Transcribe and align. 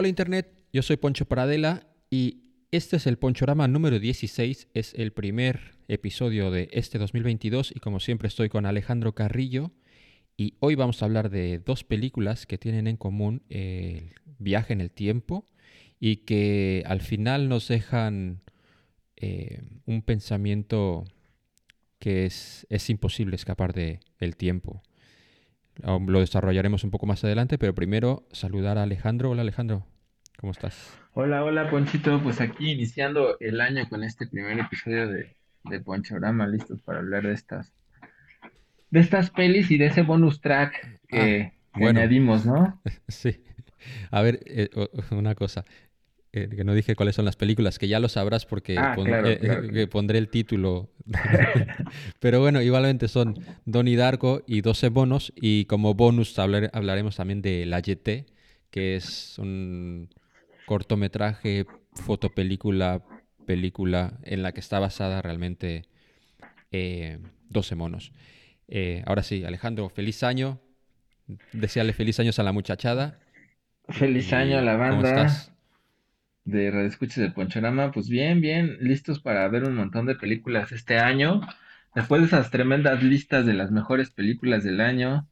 Hola 0.00 0.08
Internet, 0.08 0.50
yo 0.72 0.80
soy 0.80 0.96
Poncho 0.96 1.26
Paradela 1.26 1.86
y 2.08 2.38
este 2.70 2.96
es 2.96 3.06
el 3.06 3.18
Ponchorama 3.18 3.68
número 3.68 3.98
16, 3.98 4.68
es 4.72 4.94
el 4.94 5.12
primer 5.12 5.74
episodio 5.88 6.50
de 6.50 6.70
este 6.72 6.96
2022 6.96 7.70
y 7.76 7.80
como 7.80 8.00
siempre 8.00 8.28
estoy 8.28 8.48
con 8.48 8.64
Alejandro 8.64 9.14
Carrillo. 9.14 9.72
Y 10.38 10.54
hoy 10.60 10.74
vamos 10.74 11.02
a 11.02 11.04
hablar 11.04 11.28
de 11.28 11.58
dos 11.58 11.84
películas 11.84 12.46
que 12.46 12.56
tienen 12.56 12.86
en 12.86 12.96
común 12.96 13.42
el 13.50 14.14
viaje 14.38 14.72
en 14.72 14.80
el 14.80 14.90
tiempo 14.90 15.46
y 15.98 16.16
que 16.24 16.82
al 16.86 17.02
final 17.02 17.50
nos 17.50 17.68
dejan 17.68 18.40
eh, 19.16 19.60
un 19.84 20.00
pensamiento 20.00 21.04
que 21.98 22.24
es, 22.24 22.66
es 22.70 22.88
imposible 22.88 23.36
escapar 23.36 23.74
del 23.74 24.00
el 24.18 24.34
tiempo. 24.36 24.82
Lo 25.82 26.20
desarrollaremos 26.20 26.84
un 26.84 26.90
poco 26.90 27.06
más 27.06 27.24
adelante, 27.24 27.58
pero 27.58 27.74
primero 27.74 28.26
saludar 28.32 28.78
a 28.78 28.82
Alejandro. 28.84 29.30
Hola 29.30 29.42
Alejandro, 29.42 29.86
¿cómo 30.38 30.52
estás? 30.52 30.96
Hola, 31.14 31.44
hola 31.44 31.70
Ponchito, 31.70 32.20
pues 32.22 32.40
aquí 32.40 32.72
iniciando 32.72 33.36
el 33.40 33.60
año 33.60 33.88
con 33.88 34.04
este 34.04 34.26
primer 34.26 34.58
episodio 34.58 35.08
de, 35.08 35.36
de 35.64 35.80
Ponchorama, 35.80 36.46
listos 36.46 36.80
para 36.82 37.00
hablar 37.00 37.24
de 37.24 37.32
estas, 37.34 37.72
de 38.90 39.00
estas 39.00 39.30
pelis 39.30 39.70
y 39.70 39.78
de 39.78 39.86
ese 39.86 40.02
bonus 40.02 40.40
track 40.40 41.00
que, 41.08 41.52
Ah, 41.72 41.78
bueno. 41.78 42.00
añadimos, 42.00 42.44
¿no? 42.46 42.80
Sí. 43.08 43.42
A 44.10 44.20
ver, 44.22 44.40
eh, 44.46 44.68
una 45.10 45.34
cosa. 45.34 45.64
Eh, 46.32 46.48
que 46.54 46.62
no 46.64 46.74
dije 46.74 46.94
cuáles 46.94 47.16
son 47.16 47.24
las 47.24 47.36
películas, 47.36 47.78
que 47.78 47.88
ya 47.88 47.98
lo 48.00 48.08
sabrás 48.08 48.46
porque 48.46 48.78
Ah, 48.78 48.92
pon- 48.94 49.06
claro, 49.06 49.28
eh, 49.28 49.70
que 49.72 49.86
pondré 49.88 50.18
el 50.18 50.28
título. 50.28 50.88
Pero 52.20 52.40
bueno, 52.40 52.62
igualmente 52.62 53.08
son 53.08 53.38
Donnie 53.64 53.96
Darko 53.96 54.42
y 54.46 54.60
12 54.60 54.88
bonos. 54.90 55.32
Y 55.36 55.64
como 55.66 55.94
bonus 55.94 56.38
hablar- 56.38 56.70
hablaremos 56.72 57.16
también 57.16 57.42
de 57.42 57.66
La 57.66 57.80
YT, 57.80 58.26
que 58.70 58.96
es 58.96 59.38
un 59.38 60.08
cortometraje, 60.66 61.66
fotopelícula, 61.94 63.02
película 63.46 64.18
en 64.22 64.42
la 64.42 64.52
que 64.52 64.60
está 64.60 64.78
basada 64.78 65.20
realmente 65.22 65.84
eh, 66.70 67.18
12 67.48 67.74
monos. 67.74 68.12
Eh, 68.68 69.02
ahora 69.06 69.22
sí, 69.24 69.44
Alejandro, 69.44 69.88
feliz 69.88 70.22
año. 70.22 70.60
Desearle 71.52 71.92
feliz 71.92 72.20
años 72.20 72.38
a 72.38 72.42
la 72.44 72.52
muchachada. 72.52 73.18
Feliz 73.88 74.32
año 74.32 74.58
a 74.58 74.62
la 74.62 74.72
¿Cómo 74.74 75.02
banda 75.02 75.08
estás? 75.08 75.52
De 76.50 76.70
Radio 76.70 76.86
Escuchas 76.86 77.18
de 77.18 77.30
Ponchorama, 77.30 77.92
pues 77.92 78.08
bien, 78.08 78.40
bien, 78.40 78.76
listos 78.80 79.20
para 79.20 79.46
ver 79.48 79.64
un 79.64 79.74
montón 79.76 80.06
de 80.06 80.14
películas 80.14 80.72
este 80.72 80.98
año. 80.98 81.40
Después 81.94 82.20
de 82.20 82.26
esas 82.26 82.50
tremendas 82.50 83.02
listas 83.02 83.46
de 83.46 83.54
las 83.54 83.70
mejores 83.70 84.10
películas 84.10 84.62
del 84.64 84.80
año, 84.80 85.26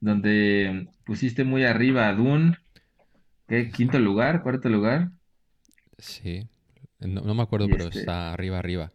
donde 0.00 0.88
pusiste 1.04 1.44
muy 1.44 1.64
arriba 1.64 2.08
a 2.08 2.14
Dune, 2.14 2.56
¿qué? 3.48 3.70
¿Quinto 3.70 3.98
lugar? 3.98 4.42
¿Cuarto 4.42 4.68
lugar? 4.68 5.10
Sí, 5.98 6.46
no, 7.00 7.20
no 7.22 7.34
me 7.34 7.42
acuerdo, 7.42 7.68
pero 7.68 7.84
este, 7.84 8.00
está 8.00 8.32
arriba, 8.32 8.58
arriba. 8.58 8.90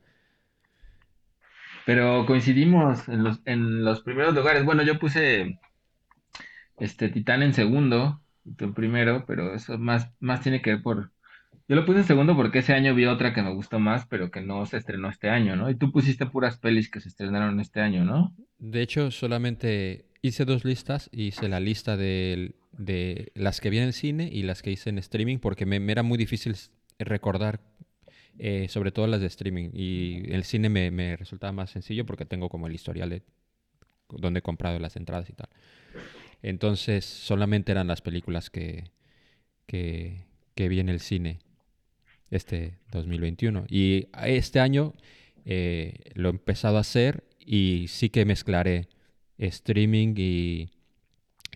pero 1.85 2.25
coincidimos 2.25 3.07
en 3.09 3.23
los, 3.23 3.39
en 3.45 3.83
los 3.83 4.01
primeros 4.01 4.35
lugares. 4.35 4.63
Bueno, 4.65 4.83
yo 4.83 4.99
puse 4.99 5.59
este 6.77 7.09
Titán 7.09 7.41
en 7.41 7.53
segundo, 7.53 8.21
en 8.45 8.73
primero, 8.73 9.25
pero 9.27 9.53
eso 9.53 9.77
más, 9.77 10.09
más 10.19 10.41
tiene 10.41 10.61
que 10.61 10.71
ver 10.71 10.81
por... 10.83 11.11
Yo 11.67 11.75
lo 11.75 11.85
puse 11.85 11.99
en 11.99 12.05
segundo 12.05 12.35
porque 12.35 12.59
ese 12.59 12.73
año 12.73 12.95
vi 12.95 13.05
otra 13.05 13.33
que 13.33 13.41
me 13.43 13.53
gustó 13.53 13.79
más, 13.79 14.05
pero 14.07 14.31
que 14.31 14.41
no 14.41 14.65
se 14.65 14.77
estrenó 14.77 15.09
este 15.09 15.29
año, 15.29 15.55
¿no? 15.55 15.69
Y 15.69 15.75
tú 15.75 15.91
pusiste 15.91 16.25
puras 16.25 16.57
pelis 16.57 16.89
que 16.89 16.99
se 16.99 17.09
estrenaron 17.09 17.59
este 17.59 17.79
año, 17.81 18.03
¿no? 18.03 18.35
De 18.57 18.81
hecho, 18.81 19.11
solamente 19.11 20.05
hice 20.21 20.45
dos 20.45 20.65
listas. 20.65 21.09
Hice 21.13 21.47
la 21.47 21.59
lista 21.59 21.95
del- 21.97 22.55
de, 22.77 23.31
las 23.35 23.61
que 23.61 23.69
vi 23.69 23.77
en 23.77 23.85
el 23.85 23.93
cine 23.93 24.29
y 24.31 24.43
las 24.43 24.61
que 24.61 24.71
hice 24.71 24.89
en 24.89 24.97
streaming, 24.99 25.37
porque 25.39 25.65
me, 25.65 25.77
era 25.91 26.03
muy 26.03 26.17
difícil 26.17 26.55
recordar, 26.97 27.61
eh, 28.39 28.67
sobre 28.69 28.91
todo 28.91 29.07
las 29.07 29.21
de 29.21 29.27
streaming. 29.27 29.69
Y 29.73 30.31
el 30.33 30.43
cine 30.43 30.69
me, 30.69 30.91
me 30.91 31.17
resultaba 31.17 31.53
más 31.53 31.71
sencillo 31.71 32.05
porque 32.05 32.25
tengo 32.25 32.49
como 32.49 32.67
el 32.67 32.75
historial 32.75 33.09
de 33.09 33.23
donde 34.09 34.39
he 34.39 34.43
comprado 34.43 34.79
las 34.79 34.95
entradas 34.95 35.29
y 35.29 35.33
tal. 35.33 35.49
Entonces, 36.41 37.05
solamente 37.05 37.71
eran 37.71 37.87
las 37.87 38.01
películas 38.01 38.49
que, 38.49 38.91
que, 39.67 40.25
que 40.55 40.69
vi 40.69 40.79
en 40.79 40.89
el 40.89 40.99
cine 40.99 41.39
este 42.31 42.79
2021. 42.91 43.65
Y 43.69 44.07
este 44.23 44.59
año 44.59 44.93
eh, 45.45 45.95
lo 46.15 46.29
he 46.29 46.31
empezado 46.31 46.77
a 46.77 46.81
hacer 46.81 47.23
y 47.39 47.85
sí 47.89 48.09
que 48.09 48.25
mezclaré 48.25 48.87
streaming 49.37 50.13
y, 50.17 50.71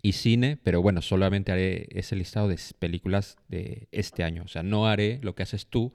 y 0.02 0.14
cine, 0.14 0.58
pero 0.64 0.82
bueno, 0.82 1.02
solamente 1.02 1.52
haré 1.52 1.88
ese 1.92 2.16
listado 2.16 2.48
de 2.48 2.60
películas 2.80 3.38
de 3.48 3.88
este 3.92 4.24
año. 4.24 4.44
O 4.44 4.48
sea, 4.48 4.64
no 4.64 4.88
haré 4.88 5.20
lo 5.24 5.36
que 5.36 5.44
haces 5.44 5.68
tú, 5.68 5.94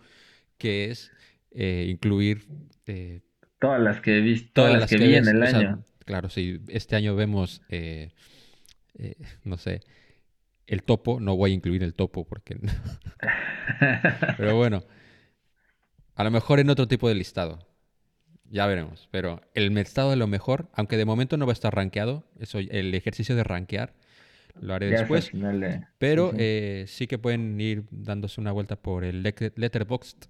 que 0.58 0.90
es 0.90 1.12
eh, 1.52 1.86
incluir 1.90 2.46
eh, 2.86 3.20
Todas 3.60 3.80
las 3.80 4.00
que 4.00 4.20
vi, 4.20 4.40
todas 4.52 4.70
todas 4.70 4.72
las 4.72 4.80
las 4.80 4.90
que 4.90 4.96
que 4.96 5.06
vi 5.08 5.14
en 5.16 5.28
el 5.28 5.42
O 5.42 5.46
sea, 5.46 5.58
año. 5.60 5.84
claro, 6.04 6.28
si 6.30 6.60
este 6.68 6.96
año 6.96 7.16
vemos, 7.16 7.62
eh, 8.98 9.16
no 9.44 9.56
sé, 9.58 9.82
el 10.66 10.82
topo, 10.84 11.20
no 11.20 11.36
voy 11.36 11.52
a 11.52 11.54
incluir 11.54 11.82
el 11.84 11.94
topo 11.94 12.26
porque... 12.26 12.58
Pero 14.36 14.56
bueno, 14.56 14.82
a 16.14 16.24
lo 16.24 16.30
mejor 16.30 16.58
en 16.60 16.70
otro 16.70 16.88
tipo 16.88 17.08
de 17.08 17.14
listado. 17.14 17.58
Ya 18.50 18.66
veremos. 18.66 19.08
Pero 19.10 19.40
el 19.54 19.74
listado 19.74 20.10
de 20.10 20.16
lo 20.16 20.26
mejor, 20.26 20.68
aunque 20.72 20.96
de 20.96 21.04
momento 21.04 21.36
no 21.36 21.46
va 21.46 21.52
a 21.52 21.54
estar 21.54 21.74
rankeado, 21.74 22.24
eso, 22.38 22.58
el 22.58 22.94
ejercicio 22.94 23.36
de 23.36 23.44
rankear 23.44 23.94
lo 24.60 24.74
haré 24.74 24.90
Ya 24.90 24.98
después. 24.98 25.30
de... 25.32 25.84
Pero 25.98 26.30
sí. 26.30 26.36
eh, 26.40 26.84
sí 26.88 27.06
que 27.06 27.18
pueden 27.18 27.60
ir 27.60 27.84
dándose 27.90 28.40
una 28.40 28.52
vuelta 28.52 28.76
por 28.76 29.04
el 29.04 29.22
Let- 29.22 29.52
Letterboxd 29.56 30.28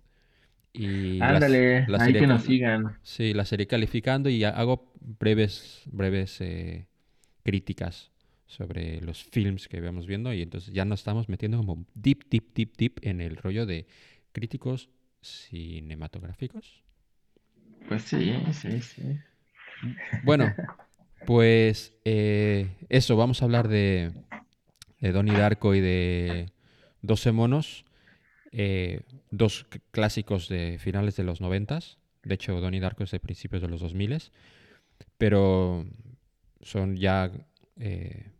y 0.72 1.20
Ándale, 1.22 1.86
las 1.88 2.02
ahí 2.02 2.12
que 2.14 2.26
nos 2.26 2.42
sigan. 2.42 2.98
sí, 3.02 3.34
las 3.34 3.52
iré 3.52 3.66
calificando 3.66 4.28
y 4.30 4.44
ha- 4.44 4.50
hago 4.50 4.92
breves, 5.00 5.82
breves 5.86 6.40
eh, 6.40 6.86
críticas 7.44 8.10
sobre 8.48 9.00
los 9.02 9.22
films 9.22 9.68
que 9.68 9.80
vamos 9.80 10.06
viendo 10.06 10.32
y 10.32 10.42
entonces 10.42 10.72
ya 10.72 10.84
nos 10.84 11.00
estamos 11.00 11.28
metiendo 11.28 11.58
como 11.58 11.84
deep, 11.94 12.28
deep, 12.30 12.54
deep, 12.54 12.76
deep 12.76 12.92
en 13.02 13.20
el 13.20 13.36
rollo 13.36 13.66
de 13.66 13.86
críticos 14.32 14.88
cinematográficos. 15.20 16.82
Pues 17.86 18.02
sí, 18.02 18.34
sí, 18.52 18.80
sí. 18.80 19.18
Bueno, 20.24 20.52
pues 21.26 21.94
eh, 22.04 22.70
eso, 22.88 23.16
vamos 23.16 23.42
a 23.42 23.44
hablar 23.44 23.68
de, 23.68 24.12
de 25.00 25.12
Donnie 25.12 25.36
Darko 25.36 25.74
y 25.74 25.80
de 25.80 26.50
12 27.02 27.32
monos, 27.32 27.84
eh, 28.50 29.02
dos 29.30 29.66
clásicos 29.90 30.48
de 30.48 30.78
finales 30.78 31.16
de 31.16 31.24
los 31.24 31.42
noventas. 31.42 31.98
De 32.22 32.34
hecho, 32.34 32.58
Donnie 32.60 32.80
Darko 32.80 33.04
es 33.04 33.10
de 33.10 33.20
principios 33.20 33.60
de 33.60 33.68
los 33.68 33.80
2000, 33.80 34.22
pero 35.18 35.86
son 36.62 36.96
ya 36.96 37.30
eh, 37.78 38.32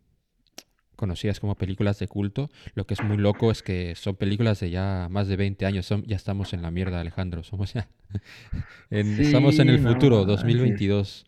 conocidas 0.99 1.39
como 1.39 1.55
películas 1.55 1.97
de 1.97 2.07
culto. 2.07 2.51
Lo 2.75 2.85
que 2.85 2.93
es 2.93 3.01
muy 3.03 3.17
loco 3.17 3.49
es 3.49 3.63
que 3.63 3.95
son 3.95 4.15
películas 4.15 4.59
de 4.59 4.69
ya 4.69 5.07
más 5.09 5.27
de 5.27 5.35
20 5.37 5.65
años. 5.65 5.85
Son, 5.87 6.03
ya 6.03 6.15
estamos 6.17 6.53
en 6.53 6.61
la 6.61 6.69
mierda, 6.69 6.99
Alejandro. 7.01 7.41
Somos 7.43 7.73
ya 7.73 7.87
en- 8.91 9.19
estamos 9.19 9.57
en 9.59 9.69
el 9.69 9.79
futuro, 9.79 10.17
no 10.17 10.25
manches. 10.27 10.37
2022. 10.43 11.25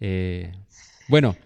Eh, 0.00 0.52
bueno, 1.08 1.36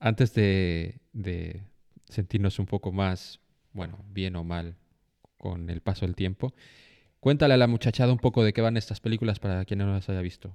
antes 0.00 0.32
de, 0.34 1.00
de 1.12 1.62
sentirnos 2.08 2.58
un 2.58 2.66
poco 2.66 2.92
más, 2.92 3.40
bueno, 3.72 3.98
bien 4.10 4.36
o 4.36 4.44
mal 4.44 4.76
con 5.36 5.68
el 5.68 5.80
paso 5.82 6.06
del 6.06 6.14
tiempo, 6.14 6.54
cuéntale 7.20 7.54
a 7.54 7.58
la 7.58 7.66
muchachada 7.66 8.12
un 8.12 8.18
poco 8.18 8.42
de 8.44 8.52
qué 8.52 8.60
van 8.62 8.76
estas 8.78 9.00
películas 9.00 9.38
para 9.38 9.64
quien 9.66 9.78
no 9.80 9.92
las 9.92 10.08
haya 10.08 10.20
visto. 10.22 10.54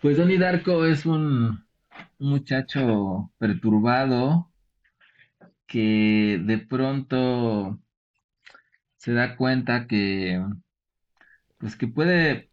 Pues 0.00 0.16
Donnie 0.16 0.38
Darko 0.38 0.84
es 0.84 1.06
un, 1.06 1.64
un 2.20 2.30
muchacho 2.30 3.30
perturbado 3.38 4.50
que 5.66 6.38
de 6.44 6.58
pronto 6.58 7.78
se 8.96 9.12
da 9.12 9.36
cuenta 9.36 9.86
que 9.86 10.40
pues 11.58 11.76
que 11.76 11.86
puede 11.88 12.50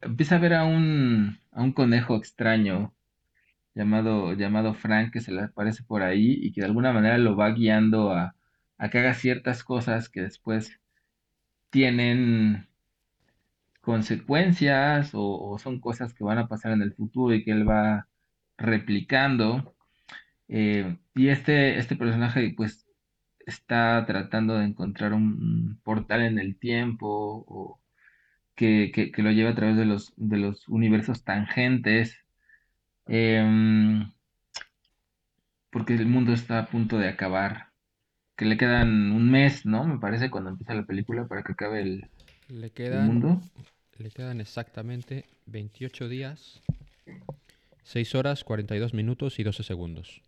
empieza 0.00 0.36
a 0.36 0.38
ver 0.38 0.54
a 0.54 0.64
un 0.64 1.38
a 1.52 1.62
un 1.62 1.72
conejo 1.72 2.16
extraño 2.16 2.94
llamado 3.74 4.34
llamado 4.34 4.74
Frank 4.74 5.12
que 5.12 5.20
se 5.22 5.32
le 5.32 5.42
aparece 5.44 5.84
por 5.84 6.02
ahí 6.02 6.34
y 6.42 6.52
que 6.52 6.62
de 6.62 6.68
alguna 6.68 6.92
manera 6.94 7.18
lo 7.18 7.36
va 7.36 7.50
guiando 7.52 8.12
a, 8.12 8.36
a 8.78 8.90
que 8.90 8.98
haga 9.00 9.14
ciertas 9.14 9.64
cosas 9.64 10.10
que 10.10 10.22
después 10.22 10.80
tienen 11.70 12.68
consecuencias 13.82 15.14
o, 15.14 15.22
o 15.52 15.58
son 15.58 15.80
cosas 15.80 16.14
que 16.14 16.24
van 16.24 16.38
a 16.38 16.48
pasar 16.48 16.72
en 16.72 16.82
el 16.82 16.94
futuro 16.94 17.34
y 17.34 17.44
que 17.44 17.52
él 17.52 17.68
va 17.68 18.07
replicando. 18.58 19.76
Eh, 20.48 20.98
y 21.14 21.28
este, 21.30 21.78
este 21.78 21.96
personaje, 21.96 22.54
pues, 22.56 22.86
está 23.46 24.04
tratando 24.06 24.56
de 24.58 24.66
encontrar 24.66 25.12
un 25.14 25.80
portal 25.84 26.22
en 26.22 26.38
el 26.38 26.58
tiempo 26.58 27.08
o 27.48 27.80
que, 28.56 28.92
que, 28.94 29.12
que 29.12 29.22
lo 29.22 29.30
lleva 29.32 29.50
a 29.50 29.54
través 29.56 29.76
de 29.76 29.86
los, 29.86 30.12
de 30.16 30.38
los 30.38 30.68
universos 30.68 31.24
tangentes. 31.24 32.16
Em, 33.06 34.12
porque 35.70 35.94
el 35.94 36.06
mundo 36.06 36.32
está 36.34 36.58
a 36.58 36.66
punto 36.66 36.98
de 36.98 37.08
acabar. 37.08 37.68
Que 38.36 38.44
le 38.46 38.56
quedan 38.58 39.12
un 39.12 39.30
mes, 39.30 39.66
¿no? 39.66 39.84
Me 39.84 39.98
parece 39.98 40.30
cuando 40.30 40.50
empieza 40.50 40.74
la 40.74 40.86
película 40.86 41.28
para 41.28 41.42
que 41.44 41.52
acabe 41.52 41.82
el, 41.82 42.10
Le 42.48 42.70
el 42.86 43.00
quedan, 43.00 43.02
mundo. 43.02 43.40
le 43.98 44.10
quedan 44.10 44.40
exactamente 44.40 45.26
28 45.46 46.08
días, 46.08 46.60
6 47.88 48.14
horas, 48.16 48.44
42 48.44 48.92
minutos 48.92 49.38
y 49.38 49.44
12 49.44 49.62
segundos. 49.62 50.22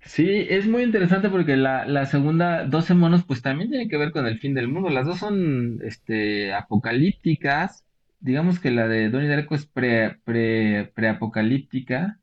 Sí, 0.00 0.46
es 0.48 0.66
muy 0.66 0.82
interesante 0.82 1.28
porque 1.28 1.56
la, 1.56 1.84
la 1.86 2.06
segunda, 2.06 2.64
12 2.64 2.94
monos, 2.94 3.24
pues 3.24 3.42
también 3.42 3.68
tiene 3.68 3.88
que 3.88 3.98
ver 3.98 4.10
con 4.10 4.26
el 4.26 4.38
fin 4.38 4.54
del 4.54 4.68
mundo. 4.68 4.88
Las 4.88 5.06
dos 5.06 5.18
son 5.18 5.80
este, 5.82 6.54
apocalípticas. 6.54 7.84
Digamos 8.20 8.58
que 8.58 8.70
la 8.70 8.88
de 8.88 9.10
Donnie 9.10 9.28
Darko 9.28 9.54
es 9.54 9.66
pre, 9.66 10.18
pre, 10.24 10.90
preapocalíptica, 10.94 12.18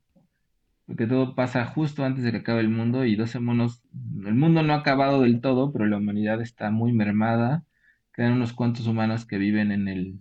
porque 0.88 1.06
todo 1.06 1.36
pasa 1.36 1.66
justo 1.66 2.04
antes 2.04 2.24
de 2.24 2.32
que 2.32 2.38
acabe 2.38 2.62
el 2.62 2.70
mundo 2.70 3.06
y 3.06 3.16
12 3.16 3.40
monos, 3.40 3.84
el 4.26 4.34
mundo 4.34 4.64
no 4.64 4.74
ha 4.74 4.78
acabado 4.78 5.22
del 5.22 5.42
todo, 5.42 5.72
pero 5.72 5.86
la 5.86 5.98
humanidad 5.98 6.42
está 6.42 6.72
muy 6.72 6.92
mermada. 6.92 7.66
Quedan 8.14 8.34
unos 8.34 8.54
cuantos 8.54 8.88
humanos 8.88 9.26
que 9.28 9.38
viven 9.38 9.72
en 9.72 9.88
el, 9.88 10.20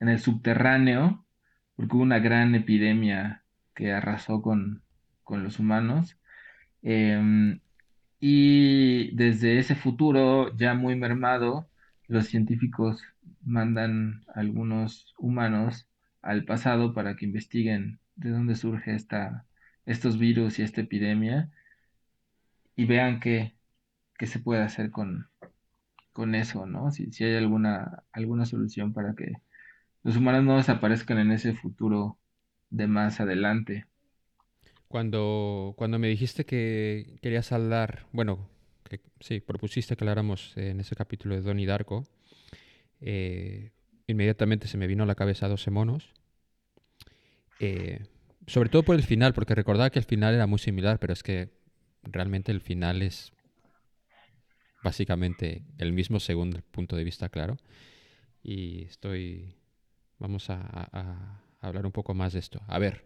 en 0.00 0.08
el 0.08 0.18
subterráneo, 0.18 1.24
porque 1.78 1.94
hubo 1.96 2.02
una 2.02 2.18
gran 2.18 2.56
epidemia 2.56 3.44
que 3.74 3.92
arrasó 3.92 4.42
con, 4.42 4.82
con 5.22 5.44
los 5.44 5.60
humanos. 5.60 6.18
Em, 6.82 7.60
y 8.20 9.14
desde 9.16 9.58
ese 9.60 9.76
futuro 9.76 10.56
ya 10.56 10.74
muy 10.74 10.96
mermado, 10.96 11.70
los 12.08 12.26
científicos 12.26 13.02
mandan 13.44 14.24
a 14.34 14.40
algunos 14.40 15.14
humanos 15.18 15.88
al 16.22 16.44
pasado 16.44 16.94
para 16.94 17.16
que 17.16 17.26
investiguen 17.26 18.00
de 18.16 18.30
dónde 18.30 18.56
surge 18.56 18.94
esta, 18.96 19.46
estos 19.86 20.18
virus 20.18 20.58
y 20.58 20.62
esta 20.62 20.80
epidemia 20.80 21.50
y 22.76 22.86
vean 22.86 23.20
qué, 23.20 23.56
qué 24.18 24.26
se 24.26 24.40
puede 24.40 24.62
hacer 24.62 24.90
con, 24.90 25.28
con 26.12 26.34
eso, 26.34 26.66
¿no? 26.66 26.90
Si, 26.90 27.12
si 27.12 27.24
hay 27.24 27.36
alguna, 27.36 28.04
alguna 28.12 28.46
solución 28.46 28.92
para 28.92 29.14
que 29.14 29.32
los 30.08 30.16
humanos 30.16 30.44
no 30.44 30.56
desaparezcan 30.58 31.18
en 31.20 31.32
ese 31.32 31.54
futuro 31.54 32.18
de 32.70 32.88
más 32.88 33.20
adelante. 33.20 33.86
Cuando, 34.88 35.74
cuando 35.76 35.98
me 35.98 36.08
dijiste 36.08 36.46
que 36.46 37.18
querías 37.22 37.52
hablar, 37.52 38.06
bueno, 38.12 38.48
que 38.88 39.00
sí, 39.20 39.40
propusiste 39.40 39.96
que 39.96 40.04
habláramos 40.04 40.56
en 40.56 40.80
ese 40.80 40.96
capítulo 40.96 41.34
de 41.34 41.42
Donnie 41.42 41.66
Darko, 41.66 42.06
eh, 43.00 43.72
inmediatamente 44.08 44.68
se 44.68 44.78
me 44.78 44.86
vino 44.88 45.04
a 45.04 45.06
la 45.06 45.16
cabeza 45.16 45.48
12 45.48 45.70
monos. 45.70 46.14
eh, 47.58 48.06
sobre 48.46 48.70
todo 48.70 48.84
por 48.84 48.96
el 48.96 49.02
final, 49.04 49.34
porque 49.34 49.54
recordaba 49.54 49.90
que 49.90 49.98
el 49.98 50.04
final 50.04 50.34
era 50.34 50.46
muy 50.46 50.58
similar, 50.58 50.98
pero 50.98 51.12
es 51.12 51.22
que 51.22 51.50
realmente 52.02 52.52
el 52.52 52.60
final 52.60 53.02
es 53.02 53.32
básicamente 54.82 55.64
el 55.78 55.92
mismo 55.92 56.20
según 56.20 56.54
el 56.54 56.62
punto 56.62 56.96
de 56.96 57.04
vista, 57.04 57.28
claro. 57.28 57.58
Y 58.42 58.84
estoy... 58.84 59.57
Vamos 60.18 60.50
a, 60.50 60.56
a- 60.60 61.40
a 61.60 61.66
hablar 61.66 61.86
un 61.86 61.92
poco 61.92 62.14
más 62.14 62.32
de 62.32 62.38
esto. 62.40 62.60
A 62.66 62.78
ver, 62.78 63.04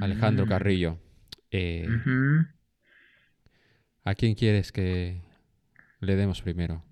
Alejandro 0.00 0.44
Mm. 0.44 0.48
Carrillo, 0.48 0.98
eh. 1.50 1.86
¿a 4.04 4.14
quién 4.14 4.34
quieres 4.34 4.72
que 4.72 5.22
le 6.00 6.16
demos 6.16 6.42
primero? 6.42 6.82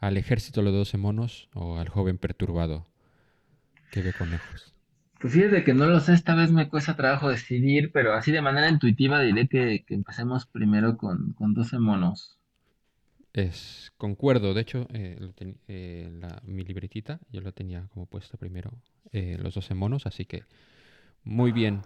¿Al 0.00 0.16
ejército 0.16 0.60
de 0.60 0.64
los 0.66 0.74
12 0.74 0.96
monos 0.96 1.48
o 1.54 1.78
al 1.78 1.88
joven 1.88 2.18
perturbado 2.18 2.86
que 3.90 4.02
ve 4.02 4.12
conejos? 4.14 4.74
Pues 5.20 5.34
fíjate 5.34 5.64
que 5.64 5.74
no 5.74 5.86
lo 5.86 6.00
sé, 6.00 6.14
esta 6.14 6.34
vez 6.34 6.50
me 6.50 6.68
cuesta 6.70 6.96
trabajo 6.96 7.28
decidir, 7.28 7.92
pero 7.92 8.14
así 8.14 8.32
de 8.32 8.40
manera 8.40 8.70
intuitiva 8.70 9.20
diré 9.20 9.48
que, 9.48 9.84
que 9.86 9.94
empecemos 9.94 10.46
primero 10.46 10.96
con, 10.96 11.34
con 11.34 11.52
12 11.52 11.78
monos. 11.78 12.39
Es, 13.32 13.92
concuerdo, 13.96 14.54
de 14.54 14.60
hecho, 14.60 14.86
eh, 14.92 15.16
lo 15.20 15.32
ten- 15.32 15.60
eh, 15.68 16.08
la- 16.20 16.40
mi 16.44 16.64
libretita 16.64 17.20
yo 17.30 17.40
lo 17.40 17.52
tenía 17.52 17.86
como 17.94 18.06
puesto 18.06 18.36
primero, 18.36 18.72
eh, 19.12 19.36
los 19.40 19.54
12 19.54 19.74
monos, 19.74 20.04
así 20.06 20.24
que 20.24 20.42
muy 21.22 21.52
bien. 21.52 21.82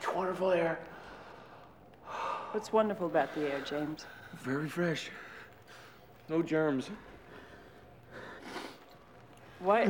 Such 0.00 0.14
wonderful 0.14 0.52
air. 0.52 0.78
What's 2.54 2.72
wonderful 2.72 3.06
about 3.08 3.34
the 3.34 3.46
air, 3.46 3.62
James? 3.68 4.06
Very 4.44 4.68
fresh. 4.68 5.10
No 6.28 6.42
germs. 6.42 6.90
Why? 9.60 9.86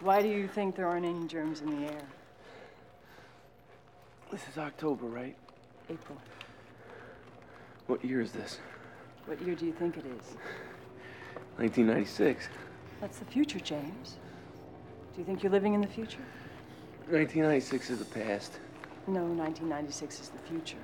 Why 0.00 0.22
do 0.22 0.28
you 0.28 0.48
think 0.48 0.74
there 0.74 0.86
aren't 0.86 1.04
any 1.06 1.26
germs 1.28 1.60
in 1.60 1.70
the 1.70 1.86
air? 1.92 2.02
This 4.30 4.42
is 4.48 4.56
October, 4.58 5.06
right? 5.06 5.36
April. 5.90 6.18
What 7.86 8.02
year 8.04 8.20
is 8.22 8.32
this? 8.32 8.58
What 9.26 9.40
year 9.42 9.54
do 9.54 9.66
you 9.66 9.72
think 9.72 9.96
it 9.96 10.04
is? 10.04 10.36
1996. 11.58 12.48
That's 13.00 13.18
the 13.18 13.24
future, 13.24 13.60
James. 13.60 14.18
Do 15.14 15.20
you 15.20 15.24
think 15.24 15.42
you're 15.42 15.52
living 15.52 15.74
in 15.74 15.80
the 15.80 15.88
future? 15.88 16.24
1996 17.08 17.90
is 17.90 17.98
the 17.98 18.04
past. 18.04 18.58
No, 19.06 19.24
1996 19.24 20.20
is 20.20 20.28
the 20.30 20.38
future. 20.38 20.78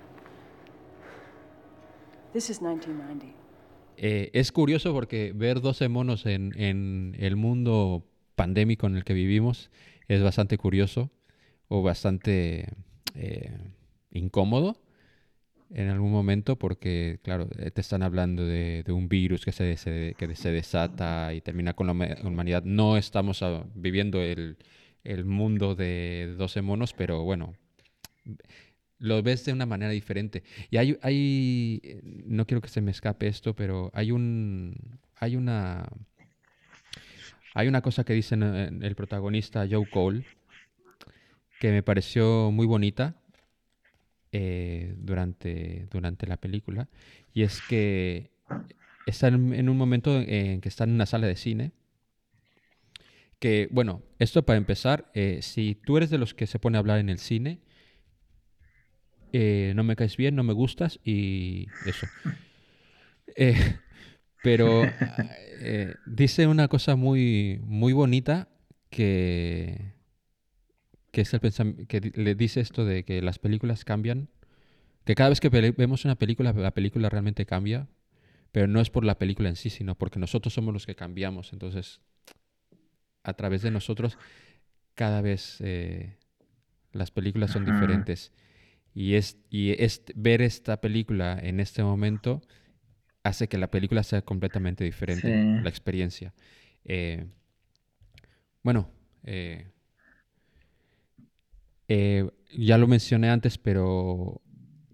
This 2.32 2.50
is 2.50 2.60
1990. 2.60 3.34
Eh, 3.96 4.30
es 4.32 4.52
curioso 4.52 4.92
porque 4.92 5.32
ver 5.34 5.60
12 5.60 5.88
monos 5.88 6.26
en, 6.26 6.52
en 6.56 7.16
el 7.18 7.36
mundo 7.36 8.04
pandémico 8.36 8.86
en 8.86 8.96
el 8.96 9.04
que 9.04 9.14
vivimos 9.14 9.70
es 10.06 10.22
bastante 10.22 10.56
curioso 10.56 11.10
o 11.66 11.82
bastante 11.82 12.68
eh, 13.14 13.58
incómodo 14.12 14.76
en 15.70 15.88
algún 15.88 16.10
momento 16.10 16.56
porque, 16.56 17.20
claro, 17.22 17.48
eh, 17.58 17.70
te 17.70 17.80
están 17.80 18.02
hablando 18.02 18.44
de, 18.46 18.84
un 18.88 19.08
virus 19.08 19.44
que 19.44 19.52
se, 19.52 19.76
se- 19.76 20.14
que 20.18 20.34
se 20.34 20.50
desata 20.50 21.34
y 21.34 21.40
termina 21.40 21.74
con 21.74 21.86
la 21.86 21.92
huma- 21.92 22.16
humanidad. 22.24 22.62
No 22.64 22.96
estamos 22.96 23.42
ah, 23.42 23.64
viviendo 23.74 24.22
el, 24.22 24.56
mundo 25.24 25.74
de 25.74 26.34
12 26.38 26.62
monos, 26.62 26.92
pero 26.94 27.22
bueno, 27.22 27.54
lo 28.98 29.22
ves 29.22 29.44
de 29.44 29.52
una 29.52 29.66
manera 29.66 29.90
diferente. 29.90 30.42
Y 30.70 30.78
hay, 30.78 30.98
hay, 31.02 31.80
eh, 31.82 32.00
no 32.26 32.46
quiero 32.46 32.60
que 32.60 32.68
se 32.68 32.80
me 32.80 32.90
escape 32.90 33.26
esto, 33.26 33.54
pero 33.54 33.90
hay 33.94 34.10
un, 34.10 34.74
hay 35.16 35.36
una, 35.36 35.86
hay 37.54 37.68
una 37.68 37.82
cosa 37.82 38.04
que 38.04 38.14
dice 38.14 38.34
en 38.34 38.82
el 38.82 38.94
protagonista 38.94 39.66
Joe 39.70 39.88
Cole 39.88 40.24
que 41.60 41.72
me 41.72 41.82
pareció 41.82 42.50
muy 42.52 42.66
bonita 42.66 43.16
eh, 44.32 44.94
durante, 44.98 45.86
durante 45.90 46.26
la 46.26 46.36
película 46.36 46.88
y 47.34 47.42
es 47.42 47.60
que 47.68 48.30
están 49.06 49.52
en 49.54 49.68
un 49.68 49.76
momento 49.76 50.20
en 50.20 50.60
que 50.60 50.68
están 50.68 50.90
en 50.90 50.96
una 50.96 51.06
sala 51.06 51.26
de 51.26 51.36
cine 51.36 51.72
que, 53.38 53.68
bueno, 53.70 54.02
esto 54.18 54.44
para 54.44 54.56
empezar, 54.56 55.10
eh, 55.14 55.40
si 55.42 55.74
tú 55.74 55.96
eres 55.96 56.10
de 56.10 56.18
los 56.18 56.34
que 56.34 56.46
se 56.46 56.58
pone 56.58 56.76
a 56.76 56.80
hablar 56.80 56.98
en 56.98 57.08
el 57.08 57.18
cine, 57.18 57.60
eh, 59.32 59.72
no 59.76 59.84
me 59.84 59.94
caes 59.94 60.16
bien, 60.16 60.34
no 60.34 60.42
me 60.42 60.52
gustas 60.52 60.98
y 61.04 61.68
eso. 61.86 62.06
Eh, 63.36 63.76
pero 64.42 64.82
dice 66.06 66.46
una 66.46 66.66
cosa 66.68 66.96
muy, 66.96 67.60
muy 67.62 67.92
bonita 67.92 68.48
que, 68.90 69.92
que 71.18 71.22
es 71.22 71.58
el 71.58 71.86
que 71.88 72.12
le 72.14 72.34
dice 72.36 72.60
esto 72.60 72.84
de 72.84 73.04
que 73.04 73.20
las 73.22 73.40
películas 73.40 73.84
cambian, 73.84 74.28
que 75.04 75.16
cada 75.16 75.30
vez 75.30 75.40
que 75.40 75.48
vemos 75.48 76.04
una 76.04 76.14
película, 76.14 76.52
la 76.52 76.72
película 76.72 77.08
realmente 77.08 77.44
cambia, 77.44 77.88
pero 78.52 78.68
no 78.68 78.80
es 78.80 78.88
por 78.88 79.04
la 79.04 79.18
película 79.18 79.48
en 79.48 79.56
sí, 79.56 79.68
sino 79.68 79.96
porque 79.96 80.20
nosotros 80.20 80.54
somos 80.54 80.72
los 80.72 80.86
que 80.86 80.94
cambiamos. 80.94 81.52
Entonces, 81.52 82.00
a 83.24 83.34
través 83.34 83.62
de 83.62 83.72
nosotros, 83.72 84.16
cada 84.94 85.20
vez 85.20 85.56
eh, 85.60 86.18
las 86.92 87.10
películas 87.10 87.50
son 87.50 87.64
diferentes. 87.64 88.32
Y, 88.94 89.14
es, 89.14 89.38
y 89.50 89.70
es, 89.72 90.04
ver 90.14 90.40
esta 90.40 90.80
película 90.80 91.36
en 91.42 91.58
este 91.58 91.82
momento 91.82 92.42
hace 93.24 93.48
que 93.48 93.58
la 93.58 93.72
película 93.72 94.04
sea 94.04 94.22
completamente 94.22 94.84
diferente, 94.84 95.26
Sí. 95.26 95.62
la 95.64 95.68
experiencia. 95.68 96.32
Eh, 96.84 97.26
bueno, 98.62 98.88
eh, 99.24 99.66
eh, 101.88 102.28
ya 102.56 102.78
lo 102.78 102.86
mencioné 102.86 103.30
antes, 103.30 103.58
pero 103.58 104.40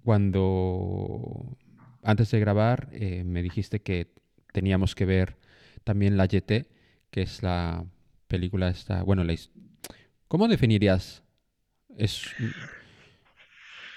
cuando 0.04 1.56
antes 2.02 2.30
de 2.30 2.40
grabar 2.40 2.88
eh, 2.92 3.24
me 3.24 3.42
dijiste 3.42 3.82
que 3.82 4.12
teníamos 4.52 4.94
que 4.94 5.06
ver 5.06 5.36
también 5.84 6.16
la 6.16 6.26
YT, 6.26 6.66
que 7.10 7.22
es 7.22 7.42
la 7.42 7.84
película 8.28 8.68
esta, 8.68 9.02
bueno, 9.02 9.24
la 9.24 9.34
¿cómo 10.28 10.48
definirías? 10.48 11.22
Es 11.96 12.34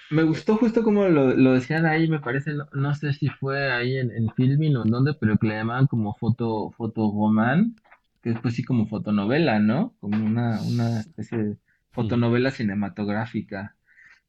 Me 0.10 0.24
gustó 0.24 0.56
justo 0.58 0.84
como 0.84 1.08
lo, 1.10 1.36
lo 1.36 1.54
decían 1.54 1.86
ahí, 1.86 2.08
me 2.08 2.20
parece, 2.20 2.54
no, 2.54 2.66
no 2.74 2.96
sé 2.96 3.14
si 3.14 3.28
fue 3.30 3.72
ahí 3.72 3.98
en, 3.98 4.12
en 4.12 4.30
Filmin 4.32 4.78
o 4.78 4.86
en 4.86 4.92
dónde, 4.92 5.14
pero 5.14 5.38
que 5.38 5.48
le 5.48 5.56
llamaban 5.56 5.88
como 5.88 6.14
foto, 6.16 6.72
fotogoman, 6.72 7.76
que 8.22 8.32
es 8.32 8.40
pues 8.42 8.56
sí 8.56 8.64
como 8.64 8.88
fotonovela, 8.88 9.60
¿no? 9.60 9.96
Como 10.00 10.26
una, 10.26 10.62
una 10.64 11.02
especie 11.02 11.38
de 11.38 11.58
fotonovela 11.98 12.52
cinematográfica. 12.52 13.76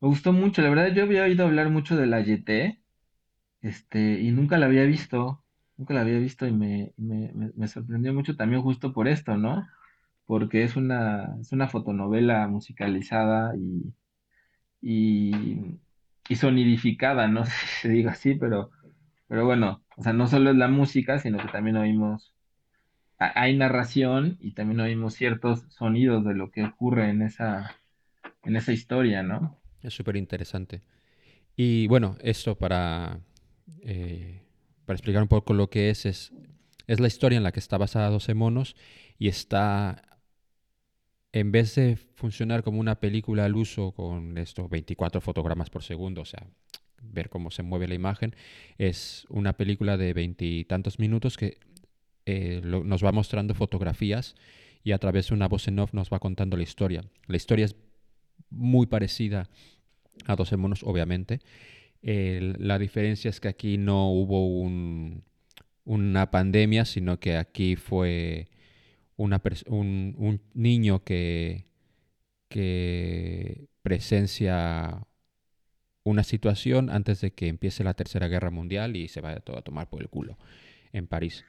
Me 0.01 0.09
gustó 0.09 0.33
mucho, 0.33 0.63
la 0.63 0.71
verdad 0.71 0.95
yo 0.95 1.05
había 1.05 1.25
oído 1.25 1.47
hablar 1.47 1.71
mucho 1.71 1.97
de 1.97 2.07
la 2.07 2.21
YT, 2.21 2.81
este, 3.63 4.21
y 4.21 4.31
nunca 4.33 4.59
la 4.59 4.67
había 4.67 4.85
visto, 4.85 5.43
nunca 5.77 5.95
la 5.95 6.03
había 6.03 6.19
visto 6.19 6.47
y 6.47 6.53
me, 6.53 6.93
me, 6.97 7.33
me, 7.57 7.69
sorprendió 7.69 8.15
mucho 8.15 8.37
también 8.37 8.63
justo 8.63 8.93
por 8.93 9.09
esto, 9.09 9.37
¿no? 9.37 9.67
Porque 10.27 10.65
es 10.65 10.77
una, 10.77 11.37
es 11.41 11.53
una 11.53 11.69
fotonovela 11.69 12.49
musicalizada 12.49 13.57
y 13.57 13.93
y, 14.81 15.81
y 16.29 16.37
sonidificada, 16.37 17.29
no 17.29 17.45
sé 17.47 17.51
si 17.53 17.67
se 17.83 17.89
diga 17.91 18.13
así, 18.13 18.35
pero, 18.35 18.71
pero 19.29 19.45
bueno, 19.45 19.83
o 19.97 20.03
sea, 20.03 20.13
no 20.13 20.27
solo 20.27 20.51
es 20.51 20.57
la 20.57 20.69
música, 20.69 21.19
sino 21.19 21.39
que 21.39 21.49
también 21.49 21.77
oímos, 21.77 22.35
hay 23.19 23.57
narración 23.57 24.39
y 24.41 24.53
también 24.53 24.81
oímos 24.81 25.15
ciertos 25.15 25.65
sonidos 25.69 26.25
de 26.25 26.35
lo 26.35 26.51
que 26.51 26.65
ocurre 26.65 27.11
en 27.11 27.23
esa, 27.23 27.77
en 28.45 28.57
esa 28.57 28.73
historia, 28.73 29.23
¿no? 29.23 29.59
es 29.83 29.95
súper 29.95 30.17
interesante. 30.17 30.83
Y 31.57 31.87
bueno, 31.89 32.17
esto 32.21 32.57
para, 32.57 33.21
eh, 33.83 34.43
para 34.85 34.97
explicar 34.97 35.23
un 35.23 35.29
poco 35.29 35.55
lo 35.55 35.71
que 35.71 35.91
es, 35.91 36.07
es, 36.07 36.33
es 36.87 37.01
la 37.01 37.09
historia 37.09 37.37
en 37.37 37.43
la 37.43 37.53
que 37.53 37.61
está 37.61 37.79
basada 37.79 38.11
12 38.11 38.35
monos 38.35 38.77
y 39.19 39.29
está, 39.29 40.21
en 41.33 41.53
vez 41.53 41.75
de 41.75 41.97
funcionar 41.97 42.63
como 42.63 42.81
una 42.81 43.01
película 43.01 43.45
al 43.45 43.57
uso 43.57 43.93
con 43.93 44.39
estos 44.39 44.71
24 44.71 45.21
fotogramas 45.21 45.71
por 45.71 45.83
segundo, 45.83 46.23
o 46.23 46.25
sea, 46.25 46.47
ver 47.03 47.29
cómo 47.29 47.51
se 47.51 47.63
mueve 47.63 47.89
la 47.89 47.95
imagen, 47.95 48.35
es 48.77 49.27
una 49.29 49.55
película 49.55 49.97
de 49.97 50.13
veintitantos 50.13 50.99
minutos 50.99 51.37
que 51.37 51.59
eh, 52.29 52.61
nos 52.63 53.03
va 53.05 53.11
mostrando 53.13 53.55
fotografías 53.55 54.35
y 54.85 54.93
a 54.93 54.99
través 54.99 55.29
de 55.29 55.35
una 55.35 55.49
voz 55.49 55.67
en 55.69 55.79
off 55.79 55.95
nos 55.95 56.11
va 56.11 56.19
contando 56.19 56.57
la 56.57 56.63
historia. 56.63 57.03
La 57.27 57.37
historia 57.37 57.65
es 57.65 57.77
muy 58.51 58.87
parecida 58.87 59.49
a 60.27 60.37
12 60.37 60.57
monos, 60.57 60.83
obviamente. 60.83 61.41
La 62.03 62.79
diferencia 62.79 63.29
es 63.31 63.41
que 63.41 63.49
aquí 63.49 63.79
no 63.79 64.11
hubo 64.13 64.47
un- 64.61 65.25
una 65.85 66.31
pandemia, 66.31 66.85
sino 66.85 67.19
que 67.19 67.37
aquí 67.37 67.77
fue 67.77 68.49
un 69.17 70.41
niño 70.55 71.03
que, 71.05 71.65
que 72.49 73.67
presencia 73.83 75.07
una 76.05 76.25
situación 76.25 76.91
antes 76.91 77.21
de 77.21 77.33
que 77.33 77.49
empiece 77.49 77.85
la 77.85 77.95
Tercera 77.95 78.29
Guerra 78.29 78.51
Mundial 78.51 78.97
y 78.97 79.09
se 79.09 79.21
vaya 79.21 79.41
todo 79.41 79.59
a 79.59 79.63
tomar 79.63 79.89
por 79.89 80.01
el 80.03 80.09
culo 80.09 80.39
en 80.93 81.07
París. 81.07 81.45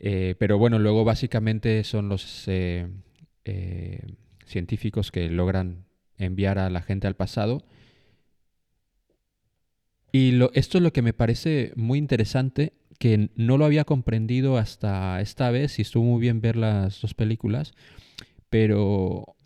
Eh, 0.00 0.36
pero 0.38 0.58
bueno, 0.58 0.78
luego 0.78 1.04
básicamente 1.04 1.82
son 1.82 2.08
los 2.08 2.44
eh, 2.46 2.86
eh, 3.44 4.00
científicos 4.46 5.10
que 5.10 5.28
logran 5.28 5.86
enviar 6.16 6.58
a 6.58 6.70
la 6.70 6.82
gente 6.82 7.06
al 7.06 7.16
pasado. 7.16 7.64
Y 10.12 10.32
lo, 10.32 10.50
esto 10.54 10.78
es 10.78 10.84
lo 10.84 10.92
que 10.92 11.02
me 11.02 11.12
parece 11.12 11.72
muy 11.76 11.98
interesante, 11.98 12.74
que 12.98 13.30
no 13.34 13.58
lo 13.58 13.64
había 13.64 13.84
comprendido 13.84 14.56
hasta 14.56 15.20
esta 15.20 15.50
vez, 15.50 15.78
y 15.78 15.82
estuvo 15.82 16.04
muy 16.04 16.20
bien 16.20 16.40
ver 16.40 16.56
las 16.56 17.00
dos 17.00 17.14
películas, 17.14 17.74
pero 18.48 19.36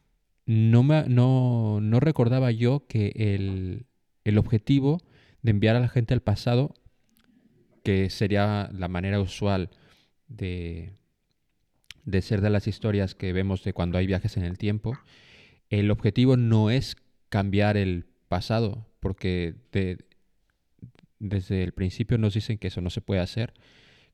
no, 0.47 0.82
me, 0.82 1.04
no, 1.09 1.80
no 1.80 2.00
recordaba 2.00 2.50
yo 2.52 2.87
que 2.87 3.12
el, 3.16 3.87
el 4.25 4.38
objetivo 4.38 4.99
de 5.42 5.50
enviar 5.50 5.76
a 5.76 5.80
la 5.80 5.88
gente 5.88 6.14
al 6.14 6.23
pasado, 6.23 6.75
que 7.82 8.11
sería 8.11 8.71
la 8.73 8.88
manera 8.88 9.21
usual 9.21 9.71
de, 10.36 10.94
de 12.04 12.22
ser 12.22 12.40
de 12.40 12.50
las 12.50 12.66
historias 12.66 13.14
que 13.14 13.32
vemos 13.32 13.62
de 13.64 13.72
cuando 13.72 13.98
hay 13.98 14.06
viajes 14.06 14.36
en 14.36 14.44
el 14.44 14.58
tiempo, 14.58 14.96
el 15.70 15.90
objetivo 15.90 16.36
no 16.36 16.70
es 16.70 16.96
cambiar 17.28 17.76
el 17.76 18.06
pasado, 18.28 18.86
porque 19.00 19.54
de- 19.72 19.98
desde 21.18 21.62
el 21.62 21.72
principio 21.72 22.18
nos 22.18 22.34
dicen 22.34 22.58
que 22.58 22.68
eso 22.68 22.80
no 22.80 22.90
se 22.90 23.00
puede 23.00 23.20
hacer, 23.20 23.54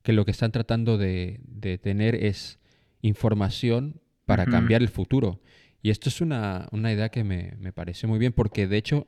que 0.02 0.12
lo 0.12 0.24
que 0.24 0.30
están 0.30 0.52
tratando 0.52 0.98
de, 0.98 1.40
de 1.44 1.78
tener 1.78 2.14
es 2.14 2.58
información 3.02 4.00
para 4.26 4.44
cambiar 4.52 4.82
el 4.82 4.88
futuro. 4.88 5.40
Y 5.82 5.90
esto 5.90 6.08
es 6.08 6.20
una, 6.20 6.68
una 6.72 6.92
idea 6.92 7.08
que 7.08 7.24
me, 7.24 7.54
me 7.58 7.72
pareció 7.72 8.08
muy 8.08 8.18
bien, 8.18 8.32
porque 8.32 8.66
de 8.66 8.76
hecho 8.76 9.06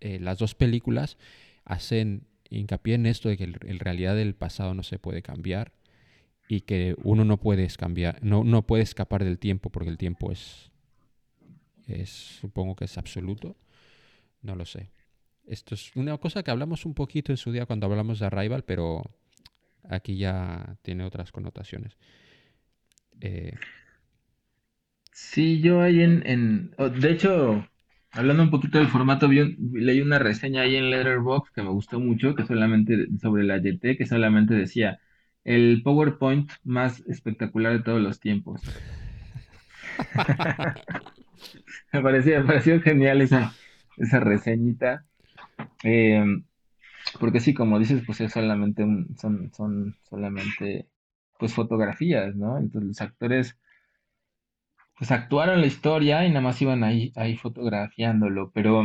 eh, 0.00 0.18
las 0.20 0.38
dos 0.38 0.54
películas 0.54 1.16
hacen 1.64 2.26
hincapié 2.50 2.94
en 2.94 3.06
esto 3.06 3.28
de 3.28 3.36
que 3.36 3.44
en 3.44 3.78
realidad 3.78 4.18
el 4.18 4.34
pasado 4.34 4.74
no 4.74 4.82
se 4.82 4.98
puede 4.98 5.22
cambiar 5.22 5.72
y 6.48 6.62
que 6.62 6.96
uno 7.04 7.24
no 7.24 7.38
puede 7.38 7.66
cambiar, 7.76 8.18
no, 8.22 8.44
no 8.44 8.66
puede 8.66 8.82
escapar 8.84 9.24
del 9.24 9.38
tiempo 9.38 9.70
porque 9.70 9.90
el 9.90 9.98
tiempo 9.98 10.32
es, 10.32 10.70
es, 11.86 12.10
supongo 12.40 12.76
que 12.76 12.84
es 12.84 12.98
absoluto, 12.98 13.56
no 14.42 14.56
lo 14.56 14.66
sé. 14.66 14.90
Esto 15.46 15.74
es 15.74 15.94
una 15.96 16.18
cosa 16.18 16.42
que 16.42 16.50
hablamos 16.50 16.86
un 16.86 16.94
poquito 16.94 17.32
en 17.32 17.38
su 17.38 17.52
día 17.52 17.66
cuando 17.66 17.86
hablamos 17.86 18.20
de 18.20 18.26
Arrival, 18.26 18.64
pero 18.64 19.04
aquí 19.88 20.18
ya 20.18 20.78
tiene 20.82 21.04
otras 21.04 21.32
connotaciones. 21.32 21.96
Eh, 23.20 23.52
Sí, 25.12 25.60
yo 25.60 25.80
ahí 25.82 26.00
en, 26.02 26.22
en 26.26 26.70
oh, 26.78 26.88
de 26.88 27.10
hecho, 27.10 27.66
hablando 28.12 28.42
un 28.44 28.50
poquito 28.50 28.78
del 28.78 28.88
formato, 28.88 29.28
vi 29.28 29.40
un- 29.40 29.56
leí 29.74 30.00
una 30.00 30.18
reseña 30.18 30.62
ahí 30.62 30.76
en 30.76 30.90
Letterboxd 30.90 31.52
que 31.54 31.62
me 31.62 31.70
gustó 31.70 31.98
mucho, 32.00 32.34
que 32.34 32.46
solamente 32.46 33.06
sobre 33.20 33.44
la 33.44 33.58
YT, 33.58 33.96
que 33.96 34.06
solamente 34.06 34.54
decía 34.54 35.00
el 35.48 35.82
PowerPoint 35.84 36.50
más 36.64 37.00
espectacular 37.08 37.72
de 37.74 37.84
todos 37.84 38.00
los 38.02 38.20
tiempos. 38.20 38.62
Me 41.92 42.02
pareció, 42.02 42.40
me 42.40 42.46
pareció 42.46 42.80
genial 42.80 43.20
esa, 43.22 43.56
esa 43.96 44.20
reseñita. 44.20 45.06
Eh, 45.84 46.24
porque 47.20 47.40
sí, 47.40 47.54
como 47.54 47.78
dices, 47.78 48.02
pues 48.06 48.20
es 48.20 48.32
solamente 48.32 48.84
un, 48.84 49.16
son, 49.18 49.52
son 49.54 49.96
solamente 50.10 50.88
pues 51.38 51.54
fotografías, 51.54 52.36
¿no? 52.36 52.58
Entonces 52.58 52.88
los 52.88 53.00
actores 53.02 53.58
pues 54.96 55.10
actuaron 55.12 55.60
la 55.60 55.66
historia 55.66 56.24
y 56.26 56.28
nada 56.28 56.40
más 56.40 56.60
iban 56.60 56.82
ahí, 56.84 57.12
ahí 57.16 57.36
fotografiándolo, 57.36 58.50
pero 58.52 58.84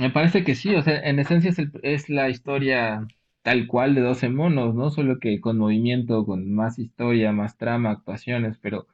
me 0.00 0.10
parece 0.10 0.44
que 0.44 0.54
sí, 0.56 0.74
o 0.76 0.82
sea, 0.82 1.00
en 1.00 1.18
esencia 1.20 1.50
es, 1.50 1.58
el- 1.60 1.72
es 1.82 2.08
la 2.10 2.28
historia 2.30 3.06
tal 3.48 3.66
cual 3.66 3.94
de 3.94 4.02
12 4.02 4.28
monos, 4.28 4.74
¿no? 4.74 4.90
Solo 4.90 5.18
que 5.20 5.40
con 5.40 5.56
movimiento, 5.56 6.26
con 6.26 6.52
más 6.52 6.78
historia, 6.78 7.32
más 7.32 7.56
trama, 7.56 7.90
actuaciones, 7.90 8.58
pero 8.60 8.86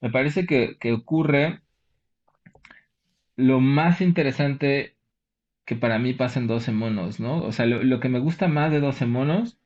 me 0.00 0.10
parece 0.10 0.46
que, 0.46 0.76
que 0.78 0.92
ocurre 0.92 1.60
lo 3.34 3.58
más 3.58 4.00
interesante 4.00 4.94
que 5.64 5.74
para 5.74 5.98
mí 5.98 6.12
pasa 6.12 6.38
en 6.38 6.46
12 6.46 6.70
monos, 6.70 7.18
¿no? 7.18 7.42
O 7.42 7.50
sea, 7.50 7.66
lo, 7.66 7.82
lo 7.82 7.98
que 7.98 8.08
me 8.08 8.20
gusta 8.20 8.46
más 8.46 8.70
de 8.70 8.78
12 8.78 9.06
monos, 9.06 9.58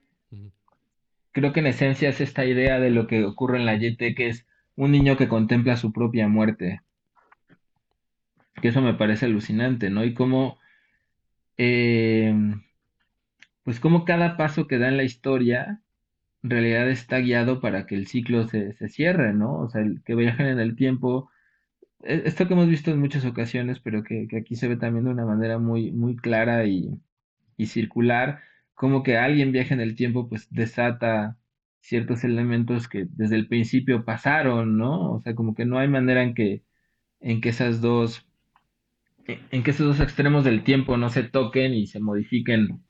creo 1.32 1.52
que 1.52 1.61
en 1.61 1.66
esencia 1.66 2.09
es 2.09 2.23
esta 2.23 2.47
idea 2.47 2.80
de 2.80 2.88
lo 2.88 3.06
que 3.06 3.26
ocurre 3.26 3.59
en 3.59 3.66
la 3.66 3.76
YT, 3.76 4.14
que 4.14 4.28
es 4.28 4.47
un 4.75 4.90
niño 4.92 5.18
que 5.18 5.28
contempla 5.28 5.76
su 5.76 5.92
propia 5.92 6.28
muerte, 6.28 6.80
que 8.62 8.68
eso 8.68 8.80
me 8.80 8.94
parece 8.94 9.26
alucinante, 9.26 9.90
¿no? 9.90 10.02
Y 10.02 10.14
cómo, 10.14 10.59
eh, 11.59 12.35
pues 13.70 13.78
cómo 13.78 14.04
cada 14.04 14.36
paso 14.36 14.66
que 14.66 14.78
da 14.78 14.88
en 14.88 14.96
la 14.96 15.04
historia 15.04 15.80
en 16.42 16.50
realidad 16.50 16.90
está 16.90 17.20
guiado 17.20 17.60
para 17.60 17.86
que 17.86 17.94
el 17.94 18.08
ciclo 18.08 18.48
se, 18.48 18.72
se 18.72 18.88
cierre, 18.88 19.32
¿no? 19.32 19.60
O 19.60 19.68
sea, 19.68 19.82
el 19.82 20.02
que 20.02 20.16
viajen 20.16 20.46
en 20.48 20.58
el 20.58 20.74
tiempo, 20.74 21.30
e- 22.02 22.24
esto 22.26 22.48
que 22.48 22.54
hemos 22.54 22.68
visto 22.68 22.90
en 22.90 22.98
muchas 23.00 23.24
ocasiones, 23.24 23.80
pero 23.80 24.02
que, 24.02 24.26
aquí 24.36 24.56
se 24.56 24.66
ve 24.66 24.76
también 24.76 25.04
de 25.04 25.12
una 25.12 25.24
manera 25.24 25.60
muy, 25.60 25.92
muy 25.92 26.16
clara 26.16 26.66
y, 26.66 27.00
y 27.56 27.66
circular, 27.66 28.40
como 28.74 29.04
que 29.04 29.18
alguien 29.18 29.52
viaja 29.52 29.74
en 29.74 29.80
el 29.82 29.94
tiempo, 29.96 30.28
pues 30.28 30.48
desata 30.50 31.38
ciertos 31.80 32.24
elementos 32.24 32.88
que 32.88 33.06
desde 33.10 33.36
el 33.36 33.48
principio 33.48 34.04
pasaron, 34.04 34.78
¿no? 34.78 35.12
O 35.12 35.20
sea, 35.20 35.36
como 35.36 35.54
que 35.54 35.64
no 35.64 35.78
hay 35.78 35.86
manera 35.88 36.24
en 36.24 36.34
que, 36.34 36.64
en 37.20 37.40
que 37.40 37.50
esas 37.50 37.80
dos, 37.80 38.26
en 39.26 39.62
que 39.62 39.70
esos 39.70 39.86
dos 39.86 40.00
extremos 40.00 40.44
del 40.44 40.64
tiempo 40.64 40.96
no 40.96 41.10
se 41.10 41.22
toquen 41.22 41.74
y 41.74 41.86
se 41.86 42.00
modifiquen 42.00 42.82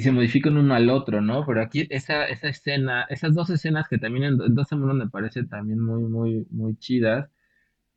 y 0.00 0.02
se 0.02 0.12
modifican 0.12 0.56
uno 0.56 0.74
al 0.74 0.88
otro, 0.88 1.20
¿no? 1.20 1.44
Pero 1.44 1.60
aquí 1.60 1.86
esa, 1.90 2.24
esa 2.24 2.48
escena, 2.48 3.04
esas 3.10 3.34
dos 3.34 3.50
escenas 3.50 3.86
que 3.86 3.98
también 3.98 4.24
en, 4.24 4.54
dos 4.54 4.66
semanas 4.66 4.96
me 4.96 5.10
parece 5.10 5.44
también 5.44 5.78
muy, 5.78 6.04
muy, 6.04 6.46
muy 6.50 6.74
chidas, 6.78 7.28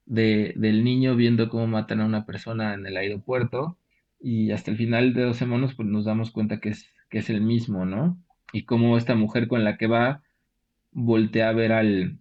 de, 0.06 0.54
del 0.58 0.84
niño 0.84 1.16
viendo 1.16 1.48
cómo 1.48 1.66
matan 1.66 2.02
a 2.02 2.06
una 2.06 2.26
persona 2.26 2.74
en 2.74 2.86
el 2.86 2.98
aeropuerto 2.98 3.78
y 4.20 4.52
hasta 4.52 4.72
el 4.72 4.78
final 4.78 5.14
de 5.14 5.24
dos 5.24 5.38
semanas 5.38 5.76
pues 5.76 5.88
nos 5.88 6.04
damos 6.04 6.32
cuenta 6.32 6.60
que 6.60 6.70
es, 6.70 6.90
que 7.10 7.20
es 7.20 7.30
el 7.30 7.40
mismo, 7.40 7.86
¿no? 7.86 8.22
Y 8.52 8.66
cómo 8.66 8.98
esta 8.98 9.16
mujer 9.16 9.48
con 9.48 9.64
la 9.64 9.78
que 9.78 9.88
va 9.88 10.24
voltea 10.92 11.48
a 11.50 11.54
ver 11.54 11.72
al, 11.72 12.20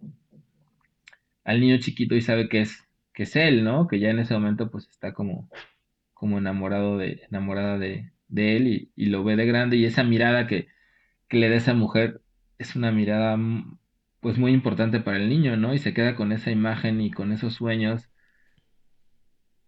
al 1.43 1.59
niño 1.59 1.77
chiquito 1.79 2.15
y 2.15 2.21
sabe 2.21 2.47
que 2.47 2.61
es, 2.61 2.87
que 3.13 3.23
es 3.23 3.35
él, 3.35 3.65
¿no? 3.65 3.87
Que 3.89 3.99
ya 3.99 4.11
en 4.11 4.19
ese 4.19 4.33
momento 4.33 4.71
pues 4.71 4.87
está 4.89 5.13
como, 5.13 5.49
como 6.13 6.37
enamorado 6.37 6.97
de, 6.97 7.23
enamorada 7.29 7.77
de, 7.77 8.12
de 8.33 8.57
él 8.57 8.67
y, 8.67 8.91
y 8.95 9.05
lo 9.05 9.23
ve 9.23 9.35
de 9.35 9.45
grande 9.45 9.77
y 9.77 9.85
esa 9.85 10.03
mirada 10.03 10.47
que, 10.47 10.67
que 11.27 11.37
le 11.37 11.49
da 11.49 11.55
esa 11.55 11.73
mujer 11.73 12.21
es 12.57 12.75
una 12.75 12.91
mirada 12.91 13.37
mm, 13.37 13.77
pues 14.21 14.37
muy 14.37 14.53
importante 14.53 14.99
para 14.99 15.17
el 15.17 15.29
niño, 15.29 15.55
¿no? 15.55 15.73
Y 15.73 15.79
se 15.79 15.93
queda 15.93 16.15
con 16.15 16.31
esa 16.31 16.49
imagen 16.49 16.99
y 17.01 17.11
con 17.11 17.31
esos 17.31 17.53
sueños 17.53 18.09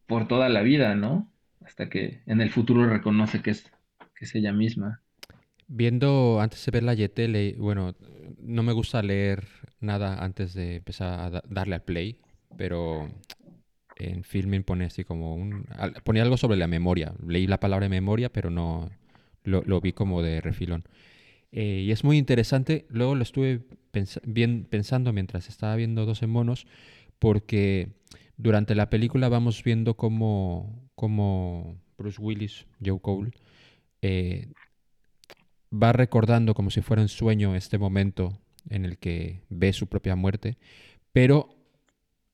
por 0.08 0.28
toda 0.28 0.50
la 0.50 0.62
vida, 0.62 0.96
¿no? 0.96 1.32
Hasta 1.64 1.90
que 1.90 2.22
en 2.26 2.42
el 2.42 2.50
futuro 2.50 2.88
reconoce 2.88 3.42
que 3.42 3.52
es, 3.52 3.72
que 4.16 4.26
es 4.26 4.34
ella 4.34 4.52
misma. 4.52 5.02
Viendo 5.68 6.40
antes 6.42 6.66
de 6.66 6.72
ver 6.72 6.84
la 6.84 6.94
YT, 6.94 7.58
bueno, 7.58 7.96
no 8.40 8.64
me 8.64 8.74
gusta 8.74 9.02
leer 9.02 9.46
nada 9.80 10.24
antes 10.24 10.54
de 10.54 10.78
empezar 10.78 11.20
a 11.20 11.42
darle 11.48 11.76
al 11.76 11.84
play, 11.84 12.22
pero 12.58 13.10
en 13.96 14.24
Filming 14.24 14.64
pone 14.64 14.86
así 14.86 15.04
como 15.04 15.36
un... 15.36 15.66
Ponía 16.04 16.24
algo 16.24 16.38
sobre 16.38 16.58
la 16.58 16.68
memoria. 16.68 17.14
Leí 17.26 17.48
la 17.48 17.60
palabra 17.60 17.88
memoria, 17.90 18.32
pero 18.32 18.50
no 18.50 18.90
lo, 19.44 19.82
vi 19.82 19.94
como 19.94 20.22
de 20.22 20.42
refilón. 20.42 20.84
Eh, 21.52 21.84
y 21.86 21.92
es 21.92 22.04
muy 22.04 22.18
interesante. 22.18 22.86
Luego 22.90 23.16
lo 23.16 23.24
estuve 23.24 23.62
bien, 24.24 24.66
pensando 24.66 25.14
mientras 25.14 25.48
estaba 25.48 25.76
viendo 25.76 26.06
12 26.06 26.28
monos, 26.28 26.68
porque 27.20 27.90
durante 28.38 28.76
la 28.76 28.90
película 28.90 29.30
vamos 29.30 29.64
viendo 29.64 29.96
cómo, 29.96 30.90
cómo 30.96 31.78
Bruce 31.98 32.22
Willis, 32.22 32.66
Joe 32.84 33.00
Cole, 33.00 33.32
eh, 34.02 34.52
va 35.72 35.94
recordando 35.94 36.54
como 36.54 36.70
si 36.70 36.82
fuera 36.82 37.02
un 37.02 37.10
sueño 37.10 37.56
este 37.56 37.78
momento 37.78 38.38
en 38.70 38.86
el 38.86 38.98
que 38.98 39.42
ve 39.50 39.74
su 39.74 39.88
propia 39.88 40.16
muerte, 40.16 40.58
pero 41.12 41.50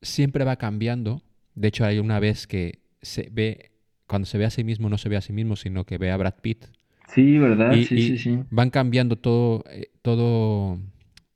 siempre 0.01 0.43
va 0.43 0.55
cambiando. 0.55 1.21
De 1.55 1.67
hecho, 1.67 1.85
hay 1.85 1.99
una 1.99 2.19
vez 2.19 2.47
que 2.47 2.79
se 3.01 3.29
ve, 3.31 3.71
cuando 4.07 4.25
se 4.25 4.37
ve 4.37 4.45
a 4.45 4.49
sí 4.49 4.63
mismo, 4.63 4.89
no 4.89 4.97
se 4.97 5.09
ve 5.09 5.17
a 5.17 5.21
sí 5.21 5.33
mismo, 5.33 5.55
sino 5.55 5.85
que 5.85 5.97
ve 5.97 6.11
a 6.11 6.17
Brad 6.17 6.35
Pitt. 6.41 6.65
Sí, 7.13 7.37
¿verdad? 7.37 7.73
sí, 7.73 7.85
sí, 7.85 8.17
sí. 8.17 8.39
Van 8.49 8.69
cambiando 8.69 9.17
todo, 9.17 9.63
eh, 9.69 9.91
todo, 10.01 10.79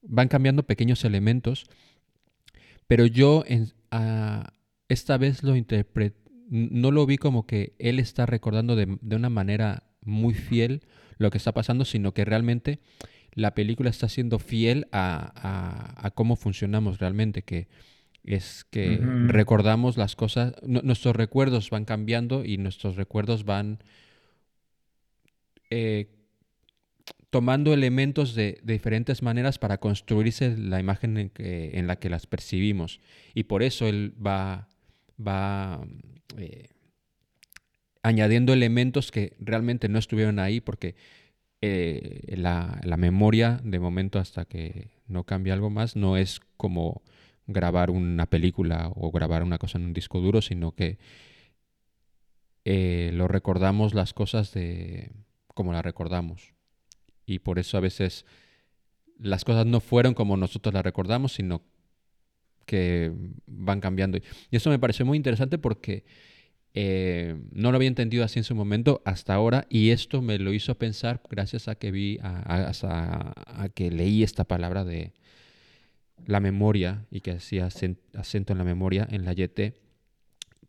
van 0.01 0.27
cambiando 0.27 0.63
pequeños 0.63 1.03
elementos, 1.03 1.65
pero 2.87 3.05
yo 3.05 3.43
en, 3.47 3.73
esta 4.87 5.17
vez 5.17 5.43
lo 5.43 5.55
interpreté, 5.55 6.17
no 6.49 6.91
lo 6.91 7.05
vi 7.05 7.17
como 7.17 7.45
que 7.45 7.73
él 7.79 7.99
está 7.99 8.25
recordando 8.25 8.75
de, 8.75 8.97
de 9.01 9.15
una 9.15 9.29
manera 9.29 9.83
muy 10.01 10.33
fiel 10.33 10.83
lo 11.17 11.31
que 11.31 11.37
está 11.37 11.53
pasando, 11.53 11.85
sino 11.85 12.13
que 12.13 12.23
realmente 12.23 12.79
la 13.35 13.53
película 13.53 13.89
está 13.89 14.09
siendo 14.09 14.39
fiel 14.39 14.87
a, 14.91 16.11
cómo 16.15 16.35
funcionamos 16.35 16.99
realmente, 16.99 17.43
que 17.43 17.67
es 18.25 18.65
que 18.65 18.99
recordamos 19.27 19.97
las 19.97 20.15
cosas, 20.15 20.53
nuestros 20.63 21.15
recuerdos 21.15 21.69
van 21.69 21.85
cambiando 21.85 22.43
y 22.43 22.57
nuestros 22.57 22.95
recuerdos 22.95 23.45
van 23.45 23.79
eh, 25.69 26.09
tomando 27.29 27.73
elementos 27.73 28.33
de, 28.35 28.59
diferentes 28.63 29.21
maneras 29.21 29.59
para 29.59 29.77
construirse 29.77 30.57
la 30.57 30.79
imagen 30.79 31.17
en, 31.17 31.31
en, 31.37 31.87
la 31.87 31.97
que 31.97 32.09
las 32.09 32.27
percibimos. 32.27 32.99
Y 33.33 33.43
por 33.43 33.61
eso 33.61 33.87
él 33.87 34.13
va, 34.25 34.67
va 35.19 35.85
eh, 36.37 36.69
añadiendo 38.03 38.53
elementos 38.53 39.11
que 39.11 39.35
realmente 39.39 39.89
no 39.89 39.99
estuvieron 39.99 40.39
ahí 40.39 40.61
porque 40.61 40.95
eh, 41.61 42.35
la, 42.37 42.79
memoria, 42.97 43.59
de 43.63 43.79
momento 43.79 44.19
hasta 44.19 44.45
que 44.45 44.91
no 45.07 45.23
cambie 45.23 45.51
algo 45.51 45.71
más, 45.71 45.95
no 45.95 46.15
es 46.15 46.39
como 46.57 47.01
grabar 47.47 47.91
una 47.91 48.25
película 48.25 48.91
o 48.95 49.11
grabar 49.11 49.43
una 49.43 49.57
cosa 49.57 49.77
en 49.77 49.85
un 49.85 49.93
disco 49.93 50.19
duro, 50.19 50.41
sino 50.41 50.73
que 50.73 50.97
eh, 52.65 53.11
lo 53.13 53.27
recordamos 53.27 53.93
las 53.93 54.13
cosas 54.13 54.53
de 54.53 55.11
como 55.53 55.73
las 55.73 55.83
recordamos. 55.83 56.53
Y 57.25 57.39
por 57.39 57.59
eso 57.59 57.77
a 57.77 57.81
veces 57.81 58.25
las 59.17 59.45
cosas 59.45 59.65
no 59.65 59.79
fueron 59.79 60.13
como 60.13 60.37
nosotros 60.37 60.73
las 60.73 60.83
recordamos, 60.83 61.33
sino 61.33 61.61
que 62.65 63.11
van 63.45 63.79
cambiando. 63.79 64.17
Y 64.17 64.55
eso 64.55 64.69
me 64.69 64.79
pareció 64.79 65.05
muy 65.05 65.17
interesante 65.17 65.57
porque 65.57 66.03
eh, 66.73 67.37
no 67.51 67.71
lo 67.71 67.77
había 67.77 67.87
entendido 67.87 68.25
así 68.25 68.39
en 68.39 68.43
su 68.43 68.53
momento 68.53 69.01
hasta 69.05 69.33
ahora 69.33 69.65
y 69.69 69.91
esto 69.91 70.21
me 70.21 70.37
lo 70.39 70.51
hizo 70.51 70.75
pensar 70.75 71.21
gracias 71.29 71.69
a 71.69 71.75
que 71.75 71.89
vi, 71.89 72.19
a, 72.21 72.69
a, 72.83 73.69
que 73.69 73.91
leí 73.91 74.23
esta 74.23 74.43
palabra 74.43 74.83
de 74.83 75.13
la 76.25 76.39
memoria 76.39 77.05
y 77.11 77.21
que 77.21 77.31
hacía 77.31 77.65
acento 77.65 78.53
en 78.53 78.57
la 78.57 78.63
memoria 78.63 79.07
en 79.09 79.25
la 79.25 79.33
YT, 79.33 79.75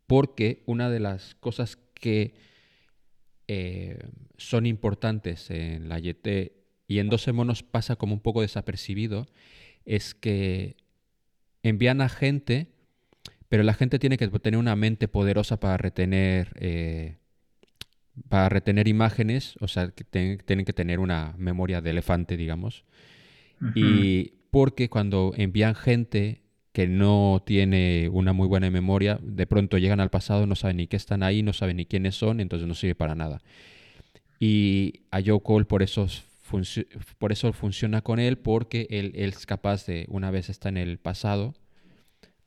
porque 0.05 0.63
una 0.65 0.89
de 0.89 0.99
las 0.99 1.35
cosas 1.35 1.77
que 1.93 2.35
eh, 3.47 3.99
son 4.37 4.65
importantes 4.65 5.49
en 5.49 5.89
la 5.89 5.99
YT 5.99 6.51
y 6.87 6.99
en 6.99 7.09
12 7.09 7.31
monos 7.33 7.63
pasa 7.63 7.95
como 7.95 8.13
un 8.13 8.21
poco 8.21 8.41
desapercibido, 8.41 9.27
es 9.85 10.13
que 10.13 10.77
envían 11.63 12.01
a 12.01 12.09
gente 12.09 12.77
pero 13.49 13.63
la 13.63 13.73
gente 13.73 13.99
tiene 13.99 14.17
que 14.17 14.27
tener 14.27 14.59
una 14.59 14.75
mente 14.75 15.07
poderosa 15.07 15.59
para 15.59 15.77
retener, 15.77 16.51
eh, 16.59 17.15
para 18.27 18.49
retener 18.49 18.87
imágenes, 18.87 19.55
o 19.59 19.67
sea, 19.67 19.89
que 19.89 20.03
tienen 20.03 20.65
que 20.65 20.73
tener 20.73 20.99
una 20.99 21.33
memoria 21.37 21.81
de 21.81 21.91
elefante, 21.91 22.35
digamos. 22.35 22.83
Y 23.73 24.33
porque 24.51 24.89
cuando 24.89 25.33
envían 25.35 25.75
gente 25.75 26.41
que 26.71 26.87
no 26.87 27.41
tiene 27.45 28.09
una 28.11 28.33
muy 28.33 28.47
buena 28.47 28.69
memoria, 28.69 29.19
de 29.21 29.47
pronto 29.47 29.77
llegan 29.77 29.99
al 29.99 30.09
pasado, 30.09 30.45
no 30.45 30.55
saben 30.55 30.77
ni 30.77 30.87
qué 30.87 30.95
están 30.95 31.23
ahí, 31.23 31.41
no 31.41 31.53
saben 31.53 31.77
ni 31.77 31.85
quiénes 31.85 32.15
son, 32.15 32.39
entonces 32.39 32.67
no 32.67 32.75
sirve 32.75 32.95
para 32.95 33.15
nada. 33.15 33.41
Y 34.39 35.01
a 35.09 35.19
Joe 35.25 35.41
Cole 35.41 35.65
por 35.65 35.81
eso, 35.81 36.07
por 37.17 37.31
eso 37.31 37.51
funciona 37.53 38.01
con 38.01 38.19
él, 38.19 38.37
porque 38.37 38.87
él, 38.91 39.11
él 39.15 39.29
es 39.29 39.45
capaz 39.45 39.85
de, 39.87 40.05
una 40.09 40.29
vez 40.29 40.49
está 40.49 40.69
en 40.69 40.77
el 40.77 40.99
pasado, 40.99 41.55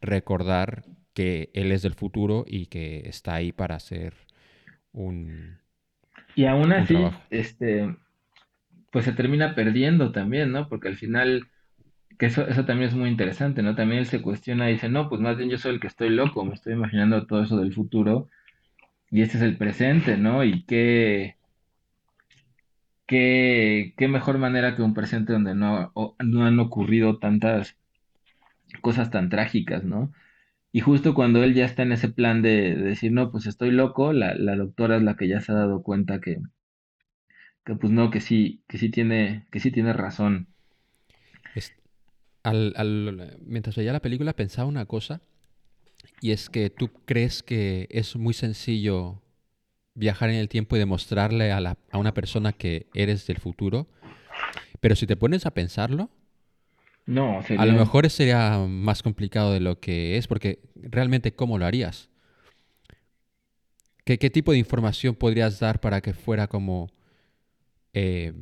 recordar 0.00 0.84
que 1.14 1.50
él 1.54 1.72
es 1.72 1.82
del 1.82 1.94
futuro 1.94 2.44
y 2.46 2.66
que 2.66 3.02
está 3.06 3.34
ahí 3.34 3.52
para 3.52 3.76
hacer 3.76 4.14
un 4.92 5.58
y 6.34 6.44
aún 6.44 6.72
así 6.72 6.96
este 7.30 7.94
pues 8.90 9.04
se 9.04 9.12
termina 9.12 9.54
perdiendo 9.54 10.12
también 10.12 10.52
no 10.52 10.68
porque 10.68 10.88
al 10.88 10.96
final 10.96 11.46
que 12.20 12.26
eso, 12.26 12.46
eso 12.46 12.64
también 12.64 12.90
es 12.90 12.96
muy 12.96 13.10
interesante 13.10 13.62
no 13.62 13.74
también 13.74 14.00
él 14.00 14.06
se 14.06 14.22
cuestiona 14.22 14.70
y 14.70 14.74
dice 14.74 14.88
no 14.88 15.08
pues 15.08 15.20
más 15.20 15.36
bien 15.36 15.50
yo 15.50 15.58
soy 15.58 15.74
el 15.74 15.80
que 15.80 15.88
estoy 15.88 16.10
loco 16.10 16.44
me 16.44 16.54
estoy 16.54 16.74
imaginando 16.74 17.26
todo 17.26 17.42
eso 17.42 17.56
del 17.58 17.74
futuro 17.74 18.28
y 19.10 19.22
este 19.22 19.38
es 19.38 19.42
el 19.42 19.56
presente 19.56 20.16
no 20.18 20.44
y 20.44 20.64
qué 20.64 21.36
qué, 23.10 23.94
qué 23.96 24.08
mejor 24.08 24.38
manera 24.38 24.76
que 24.76 24.82
un 24.82 24.94
presente 24.94 25.32
donde 25.32 25.54
no, 25.56 25.92
no 26.20 26.46
han 26.46 26.60
ocurrido 26.60 27.18
tantas 27.18 27.76
cosas 28.82 29.10
tan 29.10 29.30
trágicas, 29.30 29.84
¿no? 29.84 30.12
Y 30.72 30.80
justo 30.80 31.14
cuando 31.14 31.42
él 31.44 31.54
ya 31.54 31.64
está 31.66 31.82
en 31.82 31.92
ese 31.92 32.08
plan 32.08 32.42
de, 32.42 32.76
decir, 32.76 33.12
no, 33.12 33.32
pues 33.32 33.46
estoy 33.46 33.72
loco, 33.72 34.12
la, 34.12 34.34
doctora 34.56 34.96
es 34.98 35.02
la 35.02 35.16
que 35.16 35.28
ya 35.28 35.40
se 35.40 35.52
ha 35.52 35.56
dado 35.56 35.82
cuenta 35.82 36.20
que, 36.20 36.38
que 37.64 37.74
pues 37.74 37.92
no, 37.92 38.10
que 38.10 38.20
sí, 38.20 38.62
que 38.68 38.78
sí 38.78 38.90
tiene, 38.90 39.46
que 39.50 39.60
sí 39.60 39.72
tiene 39.72 39.92
razón. 39.92 40.48
Al, 42.42 43.38
mientras 43.44 43.76
veía 43.76 43.92
la 43.92 44.02
película 44.02 44.32
pensaba 44.34 44.68
una 44.68 44.86
cosa, 44.86 45.20
y 46.20 46.32
es 46.32 46.48
que 46.48 46.70
tú 46.70 46.90
crees 47.04 47.42
que 47.42 47.86
es 47.90 48.16
muy 48.16 48.34
sencillo 48.34 49.22
viajar 49.94 50.30
en 50.30 50.36
el 50.36 50.48
tiempo 50.48 50.76
y 50.76 50.78
demostrarle 50.78 51.52
a, 51.52 51.60
la, 51.60 51.76
a 51.90 51.98
una 51.98 52.14
persona 52.14 52.52
que 52.52 52.86
eres 52.94 53.26
del 53.26 53.38
futuro, 53.38 53.86
pero 54.80 54.96
si 54.96 55.06
te 55.06 55.16
pones 55.16 55.46
a 55.46 55.50
pensarlo, 55.52 56.10
no, 57.06 57.40
A 57.58 57.66
lo 57.66 57.72
mejor 57.72 58.08
sería 58.08 58.58
más 58.68 59.02
complicado 59.02 59.52
de 59.52 59.58
lo 59.58 59.80
que 59.80 60.16
es, 60.16 60.28
porque 60.28 60.60
realmente, 60.76 61.32
¿cómo 61.32 61.58
lo 61.58 61.66
harías? 61.66 62.08
¿Qué, 64.04 64.16
qué 64.16 64.30
tipo 64.30 64.52
de 64.52 64.58
información 64.58 65.16
podrías 65.16 65.58
dar 65.58 65.80
para 65.80 66.02
que 66.02 66.14
fuera 66.14 66.46
como 66.46 66.88
eh, 67.94 68.32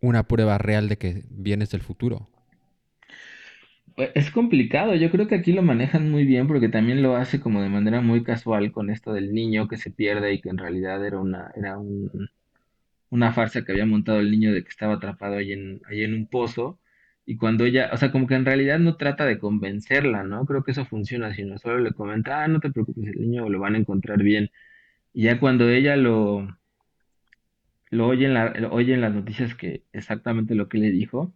una 0.00 0.26
prueba 0.26 0.58
real 0.58 0.88
de 0.88 0.98
que 0.98 1.24
vienes 1.30 1.70
del 1.70 1.82
futuro? 1.82 2.31
Pues, 3.96 4.10
es 4.14 4.30
complicado, 4.30 4.94
yo 4.94 5.10
creo 5.10 5.26
que 5.28 5.34
aquí 5.34 5.52
lo 5.52 5.62
manejan 5.62 6.10
muy 6.10 6.24
bien 6.24 6.46
porque 6.48 6.68
también 6.68 7.02
lo 7.02 7.16
hace 7.16 7.40
como 7.40 7.60
de 7.62 7.68
manera 7.68 8.00
muy 8.00 8.22
casual 8.24 8.72
con 8.72 8.90
esto 8.90 9.12
del 9.12 9.32
niño 9.34 9.68
que 9.68 9.76
se 9.76 9.90
pierde 9.90 10.32
y 10.34 10.40
que 10.40 10.48
en 10.50 10.58
realidad 10.58 11.04
era 11.04 11.18
una, 11.20 11.50
era 11.56 11.78
un, 11.78 12.10
una 13.10 13.32
farsa 13.32 13.64
que 13.64 13.72
había 13.72 13.86
montado 13.86 14.20
el 14.20 14.30
niño 14.30 14.52
de 14.54 14.62
que 14.64 14.70
estaba 14.70 14.94
atrapado 14.94 15.36
ahí 15.36 15.52
en, 15.52 15.80
ahí 15.88 16.02
en 16.04 16.14
un 16.14 16.26
pozo 16.28 16.80
y 17.26 17.36
cuando 17.36 17.64
ella, 17.64 17.90
o 17.92 17.96
sea, 17.98 18.12
como 18.12 18.26
que 18.26 18.34
en 18.34 18.44
realidad 18.46 18.78
no 18.80 18.96
trata 18.96 19.26
de 19.26 19.38
convencerla, 19.38 20.24
¿no? 20.24 20.46
Creo 20.46 20.64
que 20.64 20.72
eso 20.72 20.86
funciona, 20.86 21.34
sino 21.34 21.58
solo 21.58 21.78
le 21.80 21.92
comenta, 21.94 22.42
ah, 22.44 22.48
no 22.48 22.60
te 22.60 22.70
preocupes, 22.72 23.06
el 23.08 23.20
niño 23.22 23.48
lo 23.48 23.60
van 23.60 23.74
a 23.76 23.78
encontrar 23.78 24.22
bien. 24.22 24.50
Y 25.14 25.24
ya 25.24 25.40
cuando 25.40 25.68
ella 25.70 25.96
lo, 25.96 26.48
lo 27.90 28.08
oye 28.08 28.26
en 28.26 28.34
la, 28.34 28.52
oye 28.70 28.94
en 28.94 29.00
las 29.02 29.12
noticias 29.14 29.54
que 29.54 29.84
exactamente 29.92 30.54
lo 30.54 30.68
que 30.68 30.78
le 30.78 30.90
dijo, 30.90 31.32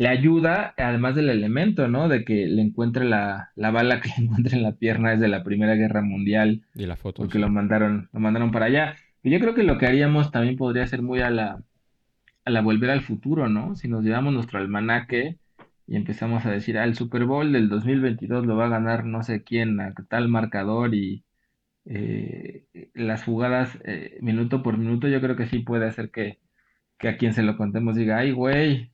le 0.00 0.08
ayuda, 0.08 0.74
además 0.78 1.14
del 1.14 1.30
elemento, 1.30 1.88
¿no? 1.88 2.08
De 2.08 2.24
que 2.24 2.46
le 2.46 2.62
encuentre 2.62 3.04
la, 3.04 3.52
la 3.54 3.70
bala 3.70 4.00
que 4.00 4.08
le 4.10 4.14
encuentre 4.24 4.56
en 4.56 4.62
la 4.64 4.72
pierna 4.76 5.12
es 5.14 5.20
de 5.20 5.28
la 5.28 5.44
Primera 5.44 5.74
Guerra 5.76 6.02
Mundial, 6.02 6.62
Y 6.74 6.86
la 6.86 6.96
foto. 6.96 7.22
porque 7.22 7.34
sí. 7.34 7.38
lo 7.38 7.48
mandaron, 7.50 8.08
lo 8.12 8.20
mandaron 8.20 8.50
para 8.52 8.66
allá. 8.66 8.96
Y 9.22 9.30
yo 9.30 9.40
creo 9.40 9.54
que 9.54 9.62
lo 9.64 9.78
que 9.78 9.86
haríamos 9.86 10.30
también 10.32 10.56
podría 10.56 10.86
ser 10.86 11.02
muy 11.02 11.20
a 11.20 11.30
la, 11.30 11.62
a 12.44 12.50
la 12.50 12.62
volver 12.62 12.90
al 12.90 13.02
futuro, 13.02 13.48
¿no? 13.48 13.76
Si 13.76 13.88
nos 13.88 14.04
llevamos 14.04 14.32
nuestro 14.34 14.58
almanaque 14.58 15.38
y 15.86 15.96
empezamos 15.96 16.46
a 16.46 16.50
decir, 16.52 16.78
ah, 16.78 16.84
el 16.84 16.94
Super 16.96 17.24
Bowl 17.26 17.52
del 17.52 17.68
2022 17.68 18.46
lo 18.46 18.56
va 18.56 18.66
a 18.66 18.68
ganar 18.70 19.04
no 19.06 19.22
sé 19.22 19.42
quién, 19.44 19.80
a 19.80 19.94
tal 20.08 20.28
marcador 20.28 20.94
y 20.94 21.24
eh, 21.86 22.66
las 22.94 23.24
jugadas 23.24 23.78
eh, 23.84 24.18
minuto 24.22 24.62
por 24.62 24.78
minuto, 24.78 25.08
yo 25.08 25.20
creo 25.20 25.36
que 25.36 25.46
sí 25.46 25.60
puede 25.60 25.86
hacer 25.86 26.10
que, 26.10 26.38
que 26.98 27.08
a 27.08 27.16
quien 27.18 27.32
se 27.34 27.42
lo 27.42 27.56
contemos 27.56 27.96
diga, 27.96 28.18
ay, 28.18 28.32
güey, 28.32 28.92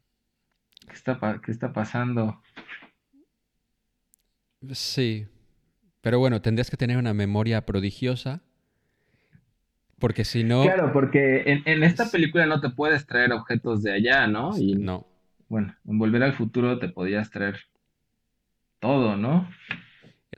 ¿qué 0.87 0.92
está, 0.92 1.40
qué 1.44 1.53
está 1.53 1.72
pasando? 1.72 2.40
Sí. 4.72 5.27
Pero 6.01 6.18
bueno, 6.18 6.40
tendrías 6.40 6.70
que 6.70 6.77
tener 6.77 6.99
una 6.99 7.14
memoria 7.14 7.66
prodigiosa. 7.66 8.42
Porque 9.99 10.25
si 10.25 10.44
no. 10.44 10.62
Claro, 10.62 10.92
porque 10.92 11.42
en, 11.46 11.62
en 11.64 11.83
esta 11.83 12.11
película 12.11 12.46
no 12.46 12.61
te 12.61 12.70
puedes 12.70 13.07
traer 13.07 13.33
objetos 13.33 13.83
de 13.83 13.92
allá, 13.92 14.27
¿no? 14.27 14.57
Y 14.59 14.75
No. 14.75 15.07
bueno, 15.49 15.75
en 15.87 15.99
Volver 15.99 16.22
al 16.22 16.35
Futuro 16.35 16.79
te 16.79 16.88
podías 16.90 17.31
traer 17.31 17.61
todo, 18.79 19.16
¿no? 19.16 19.49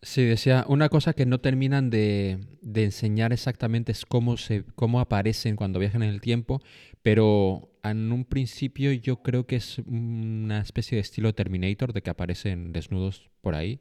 Sí, 0.00 0.24
decía, 0.24 0.64
una 0.68 0.88
cosa 0.88 1.12
que 1.12 1.26
no 1.26 1.40
terminan 1.40 1.90
de, 1.90 2.38
de 2.62 2.84
enseñar 2.84 3.32
exactamente 3.32 3.90
es 3.90 4.06
cómo 4.06 4.36
se, 4.36 4.64
cómo 4.76 5.00
aparecen 5.00 5.56
cuando 5.56 5.80
viajan 5.80 6.04
en 6.04 6.10
el 6.10 6.20
tiempo, 6.20 6.60
pero 7.02 7.67
en 7.90 8.12
un 8.12 8.24
principio 8.24 8.92
yo 8.92 9.22
creo 9.22 9.46
que 9.46 9.56
es 9.56 9.78
una 9.80 10.60
especie 10.60 10.96
de 10.96 11.02
estilo 11.02 11.34
Terminator, 11.34 11.92
de 11.92 12.02
que 12.02 12.10
aparecen 12.10 12.72
desnudos 12.72 13.30
por 13.40 13.54
ahí, 13.54 13.80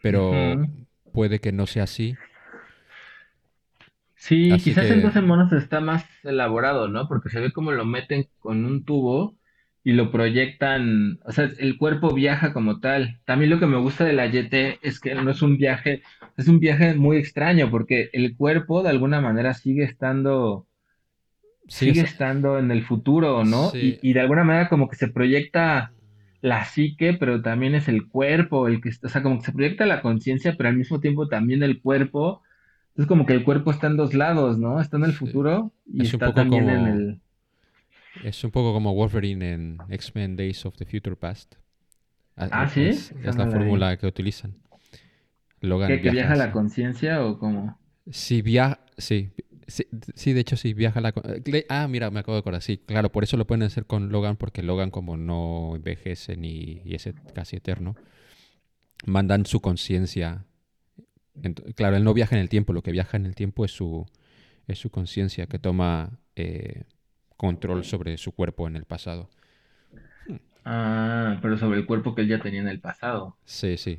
pero 0.00 0.58
puede 1.12 1.40
que 1.40 1.52
no 1.52 1.66
sea 1.66 1.84
así. 1.84 2.16
Sí, 4.14 4.54
Así 4.54 4.70
quizás 4.70 4.84
que- 4.86 4.94
en 4.94 5.02
12 5.02 5.20
monos 5.20 5.52
está 5.52 5.80
más 5.80 6.04
elaborado, 6.22 6.88
¿no? 6.88 7.08
Porque 7.08 7.28
se 7.28 7.40
ve 7.40 7.52
como 7.52 7.72
lo 7.72 7.84
meten 7.84 8.28
con 8.38 8.64
un 8.64 8.84
tubo 8.84 9.36
y 9.84 9.92
lo 9.92 10.12
proyectan, 10.12 11.18
o 11.24 11.32
sea, 11.32 11.50
el 11.58 11.76
cuerpo 11.76 12.14
viaja 12.14 12.52
como 12.52 12.78
tal. 12.80 13.20
También 13.24 13.50
lo 13.50 13.58
que 13.58 13.66
me 13.66 13.78
gusta 13.78 14.04
de 14.04 14.12
la 14.12 14.26
YT 14.26 14.78
es 14.82 15.00
que 15.00 15.14
no 15.16 15.30
es 15.32 15.42
un 15.42 15.56
viaje, 15.58 16.02
es 16.36 16.46
un 16.48 16.60
viaje 16.60 16.94
muy 16.94 17.16
extraño 17.16 17.68
porque 17.70 18.10
el 18.12 18.36
cuerpo 18.36 18.82
de 18.84 18.90
alguna 18.90 19.20
manera 19.20 19.54
sigue 19.54 19.82
estando, 19.84 20.68
Sigue 21.68 22.00
estando 22.02 22.58
en 22.58 22.70
el 22.70 22.82
futuro, 22.84 23.44
¿no? 23.44 23.70
Sí. 23.70 23.98
Y, 24.02 24.10
y 24.10 24.12
de 24.12 24.20
alguna 24.20 24.44
manera 24.44 24.68
como 24.68 24.88
que 24.88 24.96
se 24.96 25.08
proyecta 25.08 25.92
la 26.40 26.64
psique, 26.64 27.14
pero 27.14 27.40
también 27.40 27.74
es 27.74 27.88
el 27.88 28.08
cuerpo 28.08 28.68
el 28.68 28.80
que, 28.80 28.88
está- 28.90 29.06
o 29.06 29.10
sea, 29.10 29.22
como 29.22 29.38
que 29.38 29.46
se 29.46 29.52
proyecta 29.52 29.86
la 29.86 30.02
conciencia, 30.02 30.54
pero 30.56 30.68
al 30.68 30.76
mismo 30.76 31.00
tiempo 31.00 31.28
también 31.28 31.62
el 31.62 31.80
cuerpo. 31.80 32.42
Es 32.96 33.06
como 33.06 33.24
que 33.26 33.32
el 33.32 33.44
cuerpo 33.44 33.70
está 33.70 33.86
en 33.86 33.96
dos 33.96 34.12
lados, 34.12 34.58
¿no? 34.58 34.80
Está 34.80 34.96
en 34.98 35.04
el 35.04 35.12
Sí. 35.12 35.18
futuro 35.18 35.72
y 35.86 36.02
Es 36.02 36.12
está 36.12 36.34
también 36.34 36.68
en 36.68 36.86
el... 36.86 37.20
Es 38.24 38.44
un 38.44 38.50
poco 38.50 38.72
como 38.74 38.94
Wolverine 38.94 39.52
en 39.52 39.78
X-Men 39.88 40.36
Days 40.36 40.66
of 40.66 40.76
the 40.76 40.84
Future 40.84 41.16
Past. 41.16 41.54
Ah, 42.36 42.68
¿sí? 42.68 42.82
Es, 42.84 43.14
la 43.22 43.46
fórmula 43.46 43.96
que 43.96 44.06
utilizan. 44.06 44.54
Logan 45.60 45.88
¿Qué, 45.88 45.96
que 45.96 46.10
viaja 46.10 46.34
viaja 46.34 46.36
la 46.36 46.52
conciencia 46.52 47.24
o 47.24 47.38
cómo? 47.38 47.78
Si 48.10 48.42
viaja, 48.42 48.80
sí, 48.98 49.30
sí, 49.66 49.86
sí, 50.14 50.32
de 50.32 50.40
hecho 50.40 50.56
sí, 50.56 50.74
viaja 50.74 51.00
la... 51.00 51.12
Ah, 51.68 51.88
mira, 51.88 52.10
me 52.10 52.20
acabo 52.20 52.34
de 52.34 52.40
acordar, 52.40 52.62
sí, 52.62 52.78
claro, 52.78 53.10
por 53.10 53.24
eso 53.24 53.36
lo 53.36 53.46
pueden 53.46 53.62
hacer 53.62 53.86
con 53.86 54.10
Logan, 54.10 54.36
porque 54.36 54.62
Logan 54.62 54.90
como 54.90 55.16
no 55.16 55.72
envejece 55.76 56.36
ni 56.36 56.82
y 56.84 56.94
es 56.94 57.08
casi 57.34 57.56
eterno, 57.56 57.96
mandan 59.06 59.46
su 59.46 59.60
conciencia. 59.60 60.44
Claro, 61.76 61.96
él 61.96 62.04
no 62.04 62.14
viaja 62.14 62.36
en 62.36 62.42
el 62.42 62.48
tiempo, 62.48 62.72
lo 62.72 62.82
que 62.82 62.92
viaja 62.92 63.16
en 63.16 63.26
el 63.26 63.34
tiempo 63.34 63.64
es 63.64 63.72
su, 63.72 64.06
es 64.66 64.78
su 64.78 64.90
conciencia 64.90 65.46
que 65.46 65.58
toma 65.58 66.18
eh, 66.36 66.84
control 67.36 67.84
sobre 67.84 68.16
su 68.18 68.32
cuerpo 68.32 68.68
en 68.68 68.76
el 68.76 68.84
pasado. 68.84 69.30
Ah, 70.64 71.38
pero 71.42 71.56
sobre 71.58 71.78
el 71.78 71.86
cuerpo 71.86 72.14
que 72.14 72.22
él 72.22 72.28
ya 72.28 72.38
tenía 72.40 72.60
en 72.60 72.68
el 72.68 72.80
pasado. 72.80 73.36
Sí, 73.44 73.76
sí. 73.76 73.98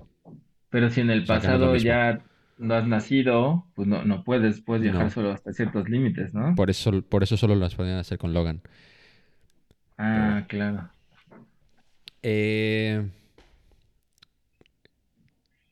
Pero 0.70 0.90
si 0.90 1.02
en 1.02 1.10
el 1.10 1.24
O 1.24 1.26
sea, 1.26 1.36
no 1.36 1.42
pasado 1.42 1.76
ya 1.76 2.24
no 2.64 2.76
has 2.76 2.88
nacido, 2.88 3.68
pues 3.76 3.88
no, 3.88 4.04
no 4.06 4.24
puedes, 4.24 4.62
puedes 4.62 4.84
viajar 4.84 5.06
No. 5.06 5.12
solo 5.12 5.32
hasta 5.32 5.54
ciertos 5.54 5.90
límites, 5.90 6.34
¿no? 6.34 6.56
Por 6.56 6.70
eso, 6.70 7.02
por 7.04 7.24
eso 7.24 7.38
solo 7.38 7.56
las 7.56 7.76
pueden 7.76 7.98
hacer 7.98 8.18
con 8.18 8.34
Logan. 8.34 8.62
Ah, 9.98 10.46
claro. 10.48 10.92
Eh, 12.22 13.04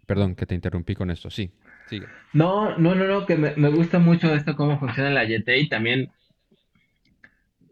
Perdón, 0.06 0.36
que 0.36 0.46
te 0.46 0.54
interrumpí 0.56 0.94
con 0.96 1.10
esto. 1.10 1.30
Sí, 1.32 1.52
sigue. 1.86 2.12
No, 2.34 2.78
no, 2.78 2.96
no, 2.96 3.06
no, 3.08 3.26
que 3.26 3.36
me, 3.38 3.56
me 3.56 3.70
gusta 3.70 4.00
mucho 4.00 4.34
esto, 4.34 4.56
cómo 4.56 4.80
funciona 4.80 5.10
la 5.10 5.24
YT 5.26 5.60
y 5.60 5.70
también, 5.70 6.12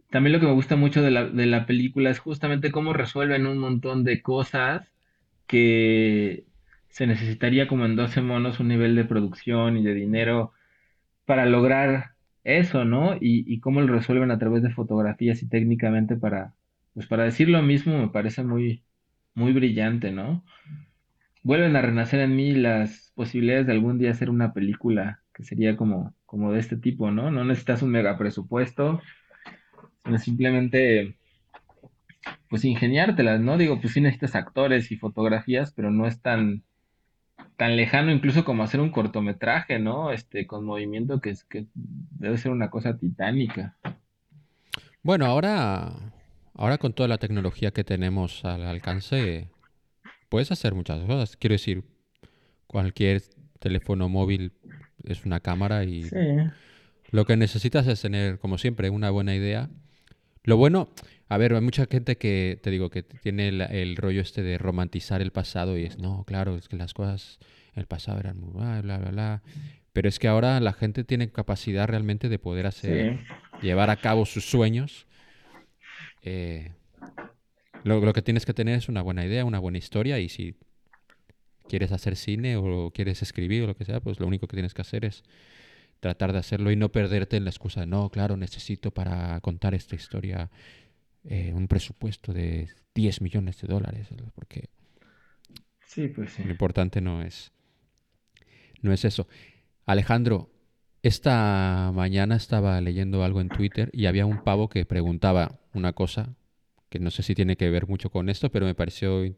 también 0.09 0.33
lo 0.33 0.39
que 0.39 0.47
me 0.47 0.53
gusta 0.53 0.75
mucho 0.75 1.01
de 1.01 1.11
la, 1.11 1.25
de 1.25 1.45
la 1.45 1.65
película 1.65 2.09
es 2.09 2.19
justamente 2.19 2.71
cómo 2.71 2.93
resuelven 2.93 3.45
un 3.45 3.57
montón 3.59 4.03
de 4.03 4.21
cosas 4.21 4.87
que 5.47 6.45
se 6.89 7.07
necesitaría 7.07 7.67
como 7.67 7.85
en 7.85 7.95
12 7.95 8.21
monos 8.21 8.59
un 8.59 8.67
nivel 8.69 8.95
de 8.95 9.05
producción 9.05 9.77
y 9.77 9.83
de 9.83 9.93
dinero 9.93 10.53
para 11.25 11.45
lograr 11.45 12.15
eso, 12.43 12.85
¿no? 12.85 13.15
Y, 13.15 13.45
y 13.51 13.59
cómo 13.59 13.81
lo 13.81 13.93
resuelven 13.93 14.31
a 14.31 14.39
través 14.39 14.63
de 14.63 14.71
fotografías 14.71 15.43
y 15.43 15.49
técnicamente 15.49 16.15
para, 16.17 16.55
pues 16.93 17.07
para 17.07 17.23
decir 17.25 17.49
lo 17.49 17.61
mismo 17.61 17.97
me 17.97 18.09
parece 18.09 18.43
muy, 18.43 18.83
muy 19.35 19.53
brillante, 19.53 20.11
¿no? 20.11 20.43
Vuelven 21.43 21.75
a 21.75 21.81
renacer 21.81 22.19
en 22.21 22.35
mí 22.35 22.53
las 22.53 23.11
posibilidades 23.15 23.65
de 23.67 23.73
algún 23.73 23.97
día 23.97 24.11
hacer 24.11 24.29
una 24.29 24.53
película 24.53 25.21
que 25.33 25.43
sería 25.43 25.77
como, 25.77 26.13
como 26.25 26.51
de 26.51 26.59
este 26.59 26.77
tipo, 26.77 27.11
¿no? 27.11 27.31
No 27.31 27.43
necesitas 27.45 27.81
un 27.81 27.91
mega 27.91 28.17
presupuesto, 28.17 29.01
sino 30.03 30.17
simplemente, 30.17 31.17
pues 32.49 32.65
ingeniártelas, 32.65 33.39
¿no? 33.41 33.57
Digo, 33.57 33.79
pues 33.81 33.93
sí 33.93 34.01
necesitas 34.01 34.35
actores 34.35 34.91
y 34.91 34.97
fotografías, 34.97 35.73
pero 35.73 35.91
no 35.91 36.07
es 36.07 36.21
tan, 36.21 36.63
tan 37.59 37.75
lejano 37.75 38.11
incluso 38.11 38.43
como 38.45 38.63
hacer 38.63 38.79
un 38.79 38.89
cortometraje, 38.89 39.77
¿no? 39.79 40.11
Este, 40.11 40.47
con 40.47 40.63
movimiento 40.65 41.19
que 41.19 41.29
es 41.29 41.43
que 41.43 41.67
debe 41.75 42.37
ser 42.37 42.51
una 42.51 42.69
cosa 42.69 42.97
titánica. 42.97 43.75
Bueno, 45.03 45.25
ahora, 45.25 45.93
ahora 46.55 46.77
con 46.77 46.93
toda 46.93 47.07
la 47.09 47.17
tecnología 47.17 47.71
que 47.71 47.83
tenemos 47.83 48.43
al 48.45 48.63
alcance, 48.65 49.49
puedes 50.29 50.51
hacer 50.51 50.73
muchas 50.73 51.03
cosas. 51.05 51.35
Quiero 51.37 51.53
decir, 51.53 51.83
cualquier 52.65 53.21
teléfono 53.59 54.07
móvil 54.09 54.53
es 55.03 55.25
una 55.25 55.39
cámara 55.41 55.83
y 55.83 56.03
Sí. 56.03 56.15
lo 57.11 57.25
que 57.25 57.35
necesitas 57.37 57.87
es 57.87 58.01
tener, 58.01 58.39
como 58.39 58.57
siempre, 58.57 58.89
una 58.89 59.09
buena 59.09 59.35
idea. 59.35 59.69
Lo 60.43 60.55
bueno, 60.57 60.89
a 61.29 61.37
ver, 61.37 61.53
hay 61.53 61.61
mucha 61.61 61.85
gente 61.85 62.17
que, 62.17 62.59
te 62.61 62.71
digo, 62.71 62.89
que 62.89 63.03
tiene 63.03 63.49
el, 63.49 63.61
el 63.61 63.95
rollo 63.95 64.19
este 64.21 64.41
de 64.41 64.57
romantizar 64.57 65.21
el 65.21 65.31
pasado 65.31 65.77
y 65.77 65.85
es, 65.85 65.99
no, 65.99 66.23
claro, 66.25 66.57
es 66.57 66.67
que 66.67 66.75
las 66.75 66.93
cosas 66.93 67.37
en 67.73 67.81
el 67.81 67.85
pasado 67.85 68.19
eran 68.19 68.39
muy 68.39 68.51
bla, 68.51 68.81
bla, 68.81 68.97
bla, 68.97 69.11
bla. 69.11 69.43
Pero 69.93 70.09
es 70.09 70.17
que 70.19 70.27
ahora 70.27 70.59
la 70.59 70.73
gente 70.73 71.03
tiene 71.03 71.31
capacidad 71.31 71.87
realmente 71.87 72.29
de 72.29 72.39
poder 72.39 72.65
hacer, 72.65 73.19
Sí. 73.19 73.65
llevar 73.67 73.89
a 73.89 73.97
cabo 73.97 74.25
sus 74.25 74.45
sueños. 74.49 75.05
Eh, 76.23 76.71
lo, 77.83 77.99
lo 78.01 78.13
que 78.13 78.21
tienes 78.21 78.45
que 78.45 78.53
tener 78.53 78.75
es 78.77 78.89
una 78.89 79.01
buena 79.01 79.25
idea, 79.25 79.45
una 79.45 79.59
buena 79.59 79.77
historia 79.77 80.19
y 80.19 80.29
si 80.29 80.55
quieres 81.67 81.91
hacer 81.91 82.15
cine 82.15 82.57
o 82.57 82.91
quieres 82.91 83.21
escribir 83.21 83.63
o 83.63 83.67
lo 83.67 83.75
que 83.75 83.85
sea, 83.85 83.99
pues 83.99 84.19
lo 84.19 84.27
único 84.27 84.47
que 84.47 84.55
tienes 84.55 84.73
que 84.73 84.81
hacer 84.81 85.05
es 85.05 85.23
tratar 85.99 86.33
de 86.33 86.39
hacerlo 86.39 86.71
y 86.71 86.75
no 86.75 86.89
perderte 86.91 87.37
en 87.37 87.43
la 87.43 87.51
excusa 87.51 87.81
de, 87.81 87.85
no, 87.87 88.09
claro, 88.09 88.35
necesito 88.37 88.91
para 88.91 89.39
contar 89.41 89.75
esta 89.75 89.95
historia 89.95 90.49
eh, 91.29 91.53
un 91.53 91.67
presupuesto 91.67 92.33
de 92.33 92.67
10 92.93 93.21
millones 93.21 93.61
de 93.61 93.67
dólares, 93.67 94.07
porque 94.35 94.69
Sí, 95.85 96.07
pues 96.09 96.31
sí. 96.33 96.43
lo 96.43 96.51
importante 96.51 97.01
no 97.01 97.21
es, 97.21 97.51
no 98.81 98.93
es 98.93 99.05
eso. 99.05 99.27
Alejandro, 99.85 100.49
esta 101.03 101.91
mañana 101.93 102.35
estaba 102.35 102.79
leyendo 102.81 103.23
algo 103.23 103.41
en 103.41 103.49
Twitter 103.49 103.89
y 103.93 104.05
había 104.05 104.25
un 104.25 104.39
pavo 104.39 104.69
que 104.69 104.85
preguntaba 104.85 105.59
una 105.73 105.93
cosa 105.93 106.35
que 106.89 106.99
no 106.99 107.11
sé 107.11 107.23
si 107.23 107.35
tiene 107.35 107.55
que 107.55 107.69
ver 107.69 107.87
mucho 107.87 108.09
con 108.09 108.29
esto, 108.29 108.51
pero 108.51 108.65
me 108.65 108.75
pareció 108.75 109.23
in- 109.25 109.37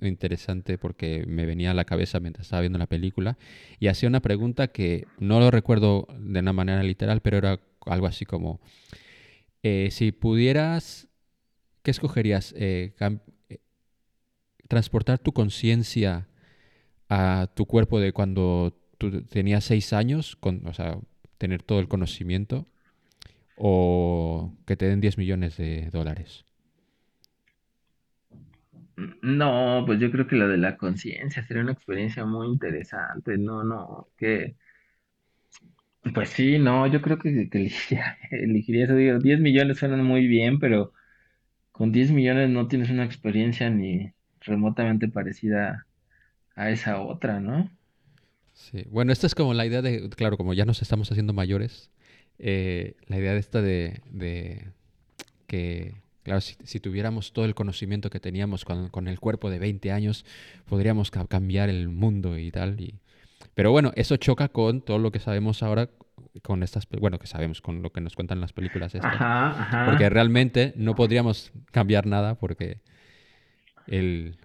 interesante 0.00 0.78
porque 0.78 1.24
me 1.26 1.46
venía 1.46 1.72
a 1.72 1.74
la 1.74 1.84
cabeza 1.84 2.20
mientras 2.20 2.46
estaba 2.46 2.60
viendo 2.62 2.78
la 2.78 2.86
película 2.86 3.38
y 3.78 3.88
hacía 3.88 4.08
una 4.08 4.20
pregunta 4.22 4.68
que 4.68 5.06
no 5.18 5.40
lo 5.40 5.50
recuerdo 5.50 6.08
de 6.18 6.40
una 6.40 6.52
manera 6.54 6.82
literal, 6.82 7.20
pero 7.20 7.38
era 7.38 7.60
algo 7.86 8.06
así 8.06 8.24
como, 8.24 8.60
eh, 9.62 9.88
si 9.90 10.12
pudieras, 10.12 11.07
¿qué 11.82 11.90
escogerías? 11.90 12.54
Eh, 12.56 12.94
eh, 13.48 13.58
transportar 14.68 15.18
tu 15.18 15.32
conciencia 15.32 16.28
a 17.08 17.48
tu 17.54 17.66
cuerpo 17.66 18.00
de 18.00 18.12
cuando 18.12 18.76
tú 18.98 19.22
tenías 19.22 19.64
seis 19.64 19.92
años, 19.92 20.38
o 20.42 20.72
sea, 20.72 20.98
tener 21.38 21.62
todo 21.62 21.80
el 21.80 21.88
conocimiento, 21.88 22.66
o 23.56 24.52
que 24.66 24.76
te 24.76 24.86
den 24.86 25.00
10 25.00 25.18
millones 25.18 25.56
de 25.56 25.88
dólares. 25.90 26.44
No, 29.22 29.84
pues 29.86 30.00
yo 30.00 30.10
creo 30.10 30.26
que 30.26 30.36
lo 30.36 30.48
de 30.48 30.56
la 30.58 30.76
conciencia 30.76 31.44
sería 31.44 31.62
una 31.62 31.72
experiencia 31.72 32.24
muy 32.24 32.48
interesante. 32.48 33.38
No, 33.38 33.62
no, 33.62 34.08
que 34.16 34.56
pues 36.14 36.30
sí, 36.30 36.58
no, 36.58 36.86
yo 36.86 37.00
creo 37.02 37.18
que, 37.18 37.48
que 37.50 37.58
elegiría, 37.58 38.18
elegiría 38.30 38.84
eso. 38.84 38.94
Digo, 38.94 39.18
10 39.18 39.40
millones 39.40 39.78
suenan 39.78 40.04
muy 40.04 40.26
bien, 40.26 40.58
pero 40.58 40.92
con 41.78 41.92
10 41.92 42.10
millones 42.12 42.50
no 42.50 42.68
tienes 42.68 42.90
una 42.90 43.04
experiencia 43.06 43.70
ni 43.70 44.12
remotamente 44.40 45.08
parecida 45.08 45.86
a 46.56 46.70
esa 46.70 47.00
otra, 47.02 47.40
¿no? 47.40 47.70
Sí. 48.52 48.84
Bueno, 48.90 49.12
esta 49.12 49.26
es 49.26 49.34
como 49.34 49.54
la 49.54 49.66
idea 49.66 49.82
de, 49.82 50.08
claro, 50.10 50.36
como 50.36 50.52
ya 50.54 50.64
nos 50.64 50.82
estamos 50.82 51.10
haciendo 51.10 51.32
mayores, 51.32 51.90
eh, 52.38 52.96
la 53.06 53.18
idea 53.18 53.32
de 53.32 53.38
esta 53.40 53.62
de, 53.62 54.02
de 54.10 54.72
que, 55.46 55.94
claro, 56.24 56.40
si, 56.40 56.56
si 56.64 56.80
tuviéramos 56.80 57.32
todo 57.32 57.44
el 57.46 57.54
conocimiento 57.54 58.10
que 58.10 58.20
teníamos 58.20 58.64
con, 58.64 58.88
con 58.90 59.08
el 59.08 59.20
cuerpo 59.20 59.50
de 59.50 59.58
20 59.60 59.92
años, 59.92 60.24
podríamos 60.68 61.10
ca- 61.10 61.26
cambiar 61.26 61.68
el 61.70 61.88
mundo 61.90 62.38
y 62.38 62.50
tal. 62.52 62.80
Y... 62.80 62.96
Pero 63.54 63.70
bueno, 63.72 63.92
eso 63.96 64.16
choca 64.16 64.48
con 64.48 64.82
todo 64.82 64.98
lo 64.98 65.12
que 65.12 65.20
sabemos 65.20 65.62
ahora, 65.62 65.90
con 66.42 66.62
estas, 66.62 66.88
bueno, 66.88 67.18
que 67.18 67.26
sabemos 67.26 67.60
con 67.62 67.82
lo 67.82 67.92
que 67.92 68.00
nos 68.00 68.14
cuentan 68.16 68.40
las 68.40 68.52
películas 68.52 68.94
estas. 68.94 69.22
Ajá, 69.22 69.48
ajá. 69.50 69.84
Porque 69.84 70.10
realmente 70.10 70.72
no 70.76 70.94
podríamos 70.94 71.52
cambiar 71.72 72.06
nada 72.06 72.36
porque 72.36 72.80
el, 73.86 74.36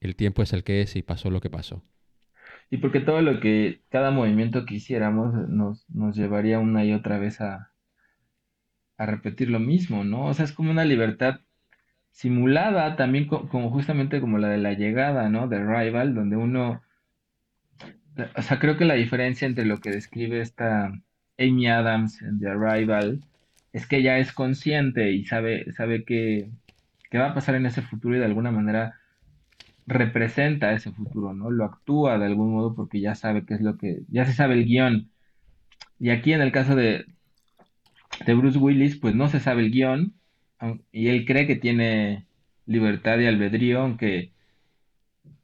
el 0.00 0.16
tiempo 0.16 0.42
es 0.42 0.52
el 0.54 0.64
que 0.64 0.82
es 0.82 0.96
y 0.96 1.02
pasó 1.02 1.30
lo 1.30 1.40
que 1.40 1.50
pasó. 1.50 1.82
Y 2.70 2.78
porque 2.78 3.00
todo 3.00 3.20
lo 3.20 3.38
que, 3.38 3.82
cada 3.90 4.10
movimiento 4.10 4.64
que 4.64 4.76
hiciéramos 4.76 5.34
nos, 5.48 5.84
nos 5.90 6.16
llevaría 6.16 6.58
una 6.58 6.84
y 6.86 6.92
otra 6.94 7.18
vez 7.18 7.40
a, 7.42 7.72
a 8.98 9.06
repetir 9.06 9.48
lo 9.50 9.58
mismo, 9.58 10.04
¿no? 10.04 10.26
O 10.26 10.34
sea, 10.34 10.44
es 10.44 10.52
como 10.52 10.70
una 10.70 10.84
libertad 10.84 11.40
simulada, 12.12 12.96
también 12.96 13.26
co- 13.28 13.48
como 13.48 13.70
justamente 13.70 14.20
como 14.20 14.38
la 14.38 14.48
de 14.48 14.58
la 14.58 14.74
llegada, 14.74 15.28
¿no? 15.30 15.48
De 15.48 15.58
Arrival, 15.58 16.14
donde 16.14 16.36
uno, 16.36 16.82
o 18.36 18.42
sea, 18.42 18.58
creo 18.58 18.76
que 18.76 18.84
la 18.84 18.94
diferencia 18.94 19.46
entre 19.46 19.64
lo 19.64 19.78
que 19.80 19.90
describe 19.90 20.40
esta 20.40 20.92
Amy 21.38 21.68
Adams 21.68 22.22
en 22.22 22.38
The 22.38 22.48
Arrival 22.48 23.20
es 23.72 23.86
que 23.86 23.98
ella 23.98 24.18
es 24.18 24.32
consciente 24.32 25.12
y 25.12 25.24
sabe, 25.24 25.72
sabe 25.72 26.04
que, 26.04 26.50
que 27.10 27.18
va 27.18 27.30
a 27.30 27.34
pasar 27.34 27.54
en 27.54 27.66
ese 27.66 27.82
futuro 27.82 28.16
y 28.16 28.18
de 28.18 28.24
alguna 28.24 28.50
manera 28.50 29.00
representa 29.86 30.72
ese 30.72 30.92
futuro, 30.92 31.34
¿no? 31.34 31.50
Lo 31.50 31.64
actúa 31.64 32.18
de 32.18 32.26
algún 32.26 32.52
modo 32.52 32.74
porque 32.74 33.00
ya 33.00 33.14
sabe 33.14 33.44
qué 33.44 33.54
es 33.54 33.60
lo 33.60 33.76
que, 33.76 34.00
ya 34.08 34.24
se 34.26 34.32
sabe 34.32 34.54
el 34.54 34.66
guion. 34.66 35.10
Y 35.98 36.10
aquí 36.10 36.32
en 36.32 36.42
el 36.42 36.52
caso 36.52 36.76
de, 36.76 37.06
de 38.26 38.34
Bruce 38.34 38.58
Willis, 38.58 38.96
pues 38.96 39.14
no 39.14 39.28
se 39.28 39.40
sabe 39.40 39.62
el 39.62 39.70
guion 39.70 40.14
y 40.92 41.08
él 41.08 41.24
cree 41.26 41.46
que 41.46 41.56
tiene 41.56 42.26
libertad 42.66 43.18
y 43.18 43.26
albedrío, 43.26 43.80
aunque 43.80 44.32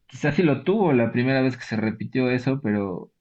quizás 0.07 0.35
sí 0.37 0.43
lo 0.43 0.63
tuvo 0.65 0.93
la 0.93 1.13
primera 1.13 1.43
vez 1.43 1.57
que 1.57 1.65
se 1.65 1.77
repitió 1.77 2.31
eso, 2.31 2.61
pero 2.61 3.13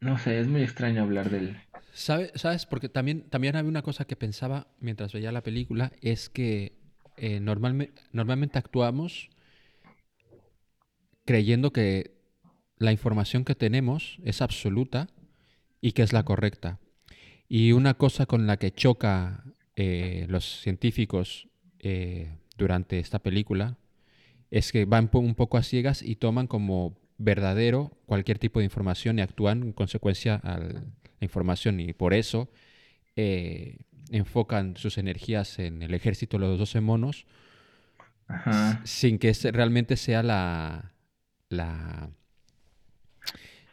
no 0.00 0.18
sé, 0.18 0.40
es 0.40 0.48
muy 0.48 0.62
extraño 0.62 1.02
hablar 1.02 1.30
de 1.30 1.38
él. 1.38 1.56
¿Sabe- 1.92 2.32
¿Sabes? 2.34 2.66
Porque 2.66 2.88
también, 2.88 3.28
también 3.28 3.56
había 3.56 3.68
una 3.68 3.82
cosa 3.82 4.06
que 4.06 4.16
pensaba 4.16 4.68
mientras 4.80 5.12
veía 5.12 5.32
la 5.32 5.42
película, 5.42 5.92
es 6.00 6.30
que 6.30 6.78
eh, 7.16 7.40
normalme- 7.40 7.90
normalmente 8.12 8.58
actuamos 8.58 9.28
creyendo 11.24 11.72
que 11.72 12.12
la 12.78 12.92
información 12.92 13.44
que 13.44 13.54
tenemos 13.54 14.18
es 14.24 14.40
absoluta 14.40 15.08
y 15.80 15.92
que 15.92 16.02
es 16.02 16.12
la 16.12 16.24
correcta. 16.24 16.78
Y 17.48 17.72
una 17.72 17.94
cosa 17.94 18.26
con 18.26 18.46
la 18.46 18.56
que 18.56 18.72
choca 18.72 19.44
eh, 19.76 20.26
los 20.28 20.60
científicos 20.60 21.48
eh, 21.78 22.38
durante 22.56 22.98
esta 22.98 23.18
película 23.18 23.76
es 24.50 24.72
que 24.72 24.84
van 24.84 25.10
un 25.12 25.34
poco 25.34 25.56
a 25.58 25.62
ciegas 25.62 26.02
y 26.02 26.16
toman 26.16 26.46
como 26.46 26.96
verdadero 27.18 27.92
cualquier 28.06 28.38
tipo 28.38 28.58
de 28.60 28.64
información 28.64 29.18
y 29.18 29.22
actúan 29.22 29.62
en 29.62 29.72
consecuencia 29.72 30.36
a 30.36 30.58
la 30.58 30.82
información 31.20 31.80
y 31.80 31.92
por 31.92 32.14
eso 32.14 32.50
eh, 33.16 33.78
enfocan 34.10 34.76
sus 34.76 34.96
energías 34.98 35.58
en 35.58 35.82
el 35.82 35.94
ejército 35.94 36.38
de 36.38 36.46
los 36.46 36.58
12 36.58 36.80
monos 36.80 37.26
Ajá. 38.26 38.80
sin 38.84 39.18
que 39.18 39.32
realmente 39.52 39.96
sea 39.96 40.22
la, 40.22 40.92
la, 41.48 42.10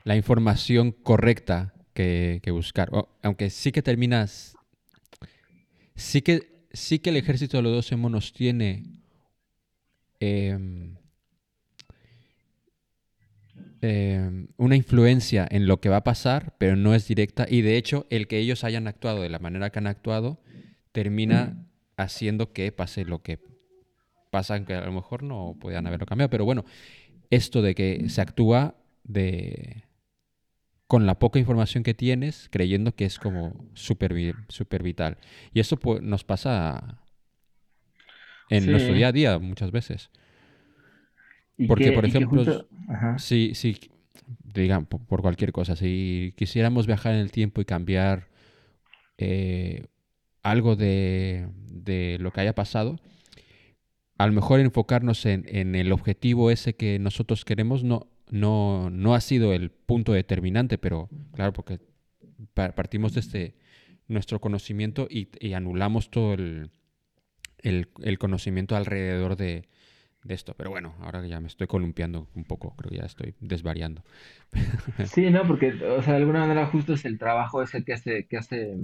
la 0.03 0.15
información 0.15 0.91
correcta 0.91 1.73
que, 1.93 2.39
que 2.43 2.51
buscar. 2.51 2.89
O- 2.91 3.09
aunque 3.23 3.49
sí 3.49 3.71
que 3.71 3.81
terminas. 3.81 4.55
Sí 5.95 6.21
que, 6.21 6.65
sí 6.73 6.99
que 6.99 7.09
el 7.09 7.17
ejército 7.17 7.57
de 7.57 7.63
los 7.63 7.71
12 7.73 7.95
monos 7.95 8.33
tiene. 8.33 8.96
Em, 10.19 10.95
em, 13.81 14.47
una 14.57 14.75
influencia 14.75 15.47
en 15.49 15.67
lo 15.67 15.79
que 15.79 15.89
va 15.89 15.97
a 15.97 16.03
pasar, 16.03 16.55
pero 16.57 16.75
no 16.75 16.93
es 16.93 17.07
directa. 17.07 17.45
Y 17.49 17.61
de 17.61 17.77
hecho, 17.77 18.05
el 18.09 18.27
que 18.27 18.39
ellos 18.39 18.63
hayan 18.63 18.87
actuado 18.87 19.21
de 19.21 19.29
la 19.29 19.39
manera 19.39 19.69
que 19.69 19.79
han 19.79 19.87
actuado 19.87 20.41
termina 20.91 21.67
haciendo 21.97 22.53
que 22.53 22.71
pase 22.71 23.05
lo 23.05 23.21
que 23.21 23.39
pasa, 24.29 24.55
aunque 24.55 24.73
a 24.73 24.85
lo 24.85 24.91
mejor 24.91 25.23
no 25.23 25.57
podían 25.59 25.87
haberlo 25.87 26.05
cambiado. 26.05 26.29
Pero 26.29 26.45
bueno, 26.45 26.65
esto 27.29 27.61
de 27.61 27.75
que 27.75 28.09
se 28.09 28.21
actúa 28.21 28.75
con 30.87 31.05
la 31.05 31.19
poca 31.19 31.39
información 31.39 31.83
que 31.83 31.93
tienes, 31.93 32.47
creyendo 32.51 32.95
que 32.95 33.05
es 33.05 33.19
como 33.19 33.53
súper 33.73 34.35
súper 34.49 34.83
vital. 34.83 35.17
Y 35.53 35.59
eso 35.59 35.77
pues, 35.77 36.01
nos 36.01 36.23
pasa 36.23 37.01
en 38.49 38.63
Sí. 38.63 38.69
nuestro 38.69 38.93
día 38.93 39.07
a 39.09 39.11
día 39.11 39.39
muchas 39.39 39.71
veces. 39.71 40.09
Porque, 41.67 41.85
que- 41.85 41.91
por 41.91 42.05
ejemplo, 42.05 42.43
justo-. 42.45 42.67
Si, 43.17 43.53
si, 43.55 43.77
digan, 44.53 44.85
po- 44.85 44.99
por 44.99 45.21
cualquier 45.21 45.51
cosa, 45.51 45.75
si 45.75 46.33
quisiéramos 46.37 46.85
viajar 46.87 47.13
en 47.13 47.19
el 47.21 47.31
tiempo 47.31 47.61
y 47.61 47.65
cambiar 47.65 48.27
eh, 49.17 49.85
algo 50.43 50.75
de, 50.75 51.47
de 51.67 52.17
lo 52.19 52.31
que 52.31 52.41
haya 52.41 52.53
pasado, 52.53 52.99
a 54.17 54.27
lo 54.27 54.33
mejor 54.33 54.59
enfocarnos 54.59 55.25
en, 55.25 55.45
en 55.47 55.75
el 55.75 55.91
objetivo 55.91 56.51
ese 56.51 56.75
que 56.75 56.99
nosotros 56.99 57.43
queremos 57.45 57.83
no, 57.83 58.07
no, 58.29 58.89
no 58.89 59.15
ha 59.15 59.21
sido 59.21 59.53
el 59.53 59.71
punto 59.71 60.13
determinante, 60.13 60.77
pero 60.77 61.09
claro, 61.33 61.53
porque 61.53 61.79
pa- 62.53 62.73
partimos 62.73 63.13
desde 63.13 63.55
nuestro 64.07 64.39
conocimiento 64.39 65.07
y, 65.09 65.27
y 65.39 65.53
anulamos 65.53 66.09
todo 66.09 66.33
el, 66.35 66.69
el, 67.61 67.87
conocimiento 68.19 68.75
alrededor 68.75 69.35
de, 69.35 69.67
esto. 70.27 70.53
Pero 70.55 70.69
bueno, 70.69 70.95
ahora 70.99 71.25
ya 71.25 71.39
me 71.39 71.47
estoy 71.47 71.67
columpiando 71.67 72.27
un 72.35 72.43
poco, 72.43 72.75
creo 72.75 72.91
que 72.91 72.97
ya 72.97 73.05
estoy 73.05 73.35
desvariando. 73.39 74.03
Sí, 75.05 75.29
no, 75.29 75.43
porque, 75.47 75.73
o 75.73 76.01
sea, 76.01 76.13
de 76.13 76.19
alguna 76.19 76.41
manera 76.41 76.65
justo 76.67 76.93
es 76.93 77.05
el 77.05 77.17
trabajo 77.17 77.61
ese 77.61 77.83
que 77.83 77.93
hace, 77.93 78.25
que 78.27 78.37
hace 78.37 78.77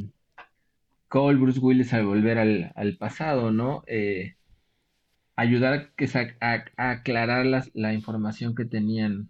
Cole, 1.08 1.40
Bruce 1.40 1.60
Willis 1.60 1.94
al 1.94 2.06
volver 2.06 2.38
al, 2.40 2.98
pasado, 2.98 3.52
¿no? 3.52 3.84
Eh, 3.88 4.36
ayudar 5.36 5.74
a, 5.74 5.96
que 5.96 6.10
aclarar 6.78 7.46
las- 7.46 7.72
la 7.74 7.94
información 7.94 8.56
que 8.56 8.66
tenían, 8.66 9.30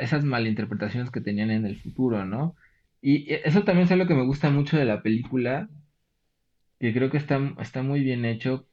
esas 0.00 0.24
malinterpretaciones 0.24 1.10
que 1.10 1.20
tenían 1.20 1.50
en 1.50 1.66
el 1.66 1.76
futuro, 1.80 2.24
¿no? 2.24 2.56
Y 3.00 3.32
eh, 3.32 3.42
eso 3.44 3.62
también 3.62 3.86
es 3.86 3.92
algo 3.92 4.06
que 4.06 4.14
me 4.14 4.26
gusta 4.26 4.50
mucho 4.50 4.76
de 4.76 4.84
la 4.84 5.02
película, 5.02 5.68
que 6.80 6.92
creo 6.94 7.10
que 7.10 7.18
está, 7.18 7.38
está 7.60 7.82
muy 7.82 8.00
bien 8.02 8.24
hecho 8.24 8.66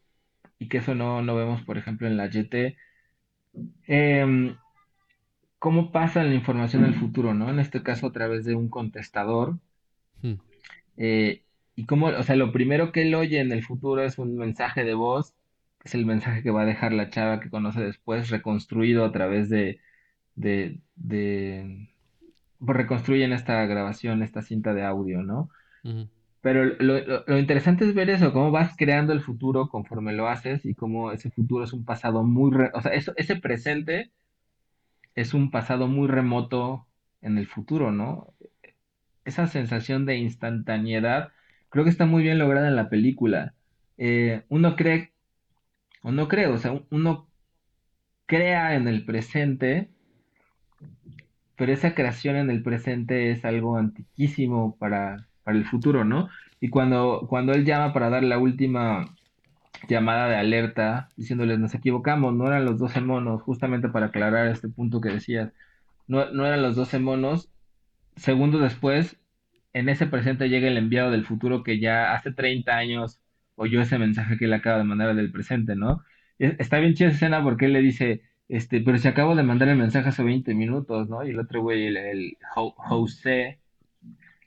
y 0.59 0.69
que 0.69 0.79
eso 0.79 0.95
no, 0.95 1.21
no 1.21 1.35
vemos, 1.35 1.63
por 1.63 1.77
ejemplo, 1.77 2.07
en 2.07 2.17
la 2.17 2.27
YT. 2.29 2.77
Em, 3.87 4.55
cómo 5.59 5.91
pasa 5.91 6.23
la 6.23 6.33
información 6.33 6.83
al 6.83 6.95
futuro, 6.95 7.33
¿no? 7.33 7.49
En 7.49 7.59
este 7.59 7.83
caso 7.83 8.07
a 8.07 8.11
través 8.11 8.45
de 8.45 8.55
un 8.55 8.69
contestador. 8.69 9.59
Hmm. 10.21 10.33
eh, 10.97 11.43
y 11.75 11.85
cómo, 11.85 12.07
o 12.07 12.23
sea, 12.23 12.35
lo 12.35 12.51
primero 12.51 12.91
que 12.91 13.03
él 13.03 13.13
oye 13.15 13.39
en 13.39 13.51
el 13.51 13.63
futuro 13.63 14.03
es 14.03 14.17
un 14.17 14.35
mensaje 14.37 14.83
de 14.83 14.95
voz, 14.95 15.33
que 15.79 15.89
es 15.89 15.95
el 15.95 16.05
mensaje 16.07 16.41
que 16.43 16.49
va 16.51 16.63
a 16.63 16.65
dejar 16.65 16.91
la 16.93 17.09
chava 17.09 17.39
que 17.39 17.51
conoce 17.51 17.81
después, 17.81 18.29
reconstruido 18.31 19.05
a 19.05 19.11
través 19.11 19.49
de, 19.49 19.79
de, 20.35 20.81
de, 20.95 21.89
pues 22.59 22.77
reconstruyen 22.77 23.33
esta 23.33 23.65
grabación, 23.67 24.23
esta 24.23 24.41
cinta 24.41 24.73
de 24.73 24.83
audio, 24.83 25.23
¿no? 25.23 25.49
Ujú. 25.83 26.09
Pero 26.47 26.63
lo, 26.65 26.99
lo- 27.27 27.37
interesante 27.39 27.83
es 27.85 27.93
ver 27.93 28.09
eso, 28.09 28.31
cómo 28.33 28.51
vas 28.51 28.75
creando 28.77 29.11
el 29.13 29.21
futuro 29.21 29.67
conforme 29.69 30.13
lo 30.13 30.29
haces 30.29 30.65
y 30.65 30.75
cómo 30.75 31.11
ese 31.11 31.29
futuro 31.29 31.65
es 31.65 31.73
un 31.73 31.83
pasado 31.85 32.23
muy, 32.23 32.51
re- 32.55 32.71
o 32.73 32.81
sea, 32.81 32.93
eso, 32.93 33.11
ese 33.17 33.35
presente 33.35 34.11
es 35.15 35.33
un 35.33 35.51
pasado 35.51 35.87
muy 35.87 36.07
remoto 36.07 36.87
en 37.21 37.37
el 37.37 37.47
futuro, 37.47 37.91
¿no? 37.91 38.33
Esa 39.25 39.47
sensación 39.47 40.05
de 40.05 40.17
instantaneidad 40.17 41.33
creo 41.69 41.83
que 41.85 41.91
está 41.91 42.05
muy 42.05 42.23
bien 42.23 42.39
lograda 42.39 42.67
en 42.69 42.77
la 42.77 42.89
película. 42.89 43.55
Eh, 43.97 44.43
uno 44.49 44.75
cree, 44.77 45.13
o 46.03 46.11
no 46.11 46.27
cree, 46.29 46.47
o 46.47 46.57
sea, 46.59 46.81
uno 46.91 47.29
crea 48.27 48.75
en 48.75 48.87
el 48.87 49.05
presente, 49.05 49.89
pero 51.57 51.73
esa 51.73 51.93
creación 51.95 52.35
en 52.37 52.49
el 52.49 52.63
presente 52.63 53.31
es 53.31 53.43
algo 53.43 53.77
antiquísimo 53.77 54.77
para, 54.77 55.27
para 55.47 55.57
el 55.59 55.65
futuro, 55.65 56.03
¿no? 56.05 56.29
Y 56.59 56.69
cuando, 56.69 57.25
cuando 57.29 57.53
él 57.53 57.65
llama 57.65 57.93
para 57.93 58.09
dar 58.09 58.23
la 58.23 58.37
última 58.39 59.05
llamada 59.89 60.27
de 60.29 60.35
alerta 60.35 61.09
diciéndoles 61.17 61.59
nos 61.59 61.73
equivocamos, 61.75 62.33
no 62.35 62.47
eran 62.47 62.65
los 62.65 62.79
12 62.79 63.01
monos, 63.01 63.41
justamente 63.43 63.89
para 63.89 64.07
aclarar 64.07 64.47
este 64.47 64.69
punto 64.69 65.01
que 65.01 65.09
decías, 65.09 65.53
no, 66.07 66.31
no 66.31 66.45
eran 66.47 66.61
los 66.63 66.75
12 66.75 66.99
monos. 66.99 67.51
Segundos 68.15 68.61
después, 68.61 69.19
en 69.73 69.89
ese 69.89 70.07
presente 70.07 70.49
llega 70.49 70.67
el 70.67 70.77
enviado 70.77 71.11
del 71.11 71.25
futuro 71.25 71.63
que 71.63 71.79
ya 71.79 72.13
hace 72.15 72.31
30 72.33 72.77
años 72.77 73.21
oyó 73.55 73.81
ese 73.81 73.99
mensaje 73.99 74.37
que 74.37 74.45
él 74.45 74.53
acaba 74.53 74.79
de 74.79 74.83
mandar 74.85 75.15
del 75.15 75.31
presente, 75.31 75.75
¿no? 75.75 76.03
Y 76.39 76.45
Está 76.61 76.79
bien 76.79 76.93
chida 76.95 77.09
esa 77.09 77.15
escena 77.17 77.43
porque 77.43 77.65
él 77.65 77.73
le 77.73 77.81
dice, 77.81 78.21
este, 78.49 78.81
pero 78.81 78.97
si 78.97 79.07
acabo 79.07 79.35
de 79.35 79.43
mandar 79.43 79.69
el 79.69 79.77
mensaje 79.77 80.09
hace 80.09 80.23
20 80.23 80.53
minutos, 80.55 81.09
¿no? 81.09 81.25
Y 81.25 81.31
el 81.31 81.39
otro 81.39 81.61
güey, 81.61 81.87
el, 81.87 81.97
el 81.97 82.37
Jo- 82.55 82.73
José, 82.77 83.61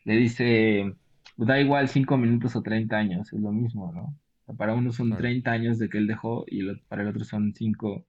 le 0.04 0.16
dice, 0.16 0.94
da 1.36 1.60
igual 1.60 1.88
5 1.88 2.16
minutos 2.16 2.56
o 2.56 2.62
30 2.62 2.96
años, 2.98 3.32
es 3.32 3.40
lo 3.40 3.52
mismo, 3.52 3.92
¿no? 3.92 4.02
O 4.02 4.44
sea, 4.46 4.54
para 4.56 4.74
uno 4.74 4.92
son 4.92 5.08
Claro. 5.08 5.22
30 5.22 5.52
años 5.52 5.78
de 5.78 5.88
que 5.88 5.98
él 5.98 6.06
dejó 6.06 6.44
y 6.48 6.62
lo- 6.62 6.78
para 6.88 7.02
el 7.02 7.08
otro 7.08 7.24
son 7.24 7.54
5 7.54 8.06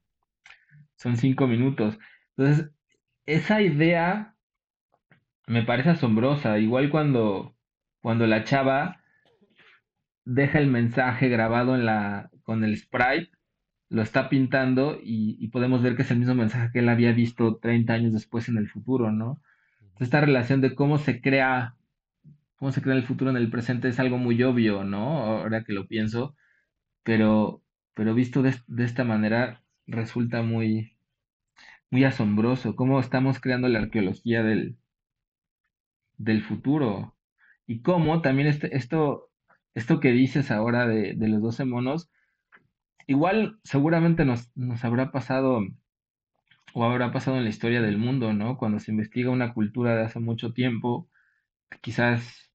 son 0.95 1.17
cinco 1.17 1.47
minutos. 1.47 1.97
Entonces, 2.37 2.69
esa 3.25 3.61
idea 3.61 4.35
me 5.47 5.63
parece 5.63 5.89
asombrosa. 5.89 6.59
Igual 6.59 6.89
cuando, 6.91 7.55
cuando 8.01 8.27
la 8.27 8.43
chava 8.43 9.01
deja 10.25 10.59
el 10.59 10.67
mensaje 10.67 11.29
grabado 11.29 11.75
en 11.75 11.85
la, 11.85 12.29
con 12.43 12.63
el 12.63 12.77
sprite, 12.77 13.29
lo 13.89 14.01
está 14.01 14.29
pintando 14.29 14.99
y, 15.03 15.37
y 15.39 15.47
podemos 15.49 15.81
ver 15.81 15.95
que 15.95 16.03
es 16.03 16.11
el 16.11 16.19
mismo 16.19 16.35
mensaje 16.35 16.69
que 16.71 16.79
él 16.79 16.89
había 16.89 17.11
visto 17.11 17.57
30 17.57 17.93
años 17.93 18.13
después 18.13 18.47
en 18.47 18.57
el 18.57 18.69
futuro, 18.69 19.11
¿no? 19.11 19.41
Entonces, 19.81 20.01
esta 20.07 20.21
relación 20.21 20.61
de 20.61 20.75
cómo 20.75 20.97
se 20.97 21.19
crea, 21.19 21.75
cómo 22.61 22.73
se 22.73 22.83
crea 22.83 22.95
el 22.95 23.07
futuro 23.07 23.31
en 23.31 23.37
el 23.37 23.51
presente 23.51 23.89
es 23.89 23.99
algo 23.99 24.19
muy 24.19 24.43
obvio, 24.43 24.85
¿no? 24.85 25.23
Ahora 25.25 25.65
que 25.65 25.73
lo 25.73 25.87
pienso, 25.87 26.37
pero, 27.03 27.63
pero 27.95 28.13
visto 28.15 28.43
de, 28.43 28.55
de 28.67 28.85
esta 28.85 29.03
manera 29.05 29.63
resulta 29.87 30.43
muy, 30.43 30.97
muy 31.91 32.03
asombroso. 32.05 32.75
Cómo 32.75 32.99
estamos 32.99 33.39
creando 33.41 33.69
la 33.69 33.79
arqueología 33.79 34.43
del, 34.43 34.77
del 36.17 36.43
futuro. 36.43 37.17
Y 37.67 37.81
cómo 37.81 38.21
también 38.21 38.47
este, 38.47 38.75
esto, 38.77 39.29
esto 39.73 39.99
que 39.99 40.11
dices 40.11 40.51
ahora 40.51 40.87
de, 40.87 41.15
de 41.15 41.27
los 41.27 41.41
12 41.41 41.65
monos, 41.65 42.09
igual 43.07 43.59
seguramente 43.63 44.25
nos, 44.25 44.51
nos 44.55 44.83
habrá 44.85 45.11
pasado 45.11 45.61
o 46.73 46.83
habrá 46.83 47.11
pasado 47.11 47.37
en 47.37 47.43
la 47.43 47.49
historia 47.49 47.81
del 47.81 47.97
mundo, 47.97 48.33
¿no? 48.33 48.57
Cuando 48.57 48.79
se 48.79 48.91
investiga 48.91 49.29
una 49.29 49.53
cultura 49.53 49.95
de 49.95 50.03
hace 50.03 50.19
mucho 50.19 50.53
tiempo, 50.53 51.09
quizás, 51.81 52.50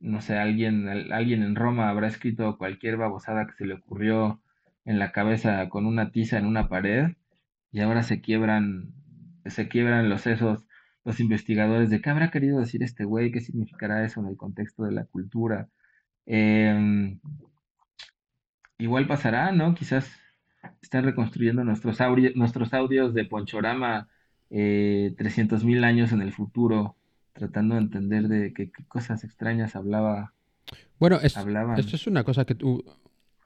no 0.00 0.20
sé, 0.20 0.38
alguien, 0.38 0.88
al- 0.88 1.12
alguien 1.12 1.42
en 1.42 1.54
Roma 1.56 1.88
habrá 1.90 2.08
escrito 2.08 2.56
cualquier 2.58 2.96
babosada 2.96 3.46
que 3.46 3.54
se 3.54 3.66
le 3.66 3.74
ocurrió 3.74 4.40
en 4.84 4.98
la 4.98 5.12
cabeza 5.12 5.68
con 5.68 5.86
una 5.86 6.10
tiza 6.12 6.38
en 6.38 6.46
una 6.46 6.68
pared 6.68 7.12
y 7.72 7.80
ahora 7.80 8.02
se 8.02 8.20
quiebran, 8.20 8.92
se 9.46 9.68
quiebran 9.68 10.08
los 10.10 10.22
sesos 10.22 10.64
los 11.04 11.20
investigadores 11.20 11.90
de 11.90 12.00
qué 12.02 12.10
habrá 12.10 12.30
querido 12.30 12.60
decir 12.60 12.82
este 12.82 13.04
güey, 13.04 13.32
qué 13.32 13.40
significará 13.40 14.04
eso 14.04 14.20
en 14.20 14.26
el 14.28 14.36
contexto 14.36 14.84
de 14.84 14.92
la 14.92 15.04
cultura. 15.06 15.68
Em, 16.26 17.20
igual 18.78 19.06
pasará, 19.06 19.52
¿no? 19.52 19.74
Quizás 19.74 20.10
están 20.82 21.04
reconstruyendo 21.04 21.64
nuestros 21.64 22.00
audios, 22.02 22.36
nuestros 22.36 22.74
audios 22.74 23.14
de 23.14 23.26
Ponchorama 23.26 24.08
eh, 24.50 25.14
300.000 25.18 25.84
años 25.84 26.12
en 26.12 26.22
el 26.22 26.32
futuro, 26.34 26.97
tratando 27.38 27.74
de 27.76 27.82
entender 27.82 28.28
de 28.28 28.52
qué, 28.52 28.70
cosas 28.88 29.24
extrañas 29.24 29.76
hablaba, 29.76 30.34
Bueno, 30.98 31.18
es- 31.22 31.36
hablaban. 31.36 31.78
esto 31.78 31.96
es 31.96 32.06
una 32.06 32.24
cosa 32.24 32.44
que 32.44 32.54
tú, 32.54 32.84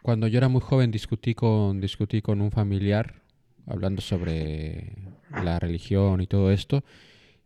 cuando 0.03 0.27
yo 0.27 0.39
era 0.39 0.49
muy 0.49 0.61
joven 0.61 0.91
discutí 0.91 1.35
con, 1.35 1.81
discutí 1.81 2.23
con 2.23 2.41
un 2.41 2.51
familiar 2.51 3.23
hablando 3.67 4.01
sobre 4.03 4.97
la 5.43 5.59
religión 5.59 6.21
y 6.21 6.27
todo 6.27 6.51
esto. 6.51 6.85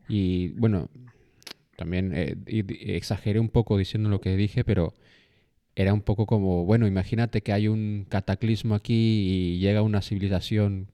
Y 0.08 0.48
bueno, 0.50 0.88
también 1.76 2.12
eh, 2.14 2.36
exageré 2.46 3.40
un 3.40 3.48
poco 3.50 3.76
diciendo 3.78 4.08
lo 4.08 4.20
que 4.20 4.36
dije, 4.36 4.64
pero 4.64 4.94
era 5.76 5.92
un 5.94 6.02
poco 6.02 6.26
como, 6.26 6.64
bueno, 6.64 6.86
imagínate 6.86 7.42
que 7.42 7.52
hay 7.52 7.68
un 7.68 8.06
cataclismo 8.08 8.74
aquí 8.74 8.94
y 8.94 9.58
llega 9.58 9.82
una 9.82 10.02
civilización 10.02 10.88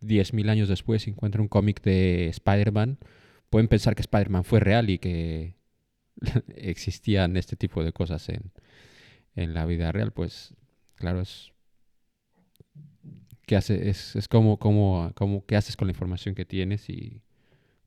10.000 0.00 0.48
años 0.50 0.68
después 0.68 1.06
y 1.06 1.10
encuentra 1.10 1.42
un 1.42 1.48
cómic 1.48 1.82
de 1.82 2.28
Spider-Man. 2.28 2.98
Pueden 3.50 3.68
pensar 3.68 3.94
que 3.94 4.02
Spider-Man 4.02 4.44
fue 4.44 4.60
real 4.60 4.90
y 4.90 4.98
que 4.98 5.54
existían 6.56 7.36
este 7.36 7.56
tipo 7.56 7.84
de 7.84 7.92
cosas 7.92 8.28
en, 8.28 8.52
en 9.36 9.54
la 9.54 9.66
vida 9.66 9.92
real, 9.92 10.12
pues 10.12 10.54
claro, 10.96 11.20
es 11.20 11.52
que 13.46 13.56
hace, 13.56 13.88
es, 13.88 14.14
es 14.14 14.28
como, 14.28 14.58
como, 14.58 15.12
como 15.14 15.46
qué 15.46 15.56
haces 15.56 15.76
con 15.76 15.88
la 15.88 15.92
información 15.92 16.34
que 16.34 16.44
tienes 16.44 16.90
y 16.90 17.22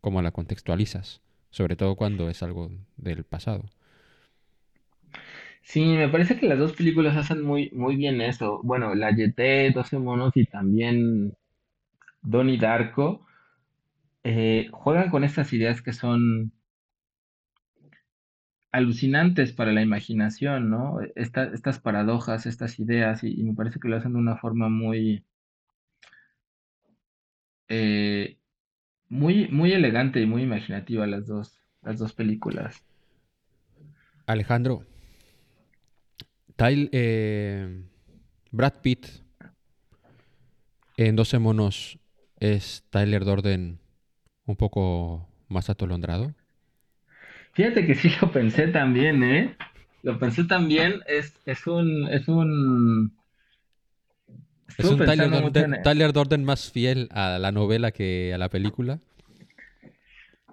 cómo 0.02 0.22
la 0.22 0.32
contextualizas, 0.32 1.22
sobre 1.52 1.76
todo 1.76 1.96
cuando 1.96 2.30
es 2.30 2.42
algo 2.44 2.72
del 2.98 3.24
pasado. 3.24 3.70
Sí, 5.62 5.86
me 5.86 6.10
parece 6.10 6.38
que 6.40 6.48
las 6.48 6.58
dos 6.58 6.74
películas 6.74 7.16
hacen 7.16 7.44
muy, 7.44 7.70
muy 7.72 7.96
bien 7.96 8.20
eso. 8.22 8.60
Bueno, 8.64 8.96
la 8.96 9.12
YT, 9.12 9.74
12 9.74 10.00
monos 10.00 10.36
y 10.36 10.46
también 10.46 11.36
Donnie 12.24 12.58
Darko 12.58 13.26
eh, 14.24 14.70
juegan 14.72 15.10
con 15.10 15.24
estas 15.24 15.52
ideas 15.54 15.82
que 15.82 15.94
son 15.94 16.54
alucinantes 18.72 19.52
para 19.52 19.74
la 19.74 19.82
imaginación, 19.82 20.70
¿no? 20.70 21.00
Esta- 21.16 21.52
estas 21.54 21.80
paradojas, 21.80 22.46
estas 22.46 22.80
ideas, 22.80 23.24
y, 23.24 23.44
me 23.44 23.54
parece 23.54 23.80
que 23.80 23.90
lo 23.90 23.98
hacen 23.98 24.14
de 24.14 24.20
una 24.20 24.38
forma 24.38 24.70
muy, 24.70 25.26
eh, 27.68 28.38
muy, 29.10 29.48
muy 29.50 29.74
elegante 29.74 30.22
y 30.22 30.26
muy 30.26 30.44
imaginativa 30.44 31.06
las 31.08 31.28
dos, 31.28 31.60
las 31.82 32.00
dos 32.00 32.14
películas. 32.14 32.82
Alejandro, 34.26 34.86
Tyl- 36.56 36.90
eh, 36.94 37.84
Brad 38.52 38.76
Pitt 38.82 39.08
en 40.96 41.16
12 41.18 41.40
monos 41.40 42.00
es 42.40 42.86
Tyler 42.90 43.26
Dorden 43.26 43.81
un 44.52 44.56
poco 44.58 45.28
más 45.50 45.70
atolondrado. 45.70 46.34
Fíjate 47.54 47.86
que 47.86 47.96
sí 47.96 48.12
lo 48.22 48.32
pensé 48.32 48.68
también, 48.68 49.24
¿eh? 49.24 49.56
Lo 50.04 50.18
pensé 50.20 50.44
también, 50.46 51.02
es, 51.08 51.34
es 51.46 51.68
un, 51.68 52.08
es 52.10 52.28
un... 52.28 53.14
Es 54.78 54.86
un 54.86 54.98
Tyler 54.98 55.30
Durden, 55.30 55.74
en- 55.76 55.84
Tyler 55.84 56.14
Durden 56.14 56.44
más 56.44 56.72
fiel 56.72 57.08
a 57.12 57.38
la 57.40 57.52
novela 57.52 57.92
que 57.92 58.34
a 58.34 58.38
la 58.38 58.50
película. 58.50 59.00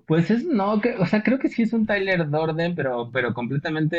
Pues 0.07 0.31
es, 0.31 0.45
no, 0.45 0.81
que, 0.81 0.95
o 0.97 1.07
sea, 1.07 1.23
creo 1.23 1.39
que 1.39 1.49
sí 1.49 1.63
es 1.63 1.73
un 1.73 1.87
Tyler 1.87 2.29
Durden, 2.29 2.75
pero, 2.75 3.11
pero 3.13 3.33
completamente 3.33 3.97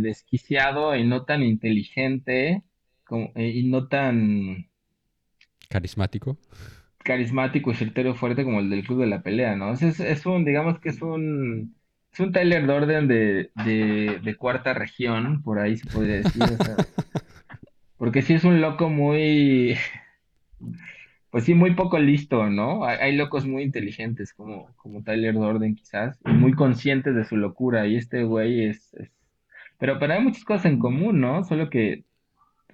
desquiciado 0.00 0.94
y 0.94 1.04
no 1.06 1.24
tan 1.24 1.42
inteligente 1.42 2.62
como- 3.04 3.32
y 3.36 3.64
no 3.64 3.88
tan 3.88 4.68
Carismático. 5.68 6.36
Carismático 7.06 7.70
y 7.70 7.76
certero 7.76 8.14
fuerte 8.16 8.44
como 8.44 8.60
el 8.60 8.68
del 8.70 8.84
Club 8.84 9.00
de 9.00 9.06
la 9.06 9.22
Pelea, 9.22 9.56
¿no? 9.56 9.72
Es, 9.72 9.82
es, 10.00 10.26
un, 10.26 10.44
digamos 10.44 10.80
que 10.80 10.90
es 10.90 11.00
un, 11.02 11.74
es 12.12 12.20
un 12.20 12.32
Tyler 12.32 12.66
Durden 12.66 13.08
de, 13.08 13.50
de, 13.64 14.20
de 14.22 14.36
cuarta 14.36 14.74
región, 14.74 15.42
por 15.42 15.58
ahí 15.60 15.76
se 15.76 15.86
podría 15.86 16.16
decir, 16.16 16.42
o 16.42 16.58
sea, 16.58 16.76
porque 17.98 18.22
sí 18.22 18.34
es 18.34 18.44
un 18.44 18.60
loco 18.60 18.88
muy, 18.90 19.76
pues 21.30 21.44
sí, 21.44 21.54
muy 21.54 21.74
poco 21.74 21.98
listo, 21.98 22.48
¿no? 22.48 22.84
Hay, 22.84 22.98
hay 23.00 23.16
locos 23.16 23.46
muy 23.46 23.62
inteligentes 23.62 24.32
como, 24.32 24.74
como 24.76 25.02
Tyler 25.02 25.34
Durden 25.34 25.74
quizás, 25.74 26.18
y 26.24 26.30
muy 26.30 26.52
conscientes 26.54 27.14
de 27.14 27.24
su 27.24 27.36
locura, 27.36 27.86
y 27.86 27.96
este 27.96 28.24
güey 28.24 28.64
es, 28.66 28.94
es- 28.94 29.10
Pero, 29.78 29.98
pero 29.98 30.14
hay 30.14 30.22
muchas 30.22 30.44
cosas 30.44 30.66
en 30.66 30.78
común, 30.78 31.20
¿no? 31.20 31.44
Solo 31.44 31.70
que, 31.70 32.04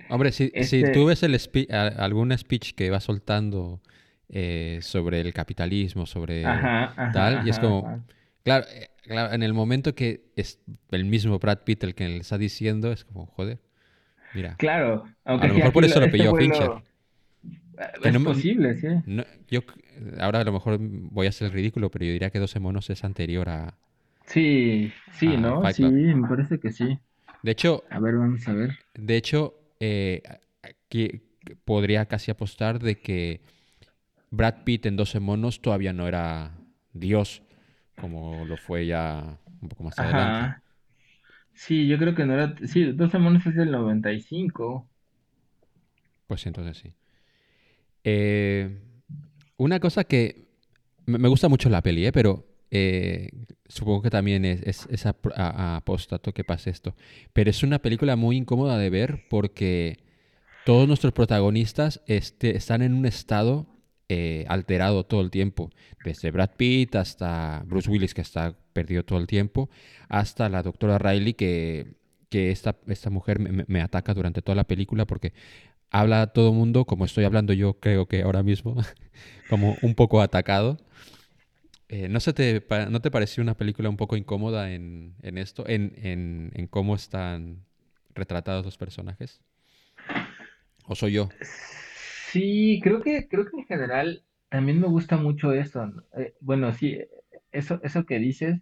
Hombre, 0.08 0.32
si, 0.32 0.50
si 0.62 0.80
Este- 0.80 0.92
tú 0.92 1.06
ves 1.06 1.22
el 1.22 1.34
spe- 1.34 1.68
algún 1.70 2.36
speech 2.36 2.74
que 2.74 2.90
va 2.90 3.00
soltando 3.00 3.80
eh, 4.32 4.80
sobre 4.82 5.20
el 5.20 5.32
capitalismo, 5.34 6.06
sobre 6.06 6.44
ajá, 6.48 6.84
ajá, 6.84 7.12
tal, 7.12 7.34
y 7.46 7.50
es 7.50 7.58
ajá, 7.58 7.60
como, 7.60 7.86
ajá. 7.88 8.04
claro, 8.44 8.66
eh, 8.70 8.90
claro, 9.02 9.34
en 9.34 9.42
el 9.42 9.54
momento 9.54 9.94
que 9.94 10.32
es 10.36 10.60
el 10.90 11.04
mismo 11.04 11.38
Brad 11.38 11.60
Pitt 11.64 11.84
el 11.84 11.94
que 11.94 12.08
le 12.08 12.18
está 12.18 12.38
diciendo, 12.38 12.92
es 12.92 13.04
como, 13.04 13.26
joder, 13.26 13.60
mira, 14.34 14.56
Claro, 14.58 15.04
aunque 15.24 15.44
A 15.44 15.48
lo 15.48 15.54
mejor 15.54 15.72
por 15.72 15.84
eso 15.84 16.00
lo 16.00 16.06
este 16.06 16.18
pilló 16.18 16.34
Fincher. 16.34 16.68
lo- 16.68 16.82
Que 18.02 18.08
Es 18.08 18.14
no 18.14 18.20
posible, 18.24 18.76
sí. 18.76 18.86
no- 19.06 19.24
yo 19.50 19.60
ahora 20.20 20.40
a 20.40 20.44
lo 20.44 20.52
mejor 20.52 20.78
voy 20.80 21.26
a 21.26 21.30
hacer 21.30 21.46
el 21.48 21.52
ridículo, 21.52 21.90
pero 21.90 22.04
yo 22.04 22.12
diría 22.12 22.30
que 22.30 22.38
12 22.38 22.60
monos 22.60 22.90
es 22.90 23.04
anterior 23.04 23.48
a... 23.48 23.74
Sí, 24.26 24.92
sí, 25.18 25.26
Ah, 25.28 25.36
¿no? 25.36 25.60
Fight 25.62 25.76
Sí, 25.76 25.82
Club. 25.82 25.92
me 25.92 26.28
parece 26.28 26.58
que 26.58 26.72
sí. 26.72 26.98
De 27.42 27.52
hecho, 27.52 27.84
A 27.90 27.98
ver, 28.00 28.16
vamos 28.16 28.46
a 28.48 28.52
ver. 28.52 28.70
De 28.94 29.16
hecho, 29.16 29.54
eh, 29.80 30.22
aquí 30.62 31.22
podría 31.64 32.06
casi 32.06 32.30
apostar 32.30 32.78
de 32.78 32.98
que 32.98 33.40
Brad 34.32 34.64
Pitt 34.64 34.86
en 34.86 34.96
12 34.96 35.20
monos 35.20 35.62
todavía 35.62 35.92
no 35.92 36.08
era 36.08 36.56
Dios, 36.92 37.42
como 38.00 38.44
lo 38.46 38.56
fue 38.56 38.86
ya 38.86 39.38
un 39.60 39.68
poco 39.68 39.84
más 39.84 39.98
adelante. 39.98 40.38
Ajá. 40.40 40.62
Sí, 41.54 41.86
yo 41.86 41.98
creo 41.98 42.14
que 42.16 42.24
no 42.24 42.34
era. 42.34 42.54
Sí, 42.66 42.92
12 42.92 43.18
monos 43.18 43.46
es 43.46 43.54
del 43.54 43.70
95. 43.70 44.88
Pues 46.26 46.46
entonces 46.46 46.78
sí. 46.78 46.94
Eh, 48.04 48.80
una 49.56 49.78
cosa 49.80 50.04
que 50.04 50.48
me 51.06 51.28
gusta 51.28 51.48
mucho 51.48 51.68
la 51.68 51.82
peli, 51.82 52.06
¿eh? 52.06 52.12
pero 52.12 52.46
eh, 52.70 53.30
supongo 53.68 54.02
que 54.02 54.10
también 54.10 54.44
es, 54.44 54.62
es, 54.62 54.86
es 54.90 55.06
ap- 55.06 55.26
a- 55.36 55.74
a- 55.74 55.76
apóstato 55.76 56.32
que 56.32 56.44
pase 56.44 56.70
esto. 56.70 56.94
Pero 57.32 57.50
es 57.50 57.62
una 57.62 57.80
película 57.80 58.16
muy 58.16 58.36
incómoda 58.36 58.78
de 58.78 58.90
ver 58.90 59.26
porque 59.28 59.98
todos 60.64 60.88
nuestros 60.88 61.12
protagonistas 61.12 62.02
este, 62.06 62.56
están 62.56 62.82
en 62.82 62.94
un 62.94 63.04
estado 63.06 63.66
eh, 64.12 64.44
alterado 64.48 65.04
todo 65.04 65.20
el 65.22 65.30
tiempo. 65.30 65.70
Desde 66.04 66.30
Brad 66.30 66.50
Pitt 66.56 66.94
hasta 66.96 67.62
Bruce 67.66 67.90
Willis, 67.90 68.14
que 68.14 68.20
está 68.22 68.54
perdido 68.72 69.04
todo 69.04 69.18
el 69.18 69.26
tiempo, 69.26 69.70
hasta 70.08 70.48
la 70.48 70.62
doctora 70.62 70.98
Riley, 70.98 71.34
que, 71.34 71.94
que 72.30 72.50
esta, 72.50 72.76
esta 72.88 73.10
mujer 73.10 73.38
me, 73.38 73.64
me- 73.66 73.80
ataca 73.82 74.14
durante 74.14 74.42
toda 74.42 74.56
la 74.56 74.64
película 74.64 75.06
porque 75.06 75.32
habla 75.90 76.22
a 76.22 76.26
todo 76.28 76.52
mundo 76.52 76.84
como 76.86 77.04
estoy 77.06 77.24
hablando 77.24 77.52
yo, 77.54 77.74
creo 77.80 78.06
que 78.08 78.22
ahora 78.22 78.42
mismo, 78.42 78.76
como 79.48 79.78
un 79.82 79.94
poco 79.94 80.20
atacado. 80.22 80.78
Eh, 81.88 82.08
¿no, 82.08 82.20
se 82.20 82.32
te, 82.32 82.64
¿No 82.90 83.00
te 83.00 83.10
pareció 83.10 83.42
una 83.42 83.56
película 83.56 83.88
un 83.90 83.96
poco 83.96 84.16
incómoda 84.16 84.72
en, 84.72 85.14
en 85.22 85.36
esto, 85.38 85.64
en, 85.68 85.92
en, 85.96 86.50
en 86.54 86.66
cómo 86.66 86.94
están 86.94 87.64
retratados 88.14 88.64
los 88.64 88.78
personajes? 88.78 89.42
¿O 90.86 90.94
soy 90.94 91.12
yo? 91.12 91.28
Sí, 92.32 92.80
creo 92.82 93.02
que, 93.02 93.28
creo 93.28 93.44
que 93.44 93.56
en 93.58 93.66
general 93.66 94.24
también 94.48 94.80
me 94.80 94.86
gusta 94.88 95.16
mucho 95.18 95.52
eso. 95.52 95.92
Eh, 96.16 96.34
bueno, 96.40 96.72
sí, 96.72 96.98
eso, 97.52 97.80
eso 97.82 98.06
que 98.06 98.18
dices, 98.18 98.60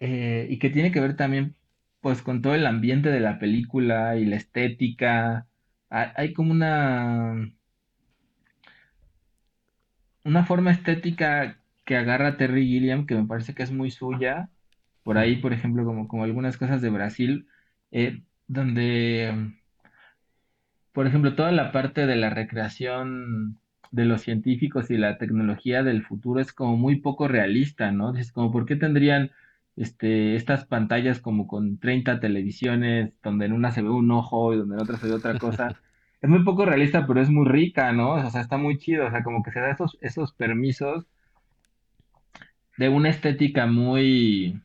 eh, 0.00 0.46
y 0.50 0.58
que 0.60 0.70
tiene 0.70 0.92
que 0.92 1.00
ver 1.00 1.16
también 1.16 1.56
pues 2.00 2.22
con 2.22 2.42
todo 2.42 2.54
el 2.54 2.66
ambiente 2.66 3.10
de 3.10 3.20
la 3.20 3.38
película 3.40 4.16
y 4.16 4.26
la 4.26 4.36
estética. 4.36 5.48
Hay, 5.90 6.32
como 6.34 6.52
una, 6.52 7.34
una 10.24 10.44
forma 10.44 10.70
estética 10.72 11.60
que 11.84 11.96
agarra 11.96 12.36
Terry 12.36 12.66
Gilliam 12.66 13.06
que 13.06 13.14
me 13.14 13.26
parece 13.26 13.54
que 13.54 13.62
es 13.62 13.70
muy 13.72 13.90
suya. 13.90 14.50
Por 15.04 15.18
ahí, 15.18 15.36
por 15.36 15.52
ejemplo, 15.52 15.84
como, 15.84 16.08
como 16.08 16.24
algunas 16.24 16.56
cosas 16.58 16.82
de 16.82 16.90
Brasil, 16.90 17.48
eh, 17.92 18.22
donde 18.48 19.54
por 20.94 21.08
ejemplo, 21.08 21.34
toda 21.34 21.52
la 21.52 21.72
parte 21.72 22.06
de 22.06 22.16
la 22.16 22.30
recreación 22.30 23.58
de 23.90 24.04
los 24.04 24.22
científicos 24.22 24.90
y 24.90 24.96
la 24.96 25.18
tecnología 25.18 25.82
del 25.82 26.04
futuro 26.04 26.40
es 26.40 26.52
como 26.52 26.76
muy 26.76 27.00
poco 27.00 27.28
realista, 27.28 27.90
¿no? 27.92 28.12
Dices, 28.12 28.32
como, 28.32 28.52
¿por 28.52 28.64
qué 28.64 28.76
tendrían 28.76 29.32
este, 29.76 30.36
estas 30.36 30.66
pantallas 30.66 31.20
como 31.20 31.48
con 31.48 31.78
30 31.78 32.20
televisiones, 32.20 33.12
donde 33.24 33.46
en 33.46 33.52
una 33.54 33.72
se 33.72 33.82
ve 33.82 33.90
un 33.90 34.10
ojo 34.12 34.54
y 34.54 34.58
donde 34.58 34.76
en 34.76 34.82
otra 34.82 34.96
se 34.98 35.08
ve 35.08 35.14
otra 35.14 35.38
cosa? 35.38 35.68
Es 36.22 36.30
muy 36.30 36.42
poco 36.42 36.64
realista, 36.64 37.06
pero 37.06 37.20
es 37.20 37.28
muy 37.28 37.46
rica, 37.46 37.92
¿no? 37.92 38.12
O 38.14 38.30
sea, 38.30 38.40
está 38.40 38.56
muy 38.56 38.78
chido, 38.78 39.06
o 39.06 39.10
sea, 39.10 39.22
como 39.22 39.42
que 39.42 39.50
se 39.52 39.60
da 39.60 39.70
esos, 39.70 39.98
esos 40.00 40.32
permisos 40.32 41.06
de 42.78 42.88
una 42.88 43.10
estética 43.10 43.66
muy, 43.66 44.60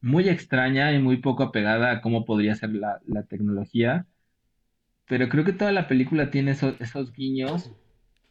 muy 0.00 0.28
extraña 0.28 0.92
y 0.92 1.00
muy 1.00 1.18
poco 1.18 1.44
apegada 1.44 1.92
a 1.92 2.00
cómo 2.00 2.24
podría 2.24 2.54
ser 2.56 2.70
la, 2.70 3.00
la 3.06 3.22
tecnología. 3.24 4.06
Pero 5.06 5.28
creo 5.28 5.44
que 5.44 5.52
toda 5.52 5.72
la 5.72 5.86
película 5.88 6.30
tiene 6.30 6.52
esos, 6.52 7.12
guiños, 7.12 7.72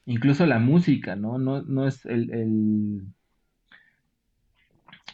incluso 0.06 0.46
la 0.46 0.60
música, 0.60 1.16
¿no? 1.16 1.38
No, 1.38 1.62
no 1.62 1.88
es 1.88 2.06
el, 2.06 2.32
el, 2.34 3.08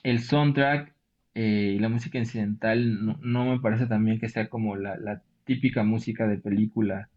el 0.03 0.19
soundtrack 0.19 0.93
eh, 1.35 1.73
y 1.75 1.79
la 1.79 1.89
música 1.89 2.17
incidental, 2.17 3.05
no, 3.05 3.19
no 3.21 3.45
me 3.45 3.59
parece 3.59 3.87
también 3.87 4.19
que 4.19 4.29
sea 4.29 4.49
como 4.49 4.75
la, 4.75 4.97
la 4.97 5.21
típica 5.43 5.83
música 5.83 6.27
de 6.27 6.37
película 6.37 7.09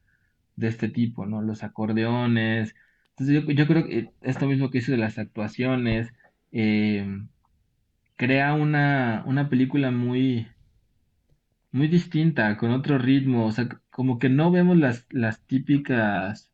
de 0.57 0.69
este 0.69 0.89
tipo, 0.89 1.27
¿no? 1.27 1.43
Los 1.43 1.63
acordeones. 1.63 2.75
Entonces 3.11 3.57
yo, 3.57 3.67
creo 3.67 3.87
que 3.87 4.11
esto 4.23 4.47
mismo 4.47 4.71
que 4.71 4.79
hizo 4.79 4.93
de 4.93 4.99
las 4.99 5.19
actuaciones, 5.19 6.13
eh, 6.53 7.07
crea 8.17 8.55
una, 8.55 9.23
una 9.27 9.49
película 9.49 9.91
muy 9.91 10.47
muy 11.73 11.89
distinta, 11.89 12.57
con 12.59 12.71
otro 12.71 12.99
ritmo, 12.99 13.47
o 13.47 13.53
sea, 13.53 13.69
como 13.93 14.19
que 14.19 14.31
no 14.31 14.51
vemos 14.51 14.79
las, 14.79 15.07
las 15.11 15.41
típicas 15.47 16.51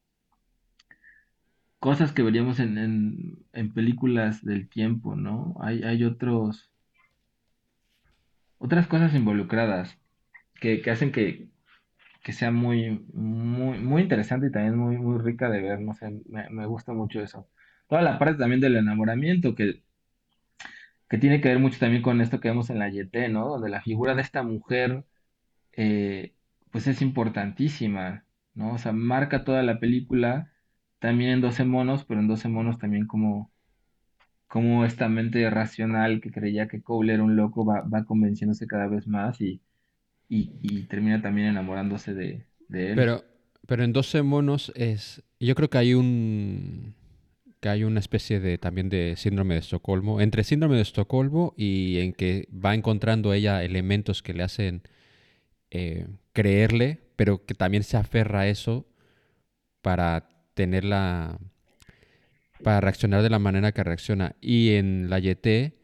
cosas 1.78 2.12
que 2.12 2.22
veríamos 2.24 2.58
en, 2.60 3.46
en, 3.52 3.72
películas 3.72 4.44
del 4.44 4.68
tiempo, 4.68 5.16
¿no? 5.16 5.54
Hay, 5.60 5.84
hay 5.84 6.04
otros, 6.04 6.70
otras 8.58 8.88
cosas 8.88 9.14
involucradas 9.14 9.96
que, 10.60 10.82
que 10.82 10.90
hacen 10.90 11.12
que, 11.12 11.48
que 12.24 12.32
sea 12.32 12.50
muy, 12.50 13.06
muy, 13.14 13.78
muy 13.78 14.02
interesante 14.02 14.48
y 14.48 14.52
también 14.52 14.76
muy, 14.76 14.98
muy 14.98 15.18
rica 15.18 15.48
de 15.48 15.62
ver, 15.62 15.80
no 15.80 15.94
sé, 15.94 16.10
me, 16.28 16.50
me 16.50 16.66
gusta 16.66 16.92
mucho 16.92 17.22
eso. 17.22 17.48
Toda 17.88 18.02
la 18.02 18.18
parte 18.18 18.38
también 18.38 18.60
del 18.60 18.76
enamoramiento, 18.76 19.54
que, 19.54 19.82
que 21.08 21.18
tiene 21.18 21.40
que 21.40 21.48
ver 21.48 21.60
mucho 21.60 21.78
también 21.78 22.02
con 22.02 22.20
esto 22.20 22.40
que 22.40 22.48
vemos 22.48 22.70
en 22.70 22.80
la 22.80 22.88
YT, 22.90 23.28
¿no? 23.30 23.48
Donde 23.48 23.70
la 23.70 23.82
figura 23.82 24.14
de 24.16 24.22
esta 24.22 24.42
mujer 24.42 25.04
eh, 25.72 26.34
pues 26.70 26.86
es 26.86 27.02
importantísima, 27.02 28.24
¿no? 28.54 28.74
O 28.74 28.78
sea, 28.78 28.92
marca 28.92 29.44
toda 29.44 29.62
la 29.62 29.80
película, 29.80 30.52
también 30.98 31.30
en 31.30 31.40
12 31.40 31.64
monos, 31.64 32.04
pero 32.04 32.20
en 32.20 32.28
12 32.28 32.48
monos 32.48 32.78
también 32.78 33.06
como, 33.06 33.50
como 34.48 34.84
esta 34.84 35.08
mente 35.08 35.48
racional 35.50 36.20
que 36.20 36.32
creía 36.32 36.68
que 36.68 36.82
Cole 36.82 37.14
era 37.14 37.22
un 37.22 37.36
loco 37.36 37.64
va, 37.64 37.82
va 37.82 38.04
convenciéndose 38.04 38.66
cada 38.66 38.88
vez 38.88 39.06
más 39.06 39.40
y, 39.40 39.60
y, 40.28 40.52
y 40.62 40.82
termina 40.84 41.22
también 41.22 41.48
enamorándose 41.48 42.14
de, 42.14 42.46
él. 42.70 42.94
Pero, 42.94 43.24
pero 43.66 43.84
en 43.84 43.92
12 43.92 44.22
monos 44.22 44.72
es. 44.74 45.22
Yo 45.40 45.54
creo 45.54 45.70
que 45.70 45.78
hay 45.78 45.94
un. 45.94 46.94
que 47.60 47.68
hay 47.68 47.84
una 47.84 48.00
especie 48.00 48.40
de 48.40 48.58
también 48.58 48.88
de 48.88 49.14
síndrome 49.16 49.54
de 49.54 49.60
Estocolmo. 49.60 50.20
Entre 50.20 50.44
síndrome 50.44 50.76
de 50.76 50.82
Estocolmo 50.82 51.54
y 51.56 51.98
en 51.98 52.12
que 52.12 52.48
va 52.52 52.74
encontrando 52.74 53.32
ella 53.32 53.64
elementos 53.64 54.22
que 54.22 54.34
le 54.34 54.42
hacen 54.42 54.82
eh, 55.70 56.06
creerle, 56.38 57.00
pero 57.16 57.44
que 57.44 57.54
también 57.54 57.82
se 57.82 57.96
aferra 57.96 58.42
a 58.42 58.46
eso 58.46 58.86
para 59.82 60.28
tenerla. 60.54 61.36
para 62.62 62.80
reaccionar 62.80 63.22
de 63.22 63.30
la 63.30 63.40
manera 63.40 63.72
que 63.72 63.82
reacciona. 63.82 64.36
Y 64.40 64.74
en 64.74 65.10
la 65.10 65.18
YT, 65.18 65.74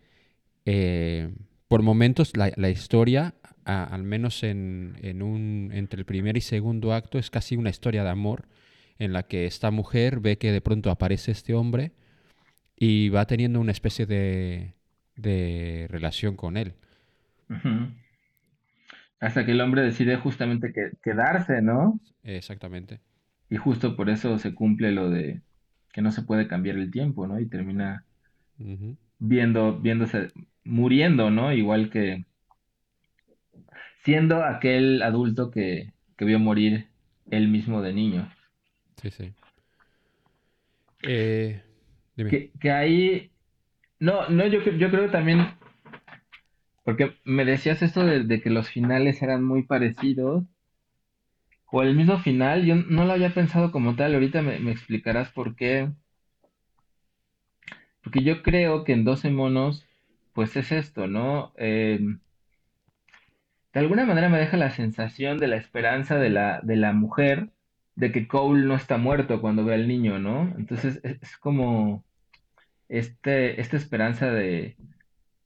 eh, 0.65 1.35
por 1.67 1.83
momentos, 1.83 2.37
la, 2.37 2.53
la 2.55 2.71
historia, 2.71 3.35
al 3.65 4.05
menos 4.05 4.45
en, 4.45 5.23
un, 5.23 5.71
entre 5.73 5.99
el 5.99 6.07
primer 6.07 6.37
y 6.37 6.41
segundo 6.41 6.93
acto, 6.93 7.19
es 7.19 7.31
casi 7.31 7.57
una 7.57 7.71
historia 7.71 8.05
de 8.05 8.11
amor 8.11 8.47
en 9.01 9.13
la 9.13 9.25
que 9.25 9.47
esta 9.47 9.73
mujer 9.73 10.21
ve 10.21 10.39
que 10.39 10.53
de 10.53 10.61
pronto 10.61 10.89
aparece 10.89 11.33
este 11.33 11.55
hombre 11.55 11.91
y 12.77 13.09
va 13.09 13.27
teniendo 13.27 13.59
una 13.59 13.73
especie 13.73 14.07
de, 14.07 14.75
de 15.17 15.89
relación 15.91 16.37
con 16.37 16.57
él. 16.57 16.75
Hasta 19.25 19.47
que 19.47 19.53
el 19.53 19.61
hombre 19.63 19.81
decide 19.81 20.17
justamente 20.17 20.73
que, 20.75 20.91
quedarse, 21.03 21.63
¿no? 21.63 21.99
Exactamente. 22.25 23.01
Y 23.49 23.57
justo 23.57 23.97
por 23.97 24.11
eso 24.11 24.39
se 24.39 24.55
cumple 24.55 24.93
lo 24.93 25.09
de 25.09 25.41
que 25.93 26.03
no 26.03 26.13
se 26.13 26.23
puede 26.23 26.47
cambiar 26.47 26.77
el 26.77 26.91
tiempo, 26.91 27.27
¿no? 27.27 27.41
Y 27.41 27.47
termina 27.47 28.05
viendo, 29.19 29.79
viéndose, 29.81 30.31
muriendo, 30.63 31.31
¿no? 31.31 31.55
Igual 31.55 31.89
que 31.89 32.27
siendo 34.05 34.45
aquel 34.45 35.01
adulto 35.01 35.51
que, 35.51 35.95
que 36.19 36.25
vio 36.27 36.39
morir 36.39 36.89
él 37.31 37.49
mismo 37.49 37.81
de 37.81 37.95
niño. 37.95 38.31
Sí, 39.01 39.11
sí. 39.11 39.33
Eh, 41.03 41.63
dime. 42.15 42.29
Que, 42.29 42.51
que 42.61 42.71
ahí, 42.71 43.31
no, 44.01 44.29
no, 44.29 44.47
yo, 44.47 44.61
yo 44.61 44.91
creo 44.91 45.11
también, 45.11 45.47
porque 46.85 47.17
me 47.25 47.45
decías 47.45 47.83
esto 47.83 48.05
de, 48.05 48.41
que 48.43 48.51
los 48.51 48.69
finales 48.69 49.23
eran 49.23 49.43
muy 49.43 49.63
parecidos, 49.65 50.45
o 51.71 51.83
el 51.83 51.97
mismo 51.97 52.19
final, 52.19 52.65
yo 52.65 52.77
no 52.77 53.05
lo 53.05 53.13
había 53.13 53.35
pensado 53.35 53.73
como 53.73 53.97
tal, 53.97 54.15
ahorita 54.15 54.43
me, 54.43 54.71
explicarás 54.71 55.31
por 55.31 55.57
qué, 55.57 55.91
porque 58.03 58.23
yo 58.23 58.43
creo 58.43 58.85
que 58.85 58.93
en 58.93 59.05
12 59.05 59.31
monos, 59.31 59.85
pues 60.35 60.57
es 60.57 60.73
esto, 60.73 61.07
¿no? 61.09 61.53
Em, 61.57 62.21
de 63.73 63.81
alguna 63.81 64.07
manera 64.07 64.29
me 64.29 64.39
deja 64.39 64.57
la 64.57 64.71
sensación 64.71 65.39
de 65.39 65.49
la 65.49 65.57
esperanza 65.57 66.17
de 66.17 66.31
la, 66.31 66.61
de 66.63 66.77
la 66.77 66.93
mujer 66.93 67.51
de 67.97 68.13
que 68.13 68.29
Cole 68.29 68.65
no 68.67 68.75
está 68.75 68.99
muerto 68.99 69.41
cuando 69.41 69.65
ve 69.65 69.75
al 69.75 69.89
niño, 69.89 70.19
¿no? 70.19 70.55
Entonces 70.59 71.01
es, 71.03 71.19
es 71.23 71.37
como 71.39 72.05
este, 72.89 73.61
esta 73.61 73.77
esperanza 73.77 74.31
de, 74.31 74.77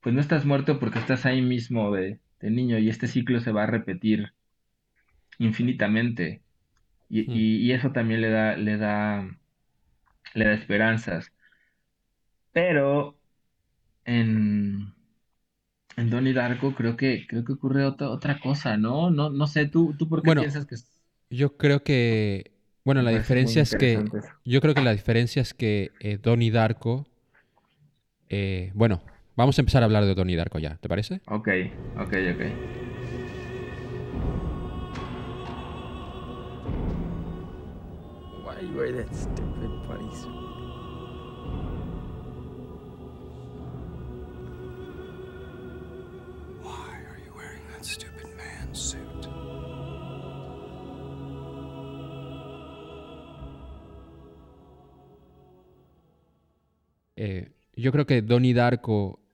pues 0.09 0.15
no 0.15 0.23
estás 0.23 0.47
muerto 0.47 0.79
porque 0.81 1.01
estás 1.01 1.27
ahí 1.27 1.43
mismo 1.43 1.93
de, 1.93 2.19
de 2.41 2.51
niño 2.51 2.79
y 2.79 2.89
este 2.89 3.09
ciclo 3.09 3.41
se 3.41 3.53
va 3.53 3.65
a 3.65 3.67
repetir 3.67 4.33
infinitamente. 5.39 6.43
Y, 7.09 7.23
y- 7.33 7.67
y 7.69 7.73
eso 7.73 7.93
también 7.93 8.21
le 8.23 8.31
da, 8.31 8.57
le 8.57 8.77
da, 8.79 9.29
le 10.35 10.45
da 10.47 10.55
esperanzas. 10.55 11.31
Pero 12.53 13.17
en, 14.05 14.95
en 15.99 16.09
Donnie 16.09 16.33
Darko 16.33 16.75
creo 16.75 16.97
que, 16.97 17.27
creo 17.29 17.45
que 17.45 17.53
ocurre 17.53 17.85
otra, 17.85 18.09
otra 18.09 18.41
cosa, 18.41 18.79
¿no? 18.79 19.11
No, 19.11 19.29
no 19.29 19.47
sé, 19.47 19.67
¿tú, 19.67 19.95
tú 19.99 20.09
por 20.09 20.23
qué 20.23 20.27
Bueno, 20.27 20.43
piensas 20.43 20.65
que. 20.67 20.77
Yo 21.31 21.57
creo 21.59 21.83
que, 21.85 22.53
Bueno, 22.85 23.03
la 23.03 23.11
diferencia 23.11 23.63
es 23.63 23.77
que 23.77 24.05
yo 24.45 24.61
creo 24.63 24.75
que 24.75 24.83
la 24.83 24.93
diferencia 24.93 25.43
es 25.43 25.55
que 25.55 25.93
eh, 26.01 26.19
Donnie 26.19 26.51
Darko, 26.51 27.07
eh, 28.29 28.71
bueno, 28.75 29.01
vamos 29.39 29.57
a 29.57 29.63
empezar 29.63 29.83
a 29.83 29.87
hablar 29.87 30.05
de 30.05 30.15
Donnie 30.17 30.35
Darko 30.35 30.59
ya, 30.59 30.77
¿te 30.79 30.89
parece? 30.89 31.21
Ok, 31.29 31.49
ok, 31.97 32.13
ok. 32.35 32.43
Why 38.45 38.67
you 38.67 38.77
wear 38.77 38.93
that 38.97 39.15
stupid 39.15 39.71
bunny 39.87 40.13
suit? 40.13 40.35
Why 46.61 46.99
are 47.07 47.21
you 47.25 47.33
wearing 47.37 47.63
that 47.73 47.85
stupid 47.85 48.27
man 48.37 48.75
suit? 48.75 49.29
Eh, 57.15 57.53
yo 57.77 57.93
creo 57.93 58.05
que 58.05 58.21
Donnie 58.23 58.53
Darko 58.53 59.28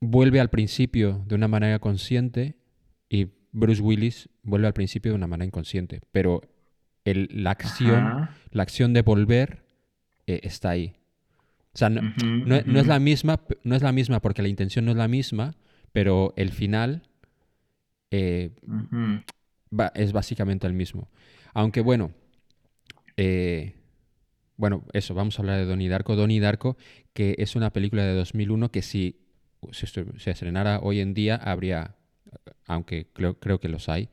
vuelve 0.00 0.40
al 0.40 0.50
principio 0.50 1.24
de 1.26 1.34
una 1.34 1.48
manera 1.48 1.78
consciente 1.78 2.56
y 3.08 3.28
Bruce 3.52 3.82
Willis 3.82 4.28
vuelve 4.42 4.66
al 4.66 4.74
principio 4.74 5.10
de 5.12 5.16
una 5.16 5.26
manera 5.26 5.46
inconsciente, 5.46 6.00
pero 6.12 6.42
el- 7.04 7.28
la 7.32 7.50
acción, 7.52 8.04
Ajá. 8.06 8.34
la 8.50 8.62
acción 8.62 8.92
de 8.92 9.02
volver 9.02 9.64
eh, 10.26 10.40
está 10.42 10.70
ahí. 10.70 10.94
O 11.72 11.78
sea, 11.78 11.88
no, 11.90 12.02
no- 12.24 12.60
no 12.66 12.80
es 12.80 12.86
la 12.86 12.98
misma, 12.98 13.40
no 13.64 13.74
es 13.76 13.82
la 13.82 13.92
misma 13.92 14.20
porque 14.20 14.42
la 14.42 14.48
intención 14.48 14.84
no 14.84 14.90
es 14.90 14.96
la 14.96 15.08
misma, 15.08 15.54
pero 15.92 16.34
el 16.36 16.50
final 16.50 17.02
eh, 18.10 18.50
ba- 19.70 19.92
es 19.94 20.12
básicamente 20.12 20.66
el 20.66 20.72
mismo. 20.74 21.08
Aunque 21.54 21.80
bueno, 21.80 22.12
eh, 23.16 23.74
bueno, 24.56 24.84
eso, 24.92 25.14
vamos 25.14 25.38
a 25.38 25.42
hablar 25.42 25.58
de 25.58 25.64
Donnie 25.66 25.88
Darko. 25.88 26.16
Donnie 26.16 26.40
Darko, 26.40 26.76
que 27.12 27.36
es 27.38 27.54
una 27.56 27.70
película 27.72 28.04
de 28.04 28.14
2001 28.14 28.70
que 28.70 28.82
si 28.82 29.16
se, 29.72 29.86
se 29.86 30.30
estrenara 30.30 30.80
hoy 30.80 31.00
en 31.00 31.14
día 31.14 31.36
habría, 31.36 31.96
aunque 32.66 33.06
creo, 33.12 33.38
creo 33.38 33.60
que 33.60 33.68
los 33.68 33.88
hay, 33.88 34.08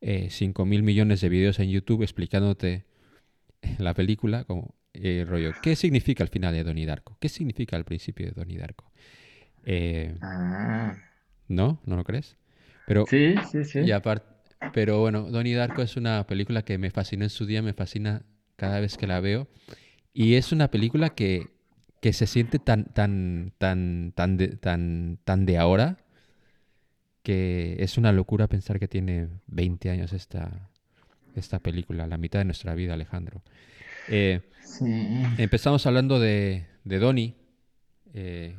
eh, 0.00 0.28
5 0.30 0.64
mil 0.64 0.82
millones 0.82 1.20
de 1.20 1.28
videos 1.28 1.58
en 1.58 1.70
YouTube 1.70 2.02
explicándote 2.02 2.84
la 3.78 3.94
película, 3.94 4.44
como 4.44 4.74
eh, 4.94 5.24
rollo, 5.26 5.52
¿qué 5.62 5.76
significa 5.76 6.22
el 6.22 6.28
final 6.28 6.54
de 6.54 6.64
Donnie 6.64 6.86
Darko? 6.86 7.16
¿Qué 7.20 7.28
significa 7.28 7.76
el 7.76 7.84
principio 7.84 8.26
de 8.26 8.32
Donnie 8.32 8.58
Darko? 8.58 8.90
Eh, 9.64 10.14
Ah. 10.20 10.96
¿No? 11.48 11.80
¿No 11.84 11.96
lo 11.96 12.04
crees? 12.04 12.36
Pero 12.86 13.04
Sí, 13.08 13.34
sí, 13.50 13.64
sí. 13.64 13.80
y 13.80 13.92
pero 14.72 14.98
bueno, 15.00 15.30
Donnie 15.30 15.54
Darko 15.54 15.82
es 15.82 15.96
una 15.96 16.26
película 16.26 16.62
que 16.62 16.78
me 16.78 16.90
fascinó 16.90 17.24
en 17.24 17.30
su 17.30 17.46
día, 17.46 17.62
me 17.62 17.74
fascina 17.74 18.22
cada 18.56 18.80
vez 18.80 18.96
que 18.96 19.06
la 19.06 19.20
veo. 19.20 19.48
Y 20.12 20.34
es 20.34 20.52
una 20.52 20.70
película 20.70 21.10
que, 21.10 21.46
que 22.00 22.12
se 22.12 22.26
siente 22.26 22.58
tan, 22.58 22.84
tan, 22.86 23.52
tan, 23.58 24.12
tan 24.14 24.36
de, 24.36 24.48
tan, 24.48 25.18
tan 25.24 25.46
de 25.46 25.58
ahora 25.58 25.98
que 27.22 27.76
es 27.80 27.98
una 27.98 28.12
locura 28.12 28.46
pensar 28.46 28.78
que 28.78 28.88
tiene 28.88 29.28
20 29.48 29.90
años 29.90 30.12
esta, 30.12 30.70
esta 31.34 31.58
película, 31.58 32.06
la 32.06 32.16
mitad 32.16 32.38
de 32.38 32.44
nuestra 32.46 32.74
vida, 32.74 32.94
Alejandro. 32.94 33.42
Eh, 34.08 34.40
Sí. 34.68 34.84
Empezamos 35.38 35.86
hablando 35.86 36.20
de, 36.20 36.66
de 36.84 36.98
Donnie, 36.98 37.34
eh, 38.12 38.54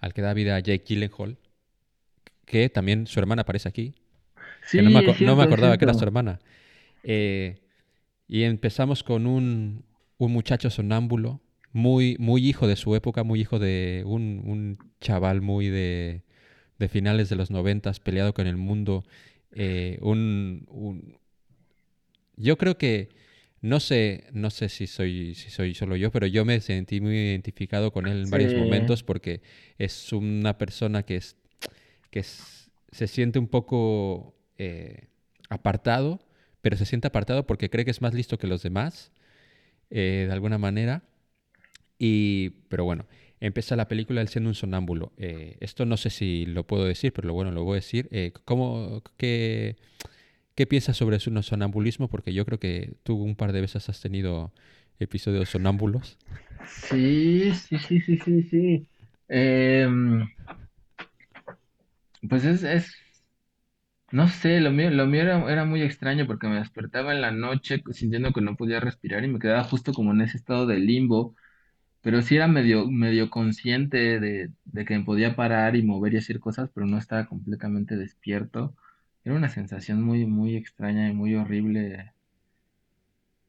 al 0.00 0.12
que 0.12 0.20
da 0.20 0.34
vida 0.34 0.56
a 0.56 0.58
Jake 0.58 0.84
Gyllenhaal, 0.84 1.36
que 2.44 2.68
también 2.68 3.06
su 3.06 3.20
hermana 3.20 3.42
aparece 3.42 3.68
aquí. 3.68 3.94
Sí, 4.66 4.78
que 4.78 4.82
no 4.82 4.90
me, 4.90 5.02
no 5.20 5.36
me 5.36 5.42
acordaba 5.44 5.78
que 5.78 5.84
era 5.84 5.94
su 5.94 6.02
hermana. 6.02 6.40
Eh, 7.04 7.60
y 8.26 8.42
empezamos 8.42 9.04
con 9.04 9.26
un, 9.26 9.84
un 10.18 10.32
muchacho 10.32 10.70
sonámbulo, 10.70 11.40
muy, 11.72 12.16
muy 12.18 12.46
hijo 12.48 12.66
de 12.66 12.76
su 12.76 12.94
época, 12.96 13.22
muy 13.24 13.40
hijo 13.40 13.58
de 13.58 14.02
un, 14.06 14.42
un 14.44 14.78
chaval 15.00 15.40
muy 15.40 15.68
de, 15.68 16.22
de 16.78 16.88
finales 16.88 17.28
de 17.28 17.36
los 17.36 17.50
noventas, 17.50 18.00
peleado 18.00 18.34
con 18.34 18.46
el 18.46 18.56
mundo. 18.56 19.04
eh, 19.52 19.98
un, 20.02 20.66
un- 20.68 21.16
Yo 22.36 22.56
creo 22.56 22.78
que, 22.78 23.10
no 23.60 23.80
sé, 23.80 24.24
no 24.32 24.50
sé 24.50 24.68
si 24.68 24.86
soy, 24.86 25.34
si 25.34 25.50
soy 25.50 25.74
solo 25.74 25.96
yo, 25.96 26.10
pero 26.10 26.26
yo 26.26 26.44
me 26.44 26.60
sentí 26.60 27.00
muy 27.00 27.14
identificado 27.16 27.92
con 27.92 28.06
él 28.06 28.22
en 28.22 28.30
varios 28.30 28.52
Sí. 28.52 28.58
momentos 28.58 29.02
porque 29.02 29.42
es 29.78 30.12
una 30.12 30.56
persona 30.58 31.02
que 31.02 31.16
es 31.16 31.36
que 32.10 32.20
es- 32.20 32.70
se 32.90 33.06
siente 33.06 33.38
un 33.38 33.46
poco 33.46 34.34
eh, 34.58 35.06
apartado, 35.48 36.20
pero 36.60 36.76
se 36.76 36.84
siente 36.84 37.06
apartado 37.08 37.46
porque 37.46 37.70
cree 37.70 37.84
que 37.84 37.90
es 37.92 38.02
más 38.02 38.14
listo 38.14 38.36
que 38.38 38.46
los 38.48 38.62
demás, 38.62 39.12
eh, 39.90 40.24
de 40.26 40.32
alguna 40.32 40.58
manera. 40.58 41.02
Y, 42.00 42.50
pero 42.68 42.84
bueno, 42.84 43.06
empieza 43.40 43.76
la 43.76 43.86
película 43.86 44.22
él 44.22 44.28
siendo 44.28 44.48
un 44.48 44.54
sonámbulo. 44.54 45.12
Eh, 45.18 45.58
esto 45.60 45.84
no 45.84 45.98
sé 45.98 46.10
si 46.10 46.46
lo 46.46 46.66
puedo 46.66 46.84
decir, 46.86 47.12
pero 47.12 47.32
bueno, 47.34 47.52
lo 47.52 47.62
voy 47.62 47.74
a 47.74 47.76
decir. 47.76 48.08
Eh, 48.10 48.32
¿cómo, 48.46 49.02
qué, 49.18 49.76
qué 50.54 50.66
piensas 50.66 50.96
sobre 50.96 51.20
su 51.20 51.30
sonambulismo? 51.42 52.08
Porque 52.08 52.32
yo 52.34 52.46
creo 52.46 52.58
que 52.60 52.94
tú 53.04 53.16
un 53.22 53.36
par 53.36 53.52
de 53.52 53.60
veces 53.62 53.88
has 53.88 54.00
tenido 54.00 54.52
episodios 55.00 55.50
sonámbulos. 55.50 56.18
Sí, 56.64 57.52
sí, 57.54 57.78
sí, 57.78 58.00
sí, 58.00 58.18
sí, 58.18 58.42
sí. 58.44 58.88
Em, 59.28 60.26
pues 62.28 62.44
es, 62.44 62.62
es, 62.62 62.94
no 64.12 64.28
sé, 64.28 64.60
lo 64.60 64.72
mío, 64.72 64.90
lo 64.90 65.06
mío 65.06 65.22
era 65.22 65.64
muy 65.64 65.82
extraño 65.82 66.26
porque 66.26 66.48
me 66.48 66.58
despertaba 66.58 67.14
en 67.14 67.20
la 67.20 67.30
noche 67.30 67.82
sintiendo 67.92 68.32
que 68.32 68.40
no 68.40 68.56
podía 68.56 68.80
respirar 68.80 69.24
y 69.24 69.28
me 69.28 69.38
quedaba 69.38 69.64
justo 69.64 69.92
como 69.92 70.12
en 70.12 70.22
ese 70.22 70.36
estado 70.36 70.66
de 70.66 70.78
limbo, 70.78 71.36
pero 72.02 72.22
sí 72.22 72.36
era 72.36 72.48
medio, 72.48 72.86
medio 72.90 73.30
consciente 73.30 74.20
de, 74.20 74.50
de 74.64 74.84
que 74.84 74.98
me 74.98 75.04
podía 75.04 75.36
parar 75.36 75.76
y 75.76 75.82
mover 75.82 76.14
y 76.14 76.18
hacer 76.18 76.40
cosas, 76.40 76.70
pero 76.74 76.86
no 76.86 76.98
estaba 76.98 77.26
completamente 77.26 77.96
despierto. 77.96 78.74
Era 79.24 79.36
una 79.36 79.48
sensación 79.50 80.02
muy, 80.02 80.26
muy 80.26 80.56
extraña 80.56 81.08
y 81.08 81.14
muy 81.14 81.34
horrible. 81.34 82.12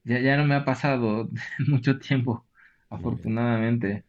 Ya, 0.04 0.20
ya 0.20 0.38
no 0.38 0.46
me 0.46 0.56
ha 0.56 0.66
pasado 0.66 1.30
mucho 1.68 2.00
tiempo, 2.00 2.48
afortunadamente, 2.90 4.06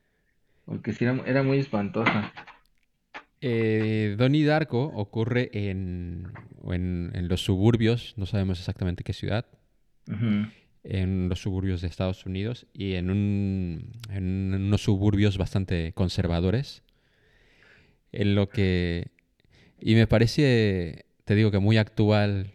porque 0.67 0.93
sí 0.95 1.05
era, 1.05 1.17
era 1.27 1.43
muy 1.43 1.59
espantosa. 1.59 2.33
Eh, 3.41 4.15
Donnie 4.19 4.45
Darko 4.45 4.85
ocurre 4.95 5.51
en, 5.53 6.33
en, 6.65 7.11
en 7.15 7.29
los 7.29 7.43
suburbios, 7.43 8.15
no 8.17 8.27
sabemos 8.27 8.59
exactamente 8.61 9.03
qué 9.05 9.13
ciudad. 9.13 9.47
En 10.85 11.29
los 11.29 11.41
suburbios 11.41 11.81
de 11.81 11.89
Estados 11.89 12.27
Unidos 12.27 12.67
y 12.75 12.95
en, 12.95 13.11
un, 13.11 13.93
en 14.11 14.55
unos 14.55 14.83
suburbios 14.83 15.39
bastante 15.39 15.93
conservadores, 15.95 16.83
en 18.13 18.35
lo 18.35 18.49
que... 18.49 19.09
Y 19.81 19.95
me 19.95 20.07
parece, 20.07 21.07
te 21.25 21.35
digo 21.35 21.51
que 21.51 21.59
muy 21.59 21.77
actual, 21.77 22.53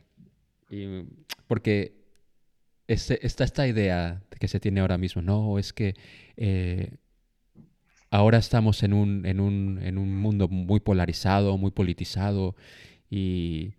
y- 0.70 1.04
porque 1.48 1.96
está 2.88 3.44
esta 3.44 3.68
idea 3.68 4.22
que 4.40 4.48
se 4.48 4.60
tiene 4.60 4.80
ahora 4.82 4.98
mismo, 4.98 5.22
no, 5.22 5.60
es 5.60 5.74
que 5.74 5.96
eh, 6.38 6.92
ahora 8.10 8.38
estamos 8.38 8.84
en 8.84 8.94
un, 8.94 9.26
en, 9.26 9.40
un, 9.40 9.80
en 9.82 9.98
un 9.98 10.16
mundo 10.16 10.48
muy 10.48 10.80
polarizado, 10.80 11.58
muy 11.58 11.72
politizado 11.72 12.56
y, 13.10 13.74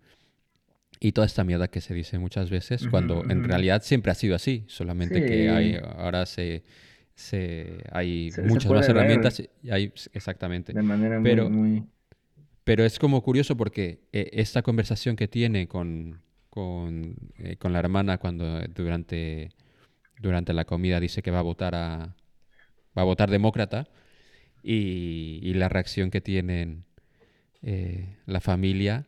y 0.99 1.11
toda 1.13 1.27
esta 1.27 1.43
mierda 1.43 1.67
que 1.69 1.81
se 1.81 1.93
dice 1.93 2.19
muchas 2.19 2.49
veces, 2.49 2.87
cuando 2.87 3.23
en 3.29 3.43
realidad 3.43 3.81
siempre 3.83 4.11
ha 4.11 4.15
sido 4.15 4.35
así, 4.35 4.65
solamente 4.67 5.25
que 5.25 5.49
hay, 5.49 5.79
ahora 5.97 6.25
se, 6.25 6.63
se, 7.15 7.83
hay 7.91 8.31
Se- 8.31 8.41
muchas 8.43 8.71
más 8.71 8.87
herramientas, 8.89 9.41
y 9.63 9.69
hay, 9.69 9.93
exactamente. 10.13 10.73
De 10.73 10.81
manera 10.81 11.19
muy, 11.19 11.23
Pero- 11.29 11.49
muy... 11.49 11.83
Pero 12.65 12.83
es 12.85 12.99
como 12.99 13.23
curioso 13.23 13.57
porque 13.57 14.01
eh, 14.13 14.29
esta 14.33 14.61
conversación 14.61 15.15
que 15.15 15.27
tiene 15.27 15.67
con, 15.67 16.21
con, 16.51 17.15
eh, 17.39 17.55
con 17.55 17.73
la 17.73 17.79
hermana 17.79 18.19
cuando 18.19 18.59
durante, 18.75 19.49
durante 20.21 20.53
la 20.53 20.65
comida 20.65 20.99
dice 20.99 21.23
que 21.23 21.31
va 21.31 21.39
a 21.39 21.43
votar 21.43 21.73
a 21.73 22.15
va 22.95 23.01
a 23.01 23.05
votar 23.05 23.31
demócrata 23.31 23.87
y, 24.61 25.39
y 25.41 25.53
la 25.55 25.67
reacción 25.69 26.11
que 26.11 26.21
tienen 26.21 26.83
eh, 27.63 28.17
la 28.27 28.39
familia 28.39 29.07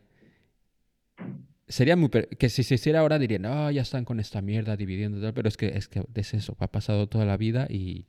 sería 1.72 1.96
muy 1.96 2.10
que 2.12 2.50
si 2.50 2.64
se 2.64 2.76
hiciera 2.76 3.00
ahora 3.02 3.20
dirían 3.20 3.44
no 3.44 3.72
ya 3.72 3.82
están 3.84 4.06
con 4.06 4.20
esta 4.20 4.42
mierda 4.42 4.78
dividiendo 4.78 5.18
y 5.20 5.22
tal", 5.22 5.34
pero 5.34 5.48
es 5.50 5.58
que 5.58 5.68
es 5.78 5.88
que 5.88 6.04
es 6.16 6.34
eso 6.34 6.56
ha 6.60 6.68
pasado 6.72 7.08
toda 7.08 7.26
la 7.26 7.38
vida 7.38 7.68
y 7.70 8.08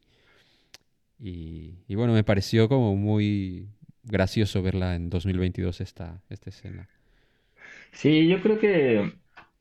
y, 1.19 1.95
bueno 1.95 2.13
me 2.13 2.25
pareció 2.25 2.69
como 2.69 2.97
muy 2.97 3.69
gracioso 4.03 4.63
verla 4.63 4.95
en 4.97 5.09
2022 5.11 5.81
esta, 5.81 6.21
esta 6.29 6.51
escena. 6.51 6.89
Sí, 7.93 8.29
yo 8.29 8.41
creo 8.43 8.59
que, 8.59 9.13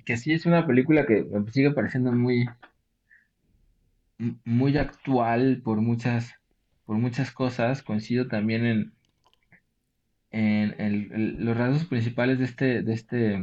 que 0.05 0.17
sí 0.17 0.33
es 0.33 0.45
una 0.45 0.65
película 0.65 1.05
que 1.05 1.25
sigue 1.53 1.71
pareciendo 1.71 2.11
muy, 2.11 2.45
muy 4.45 4.77
actual 4.77 5.61
por 5.65 5.81
muchas, 5.81 6.31
por 6.85 6.95
muchas 6.97 7.31
cosas. 7.31 7.83
Coincido 7.83 8.27
también 8.29 8.65
en, 8.65 8.93
en 10.31 10.75
el- 10.79 11.45
los 11.45 11.55
rasgos 11.57 11.85
principales 11.85 12.39
de 12.39 12.45
este, 12.45 12.81
de 12.83 12.93
este, 12.93 13.39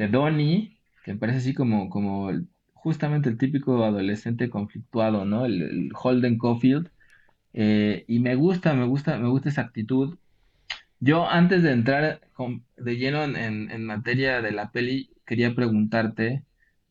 de 0.00 0.08
Donnie, 0.08 0.80
que 1.04 1.12
me 1.14 1.18
parece 1.20 1.38
así 1.38 1.54
como, 1.54 1.90
como 1.90 2.30
justamente 2.74 3.28
el 3.28 3.38
típico 3.38 3.84
adolescente 3.84 4.50
conflictuado, 4.50 5.24
¿no? 5.26 5.46
El, 5.46 5.62
el 5.62 5.90
Holden 5.94 6.38
Caulfield. 6.38 6.90
Eh, 7.54 8.04
y 8.08 8.20
me 8.20 8.34
gusta, 8.36 8.74
me 8.74 8.86
gusta, 8.86 9.18
me 9.18 9.28
gusta 9.28 9.50
esa 9.50 9.62
actitud. 9.62 10.18
Yo 11.00 11.28
antes 11.28 11.62
de 11.62 11.72
entrar 11.72 12.20
con- 12.34 12.64
de 12.76 12.96
lleno 12.96 13.24
en, 13.24 13.36
en- 13.70 13.86
materia 13.86 14.42
de 14.42 14.52
la 14.52 14.70
peli, 14.72 15.10
quería 15.26 15.54
preguntarte, 15.54 16.44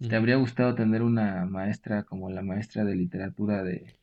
¿te 0.07 0.15
habría 0.15 0.35
gustado 0.37 0.75
tener 0.75 1.01
una 1.03 1.45
maestra 1.45 2.03
como 2.03 2.29
la 2.29 2.41
maestra 2.41 2.83
de 2.85 2.95
literatura 2.95 3.63
de, 3.63 3.95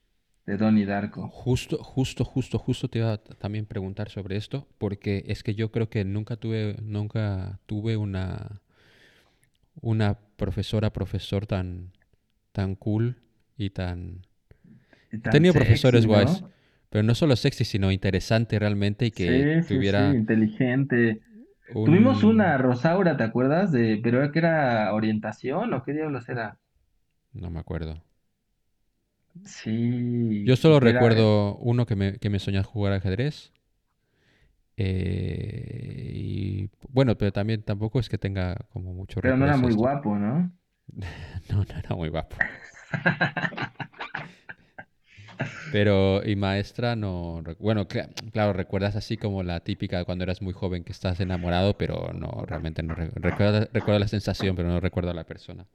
de 0.46 0.57
Donnie 0.57 0.86
Darko? 0.86 1.28
Justo, 1.28 1.78
justo, 1.82 2.24
justo, 2.24 2.59
justo 2.59 2.88
te 2.88 2.98
iba 3.00 3.12
a 3.14 3.18
también 3.18 3.66
preguntar 3.66 4.11
sobre 4.11 4.36
esto, 4.36 4.68
porque 4.78 5.24
es 5.26 5.42
que 5.42 5.54
yo 5.54 5.70
creo 5.72 5.88
que 5.90 6.04
nunca 6.04 6.36
tuve, 6.36 6.76
nunca 6.82 7.59
tuve 7.66 7.96
una, 7.96 8.61
una 9.81 10.18
profesora, 10.37 10.93
profesor 10.93 11.47
tan, 11.47 11.93
tan 12.53 12.77
cool 12.77 13.22
y 13.57 13.70
tan... 13.70 14.27
Y 15.11 15.18
He 15.24 15.29
tan 15.29 15.31
tenido 15.31 15.55
profesores 15.55 16.07
guays, 16.07 16.45
pero 16.91 17.03
no 17.03 17.14
solo 17.14 17.37
sexy, 17.37 17.64
sino 17.64 17.91
interesante 17.93 18.59
realmente 18.59 19.07
y 19.07 19.11
que 19.12 19.51
Sí, 19.51 19.62
sí, 19.64 19.83
tuviera 19.83 19.83
sí, 19.85 20.14
inteligente. 20.14 21.20
Tuvimos 21.83 22.22
un... 22.22 22.24
una 22.24 22.57
Rosaura, 22.59 23.16
¿te 23.16 23.24
acuerdas? 23.24 23.72
De, 23.72 24.01
pero 24.03 24.18
era 24.22 24.33
que 24.33 24.39
era 24.41 24.95
orientación 24.95 25.72
o 25.74 25.83
qué 25.83 25.93
diablos 25.93 26.29
era. 26.29 26.59
No 27.33 27.51
me 27.51 27.61
acuerdo. 27.61 28.03
Sí, 29.45 29.77
Yo 30.45 30.57
solo 30.57 30.81
era- 30.81 31.20
recuerdo 31.20 31.57
uno 31.57 31.87
que 31.87 31.97
me, 31.97 32.18
que 32.18 32.31
me 32.31 32.39
a 32.61 32.64
jugar 32.64 32.93
ajedrez. 32.95 33.53
Eh, 34.77 36.11
y 36.14 36.70
bueno, 36.91 37.16
pero 37.18 37.33
también 37.33 37.62
tampoco 37.62 38.01
es 38.01 38.09
que 38.09 38.18
tenga 38.18 38.57
como 38.72 38.93
mucho 38.95 39.20
pero 39.20 39.37
no 39.37 39.45
era 39.45 39.57
muy 39.57 39.72
esto. 39.72 39.74
guapo, 39.74 40.16
¿no? 40.16 40.51
No, 41.51 41.59
no 41.64 41.79
era 41.79 41.95
muy 41.97 42.09
guapo. 42.09 42.37
Pero, 45.70 46.24
y 46.24 46.37
maestra, 46.37 46.97
no. 46.97 47.43
Bueno, 47.59 47.87
cla- 47.89 48.09
claro, 48.33 48.53
recuerdas 48.53 48.97
así 48.97 49.16
como 49.18 49.43
la 49.43 49.61
típica 49.61 49.99
de 49.99 50.05
cuando 50.05 50.24
eras 50.24 50.41
muy 50.43 50.53
joven 50.53 50.85
que 50.85 50.93
estás 50.93 51.20
enamorado, 51.20 51.77
pero 51.77 52.12
no, 52.14 52.45
realmente 52.47 52.83
no. 52.83 52.95
re- 52.95 53.11
Recuerda, 53.14 53.68
recuerdo 53.72 53.99
la 54.01 54.09
sensación, 54.09 54.57
pero 54.57 54.68
no 54.68 54.81
recuerdo 54.81 55.11
a 55.11 55.14
la 55.14 55.24
persona. 55.24 55.66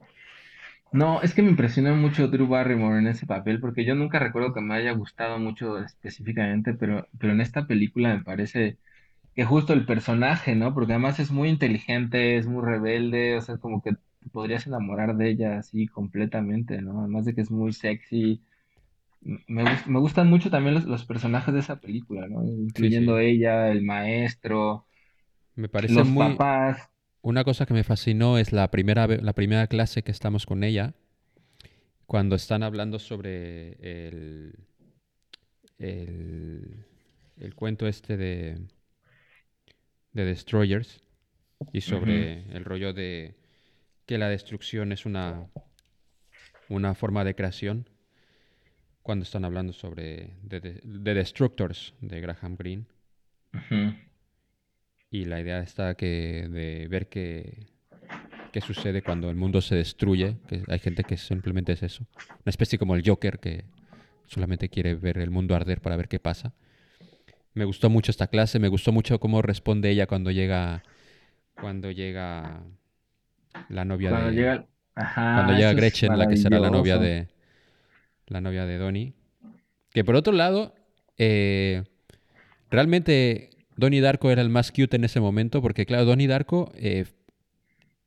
No, 0.92 1.22
es 1.22 1.32
que 1.34 1.42
me 1.42 1.48
impresionó 1.50 1.96
mucho 1.96 2.28
Drew 2.28 2.46
Barrymore 2.46 2.98
en 2.98 3.06
ese 3.06 3.26
papel, 3.26 3.60
porque 3.60 3.84
yo 3.84 3.94
nunca 3.94 4.18
recuerdo 4.18 4.52
que 4.52 4.60
me 4.60 4.74
haya 4.74 4.92
gustado 4.92 5.38
mucho 5.38 5.78
específicamente, 5.78 6.74
pero, 6.74 7.08
pero 7.18 7.32
en 7.32 7.40
esta 7.40 7.66
película 7.66 8.14
me 8.14 8.22
parece 8.24 8.78
que 9.34 9.44
justo 9.44 9.72
el 9.72 9.86
personaje, 9.86 10.54
¿no? 10.54 10.74
Porque 10.74 10.92
además 10.92 11.18
es 11.20 11.30
muy 11.30 11.48
inteligente, 11.48 12.36
es 12.36 12.46
muy 12.46 12.62
rebelde, 12.64 13.36
o 13.36 13.40
sea, 13.42 13.58
como 13.58 13.82
que 13.82 13.92
te 13.94 14.30
podrías 14.30 14.66
enamorar 14.66 15.16
de 15.16 15.30
ella 15.30 15.58
así 15.58 15.86
completamente, 15.88 16.82
¿no? 16.82 17.00
Además 17.00 17.24
de 17.24 17.34
que 17.34 17.40
es 17.42 17.50
muy 17.50 17.72
sexy. 17.72 18.42
Me, 19.20 19.64
gus- 19.64 19.86
me 19.86 20.00
gustan 20.00 20.28
mucho 20.30 20.50
también 20.50 20.74
los, 20.74 20.84
los 20.84 21.04
personajes 21.06 21.54
de 21.54 21.60
esa 21.60 21.80
película, 21.80 22.26
¿no? 22.28 22.44
Incluyendo 22.44 23.18
ella, 23.18 23.70
el 23.70 23.82
maestro, 23.84 24.86
Me 25.54 25.68
parece 25.68 26.02
los 26.02 26.04
muy. 26.04 26.44
papás. 26.52 26.90
Una 27.22 27.44
cosa 27.44 27.66
que 27.66 27.74
me 27.74 27.84
fascinó 27.84 28.38
es 28.38 28.52
la 28.52 28.70
primera, 28.70 29.06
la 29.08 29.32
primera 29.34 29.66
clase 29.68 30.02
que 30.04 30.12
estamos 30.12 30.46
con 30.46 30.64
ella, 30.64 30.94
cuando 32.06 32.36
están 32.36 32.62
hablando 32.62 32.98
sobre 32.98 33.72
el, 34.08 34.54
el, 35.78 36.84
el 37.38 37.54
cuento 37.54 37.86
este 37.88 38.16
de, 38.16 38.58
de 40.12 40.24
Destroyers 40.24 41.02
y 41.72 41.80
sobre 41.80 42.44
el 42.54 42.64
rollo 42.64 42.92
de 42.92 43.34
que 44.06 44.18
la 44.18 44.28
destrucción 44.28 44.92
es 44.92 45.06
una, 45.06 45.48
una 46.68 46.94
forma 46.94 47.24
de 47.24 47.34
creación, 47.34 47.88
cuando 49.02 49.24
están 49.24 49.44
hablando 49.44 49.72
sobre 49.72 50.34
The, 50.48 50.60
The 50.60 51.14
Destructors 51.14 51.94
de 52.00 52.20
Graham 52.20 52.56
Greene. 52.56 52.84
Y 55.10 55.24
la 55.26 55.40
idea 55.40 55.60
está 55.60 55.94
que 55.94 56.48
de 56.48 56.88
ver 56.88 57.08
qué, 57.08 57.66
qué 58.52 58.60
sucede 58.60 59.02
cuando 59.02 59.28
el 59.30 59.36
mundo 59.36 59.60
se 59.60 59.74
destruye, 59.74 60.36
que 60.48 60.62
hay 60.68 60.78
gente 60.78 61.04
que 61.04 61.16
simplemente 61.16 61.72
es 61.72 61.82
eso, 61.82 62.06
una 62.16 62.50
especie 62.50 62.78
como 62.78 62.94
el 62.94 63.02
Joker 63.04 63.38
que 63.38 63.64
solamente 64.26 64.68
quiere 64.68 64.94
ver 64.94 65.18
el 65.18 65.30
mundo 65.30 65.54
arder 65.54 65.80
para 65.80 65.96
ver 65.96 66.08
qué 66.08 66.18
pasa. 66.18 66.54
Me 67.54 67.64
gustó 67.64 67.90
mucho 67.90 68.10
esta 68.10 68.26
clase, 68.28 68.58
me 68.58 68.68
gustó 68.68 68.92
mucho 68.92 69.20
cómo 69.20 69.42
responde 69.42 69.90
ella 69.90 70.06
cuando 70.06 70.30
llega 70.30 70.82
cuando 71.54 71.90
llega 71.90 72.62
la 73.68 73.84
novia 73.84 74.10
Cuando 74.10 74.28
de 74.28 74.34
llega, 74.34 74.66
ajá, 74.94 75.34
cuando 75.34 75.52
llega 75.54 75.72
Gretchen, 75.74 76.18
la 76.18 76.26
que 76.26 76.36
será 76.36 76.58
la 76.58 76.70
novia 76.70 76.98
de 76.98 77.28
la 78.26 78.40
novia 78.40 78.64
de 78.64 78.78
Donnie. 78.78 79.14
Que 79.90 80.04
por 80.04 80.16
otro 80.16 80.32
lado, 80.32 80.74
eh, 81.18 81.84
realmente 82.70 83.50
Donnie 83.76 84.00
Darko 84.00 84.30
era 84.30 84.42
el 84.42 84.48
más 84.48 84.72
cute 84.72 84.96
en 84.96 85.04
ese 85.04 85.20
momento, 85.20 85.60
porque 85.60 85.84
claro, 85.84 86.04
Donnie 86.04 86.26
Darko 86.28 86.72
eh, 86.76 87.04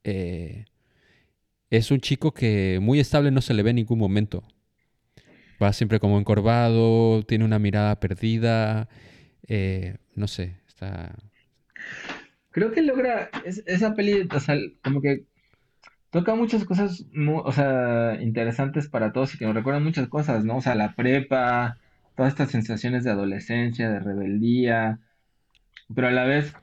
eh, 0.04 0.64
es 1.70 1.90
un 1.90 2.00
chico 2.00 2.32
que 2.32 2.78
muy 2.82 2.98
estable 3.00 3.30
no 3.30 3.40
se 3.40 3.54
le 3.54 3.62
ve 3.62 3.70
en 3.70 3.76
ningún 3.76 3.98
momento. 3.98 4.42
Va 5.62 5.72
siempre 5.72 6.00
como 6.00 6.18
encorvado, 6.18 7.22
tiene 7.22 7.44
una 7.44 7.58
mirada 7.58 7.98
perdida, 7.98 8.88
eh, 9.48 9.96
no 10.14 10.26
sé, 10.28 10.60
está... 10.68 11.14
Creo 12.50 12.72
que 12.72 12.82
logra 12.82 13.30
es- 13.44 13.62
esa 13.66 13.94
peli, 13.94 14.28
como 14.82 15.00
que 15.02 15.24
toca 16.10 16.34
muchas 16.34 16.64
cosas, 16.64 17.06
interesantes 18.22 18.88
para 18.88 19.12
todos 19.12 19.34
y 19.34 19.38
que 19.38 19.46
nos 19.46 19.54
recuerdan 19.54 19.84
muchas 19.84 20.08
cosas, 20.08 20.44
¿no? 20.44 20.58
O 20.58 20.62
sea, 20.62 20.74
la 20.74 20.94
prepa, 20.94 21.78
todas 22.16 22.32
estas 22.32 22.50
sensaciones 22.50 23.04
de 23.04 23.10
adolescencia, 23.10 23.90
de 23.90 24.00
rebeldía, 24.00 25.00
pero 25.94 26.08
a 26.08 26.12
la 26.12 26.24
vez, 26.24 26.54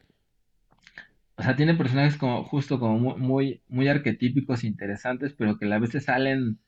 o 1.35 1.43
sea, 1.43 1.55
tiene 1.55 1.73
personajes 1.75 2.17
como 2.17 2.43
justo 2.43 2.79
como 2.79 2.97
mu- 2.99 3.17
muy, 3.17 3.61
muy 3.67 3.87
arquetípicos 3.87 4.63
e 4.63 4.67
interesantes, 4.67 5.33
pero 5.33 5.57
que 5.57 5.65
a 5.65 5.69
la 5.69 5.79
vez 5.79 5.91
se 5.91 5.99
salen, 6.01 6.59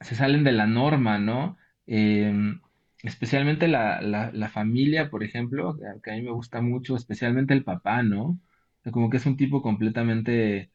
se 0.00 0.14
salen 0.14 0.44
de 0.44 0.52
la 0.52 0.66
norma, 0.66 1.18
¿no? 1.18 1.56
Em, 1.86 2.60
especialmente 3.04 3.68
la, 3.68 4.00
la, 4.02 4.32
la 4.32 4.48
familia, 4.50 5.10
por 5.10 5.22
ejemplo, 5.24 5.76
que 5.78 5.86
a, 5.86 6.00
que 6.02 6.10
a 6.12 6.14
mí 6.14 6.22
me 6.22 6.32
gusta 6.32 6.60
mucho, 6.62 6.96
especialmente 6.96 7.54
el 7.54 7.64
papá, 7.64 8.02
¿no? 8.02 8.24
O 8.30 8.38
sea, 8.84 8.92
como 8.92 9.10
que 9.10 9.18
es 9.18 9.26
un 9.26 9.36
tipo 9.36 9.62
completamente 9.62 10.70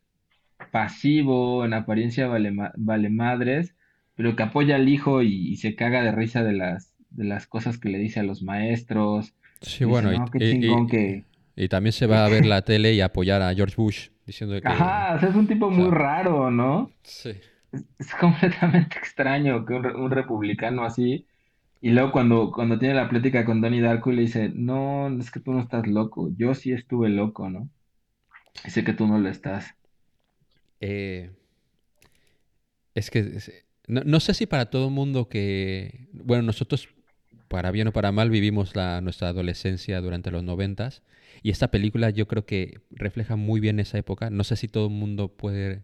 pasivo, 0.72 1.66
en 1.66 1.74
apariencia 1.74 2.28
vale, 2.28 2.52
ma- 2.52 2.74
vale 2.78 3.10
madres, 3.10 3.76
pero 4.16 4.36
que 4.36 4.44
apoya 4.44 4.76
al 4.76 4.90
hijo 4.90 5.22
y, 5.24 5.50
y 5.50 5.58
se 5.58 5.76
caga 5.76 6.04
de 6.04 6.12
risa 6.12 6.44
de 6.44 6.54
las, 6.54 6.96
de 7.10 7.26
las 7.26 7.48
cosas 7.48 7.78
que 7.80 7.90
le 7.90 7.98
dice 8.00 8.20
a 8.20 8.24
los 8.24 8.44
maestros. 8.44 9.34
Sí, 9.62 9.84
Y 9.84 9.88
dice, 9.88 10.02
bueno, 10.02 10.14
y, 10.14 10.18
no, 10.18 10.30
qué 10.32 10.40
y- 10.40 10.44
y- 10.46 10.50
chingón 10.50 10.88
que... 10.88 11.26
y 11.56 11.68
también 11.70 11.94
se 11.94 12.08
va 12.08 12.26
a 12.26 12.30
ver 12.30 12.46
la 12.46 12.62
tele 12.64 12.94
y 12.94 13.02
apoyar 13.02 13.42
a 13.42 13.54
George 13.54 13.76
Bush, 13.78 14.10
diciendo 14.26 14.62
que... 14.62 14.68
Ajá, 14.68 15.16
o 15.16 15.20
sea, 15.20 15.30
es 15.30 15.36
un 15.36 15.48
tipo 15.48 15.70
o 15.72 15.72
muy 15.72 15.90
raro, 15.92 16.52
¿no? 16.52 16.92
sí. 17.04 17.32
Es, 17.72 17.86
es 18.00 18.16
completamente 18.16 18.98
extraño 19.00 19.66
que 19.66 19.74
un, 19.74 19.86
un 19.86 20.12
republicano 20.12 20.84
así. 20.86 21.28
Y 21.82 21.92
luego 21.92 22.12
cuando, 22.12 22.52
cuando 22.52 22.78
tiene 22.78 22.96
la 22.96 23.10
plática 23.10 23.46
con 23.46 23.62
Donnie 23.62 23.82
Darko 23.82 24.12
le 24.12 24.24
dice, 24.24 24.52
no, 24.54 25.08
es 25.20 25.32
que 25.32 25.40
tú 25.40 25.54
no 25.54 25.62
estás 25.62 25.88
loco, 25.88 26.30
yo 26.38 26.54
sí 26.54 26.72
estuve 26.72 27.10
loco, 27.10 27.50
¿no? 27.50 27.70
Y 28.66 28.70
sé 28.72 28.84
que 28.84 28.94
tú 28.94 29.08
no 29.08 29.18
lo 29.18 29.30
estás. 29.30 29.76
Eh, 30.82 31.32
es 32.96 33.10
que 33.10 33.38
no, 33.88 34.02
no 34.06 34.20
sé 34.20 34.34
si 34.34 34.46
para 34.46 34.70
todo 34.70 34.90
mundo 34.90 35.30
que, 35.30 36.10
bueno, 36.12 36.44
nosotros 36.44 36.90
para 37.48 37.72
bien 37.72 37.88
o 37.88 37.94
para 37.94 38.12
mal 38.12 38.30
vivimos 38.30 38.76
nuestra 38.76 39.30
adolescencia 39.30 40.00
durante 40.02 40.32
los 40.32 40.44
noventas 40.44 41.02
y 41.42 41.50
esta 41.50 41.72
película 41.72 42.10
yo 42.10 42.28
creo 42.28 42.46
que 42.46 42.82
refleja 42.92 43.36
muy 43.36 43.60
bien 43.60 43.80
esa 43.80 43.98
época. 43.98 44.30
No 44.30 44.44
sé 44.44 44.56
si 44.56 44.68
todo 44.68 44.88
el 44.88 44.94
mundo 44.94 45.30
puede 45.36 45.84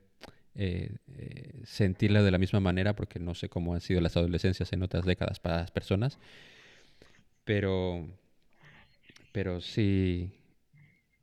eh, 0.56 0.96
eh, 1.18 1.62
sentirla 1.66 2.24
de 2.24 2.32
la 2.32 2.38
misma 2.38 2.60
manera 2.60 2.96
porque 2.96 3.20
no 3.20 3.36
sé 3.36 3.50
cómo 3.50 3.74
han 3.74 3.82
sido 3.82 4.02
las 4.02 4.18
adolescencias 4.18 4.72
en 4.74 4.84
otras 4.84 5.06
décadas 5.06 5.40
para 5.40 5.58
las 5.58 5.72
personas, 5.72 6.18
pero, 7.44 8.08
pero 9.32 9.62
sí, 9.62 10.32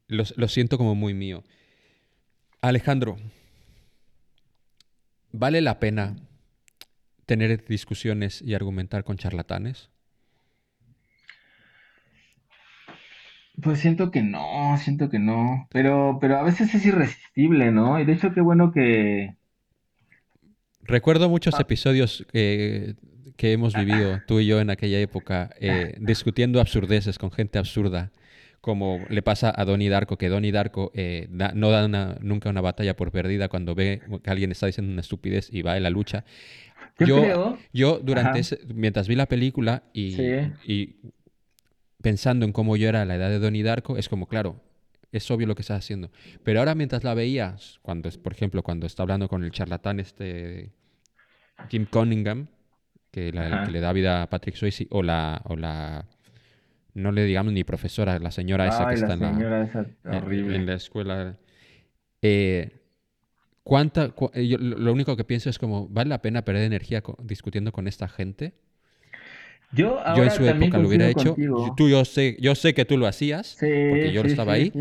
lo, 0.08 0.24
lo 0.36 0.48
siento 0.48 0.78
como 0.78 0.94
muy 0.94 1.14
mío. 1.14 1.42
Alejandro, 2.60 3.16
¿Vale 5.32 5.62
la 5.62 5.80
pena 5.80 6.14
tener 7.24 7.64
discusiones 7.64 8.42
y 8.42 8.52
argumentar 8.52 9.02
con 9.02 9.16
charlatanes? 9.16 9.88
Pues 13.62 13.78
siento 13.78 14.10
que 14.10 14.22
no, 14.22 14.76
siento 14.78 15.08
que 15.08 15.18
no, 15.18 15.68
pero, 15.70 16.18
pero 16.20 16.38
a 16.38 16.42
veces 16.42 16.74
es 16.74 16.84
irresistible, 16.84 17.70
¿no? 17.70 18.00
Y 18.00 18.04
de 18.04 18.12
hecho 18.14 18.32
qué 18.34 18.40
bueno 18.40 18.72
que... 18.72 19.36
Recuerdo 20.82 21.28
muchos 21.28 21.54
Ah. 21.54 21.62
episodios 21.62 22.26
que, 22.32 22.96
que 23.36 23.52
hemos 23.52 23.74
vivido 23.74 24.20
tú 24.26 24.40
y 24.40 24.46
yo 24.46 24.60
en 24.60 24.70
aquella 24.70 24.98
época 24.98 25.50
eh, 25.60 25.94
discutiendo 26.00 26.60
absurdeces 26.60 27.18
con 27.18 27.30
gente 27.30 27.58
absurda, 27.58 28.10
como 28.60 28.98
le 29.08 29.22
pasa 29.22 29.52
a 29.56 29.64
Donnie 29.64 29.88
Darko, 29.88 30.18
que 30.18 30.28
Donnie 30.28 30.50
Darko 30.52 30.90
eh, 30.94 31.28
da- 31.30 31.52
no 31.54 31.70
da 31.70 31.84
una- 31.86 32.16
nunca 32.20 32.50
una 32.50 32.60
batalla 32.60 32.96
por 32.96 33.12
perdida 33.12 33.48
cuando 33.48 33.74
ve 33.74 34.00
que 34.24 34.30
alguien 34.30 34.50
está 34.50 34.66
diciendo 34.66 34.92
una 34.92 35.00
estupidez 35.02 35.48
y 35.52 35.62
va 35.62 35.74
a 35.74 35.80
la 35.80 35.90
lucha. 35.90 36.24
Yo, 36.98 37.06
Yo, 37.06 37.20
creo. 37.22 37.58
yo 37.72 38.00
durante 38.02 38.40
ese- 38.40 38.60
mientras 38.74 39.06
vi 39.08 39.14
la 39.14 39.26
película 39.26 39.84
y, 39.92 40.12
Sí. 40.12 40.22
y 40.66 40.96
pensando 42.02 42.44
en 42.44 42.52
cómo 42.52 42.76
yo 42.76 42.88
era 42.88 43.02
a 43.02 43.04
la 43.04 43.14
edad 43.16 43.30
de 43.30 43.38
Donnie 43.38 43.62
Darko, 43.62 43.96
es 43.96 44.08
como, 44.08 44.26
claro, 44.26 44.56
es 45.12 45.30
obvio 45.30 45.46
lo 45.46 45.54
que 45.54 45.62
estás 45.62 45.78
haciendo. 45.78 46.10
Pero 46.42 46.58
ahora 46.58 46.74
mientras 46.74 47.04
la 47.04 47.14
veías, 47.14 47.78
cuando 47.82 48.08
es, 48.08 48.18
por 48.18 48.32
ejemplo, 48.32 48.62
cuando 48.62 48.86
está 48.86 49.02
hablando 49.02 49.28
con 49.28 49.44
el 49.44 49.50
charlatán 49.50 50.00
este 50.00 50.72
Jim 51.68 51.86
Cunningham, 51.90 52.48
que, 53.10 53.30
la- 53.32 53.46
Ajá. 53.46 53.64
que 53.64 53.72
le 53.72 53.80
da 53.80 53.92
vida 53.92 54.22
a 54.22 54.30
Patrick 54.30 54.56
Swayze, 54.56 54.86
o 54.90 55.02
la, 55.02 55.42
o 55.44 55.56
la 55.56 56.06
no 56.94 57.12
le 57.12 57.24
digamos 57.24 57.52
ni 57.52 57.64
profesora, 57.64 58.18
la 58.18 58.30
señora 58.30 58.66
esa 58.68 58.80
que 58.88 58.96
la 58.96 59.00
está 59.00 59.12
en 59.14 59.20
la, 59.20 59.32
señora 59.34 59.62
esa 59.62 59.86
en- 60.04 60.14
horrible. 60.14 60.56
en 60.56 60.66
la 60.66 60.74
escuela. 60.74 61.36
Eh, 62.22 62.80
¿cuánta, 63.62 64.10
cu- 64.10 64.30
eh, 64.34 64.46
yo 64.48 64.58
lo 64.58 64.78
lo 64.78 64.92
único 64.92 65.16
que 65.16 65.24
pienso 65.24 65.50
es 65.50 65.58
como, 65.58 65.88
¿vale 65.88 66.08
la 66.10 66.22
pena 66.22 66.42
perder 66.44 66.64
energía 66.64 67.00
co- 67.02 67.16
discutiendo 67.22 67.72
con 67.72 67.86
esta 67.86 68.08
gente? 68.08 68.54
Yo 69.72 70.22
en 70.24 70.30
su 70.30 70.46
época 70.46 70.78
lo 70.78 70.88
hubiera 70.88 71.08
hecho. 71.08 71.34
contigo. 71.34 71.74
Tú, 71.76 71.88
yo 71.88 72.04
sé, 72.04 72.36
yo 72.40 72.54
sé 72.54 72.74
que 72.74 72.84
tú 72.84 72.98
lo 72.98 73.06
hacías, 73.06 73.58
Sí, 73.58 73.66
porque 73.88 74.12
yo 74.12 74.20
sí, 74.20 74.28
estaba 74.28 74.52
sí, 74.54 74.54
ahí, 74.54 74.72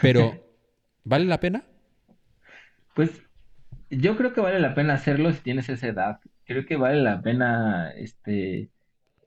pero 0.00 0.32
¿vale 1.04 1.24
la 1.26 1.40
pena? 1.40 1.64
Pues 2.94 3.10
yo 3.90 4.16
creo 4.16 4.32
que 4.34 4.40
vale 4.40 4.60
la 4.60 4.74
pena 4.74 4.94
hacerlo 4.94 5.32
si 5.32 5.40
tienes 5.42 5.68
esa 5.68 5.88
edad. 5.88 6.20
Creo 6.46 6.66
que 6.66 6.76
vale 6.76 7.02
la 7.02 7.22
pena 7.22 7.90
este 7.92 8.70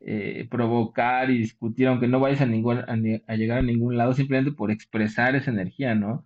eh, 0.01 0.47
provocar 0.51 1.31
y 1.31 1.39
discutir, 1.39 1.87
aunque 1.87 2.07
no 2.07 2.19
vayas 2.19 2.41
a 2.41 2.45
ningún, 2.47 2.79
a, 2.79 2.85
a 3.27 3.35
llegar 3.37 3.59
a 3.59 3.61
ningún 3.63 3.97
lado, 3.97 4.13
simplemente 4.13 4.53
por 4.53 4.71
expresar 4.71 5.35
esa 5.37 5.51
energía, 5.51 5.95
¿no? 5.95 6.25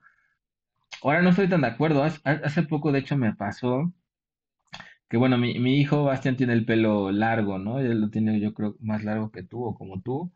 Ahora 1.04 1.22
no 1.22 1.30
estoy 1.30 1.50
tan 1.50 1.62
de 1.62 1.68
acuerdo. 1.68 2.04
Hace, 2.04 2.20
hace 2.26 2.64
poco, 2.64 2.92
de 2.92 3.00
hecho, 3.00 3.18
me 3.18 3.34
pasó 3.36 3.92
que, 5.12 5.18
bueno, 5.18 5.38
mi, 5.40 5.60
mi 5.60 5.80
hijo 5.82 6.06
Bastian 6.06 6.38
tiene 6.38 6.54
el 6.56 6.66
pelo 6.66 7.12
largo, 7.14 7.60
¿no? 7.60 7.80
Él 7.80 8.02
lo 8.02 8.12
tiene, 8.12 8.42
yo 8.42 8.56
creo, 8.56 8.78
más 8.82 9.06
largo 9.06 9.32
que 9.32 9.44
tú 9.44 9.66
o 9.66 9.76
como 9.78 10.02
tú. 10.02 10.34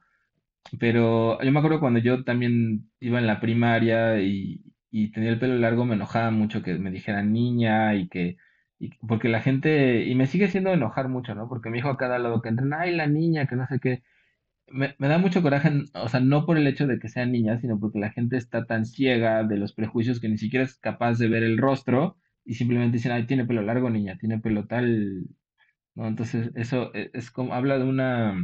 Pero 0.79 1.41
yo 1.43 1.51
me 1.51 1.59
acuerdo 1.59 1.79
cuando 1.79 1.99
yo 1.99 2.23
también 2.23 2.91
iba 2.99 3.19
en 3.19 3.27
la 3.27 3.39
primaria 3.41 4.19
y, 4.21 4.63
y 4.91 5.11
tenía 5.11 5.29
el 5.31 5.39
pelo 5.39 5.55
largo, 5.57 5.85
me 5.85 5.95
enojaba 5.95 6.31
mucho 6.31 6.63
que 6.63 6.75
me 6.79 6.91
dijeran 6.91 7.33
niña 7.33 7.95
y 7.95 8.09
que, 8.09 8.37
y- 8.79 8.89
porque 9.07 9.29
la 9.29 9.41
gente, 9.41 10.05
y 10.05 10.15
me 10.15 10.27
sigue 10.27 10.45
haciendo 10.45 10.73
enojar 10.73 11.09
mucho, 11.09 11.35
¿no? 11.35 11.47
Porque 11.49 11.69
mi 11.69 11.79
hijo 11.79 11.89
a 11.89 11.97
cada 11.97 12.19
lado 12.19 12.41
que 12.41 12.49
entran, 12.49 12.73
ay, 12.73 12.95
la 12.95 13.07
niña, 13.07 13.47
que 13.47 13.55
no 13.55 13.67
sé 13.67 13.79
qué. 13.79 14.03
Me, 14.67 14.95
me 14.99 15.07
da 15.07 15.17
mucho 15.19 15.41
coraje, 15.41 15.71
o 15.93 16.09
sea, 16.09 16.19
no 16.19 16.45
por 16.45 16.57
el 16.57 16.67
hecho 16.67 16.87
de 16.87 16.99
que 16.99 17.09
sea 17.09 17.25
niña, 17.25 17.59
sino 17.59 17.79
porque 17.79 17.99
la 17.99 18.11
gente 18.11 18.37
está 18.37 18.65
tan 18.65 18.85
ciega 18.85 19.43
de 19.43 19.57
los 19.57 19.73
prejuicios 19.73 20.19
que 20.19 20.29
ni 20.29 20.37
siquiera 20.37 20.65
es 20.65 20.77
capaz 20.77 21.17
de 21.19 21.27
ver 21.29 21.43
el 21.43 21.57
rostro 21.57 22.17
y 22.45 22.55
simplemente 22.55 22.97
dicen, 22.97 23.11
ay, 23.13 23.25
tiene 23.27 23.45
pelo 23.45 23.61
largo, 23.63 23.89
niña, 23.89 24.17
tiene 24.19 24.39
pelo 24.39 24.67
tal, 24.67 25.25
¿no? 25.95 26.07
Entonces, 26.07 26.51
eso 26.55 26.93
e- 26.95 27.11
es 27.13 27.31
como, 27.31 27.53
habla 27.55 27.77
de 27.79 27.85
una 27.85 28.35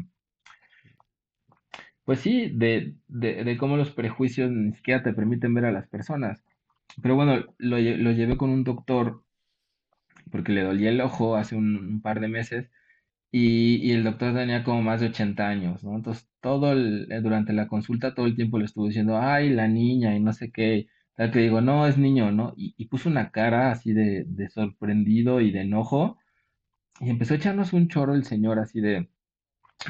pues 2.05 2.19
sí, 2.21 2.49
de, 2.53 2.95
de, 3.07 3.43
de 3.43 3.57
cómo 3.57 3.77
los 3.77 3.91
prejuicios 3.91 4.51
ni 4.51 4.73
siquiera 4.73 5.03
te 5.03 5.13
permiten 5.13 5.53
ver 5.53 5.65
a 5.65 5.71
las 5.71 5.87
personas. 5.87 6.43
Pero 7.01 7.15
bueno, 7.15 7.35
lo, 7.57 7.77
lo 7.79 8.11
llevé 8.11 8.37
con 8.37 8.49
un 8.49 8.63
doctor 8.63 9.23
porque 10.31 10.51
le 10.51 10.63
dolía 10.63 10.89
el 10.89 11.01
ojo 11.01 11.35
hace 11.35 11.55
un, 11.55 11.75
un 11.77 12.01
par 12.01 12.19
de 12.19 12.27
meses 12.27 12.69
y, 13.31 13.77
y 13.77 13.91
el 13.93 14.03
doctor 14.03 14.33
tenía 14.35 14.63
como 14.63 14.81
más 14.83 15.01
de 15.01 15.07
80 15.07 15.47
años, 15.49 15.83
¿no? 15.83 15.95
Entonces, 15.95 16.29
todo 16.41 16.73
el, 16.73 17.11
eh, 17.11 17.21
durante 17.21 17.53
la 17.53 17.67
consulta, 17.67 18.15
todo 18.15 18.27
el 18.27 18.35
tiempo 18.35 18.59
le 18.59 18.65
estuvo 18.65 18.87
diciendo, 18.87 19.17
ay, 19.19 19.49
la 19.51 19.67
niña 19.67 20.15
y 20.15 20.21
no 20.21 20.33
sé 20.33 20.51
qué. 20.51 20.87
Tal 21.22 21.30
que 21.30 21.38
digo, 21.38 21.61
no, 21.61 21.86
es 21.86 21.99
niño, 21.99 22.32
¿no? 22.32 22.53
Y, 22.57 22.84
puso 22.88 23.07
una 23.07 23.30
cara 23.30 23.69
así 23.72 23.93
de, 23.93 24.24
de 24.28 24.49
sorprendido 24.49 25.39
y 25.39 25.51
de 25.51 25.61
enojo 25.61 26.17
y 26.99 27.11
empezó 27.11 27.36
a 27.36 27.38
echarnos 27.38 27.74
un 27.74 27.89
choro 27.89 28.15
el 28.15 28.26
señor 28.26 28.57
así 28.57 28.82
de... 28.82 29.07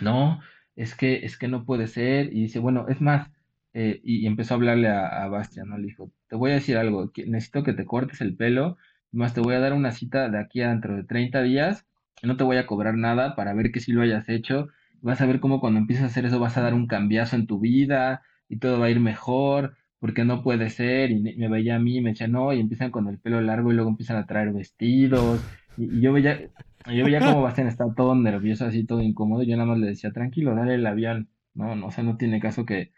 No, 0.01 0.41
es 0.75 0.93
que, 0.93 1.25
es 1.25 1.37
que 1.37 1.47
no 1.47 1.63
puede 1.63 1.87
ser. 1.87 2.33
Y 2.33 2.41
dice, 2.41 2.59
bueno, 2.59 2.87
es 2.89 2.99
más, 2.99 3.31
eh, 3.73 4.01
y, 4.03 4.27
empezó 4.27 4.55
a 4.55 4.57
hablarle 4.57 4.89
a, 4.89 5.23
a 5.23 5.29
Bastian, 5.29 5.69
¿no? 5.69 5.77
Le 5.77 5.87
dijo, 5.87 6.11
te 6.27 6.35
voy 6.35 6.51
a 6.51 6.55
decir 6.55 6.75
algo, 6.75 7.13
que 7.13 7.25
necesito 7.25 7.63
que 7.63 7.71
te 7.71 7.85
cortes 7.85 8.19
el 8.19 8.35
pelo, 8.35 8.77
más 9.13 9.33
te 9.33 9.39
voy 9.39 9.55
a 9.55 9.61
dar 9.61 9.71
una 9.71 9.93
cita 9.93 10.27
de 10.27 10.37
aquí 10.37 10.61
a 10.61 10.71
dentro 10.71 10.97
de 10.97 11.05
30 11.05 11.43
días, 11.43 11.85
no 12.23 12.35
te 12.35 12.43
voy 12.43 12.57
a 12.57 12.67
cobrar 12.67 12.95
nada 12.95 13.37
para 13.37 13.53
ver 13.53 13.71
que 13.71 13.79
sí 13.79 13.93
lo 13.93 14.01
hayas 14.01 14.27
hecho. 14.27 14.67
Vas 15.01 15.21
a 15.21 15.27
ver 15.27 15.39
cómo 15.39 15.61
cuando 15.61 15.79
empieces 15.79 16.03
a 16.03 16.07
hacer 16.07 16.25
eso 16.25 16.41
vas 16.41 16.57
a 16.57 16.61
dar 16.61 16.73
un 16.73 16.87
cambiazo 16.87 17.37
en 17.37 17.47
tu 17.47 17.61
vida, 17.61 18.21
y 18.49 18.57
todo 18.57 18.81
va 18.81 18.87
a 18.87 18.89
ir 18.89 18.99
mejor, 18.99 19.77
porque 20.01 20.25
no 20.25 20.43
puede 20.43 20.71
ser. 20.71 21.11
Y 21.11 21.21
me 21.37 21.49
veía 21.49 21.77
a 21.77 21.79
mí, 21.79 21.97
y 21.99 22.01
me 22.01 22.11
decía, 22.11 22.27
no, 22.29 22.53
y 22.53 22.61
empiezan 22.61 22.91
con 22.91 23.09
el 23.09 23.19
pelo 23.19 23.41
largo, 23.41 23.71
y 23.73 23.75
luego 23.75 23.91
empiezan 23.91 24.17
a 24.17 24.27
traer 24.27 24.53
vestidos, 24.53 25.45
y, 25.77 25.99
y 25.99 26.01
yo 26.03 26.13
veía, 26.13 26.41
yo 26.87 27.05
veía 27.05 27.23
como 27.23 27.41
Bastian 27.43 27.67
estaba 27.69 27.95
todo 27.95 28.15
nervioso, 28.15 28.65
así 28.67 28.85
todo 28.85 29.01
incómodo. 29.03 29.43
y 29.43 29.47
Yo 29.49 29.57
nada 29.57 29.69
más 29.69 29.79
le 29.79 29.87
decía, 29.89 30.13
tranquilo, 30.13 30.55
dale 30.55 30.75
el 30.75 30.87
avión. 30.87 31.29
No, 31.55 31.75
no, 31.77 31.87
o 31.87 31.91
sea, 31.91 32.03
no 32.05 32.17
tiene 32.17 32.41
caso 32.41 32.65
que, 32.65 32.91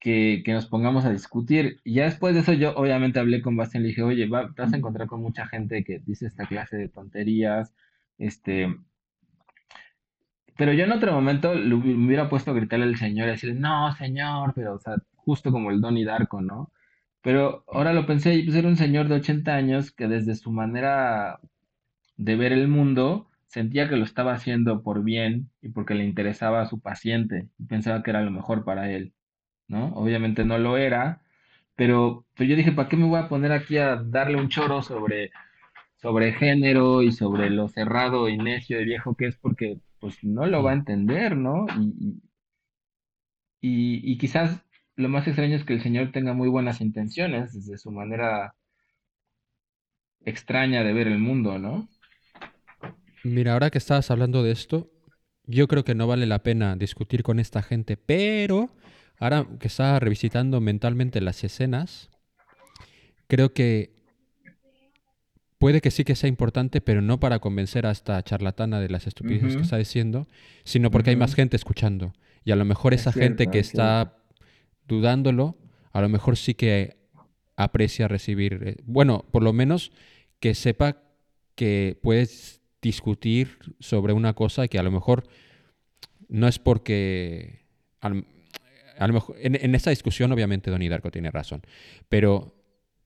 que, 0.00 0.42
que 0.44 0.52
nos 0.52 0.66
pongamos 0.66 1.04
a 1.04 1.10
discutir. 1.12 1.80
Y 1.84 1.94
ya 1.94 2.04
después 2.04 2.34
de 2.34 2.40
eso, 2.40 2.52
yo 2.52 2.74
obviamente 2.76 3.20
hablé 3.20 3.42
con 3.42 3.56
Bastian. 3.56 3.82
Le 3.82 3.90
dije, 3.90 4.02
oye, 4.02 4.26
va- 4.28 4.52
te 4.54 4.62
vas 4.62 4.72
a 4.72 4.76
encontrar 4.76 5.06
con 5.08 5.20
mucha 5.22 5.46
gente 5.46 5.84
que 5.84 6.00
dice 6.00 6.26
esta 6.26 6.46
clase 6.46 6.76
de 6.76 6.88
tonterías. 6.88 7.74
Este, 8.18 8.74
pero 10.56 10.72
yo 10.72 10.84
en 10.84 10.92
otro 10.92 11.12
momento 11.12 11.54
le 11.54 11.74
hubiera 11.74 12.28
puesto 12.28 12.50
a 12.50 12.54
gritarle 12.54 12.86
al 12.86 12.96
señor 12.96 13.28
y 13.28 13.32
decirle, 13.32 13.58
no, 13.60 13.94
señor, 13.96 14.52
pero, 14.54 14.74
o 14.74 14.78
sea, 14.78 14.96
justo 15.16 15.50
como 15.52 15.70
el 15.70 15.80
Donnie 15.80 16.04
Darko, 16.04 16.40
¿no? 16.42 16.72
Pero 17.22 17.64
ahora 17.68 17.92
lo 17.92 18.06
pensé, 18.06 18.34
y 18.34 18.44
pues 18.44 18.56
era 18.56 18.68
un 18.68 18.76
señor 18.76 19.08
de 19.08 19.16
80 19.16 19.54
años 19.54 19.92
que 19.92 20.08
desde 20.08 20.34
su 20.34 20.50
manera 20.52 21.40
de 22.16 22.36
ver 22.36 22.52
el 22.52 22.68
mundo, 22.68 23.28
sentía 23.52 23.88
que 23.88 23.96
lo 23.96 24.04
estaba 24.04 24.32
haciendo 24.32 24.82
por 24.82 25.04
bien 25.04 25.50
y 25.60 25.68
porque 25.68 25.94
le 25.94 26.04
interesaba 26.04 26.62
a 26.62 26.66
su 26.66 26.80
paciente 26.80 27.48
y 27.58 27.64
pensaba 27.64 28.02
que 28.02 28.10
era 28.10 28.22
lo 28.22 28.30
mejor 28.30 28.64
para 28.64 28.90
él, 28.90 29.12
¿no? 29.68 29.88
Obviamente 29.94 30.44
no 30.44 30.58
lo 30.58 30.78
era, 30.78 31.22
pero, 31.76 32.24
pero 32.34 32.48
yo 32.50 32.56
dije, 32.56 32.72
¿para 32.72 32.88
qué 32.88 32.96
me 32.96 33.06
voy 33.06 33.20
a 33.20 33.28
poner 33.28 33.52
aquí 33.52 33.78
a 33.78 33.96
darle 33.96 34.36
un 34.38 34.48
choro 34.48 34.82
sobre, 34.82 35.32
sobre 35.96 36.32
género 36.32 37.02
y 37.02 37.12
sobre 37.12 37.50
lo 37.50 37.68
cerrado 37.68 38.28
y 38.28 38.38
necio 38.38 38.80
y 38.80 38.84
viejo 38.86 39.14
que 39.16 39.26
es? 39.26 39.36
Porque 39.36 39.78
pues 40.02 40.24
no 40.24 40.46
lo 40.46 40.64
va 40.64 40.72
a 40.72 40.74
entender, 40.74 41.36
¿no? 41.36 41.64
Y, 41.78 42.20
y, 43.60 44.12
y 44.12 44.18
quizás 44.18 44.60
lo 44.96 45.08
más 45.08 45.28
extraño 45.28 45.54
es 45.54 45.64
que 45.64 45.74
el 45.74 45.80
señor 45.80 46.10
tenga 46.10 46.34
muy 46.34 46.48
buenas 46.48 46.80
intenciones 46.80 47.52
desde 47.52 47.78
su 47.78 47.92
manera 47.92 48.56
extraña 50.24 50.82
de 50.82 50.92
ver 50.92 51.06
el 51.06 51.20
mundo, 51.20 51.56
¿no? 51.60 51.88
Mira, 53.22 53.52
ahora 53.52 53.70
que 53.70 53.78
estabas 53.78 54.10
hablando 54.10 54.42
de 54.42 54.50
esto, 54.50 54.90
yo 55.44 55.68
creo 55.68 55.84
que 55.84 55.94
no 55.94 56.08
vale 56.08 56.26
la 56.26 56.42
pena 56.42 56.74
discutir 56.74 57.22
con 57.22 57.38
esta 57.38 57.62
gente, 57.62 57.96
pero 57.96 58.70
ahora 59.20 59.46
que 59.60 59.68
estaba 59.68 60.00
revisitando 60.00 60.60
mentalmente 60.60 61.20
las 61.20 61.44
escenas, 61.44 62.10
creo 63.28 63.54
que 63.54 64.01
puede 65.62 65.80
que 65.80 65.92
sí 65.92 66.02
que 66.02 66.16
sea 66.16 66.28
importante, 66.28 66.80
pero 66.80 67.02
no 67.02 67.20
para 67.20 67.38
convencer 67.38 67.86
a 67.86 67.92
esta 67.92 68.20
charlatana 68.24 68.80
de 68.80 68.88
las 68.88 69.06
estupideces 69.06 69.54
que 69.54 69.62
está 69.62 69.76
diciendo, 69.76 70.26
sino 70.64 70.90
porque 70.90 71.10
hay 71.10 71.16
más 71.16 71.36
gente 71.36 71.54
escuchando. 71.54 72.14
Y 72.44 72.50
a 72.50 72.56
lo 72.56 72.64
mejor 72.64 72.94
Es 72.94 73.02
esa 73.02 73.12
gente 73.12 73.44
cierto, 73.44 73.52
que 73.52 73.58
es 73.60 73.70
cierto. 73.70 73.82
está 73.82 74.16
dudándolo, 74.88 75.56
a 75.92 76.00
lo 76.00 76.08
mejor 76.08 76.36
sí 76.36 76.54
que 76.54 76.96
aprecia 77.54 78.08
recibir, 78.08 78.60
eh, 78.64 78.76
bueno, 78.86 79.24
por 79.30 79.44
lo 79.44 79.52
menos 79.52 79.92
que 80.40 80.56
sepa 80.56 80.96
que 81.54 81.96
puedes 82.02 82.60
discutir 82.82 83.58
sobre 83.78 84.14
una 84.14 84.32
cosa 84.32 84.66
que 84.66 84.80
a 84.80 84.82
lo 84.82 84.90
mejor 84.90 85.22
no 86.28 86.48
es 86.48 86.58
porque 86.58 87.66
a 88.00 88.08
lo, 88.08 88.24
a 88.98 89.06
lo 89.06 89.12
mejor 89.12 89.36
en, 89.38 89.54
en 89.54 89.76
esta 89.76 89.90
discusión 89.90 90.32
obviamente 90.32 90.72
Donnie 90.72 90.88
Darko 90.88 91.12
tiene 91.12 91.30
razón, 91.30 91.62
pero 92.08 92.61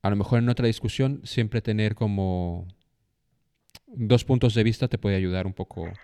a 0.07 0.11
lo 0.11 0.17
mejor 0.17 0.39
en 0.41 0.49
otra 0.49 0.67
discusión 0.67 1.21
siempre 1.25 1.63
tener 1.63 1.95
como 1.95 2.67
dos 3.89 4.25
puntos 4.25 4.55
de 4.55 4.63
vista 4.63 4.87
te 4.89 4.97
puede 4.99 5.17
ayudar 5.17 5.47
un 5.47 5.53
poco 5.53 5.99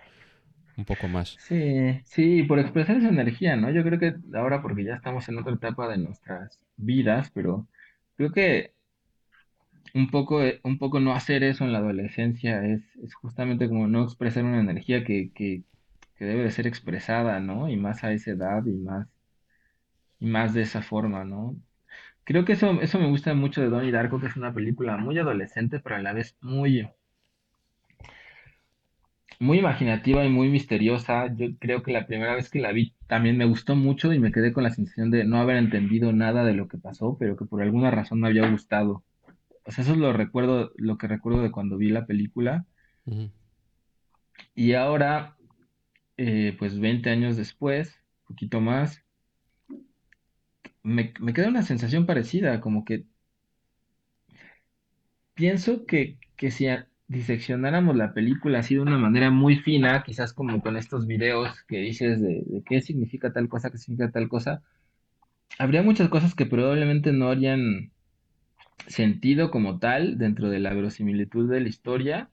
un 0.77 0.85
poco 0.85 1.07
más. 1.07 1.37
Sí, 1.37 1.99
sí, 2.05 2.43
por 2.43 2.59
expresar 2.59 2.97
esa 2.97 3.09
energía, 3.09 3.55
¿no? 3.55 3.69
Yo 3.71 3.83
creo 3.83 3.99
que 3.99 4.15
ahora 4.37 4.61
porque 4.61 4.83
ya 4.85 4.95
estamos 4.95 5.27
en 5.29 5.37
otra 5.39 5.53
etapa 5.53 5.89
de 5.89 5.97
nuestras 5.97 6.59
vidas, 6.77 7.31
pero 7.33 7.67
creo 8.15 8.31
que 8.31 8.73
un 9.93 10.09
poco, 10.09 10.43
eh, 10.43 10.59
un 10.63 10.77
poco 10.79 10.99
no 10.99 11.13
hacer 11.13 11.43
eso 11.43 11.63
en 11.63 11.71
la 11.73 11.79
adolescencia 11.79 12.63
es, 12.65 12.81
es 13.03 13.13
justamente 13.15 13.67
como 13.69 13.87
no 13.87 14.03
expresar 14.03 14.43
una 14.43 14.59
energía 14.59 15.03
que, 15.03 15.31
que, 15.33 15.63
que 16.15 16.25
debe 16.25 16.43
de 16.43 16.51
ser 16.51 16.67
expresada, 16.67 17.39
¿no? 17.39 17.69
Y 17.69 17.77
más 17.77 18.03
a 18.03 18.13
esa 18.13 18.31
edad 18.31 18.65
y 18.65 18.73
más, 18.73 19.07
y 20.19 20.25
más 20.27 20.53
de 20.53 20.61
esa 20.63 20.81
forma, 20.81 21.23
¿no? 21.23 21.55
Creo 22.25 22.45
que 22.45 22.53
eso, 22.53 22.79
eso 22.81 22.99
me 22.99 23.09
gusta 23.09 23.33
mucho 23.33 23.61
de 23.61 23.69
Donnie 23.69 23.91
Darko, 23.91 24.19
que 24.19 24.27
es 24.27 24.37
una 24.37 24.53
película 24.53 24.97
muy 24.97 25.17
adolescente, 25.19 25.79
pero 25.79 25.97
a 25.97 26.01
la 26.01 26.13
vez 26.13 26.37
muy, 26.41 26.87
muy 29.39 29.59
imaginativa 29.59 30.23
y 30.23 30.29
muy 30.29 30.49
misteriosa. 30.49 31.33
Yo 31.35 31.47
creo 31.59 31.83
que 31.83 31.91
la 31.91 32.07
primera 32.07 32.35
vez 32.35 32.49
que 32.49 32.59
la 32.59 32.71
vi 32.71 32.93
también 33.07 33.37
me 33.37 33.45
gustó 33.45 33.75
mucho 33.75 34.13
y 34.13 34.19
me 34.19 34.31
quedé 34.31 34.53
con 34.53 34.63
la 34.63 34.69
sensación 34.69 35.11
de 35.11 35.25
no 35.25 35.37
haber 35.37 35.57
entendido 35.57 36.13
nada 36.13 36.45
de 36.45 36.53
lo 36.53 36.67
que 36.69 36.77
pasó, 36.77 37.17
pero 37.19 37.35
que 37.35 37.45
por 37.45 37.61
alguna 37.61 37.91
razón 37.91 38.21
me 38.21 38.27
había 38.27 38.49
gustado. 38.49 39.03
O 39.65 39.71
sea, 39.71 39.83
eso 39.83 39.93
es 39.93 39.97
lo 39.97 40.13
recuerdo, 40.13 40.71
lo 40.77 40.97
que 40.97 41.07
recuerdo 41.07 41.41
de 41.41 41.51
cuando 41.51 41.77
vi 41.77 41.89
la 41.89 42.05
película. 42.05 42.65
Y 44.55 44.73
ahora, 44.73 45.35
eh, 46.17 46.55
pues 46.57 46.79
20 46.79 47.09
años 47.09 47.35
después, 47.35 47.99
un 48.21 48.35
poquito 48.35 48.61
más, 48.61 49.02
me, 50.83 51.13
me 51.19 51.33
queda 51.33 51.47
una 51.49 51.63
sensación 51.63 52.05
parecida, 52.05 52.61
como 52.61 52.85
que 52.85 53.05
pienso 55.33 55.85
que, 55.85 56.17
que 56.35 56.51
si 56.51 56.67
diseccionáramos 57.07 57.95
la 57.95 58.13
película 58.13 58.59
así 58.59 58.75
de 58.75 58.81
una 58.81 58.97
manera 58.97 59.29
muy 59.31 59.57
fina, 59.57 60.03
quizás 60.03 60.33
como 60.33 60.61
con 60.61 60.77
estos 60.77 61.05
videos 61.07 61.63
que 61.67 61.77
dices 61.79 62.21
de, 62.21 62.43
de 62.45 62.63
qué 62.65 62.81
significa 62.81 63.31
tal 63.33 63.49
cosa, 63.49 63.69
qué 63.71 63.77
significa 63.77 64.11
tal 64.11 64.29
cosa, 64.29 64.63
habría 65.59 65.83
muchas 65.83 66.09
cosas 66.09 66.35
que 66.35 66.45
probablemente 66.45 67.13
no 67.13 67.29
harían 67.29 67.91
sentido 68.87 69.51
como 69.51 69.79
tal 69.79 70.17
dentro 70.17 70.49
de 70.49 70.59
la 70.59 70.73
verosimilitud 70.73 71.49
de 71.51 71.61
la 71.61 71.69
historia, 71.69 72.31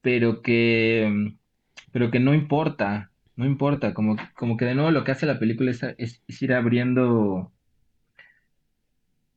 pero 0.00 0.42
que, 0.42 1.34
pero 1.92 2.10
que 2.10 2.20
no 2.20 2.34
importa, 2.34 3.07
no 3.38 3.46
importa, 3.46 3.94
como, 3.94 4.16
como 4.34 4.56
que 4.56 4.64
de 4.64 4.74
nuevo 4.74 4.90
lo 4.90 5.04
que 5.04 5.12
hace 5.12 5.24
la 5.24 5.38
película 5.38 5.70
es, 5.70 6.22
ir 6.42 6.52
abriendo, 6.52 7.52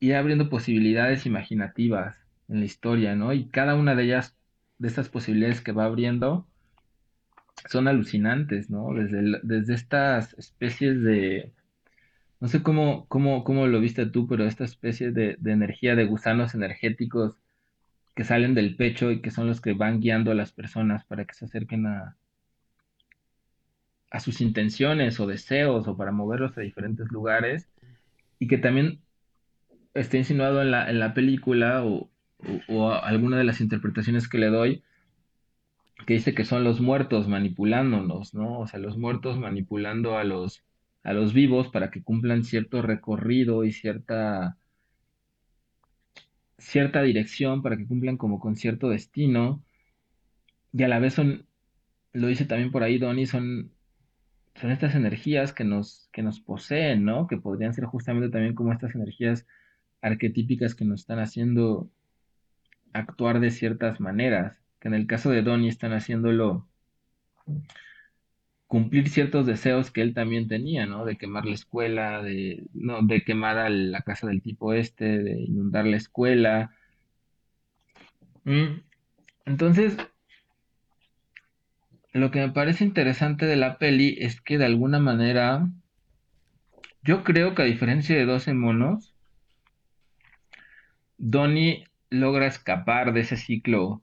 ir 0.00 0.16
abriendo 0.16 0.50
posibilidades 0.50 1.24
imaginativas 1.24 2.16
en 2.48 2.58
la 2.58 2.64
historia, 2.64 3.14
¿no? 3.14 3.32
Y 3.32 3.48
cada 3.48 3.76
una 3.76 3.94
de 3.94 4.02
ellas, 4.02 4.36
de 4.78 4.88
estas 4.88 5.08
posibilidades 5.08 5.60
que 5.60 5.70
va 5.70 5.84
abriendo, 5.84 6.48
son 7.68 7.86
alucinantes, 7.86 8.70
¿no? 8.70 8.92
Desde, 8.92 9.38
desde 9.44 9.74
estas 9.74 10.34
especies 10.34 11.00
de, 11.00 11.52
no 12.40 12.48
sé 12.48 12.60
cómo, 12.64 13.06
cómo, 13.06 13.44
cómo 13.44 13.68
lo 13.68 13.80
viste 13.80 14.06
tú, 14.06 14.26
pero 14.26 14.46
esta 14.46 14.64
especie 14.64 15.12
de, 15.12 15.36
de 15.38 15.52
energía 15.52 15.94
de 15.94 16.06
gusanos 16.06 16.56
energéticos 16.56 17.38
que 18.16 18.24
salen 18.24 18.54
del 18.54 18.74
pecho 18.76 19.12
y 19.12 19.22
que 19.22 19.30
son 19.30 19.46
los 19.46 19.60
que 19.60 19.74
van 19.74 20.00
guiando 20.00 20.32
a 20.32 20.34
las 20.34 20.52
personas 20.52 21.04
para 21.04 21.24
que 21.24 21.34
se 21.34 21.44
acerquen 21.44 21.86
a, 21.86 22.16
a 24.12 24.20
sus 24.20 24.42
intenciones 24.42 25.18
o 25.20 25.26
deseos 25.26 25.88
o 25.88 25.96
para 25.96 26.12
moverlos 26.12 26.56
a 26.58 26.60
diferentes 26.60 27.10
lugares 27.10 27.68
y 28.38 28.46
que 28.46 28.58
también 28.58 29.00
está 29.94 30.18
insinuado 30.18 30.60
en 30.62 30.70
la, 30.70 30.90
en 30.90 30.98
la 31.00 31.14
película 31.14 31.82
o, 31.84 32.10
o, 32.68 32.92
alguna 32.92 33.38
de 33.38 33.44
las 33.44 33.60
interpretaciones 33.60 34.28
que 34.28 34.38
le 34.38 34.48
doy 34.48 34.82
que 36.06 36.14
dice 36.14 36.34
que 36.34 36.44
son 36.44 36.64
los 36.64 36.80
muertos 36.80 37.28
manipulándonos, 37.28 38.34
¿no? 38.34 38.60
O 38.60 38.66
sea, 38.66 38.80
los 38.80 38.98
muertos 38.98 39.38
manipulando 39.38 40.18
a 40.18 40.24
los, 40.24 40.64
a 41.04 41.12
los 41.12 41.32
vivos 41.32 41.68
para 41.68 41.90
que 41.90 42.02
cumplan 42.02 42.44
cierto 42.44 42.82
recorrido 42.82 43.64
y 43.64 43.72
cierta, 43.72 44.58
cierta 46.58 47.02
dirección, 47.02 47.62
para 47.62 47.76
que 47.76 47.86
cumplan 47.86 48.16
como 48.16 48.40
con 48.40 48.56
cierto 48.56 48.88
destino. 48.88 49.62
Y 50.72 50.82
a 50.82 50.88
la 50.88 50.98
vez 50.98 51.14
son, 51.14 51.46
lo 52.12 52.26
dice 52.26 52.46
también 52.46 52.72
por 52.72 52.82
ahí 52.82 52.98
Donnie, 52.98 53.26
son, 53.26 53.72
son 54.54 54.70
estas 54.70 54.94
energías 54.94 55.52
que 55.52 55.64
nos, 55.64 56.08
que 56.12 56.22
nos 56.22 56.40
poseen, 56.40 57.04
¿no? 57.04 57.26
Que 57.26 57.36
podrían 57.38 57.74
ser 57.74 57.84
justamente 57.84 58.30
también 58.30 58.54
como 58.54 58.72
estas 58.72 58.94
energías 58.94 59.46
arquetípicas 60.00 60.74
que 60.74 60.84
nos 60.84 61.00
están 61.00 61.18
haciendo 61.20 61.90
actuar 62.92 63.40
de 63.40 63.50
ciertas 63.50 64.00
maneras, 64.00 64.60
que 64.80 64.88
en 64.88 64.94
el 64.94 65.06
caso 65.06 65.30
de 65.30 65.42
Donnie 65.42 65.68
están 65.68 65.92
haciéndolo 65.92 66.68
cumplir 68.66 69.08
ciertos 69.10 69.46
deseos 69.46 69.90
que 69.90 70.00
él 70.02 70.14
también 70.14 70.48
tenía, 70.48 70.86
¿no? 70.86 71.04
De 71.04 71.16
quemar 71.18 71.44
la 71.44 71.54
escuela, 71.54 72.22
de, 72.22 72.64
no, 72.72 73.02
de 73.02 73.22
quemar 73.22 73.58
a 73.58 73.68
la 73.68 74.02
casa 74.02 74.26
del 74.26 74.42
tipo 74.42 74.72
este, 74.72 75.18
de 75.18 75.40
inundar 75.42 75.86
la 75.86 75.96
escuela. 75.98 76.74
Mm, 78.44 78.80
Entonces, 79.46 79.96
lo 82.12 82.30
que 82.30 82.40
me 82.40 82.50
parece 82.52 82.84
interesante 82.84 83.44
de 83.44 83.56
la 83.56 83.76
peli 83.76 84.16
es 84.18 84.40
que 84.40 84.56
de 84.56 84.64
alguna 84.66 84.98
manera, 84.98 85.68
yo 87.04 87.22
creo 87.22 87.54
que 87.54 87.62
a 87.62 87.66
diferencia 87.66 88.16
de 88.16 88.24
12 88.24 88.54
monos, 88.54 89.14
Donnie 91.16 91.86
logra 92.10 92.46
escapar 92.46 93.14
de 93.14 93.20
ese 93.20 93.38
ciclo 93.38 94.02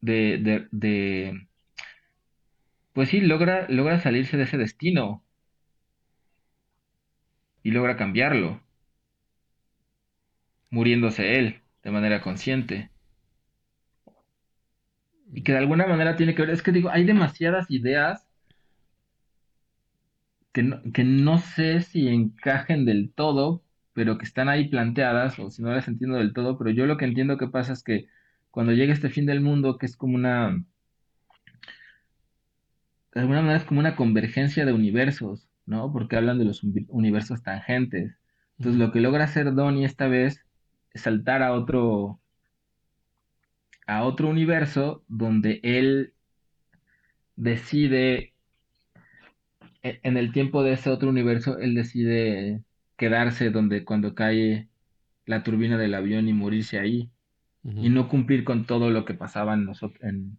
de, 0.00 0.38
de, 0.38 0.68
de- 0.72 1.48
pues 2.94 3.10
sí, 3.10 3.20
logra, 3.20 3.66
logra 3.68 4.00
salirse 4.00 4.38
de 4.38 4.44
ese 4.44 4.56
destino 4.56 5.22
y 7.64 7.72
logra 7.72 7.96
cambiarlo, 7.96 8.60
muriéndose 10.70 11.38
él 11.38 11.62
de 11.82 11.90
manera 11.90 12.20
consciente. 12.20 12.90
Y 15.34 15.42
que 15.42 15.52
de 15.52 15.58
alguna 15.58 15.86
manera 15.86 16.16
tiene 16.16 16.34
que 16.34 16.42
ver, 16.42 16.50
es 16.50 16.62
que 16.62 16.72
digo, 16.72 16.88
hay 16.90 17.04
demasiadas 17.04 17.70
ideas 17.70 18.26
que 20.52 20.62
no, 20.62 20.80
que 20.92 21.04
no 21.04 21.38
sé 21.38 21.82
si 21.82 22.08
encajen 22.08 22.84
del 22.86 23.12
todo, 23.12 23.62
pero 23.92 24.18
que 24.18 24.24
están 24.24 24.48
ahí 24.48 24.68
planteadas, 24.68 25.38
o 25.38 25.50
si 25.50 25.62
no 25.62 25.72
las 25.72 25.88
entiendo 25.88 26.16
del 26.18 26.32
todo, 26.32 26.58
pero 26.58 26.70
yo 26.70 26.86
lo 26.86 26.96
que 26.96 27.04
entiendo 27.06 27.38
que 27.38 27.48
pasa 27.48 27.72
es 27.72 27.82
que 27.82 28.06
cuando 28.50 28.72
llega 28.72 28.92
este 28.92 29.10
fin 29.10 29.26
del 29.26 29.40
mundo, 29.40 29.78
que 29.78 29.86
es 29.86 29.96
como 29.96 30.14
una, 30.16 30.64
de 33.14 33.20
alguna 33.20 33.40
manera 33.40 33.58
es 33.58 33.64
como 33.64 33.80
una 33.80 33.96
convergencia 33.96 34.64
de 34.66 34.72
universos, 34.72 35.48
¿no? 35.66 35.92
Porque 35.92 36.16
hablan 36.16 36.38
de 36.38 36.44
los 36.44 36.62
uni- 36.64 36.86
universos 36.88 37.42
tangentes. 37.42 38.16
Entonces 38.58 38.78
lo 38.80 38.92
que 38.92 39.00
logra 39.00 39.24
hacer 39.24 39.54
Donnie 39.54 39.84
esta 39.86 40.06
vez 40.08 40.44
es 40.92 41.02
saltar 41.02 41.42
a 41.42 41.52
otro, 41.52 42.20
a 43.86 44.04
otro 44.04 44.28
universo 44.28 45.04
donde 45.08 45.60
él 45.62 46.14
decide, 47.36 48.32
e- 49.82 50.00
en 50.02 50.16
el 50.16 50.32
tiempo 50.32 50.62
de 50.62 50.72
ese 50.72 50.90
otro 50.90 51.08
universo, 51.08 51.58
él 51.58 51.74
decide 51.74 52.62
quedarse 52.96 53.50
donde 53.50 53.84
cuando 53.84 54.14
cae 54.14 54.68
la 55.26 55.42
turbina 55.44 55.78
del 55.78 55.94
avión 55.94 56.28
y 56.28 56.32
morirse 56.34 56.78
ahí 56.78 57.10
y 57.80 57.90
no 57.90 58.08
cumplir 58.08 58.44
con 58.44 58.66
todo 58.66 58.90
lo 58.90 59.04
que 59.06 59.14
pasaba 59.14 59.54
en, 59.54 59.68
en, 60.02 60.38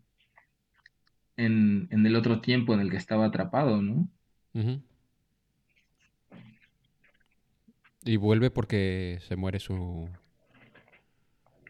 en, 1.37 1.87
en 1.91 2.05
el 2.05 2.15
otro 2.17 2.41
tiempo 2.41 2.73
en 2.73 2.81
el 2.81 2.89
que 2.91 2.97
estaba 2.97 3.25
atrapado, 3.25 3.81
¿no? 3.81 4.09
Y 8.05 8.15
vuelve 8.17 8.51
porque 8.51 9.19
se 9.27 9.35
muere 9.35 9.59
su... 9.59 10.09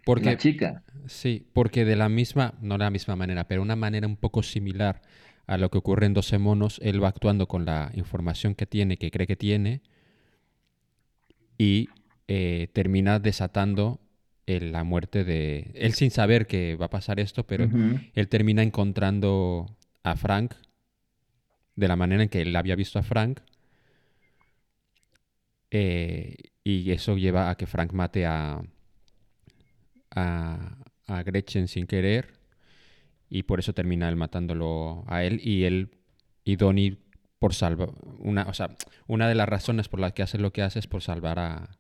Porque, 0.05 0.25
La 0.25 0.37
chica. 0.37 0.83
sí, 1.07 1.45
porque 1.51 1.83
de 1.83 1.95
la 1.95 2.07
misma, 2.09 2.53
no 2.61 2.75
de 2.77 2.85
la 2.85 2.91
misma 2.91 3.15
manera, 3.15 3.47
pero 3.47 3.61
una 3.61 3.75
manera 3.75 4.07
un 4.07 4.15
poco 4.15 4.43
similar 4.43 5.01
a 5.47 5.57
lo 5.57 5.69
que 5.69 5.79
ocurre 5.79 6.05
en 6.05 6.13
12 6.13 6.37
monos, 6.37 6.79
él 6.83 7.03
va 7.03 7.09
actuando 7.09 7.47
con 7.47 7.65
la 7.65 7.91
información 7.95 8.55
que 8.55 8.67
tiene, 8.67 8.97
que 8.97 9.11
cree 9.11 9.27
que 9.27 9.35
tiene, 9.35 9.81
y 11.57 11.89
eh, 12.27 12.69
termina 12.71 13.19
desatando 13.19 13.99
la 14.45 14.83
muerte 14.83 15.23
de... 15.23 15.71
Él 15.73 15.93
sin 15.93 16.11
saber 16.11 16.45
que 16.45 16.75
va 16.75 16.85
a 16.85 16.89
pasar 16.91 17.19
esto, 17.19 17.47
pero 17.47 17.67
él 18.13 18.27
termina 18.27 18.61
encontrando 18.61 19.75
a 20.03 20.15
Frank 20.15 20.53
de 21.75 21.87
la 21.87 21.95
manera 21.95 22.21
en 22.21 22.29
que 22.29 22.43
él 22.43 22.55
había 22.55 22.75
visto 22.75 22.99
a 22.99 23.03
Frank. 23.03 23.39
eh, 25.71 26.35
y 26.63 26.91
eso 26.91 27.17
lleva 27.17 27.49
a 27.49 27.57
que 27.57 27.65
Frank 27.65 27.91
mate 27.91 28.25
a, 28.25 28.61
a, 30.15 30.77
a 31.07 31.23
Gretchen 31.23 31.67
sin 31.67 31.85
querer. 31.85 32.33
Y 33.29 33.43
por 33.43 33.59
eso 33.59 33.73
termina 33.73 34.09
él 34.09 34.15
matándolo 34.15 35.03
a 35.07 35.23
él. 35.23 35.39
Y 35.43 35.65
él 35.65 35.91
y 36.43 36.55
Donnie 36.55 36.97
por 37.39 37.53
salvar. 37.53 37.89
Una, 38.19 38.43
o 38.43 38.53
sea, 38.53 38.75
una 39.07 39.27
de 39.27 39.35
las 39.35 39.49
razones 39.49 39.89
por 39.89 39.99
las 39.99 40.13
que 40.13 40.23
hace 40.23 40.37
lo 40.37 40.53
que 40.53 40.61
hace 40.61 40.79
es 40.79 40.87
por 40.87 41.01
salvar 41.01 41.39
a. 41.39 41.77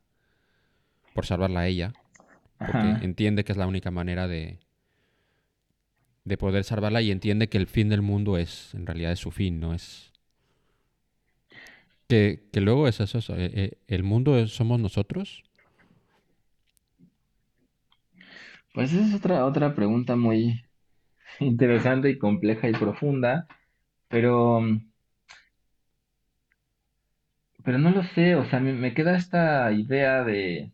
Por 1.13 1.25
salvarla 1.25 1.61
a 1.61 1.67
ella. 1.67 1.93
Porque 2.57 2.77
Ajá. 2.77 2.99
entiende 3.03 3.43
que 3.43 3.51
es 3.51 3.57
la 3.57 3.67
única 3.67 3.91
manera 3.91 4.27
de. 4.27 4.59
de 6.23 6.37
poder 6.37 6.63
salvarla. 6.63 7.01
Y 7.01 7.11
entiende 7.11 7.47
que 7.47 7.57
el 7.57 7.67
fin 7.67 7.89
del 7.89 8.01
mundo 8.01 8.37
es. 8.37 8.73
En 8.73 8.85
realidad 8.85 9.11
es 9.11 9.19
su 9.19 9.31
fin, 9.31 9.59
no 9.59 9.73
es. 9.73 10.11
Que, 12.07 12.49
que 12.51 12.61
luego 12.61 12.87
es 12.87 12.99
eso. 12.99 13.17
eso, 13.17 13.35
eh, 13.35 13.51
eh, 13.53 13.77
el 13.87 14.03
mundo 14.03 14.47
somos 14.47 14.79
nosotros. 14.79 15.43
Pues 18.75 18.93
esa 18.93 19.07
es 19.07 19.15
otra, 19.15 19.43
otra 19.45 19.73
pregunta 19.73 20.15
muy 20.15 20.63
interesante 21.39 22.09
y 22.11 22.19
compleja 22.19 22.69
y 22.69 22.73
profunda, 22.73 23.47
pero, 24.09 24.61
pero 27.65 27.77
no 27.79 27.89
lo 27.91 28.03
sé, 28.03 28.35
o 28.35 28.45
sea, 28.45 28.59
me, 28.61 28.73
me 28.73 28.93
queda 28.93 29.17
esta 29.17 29.71
idea 29.73 30.23
de, 30.23 30.71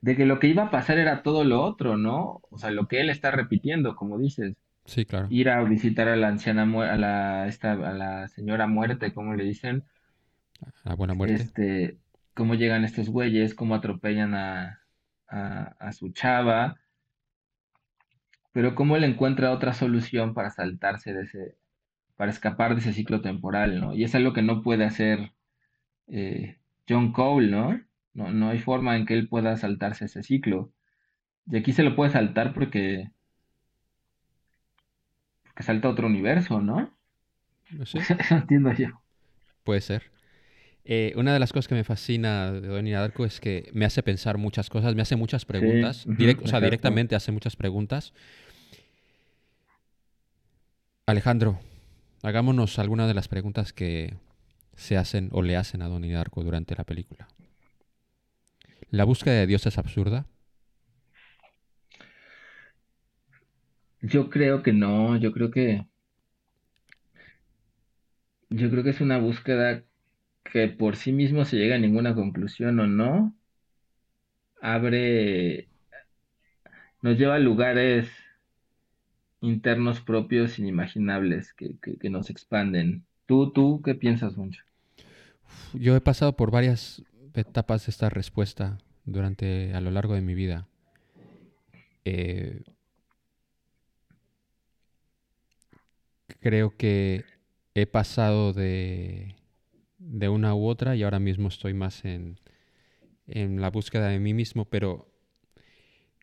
de 0.00 0.16
que 0.16 0.24
lo 0.26 0.38
que 0.38 0.46
iba 0.48 0.64
a 0.64 0.70
pasar 0.70 0.98
era 0.98 1.22
todo 1.22 1.44
lo 1.44 1.62
otro, 1.62 1.96
¿no? 1.96 2.40
O 2.50 2.58
sea, 2.58 2.70
lo 2.70 2.86
que 2.88 3.00
él 3.00 3.10
está 3.10 3.30
repitiendo, 3.30 3.96
como 3.96 4.18
dices, 4.18 4.54
Sí, 4.84 5.04
claro. 5.04 5.26
ir 5.30 5.50
a 5.50 5.62
visitar 5.64 6.08
a 6.08 6.16
la 6.16 6.28
anciana, 6.28 6.62
a 6.64 6.96
la, 6.96 7.48
esta, 7.48 7.72
a 7.72 7.94
la 7.94 8.28
señora 8.28 8.66
muerte, 8.68 9.14
como 9.14 9.34
le 9.34 9.44
dicen, 9.44 9.84
La 10.84 10.94
buena 10.94 11.14
muerte. 11.14 11.42
este, 11.42 11.98
cómo 12.34 12.54
llegan 12.54 12.84
estos 12.84 13.08
güeyes, 13.08 13.54
cómo 13.54 13.74
atropellan 13.74 14.34
a, 14.34 14.85
a, 15.28 15.76
a 15.80 15.92
su 15.92 16.10
chava, 16.10 16.76
pero 18.52 18.74
cómo 18.74 18.96
él 18.96 19.04
encuentra 19.04 19.52
otra 19.52 19.72
solución 19.74 20.34
para 20.34 20.50
saltarse 20.50 21.12
de 21.12 21.22
ese, 21.24 21.56
para 22.16 22.32
escapar 22.32 22.74
de 22.74 22.80
ese 22.82 22.92
ciclo 22.94 23.22
temporal, 23.22 23.80
¿no? 23.80 23.94
Y 23.94 24.04
es 24.04 24.14
algo 24.14 24.32
que 24.34 24.42
no 24.42 24.62
puede 24.62 24.84
hacer 24.84 25.32
eh, 26.08 26.58
John 26.88 27.12
Cole, 27.12 27.48
¿no? 27.50 27.80
No, 28.14 28.32
no 28.32 28.50
hay 28.50 28.60
forma 28.60 28.96
en 28.96 29.06
que 29.06 29.14
él 29.14 29.28
pueda 29.28 29.56
saltarse 29.56 30.06
ese 30.06 30.22
ciclo. 30.24 30.72
Y 31.46 31.56
aquí 31.58 31.72
se 31.72 31.84
lo 31.84 31.96
puede 31.96 32.12
saltar 32.12 32.54
porque, 32.54 33.10
porque 35.42 35.62
salta 35.62 35.88
a 35.88 35.92
otro 35.92 36.06
universo, 36.08 36.60
¿no? 36.60 36.94
No 37.70 37.86
sé, 37.86 38.06
Eso 38.20 38.34
entiendo 38.36 38.72
yo. 38.72 38.88
puede 39.64 39.80
ser. 39.80 40.10
Eh, 40.88 41.12
una 41.16 41.32
de 41.32 41.40
las 41.40 41.52
cosas 41.52 41.66
que 41.66 41.74
me 41.74 41.82
fascina 41.82 42.52
de 42.52 42.68
Donnie 42.68 42.92
Darko 42.92 43.24
es 43.24 43.40
que 43.40 43.68
me 43.72 43.84
hace 43.84 44.04
pensar 44.04 44.38
muchas 44.38 44.70
cosas, 44.70 44.94
me 44.94 45.02
hace 45.02 45.16
muchas 45.16 45.44
preguntas, 45.44 46.06
direct- 46.06 46.36
o 46.36 46.46
sea, 46.46 46.58
exacto. 46.58 46.64
directamente 46.64 47.16
hace 47.16 47.32
muchas 47.32 47.56
preguntas. 47.56 48.12
Alejandro, 51.06 51.58
hagámonos 52.22 52.78
algunas 52.78 53.08
de 53.08 53.14
las 53.14 53.26
preguntas 53.26 53.72
que 53.72 54.14
se 54.76 54.96
hacen 54.96 55.28
o 55.32 55.42
le 55.42 55.56
hacen 55.56 55.82
a 55.82 55.88
Donnie 55.88 56.12
Darko 56.12 56.44
durante 56.44 56.76
la 56.76 56.84
película. 56.84 57.26
¿La 58.90 59.02
búsqueda 59.02 59.34
de 59.34 59.48
Dios 59.48 59.66
es 59.66 59.78
absurda? 59.78 60.26
Yo 64.02 64.30
creo 64.30 64.62
que 64.62 64.72
no, 64.72 65.16
yo 65.16 65.32
creo 65.32 65.50
que, 65.50 65.84
yo 68.50 68.70
creo 68.70 68.84
que 68.84 68.90
es 68.90 69.00
una 69.00 69.18
búsqueda 69.18 69.82
que 70.52 70.68
por 70.68 70.96
sí 70.96 71.12
mismo 71.12 71.44
se 71.44 71.56
llega 71.56 71.76
a 71.76 71.78
ninguna 71.78 72.14
conclusión 72.14 72.78
o 72.80 72.86
no, 72.86 73.34
abre, 74.60 75.68
nos 77.02 77.18
lleva 77.18 77.36
a 77.36 77.38
lugares 77.38 78.10
internos 79.40 80.00
propios 80.00 80.58
inimaginables 80.58 81.52
que, 81.54 81.76
que, 81.78 82.10
nos 82.10 82.30
expanden. 82.30 83.04
¿Tú, 83.26 83.52
tú 83.52 83.82
qué 83.84 83.94
piensas, 83.94 84.36
Moncho? 84.36 84.62
Yo 85.72 85.94
he 85.94 86.00
pasado 86.00 86.36
por 86.36 86.50
varias 86.50 87.02
etapas 87.34 87.86
de 87.86 87.90
esta 87.90 88.08
respuesta 88.08 88.78
durante 89.04 89.74
a 89.74 89.80
lo 89.80 89.90
largo 89.90 90.14
de 90.14 90.22
mi 90.22 90.34
vida. 90.34 90.66
Eh, 92.04 92.62
creo 96.40 96.76
que 96.76 97.24
he 97.74 97.86
pasado 97.86 98.52
de, 98.52 99.35
de 100.06 100.28
una 100.28 100.54
u 100.54 100.66
otra 100.66 100.96
y 100.96 101.02
ahora 101.02 101.18
mismo 101.18 101.48
estoy 101.48 101.74
más 101.74 102.04
en, 102.04 102.38
en 103.26 103.60
la 103.60 103.70
búsqueda 103.70 104.08
de 104.08 104.18
mí 104.18 104.34
mismo, 104.34 104.64
pero 104.66 105.08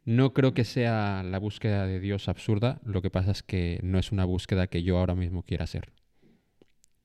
no 0.06 0.34
creo 0.34 0.54
que 0.54 0.64
sea 0.64 1.24
la 1.24 1.40
búsqueda 1.40 1.86
de 1.86 2.00
Dios 2.00 2.28
absurda. 2.28 2.80
Lo 2.86 3.02
que 3.02 3.10
pasa 3.10 3.32
es 3.32 3.44
que 3.44 3.80
no 3.84 4.00
es 4.00 4.12
una 4.12 4.26
búsqueda 4.26 4.68
que 4.68 4.84
yo 4.84 4.98
ahora 4.98 5.16
mismo 5.16 5.44
quiera 5.44 5.66
hacer, 5.66 5.92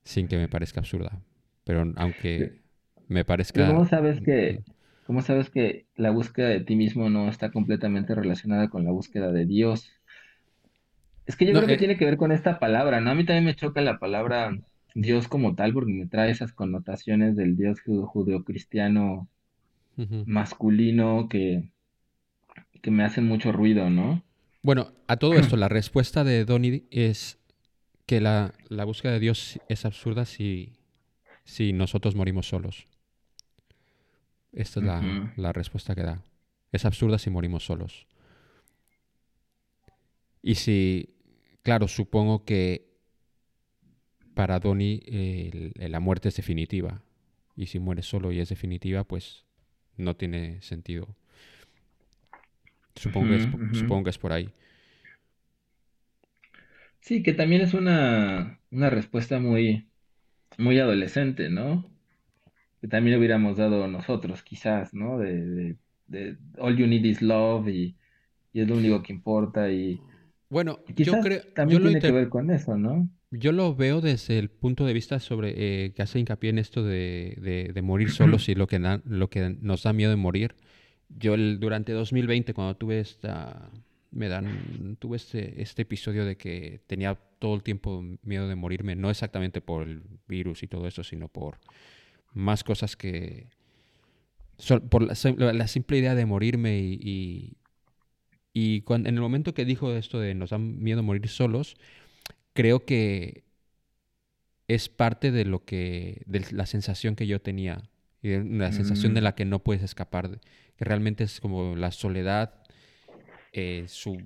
sin 0.04 0.28
que 0.28 0.36
me 0.36 0.48
parezca 0.48 0.80
absurda. 0.80 1.22
Pero 1.64 1.92
aunque 1.96 2.62
me 3.08 3.24
parezca... 3.24 3.66
¿cómo 3.66 3.84
sabes 3.84 4.20
que, 4.20 4.62
cómo 5.06 5.22
sabes 5.22 5.50
que 5.50 5.86
la 5.96 6.10
búsqueda 6.10 6.48
de 6.48 6.60
ti 6.60 6.76
mismo 6.76 7.10
no 7.10 7.28
está 7.28 7.50
completamente 7.50 8.14
relacionada 8.14 8.68
con 8.68 8.84
la 8.84 8.90
búsqueda 8.90 9.32
de 9.32 9.46
Dios? 9.46 9.92
Es 11.26 11.36
que 11.36 11.44
yo 11.46 11.52
No, 11.52 11.58
creo 11.58 11.68
que 11.68 11.74
eh, 11.74 11.78
tiene 11.78 11.96
que 11.98 12.06
ver 12.06 12.16
con 12.16 12.32
esta 12.32 12.58
palabra, 12.58 13.00
¿no? 13.00 13.10
A 13.10 13.14
mí 13.14 13.24
también 13.24 13.44
me 13.44 13.54
choca 13.54 13.80
la 13.82 13.98
palabra 13.98 14.56
Dios 14.94 15.28
como 15.28 15.54
tal 15.54 15.72
porque 15.72 15.92
me 15.94 16.06
trae 16.06 16.30
esas 16.30 16.52
connotaciones 16.52 17.36
del 17.36 17.56
Dios 17.56 17.78
ju- 17.86 18.06
judeocristiano 18.06 19.28
Ujú. 19.98 20.26
masculino 20.26 21.28
que, 21.28 21.70
que 22.82 22.90
me 22.90 23.04
hacen 23.04 23.26
mucho 23.26 23.52
ruido, 23.52 23.90
¿no? 23.90 24.22
Bueno, 24.62 24.92
a 25.06 25.16
todo 25.16 25.38
esto, 25.38 25.56
la 25.56 25.68
respuesta 25.68 26.24
de 26.24 26.44
Donnie 26.44 26.86
es 26.90 27.38
que 28.06 28.20
la, 28.20 28.54
la 28.68 28.84
búsqueda 28.84 29.12
de 29.12 29.20
Dios 29.20 29.60
es 29.68 29.84
absurda 29.84 30.24
si, 30.26 30.74
si 31.44 31.72
nosotros 31.74 32.16
morimos 32.16 32.48
solos. 32.48 32.86
Esta 34.52 34.80
es 34.80 34.84
la 35.36 35.52
respuesta 35.54 35.94
que 35.94 36.02
da. 36.02 36.22
Es 36.70 36.84
absurda 36.84 37.18
si 37.18 37.30
morimos 37.30 37.64
solos. 37.64 38.06
Y 40.42 40.54
si, 40.56 41.14
claro, 41.62 41.88
supongo 41.88 42.44
que 42.44 42.87
para 44.38 44.60
Donnie 44.60 45.02
eh, 45.06 45.72
la 45.88 45.98
muerte 45.98 46.28
es 46.28 46.36
definitiva. 46.36 47.02
Y 47.56 47.66
si 47.66 47.80
muere 47.80 48.02
solo 48.02 48.30
y 48.30 48.38
es 48.38 48.48
definitiva, 48.48 49.02
pues 49.02 49.44
no 49.96 50.14
tiene 50.14 50.62
sentido. 50.62 51.08
Supongo 52.94 53.30
que 53.30 53.34
es, 53.34 53.48
supongo 53.72 54.04
que 54.04 54.10
es 54.10 54.18
por 54.18 54.32
ahí. 54.32 54.48
Sí, 57.00 57.24
que 57.24 57.32
también 57.32 57.62
es 57.62 57.74
una, 57.74 58.60
una 58.70 58.90
respuesta 58.90 59.40
muy, 59.40 59.88
muy 60.56 60.78
adolescente, 60.78 61.50
¿no? 61.50 61.90
Que 62.80 62.86
también 62.86 63.18
hubiéramos 63.18 63.56
dado 63.56 63.88
nosotros, 63.88 64.44
quizás, 64.44 64.94
¿no? 64.94 65.18
De, 65.18 65.44
de, 65.44 65.76
de 66.06 66.36
All 66.58 66.76
You 66.76 66.86
Need 66.86 67.04
Is 67.06 67.22
Love 67.22 67.66
y, 67.70 67.96
y 68.52 68.60
es 68.60 68.68
lo 68.68 68.76
único 68.76 69.02
que 69.02 69.12
importa 69.12 69.68
y, 69.72 70.00
Bueno, 70.48 70.78
y 70.86 70.94
yo 70.94 70.94
quizás 70.94 71.24
creo, 71.24 71.42
yo 71.42 71.52
también 71.54 71.82
lo 71.82 71.88
tiene 71.88 72.00
que 72.00 72.12
ver 72.12 72.28
con 72.28 72.50
eso, 72.52 72.76
¿no? 72.76 73.08
Yo 73.30 73.52
lo 73.52 73.74
veo 73.74 74.00
desde 74.00 74.38
el 74.38 74.48
punto 74.48 74.86
de 74.86 74.92
vista 74.94 75.20
sobre 75.20 75.54
eh, 75.86 75.92
que 75.92 76.02
hace 76.02 76.18
hincapié 76.18 76.50
en 76.50 76.58
esto 76.58 76.82
de, 76.82 77.36
de- 77.40 77.70
de 77.74 77.82
morir 77.82 78.10
solos 78.10 78.48
y 78.48 78.54
lo 78.54 78.66
que, 78.66 78.78
na- 78.78 79.02
lo 79.04 79.28
que 79.28 79.56
nos 79.60 79.82
da 79.82 79.92
miedo 79.92 80.10
de 80.10 80.16
morir. 80.16 80.54
Yo 81.08 81.34
el- 81.34 81.58
durante 81.60 81.92
2020, 81.92 82.54
cuando 82.54 82.76
tuve 82.76 83.00
esta, 83.00 83.70
me 84.10 84.28
dan, 84.28 84.96
tuve 84.98 85.16
este, 85.18 85.60
este 85.60 85.82
episodio 85.82 86.24
de 86.24 86.36
que 86.36 86.80
tenía 86.86 87.14
todo 87.38 87.54
el 87.54 87.62
tiempo 87.62 88.02
miedo 88.22 88.48
de 88.48 88.54
morirme, 88.54 88.96
no 88.96 89.10
exactamente 89.10 89.60
por 89.60 89.86
el 89.86 90.02
virus 90.26 90.62
y 90.62 90.66
todo 90.66 90.86
eso, 90.88 91.04
sino 91.04 91.28
por 91.28 91.58
más 92.32 92.64
cosas 92.64 92.96
que, 92.96 93.46
por 94.90 95.02
la, 95.02 95.14
sim- 95.14 95.36
la 95.38 95.68
simple 95.68 95.98
idea 95.98 96.14
de 96.14 96.26
morirme 96.26 96.78
y, 96.80 96.98
y, 97.02 97.56
y 98.52 98.80
cuan- 98.82 99.06
en 99.06 99.14
el 99.14 99.20
momento 99.20 99.54
que 99.54 99.64
dijo 99.64 99.92
esto 99.94 100.18
de 100.18 100.34
nos 100.34 100.50
da 100.50 100.58
miedo 100.58 101.02
morir 101.02 101.28
solos, 101.28 101.76
creo 102.58 102.84
que 102.84 103.44
es 104.66 104.88
parte 104.88 105.30
de 105.30 105.44
lo 105.44 105.64
que, 105.64 106.22
de 106.26 106.44
la 106.50 106.66
sensación 106.66 107.14
que 107.14 107.26
yo 107.28 107.40
tenía, 107.40 107.88
y 108.20 108.30
de 108.30 108.44
la 108.44 108.72
sensación 108.72 109.14
de 109.14 109.20
Mm. 109.20 109.24
la 109.24 109.34
que 109.36 109.44
no 109.44 109.62
puedes 109.62 109.82
escapar, 109.84 110.28
de- 110.28 110.40
que 110.76 110.84
realmente 110.84 111.22
es 111.24 111.40
como 111.40 111.76
la 111.76 111.92
soledad, 111.92 112.62
eh, 113.52 113.84
su 113.86 114.20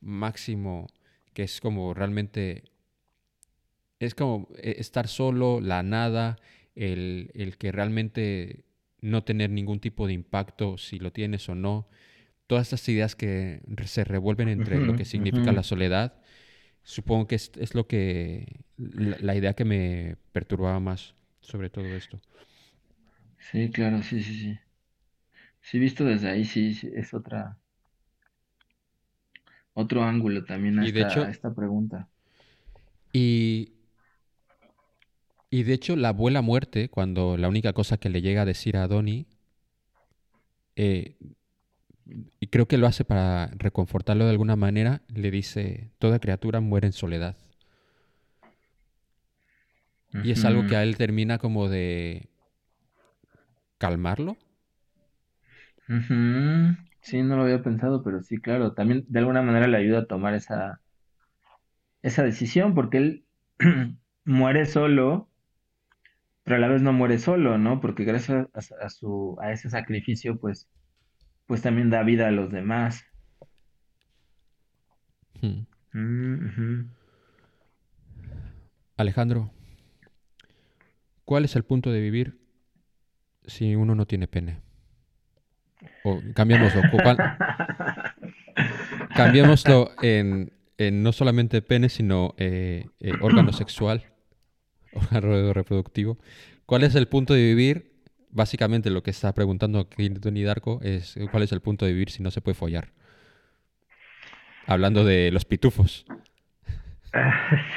máximo, 0.00 0.88
que 1.32 1.42
es 1.44 1.58
como 1.60 1.94
realmente, 1.94 2.64
es 3.98 4.14
como 4.14 4.48
eh, 4.58 4.76
estar 4.78 5.08
solo, 5.08 5.60
la 5.60 5.82
nada, 5.82 6.36
el, 6.74 7.30
el 7.34 7.56
que 7.56 7.72
realmente 7.72 8.64
no 9.00 9.24
tener 9.24 9.48
ningún 9.50 9.80
tipo 9.80 10.06
de 10.06 10.12
impacto, 10.12 10.76
si 10.76 10.98
lo 10.98 11.12
tienes 11.12 11.48
o 11.48 11.54
no, 11.54 11.88
todas 12.46 12.66
estas 12.68 12.86
ideas 12.90 13.16
que 13.16 13.60
se 13.86 14.04
revuelven 14.04 14.48
entre 14.48 14.84
lo 14.84 14.94
que 14.96 15.04
significa 15.06 15.52
la 15.52 15.62
soledad, 15.62 16.19
supongo 16.82 17.26
que 17.28 17.36
es, 17.36 17.52
es 17.58 17.74
lo 17.74 17.86
que, 17.86 18.64
la, 18.78 19.16
la 19.20 19.36
idea 19.36 19.54
que 19.54 19.64
me 19.64 20.16
perturbaba 20.32 20.80
más 20.80 21.14
sobre 21.40 21.70
todo 21.70 21.96
esto. 21.96 22.20
Sí, 23.38 23.70
claro, 23.72 24.02
sí, 24.04 24.22
sí, 24.22 24.34
sí. 24.38 24.58
Sí, 25.62 25.78
visto 25.78 26.04
desde 26.04 26.28
ahí, 26.30 26.44
sí, 26.44 26.74
sí, 26.74 26.90
es 26.94 27.14
otra, 27.14 27.58
otro 29.74 30.04
ángulo 30.04 30.44
también 30.44 30.78
a 30.78 30.84
Y 30.84 30.90
de 30.92 31.00
esta, 31.00 31.02
hecho, 31.02 31.26
a 31.26 31.30
esta 31.30 31.52
pregunta. 31.52 32.08
y, 33.12 33.72
y 35.48 35.62
de 35.64 35.74
hecho 35.74 35.94
la 35.96 36.08
abuela 36.08 36.42
muerte, 36.42 36.88
cuando 36.88 37.36
la 37.36 37.48
única 37.48 37.72
cosa 37.72 37.98
que 37.98 38.08
le 38.10 38.20
llega 38.22 38.42
a 38.42 38.44
decir 38.46 38.76
a 38.76 38.88
Donnie, 38.88 39.26
eh, 40.76 41.16
y 42.40 42.46
creo 42.48 42.66
que 42.66 42.78
lo 42.78 42.86
hace 42.86 43.04
para 43.04 43.48
reconfortarlo 43.58 44.24
de 44.24 44.30
alguna 44.30 44.56
manera, 44.56 45.02
le 45.14 45.30
dice, 45.30 45.90
toda 45.98 46.18
criatura 46.18 46.60
muere 46.60 46.88
en 46.88 46.92
soledad. 46.92 47.36
Y 50.12 50.32
es 50.32 50.44
algo 50.44 50.66
que 50.66 50.76
a 50.76 50.82
él 50.82 50.96
termina 50.96 51.38
como 51.38 51.68
de 51.68 52.28
calmarlo. 53.78 54.36
Sí, 57.02 57.22
no 57.22 57.36
lo 57.36 57.42
había 57.42 57.62
pensado, 57.62 58.02
pero 58.02 58.22
sí, 58.22 58.40
claro, 58.40 58.74
también 58.74 59.04
de 59.08 59.18
alguna 59.20 59.42
manera 59.42 59.66
le 59.66 59.78
ayuda 59.78 60.00
a 60.00 60.06
tomar 60.06 60.34
esa, 60.34 60.80
esa 62.02 62.22
decisión, 62.22 62.74
porque 62.74 62.98
él 62.98 63.24
muere 64.24 64.66
solo, 64.66 65.28
pero 66.44 66.56
a 66.56 66.58
la 66.58 66.68
vez 66.68 66.82
no 66.82 66.92
muere 66.92 67.18
solo, 67.18 67.58
¿no? 67.58 67.80
Porque 67.80 68.04
gracias 68.04 68.48
a, 68.54 68.84
a 68.84 68.90
su, 68.90 69.36
a 69.40 69.52
ese 69.52 69.70
sacrificio, 69.70 70.38
pues 70.38 70.68
pues 71.50 71.62
también 71.62 71.90
da 71.90 72.04
vida 72.04 72.28
a 72.28 72.30
los 72.30 72.52
demás. 72.52 73.04
Hmm. 75.42 75.66
Mm. 75.92 76.84
Alejandro, 78.96 79.50
¿cuál 81.24 81.44
es 81.44 81.56
el 81.56 81.64
punto 81.64 81.90
de 81.90 82.00
vivir 82.00 82.38
si 83.48 83.74
uno 83.74 83.96
no 83.96 84.06
tiene 84.06 84.28
pene? 84.28 84.60
O 86.04 86.22
cambiémoslo. 86.36 86.82
¿cuál- 87.02 87.18
cambiémoslo 89.16 89.90
en, 90.02 90.52
en 90.78 91.02
no 91.02 91.10
solamente 91.10 91.62
pene, 91.62 91.88
sino 91.88 92.36
eh, 92.38 92.86
eh, 93.00 93.12
órgano 93.20 93.52
sexual, 93.52 94.04
órgano 94.92 95.52
reproductivo. 95.52 96.16
¿Cuál 96.64 96.84
es 96.84 96.94
el 96.94 97.08
punto 97.08 97.34
de 97.34 97.42
vivir? 97.42 97.89
Básicamente 98.32 98.90
lo 98.90 99.02
que 99.02 99.10
está 99.10 99.32
preguntando 99.34 99.86
Tony 99.86 100.44
Darko 100.44 100.80
es 100.82 101.16
eh, 101.16 101.26
cuál 101.30 101.42
es 101.42 101.52
el 101.52 101.60
punto 101.60 101.84
de 101.84 101.92
vivir 101.92 102.10
si 102.10 102.22
no 102.22 102.30
se 102.30 102.40
puede 102.40 102.54
follar. 102.54 102.92
Hablando 104.66 105.04
de 105.04 105.30
los 105.32 105.44
pitufos. 105.44 106.06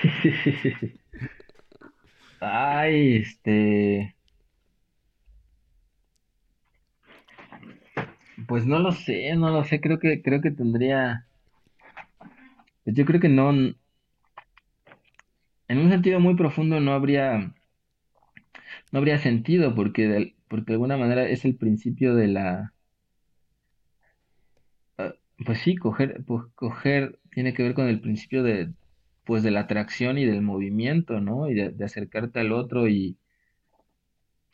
Sí, 0.02 0.10
sí, 0.22 0.52
sí, 0.62 0.74
sí. 0.80 1.00
Ay, 2.40 3.18
este. 3.18 4.16
Pues 8.48 8.66
no 8.66 8.80
lo 8.80 8.92
sé, 8.92 9.36
no 9.36 9.50
lo 9.50 9.64
sé. 9.64 9.80
Creo 9.82 10.00
que, 10.00 10.22
creo 10.22 10.42
que 10.42 10.52
tendría. 10.52 11.26
Yo 12.86 13.06
creo 13.06 13.20
que 13.20 13.30
no. 13.30 13.52
En 13.52 13.78
un 15.78 15.90
sentido 15.90 16.20
muy 16.20 16.36
profundo 16.36 16.80
no 16.80 16.94
habría. 16.94 17.54
No 18.92 19.00
habría 19.00 19.18
sentido, 19.18 19.74
porque 19.74 20.08
de, 20.08 20.33
porque 20.54 20.68
de 20.68 20.74
alguna 20.74 20.98
manera 20.98 21.28
es 21.28 21.46
el 21.46 21.56
principio 21.56 22.14
de 22.14 22.28
la. 22.28 22.74
ah, 24.98 25.14
Pues 25.46 25.60
sí, 25.62 25.76
coger, 25.76 26.24
pues 26.26 26.44
coger 26.56 27.20
tiene 27.32 27.54
que 27.54 27.64
ver 27.64 27.74
con 27.74 27.88
el 27.88 28.00
principio 28.02 28.44
de, 28.44 28.72
pues 29.26 29.42
de 29.44 29.50
la 29.52 29.62
atracción 29.62 30.18
y 30.20 30.26
del 30.26 30.42
movimiento, 30.44 31.20
¿no? 31.22 31.50
Y 31.50 31.56
de, 31.56 31.84
acercarte 31.84 32.40
al 32.40 32.52
otro 32.52 32.88
y, 32.88 33.18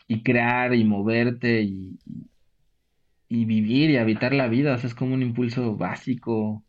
y 0.08 0.24
crear 0.24 0.74
y 0.74 0.84
moverte 0.84 1.62
y, 1.62 1.98
y 3.30 3.46
vivir 3.46 3.90
y 3.92 3.98
habitar 3.98 4.34
la 4.34 4.48
vida. 4.50 4.76
O 4.76 4.78
sea, 4.78 4.88
es 4.90 4.96
como 4.96 5.14
un 5.14 5.22
impulso 5.22 5.76
básico. 5.78 6.64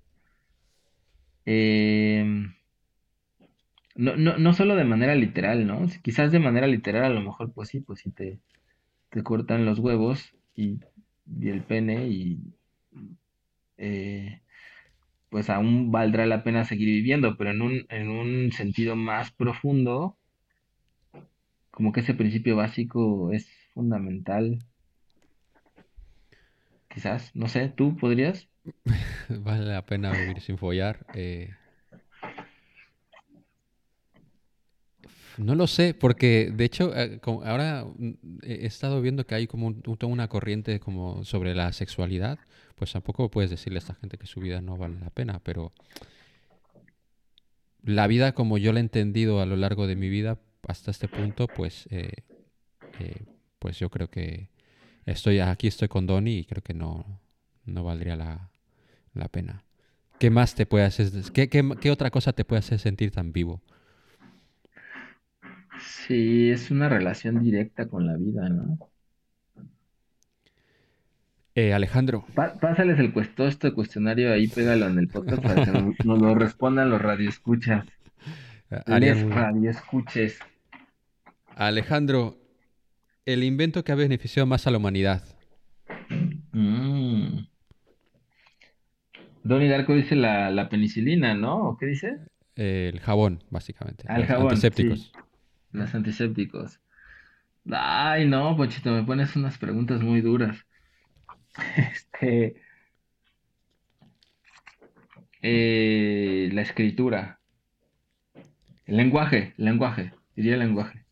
Em, 1.46 2.54
no, 3.94 4.16
no, 4.16 4.38
no 4.38 4.52
solo 4.52 4.74
de 4.76 4.84
manera 4.84 5.14
literal, 5.14 5.66
¿no? 5.66 5.86
Quizás 6.02 6.32
de 6.32 6.38
manera 6.38 6.66
literal, 6.66 7.04
a 7.04 7.10
lo 7.10 7.20
mejor, 7.20 7.52
pues 7.52 7.68
sí, 7.68 7.80
pues 7.80 8.00
sí 8.00 8.10
te, 8.10 8.40
te 9.10 9.22
cortan 9.22 9.66
los 9.66 9.78
huevos 9.78 10.32
y, 10.56 10.80
el 11.42 11.62
pene 11.62 12.08
y 12.08 12.40
eh, 13.76 14.40
pues 15.28 15.48
aún 15.50 15.92
valdrá 15.92 16.26
la 16.26 16.42
pena 16.42 16.64
seguir 16.64 16.88
viviendo, 16.88 17.36
pero 17.36 17.50
en 17.50 17.62
un, 17.62 17.86
en 17.88 18.08
un 18.08 18.52
sentido 18.52 18.96
más 18.96 19.30
profundo, 19.30 20.16
como 21.70 21.92
que 21.92 22.00
ese 22.00 22.14
principio 22.14 22.56
básico 22.56 23.32
es 23.32 23.48
fundamental. 23.74 24.58
Quizás, 26.88 27.34
no 27.34 27.46
sé, 27.46 27.68
¿tú 27.68 27.96
podrías? 27.96 28.48
Vale 29.28 29.66
la 29.66 29.86
pena 29.86 30.10
vivir 30.10 30.40
sin 30.40 30.58
follar. 30.58 31.06
eh. 31.14 31.54
No 35.40 35.54
lo 35.54 35.66
sé, 35.66 35.94
porque 35.94 36.52
de 36.54 36.64
hecho 36.64 36.94
eh, 36.94 37.18
ahora 37.44 37.86
mm, 37.96 38.10
he 38.42 38.66
estado 38.66 39.00
viendo 39.00 39.26
que 39.26 39.34
hay 39.34 39.46
como 39.46 39.68
un- 39.68 39.82
una 40.02 40.28
corriente 40.28 40.80
como 40.80 41.24
sobre 41.24 41.54
la 41.54 41.72
sexualidad. 41.72 42.38
Pues 42.76 42.92
tampoco 42.92 43.30
puedes 43.30 43.50
decirle 43.50 43.78
a 43.78 43.80
esta 43.80 43.94
gente 43.94 44.18
que 44.18 44.26
su 44.26 44.40
vida 44.40 44.60
no 44.60 44.76
vale 44.76 44.98
la 45.00 45.10
pena, 45.10 45.40
pero 45.42 45.72
la 47.82 48.06
vida 48.06 48.32
como 48.32 48.58
yo 48.58 48.72
la 48.72 48.80
he 48.80 48.82
entendido 48.82 49.40
a 49.40 49.46
lo 49.46 49.56
largo 49.56 49.86
de 49.86 49.96
mi 49.96 50.08
vida 50.08 50.38
hasta 50.68 50.90
este 50.90 51.08
punto, 51.08 51.48
pues, 51.48 51.86
eh, 51.90 52.12
eh, 52.98 53.24
pues 53.58 53.78
yo 53.78 53.90
creo 53.90 54.10
que 54.10 54.48
estoy 55.06 55.40
aquí 55.40 55.66
estoy 55.68 55.88
con 55.88 56.06
Donnie 56.06 56.38
y 56.40 56.44
creo 56.44 56.62
que 56.62 56.74
no, 56.74 57.20
no 57.64 57.84
valdría 57.84 58.16
la, 58.16 58.50
la 59.14 59.28
pena. 59.28 59.64
¿Qué 60.18 60.30
más 60.30 60.54
te 60.54 60.66
puede 60.66 60.84
hacer? 60.84 61.10
¿Qué, 61.32 61.48
qué, 61.48 61.68
qué 61.80 61.90
otra 61.90 62.10
cosa 62.10 62.32
te 62.32 62.44
puede 62.44 62.60
hacer 62.60 62.78
sentir 62.78 63.10
tan 63.10 63.32
vivo? 63.32 63.62
Sí, 65.90 66.50
es 66.50 66.70
una 66.70 66.88
relación 66.88 67.42
directa 67.42 67.88
con 67.88 68.06
la 68.06 68.16
vida, 68.16 68.48
¿no? 68.48 68.78
Eh, 71.56 71.74
Alejandro, 71.74 72.24
Pa- 72.34 72.54
pásales 72.54 72.98
el 73.00 73.12
este 73.38 73.72
cuestionario 73.72 74.32
ahí, 74.32 74.46
pégalo 74.46 74.86
en 74.86 74.98
el 75.00 75.08
podcast 75.08 75.42
para 75.42 75.64
que 75.64 75.70
nos, 75.72 75.94
nos 76.04 76.20
lo 76.20 76.34
respondan 76.36 76.90
los 76.90 77.02
radioescuchas. 77.02 77.86
Les 78.86 79.28
radioescuches. 79.28 80.38
Alejandro, 81.56 82.38
el 83.26 83.42
invento 83.42 83.82
que 83.82 83.90
ha 83.90 83.96
beneficiado 83.96 84.46
más 84.46 84.66
a 84.68 84.70
la 84.70 84.78
humanidad. 84.78 85.24
Mm. 86.52 87.46
Donnie 89.42 89.68
Darko 89.68 89.94
dice 89.94 90.14
la, 90.14 90.50
la 90.50 90.68
penicilina, 90.68 91.34
¿no? 91.34 91.70
¿O 91.70 91.76
qué 91.76 91.86
dice? 91.86 92.18
El 92.54 93.00
jabón, 93.00 93.42
básicamente. 93.50 94.04
Los 94.06 94.26
jabón, 94.26 94.48
antisépticos. 94.50 95.00
sí. 95.00 95.12
Los 95.72 95.94
antisépticos. 95.94 96.80
Ay, 97.72 98.26
no, 98.28 98.56
Ponchito, 98.56 98.90
me 98.92 99.04
pones 99.04 99.36
unas 99.36 99.58
preguntas 99.58 100.02
muy 100.02 100.20
duras. 100.22 100.66
Este. 101.76 102.56
eh, 105.42 106.48
la 106.52 106.62
escritura. 106.62 107.40
El 108.84 108.98
lenguaje, 108.98 109.54
el 109.56 109.64
lenguaje. 109.64 110.12
Diría 110.36 110.52
el 110.52 110.58
lenguaje. 110.60 111.06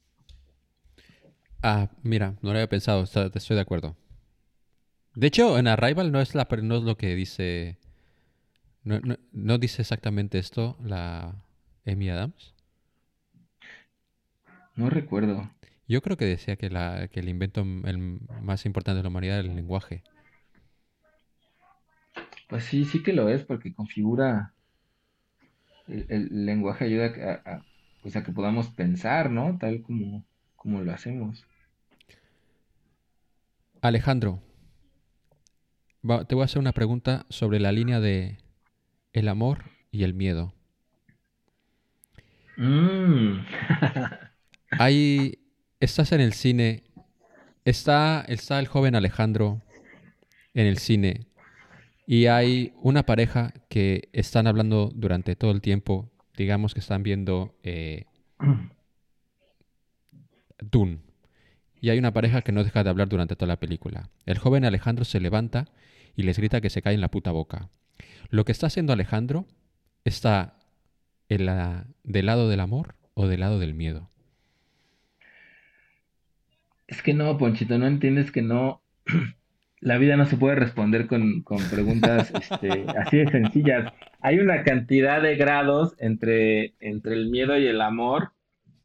Ah, 1.62 1.88
mira, 2.02 2.30
no 2.42 2.50
lo 2.50 2.58
había 2.58 2.68
pensado, 2.68 3.04
estoy 3.04 3.54
de 3.56 3.60
acuerdo. 3.60 3.96
De 5.14 5.26
hecho, 5.26 5.58
en 5.58 5.66
Arrival 5.68 6.10
no 6.12 6.18
es, 6.22 6.34
la, 6.34 6.48
no 6.62 6.76
es 6.78 6.82
lo 6.82 6.96
que 6.96 7.14
dice. 7.14 7.76
No, 8.84 8.98
no- 9.00 9.18
no 9.32 9.58
dice 9.58 9.82
exactamente 9.82 10.38
esto 10.38 10.76
la 10.82 11.34
Amy 11.86 12.10
Adams. 12.10 12.54
No 14.78 14.88
recuerdo. 14.88 15.50
Yo 15.86 16.00
creo 16.02 16.16
que 16.16 16.24
decía 16.24 16.56
que, 16.56 16.70
la, 16.70 17.08
que 17.08 17.20
el 17.20 17.28
invento 17.28 17.60
el 17.62 17.98
más 18.42 18.64
importante 18.64 18.98
de 18.98 19.02
la 19.02 19.08
humanidad 19.08 19.40
era 19.40 19.48
el 19.48 19.56
lenguaje. 19.56 20.02
Pues 22.48 22.64
sí, 22.64 22.84
sí 22.84 23.02
que 23.02 23.12
lo 23.12 23.28
es, 23.28 23.44
porque 23.44 23.74
configura. 23.74 24.52
El, 25.88 26.06
el 26.08 26.46
lenguaje 26.46 26.84
ayuda 26.84 27.06
a, 27.44 27.50
a- 27.56 27.64
pues 28.02 28.14
a 28.14 28.22
que 28.22 28.32
podamos 28.32 28.68
pensar, 28.68 29.30
¿no? 29.30 29.58
Tal 29.58 29.82
como, 29.82 30.24
como 30.56 30.80
lo 30.82 30.92
hacemos. 30.92 31.44
Alejandro, 33.82 34.40
va- 36.08 36.24
te 36.24 36.34
voy 36.34 36.42
a 36.42 36.46
hacer 36.46 36.58
una 36.58 36.72
pregunta 36.72 37.26
sobre 37.28 37.60
la 37.60 37.70
línea 37.72 38.00
de 38.00 38.38
el 39.12 39.28
amor 39.28 39.64
y 39.92 40.04
el 40.04 40.14
miedo. 40.14 40.52
Mm. 42.58 43.44
Hay, 44.70 45.38
estás 45.80 46.12
en 46.12 46.20
el 46.20 46.32
cine, 46.32 46.84
está, 47.64 48.24
está 48.28 48.58
el 48.58 48.66
joven 48.66 48.94
Alejandro 48.94 49.62
en 50.54 50.66
el 50.66 50.78
cine 50.78 51.28
y 52.06 52.26
hay 52.26 52.72
una 52.80 53.04
pareja 53.04 53.52
que 53.68 54.08
están 54.14 54.46
hablando 54.46 54.90
durante 54.94 55.36
todo 55.36 55.50
el 55.50 55.60
tiempo, 55.60 56.10
digamos 56.36 56.72
que 56.72 56.80
están 56.80 57.02
viendo 57.02 57.54
eh, 57.62 58.06
Dune. 60.58 61.00
Y 61.80 61.90
hay 61.90 61.98
una 61.98 62.12
pareja 62.12 62.40
que 62.40 62.50
no 62.50 62.64
deja 62.64 62.82
de 62.82 62.90
hablar 62.90 63.08
durante 63.08 63.36
toda 63.36 63.48
la 63.48 63.60
película. 63.60 64.08
El 64.24 64.38
joven 64.38 64.64
Alejandro 64.64 65.04
se 65.04 65.20
levanta 65.20 65.68
y 66.16 66.22
les 66.22 66.38
grita 66.38 66.60
que 66.60 66.70
se 66.70 66.80
cae 66.80 66.94
en 66.94 67.00
la 67.02 67.10
puta 67.10 67.30
boca. 67.30 67.68
Lo 68.30 68.46
que 68.46 68.52
está 68.52 68.68
haciendo 68.68 68.94
Alejandro 68.94 69.46
está 70.04 70.58
en 71.28 71.44
la, 71.44 71.86
del 72.04 72.24
lado 72.24 72.48
del 72.48 72.60
amor 72.60 72.96
o 73.12 73.26
del 73.28 73.40
lado 73.40 73.58
del 73.58 73.74
miedo. 73.74 74.08
Es 76.88 77.02
que 77.02 77.14
no, 77.14 77.36
Ponchito, 77.38 77.78
no 77.78 77.86
entiendes 77.86 78.32
que 78.32 78.42
no. 78.42 78.82
La 79.80 79.96
vida 79.96 80.16
no 80.16 80.26
se 80.26 80.36
puede 80.36 80.56
responder 80.56 81.06
con, 81.06 81.42
con 81.42 81.58
preguntas 81.70 82.32
este, 82.34 82.84
así 82.98 83.18
de 83.18 83.30
sencillas. 83.30 83.92
Hay 84.20 84.40
una 84.40 84.64
cantidad 84.64 85.22
de 85.22 85.36
grados 85.36 85.94
entre, 85.98 86.74
entre 86.80 87.14
el 87.14 87.30
miedo 87.30 87.56
y 87.56 87.66
el 87.68 87.80
amor 87.80 88.32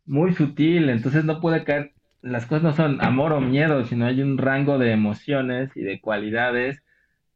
muy 0.05 0.33
sutil, 0.33 0.89
entonces 0.89 1.25
no 1.25 1.39
puede 1.39 1.63
caer. 1.63 1.93
Las 2.21 2.45
cosas 2.45 2.63
no 2.63 2.73
son 2.73 3.03
amor 3.03 3.33
o 3.33 3.41
miedo, 3.41 3.83
sino 3.85 4.05
hay 4.05 4.21
un 4.21 4.37
rango 4.37 4.77
de 4.77 4.91
emociones 4.91 5.75
y 5.75 5.81
de 5.81 5.99
cualidades 5.99 6.83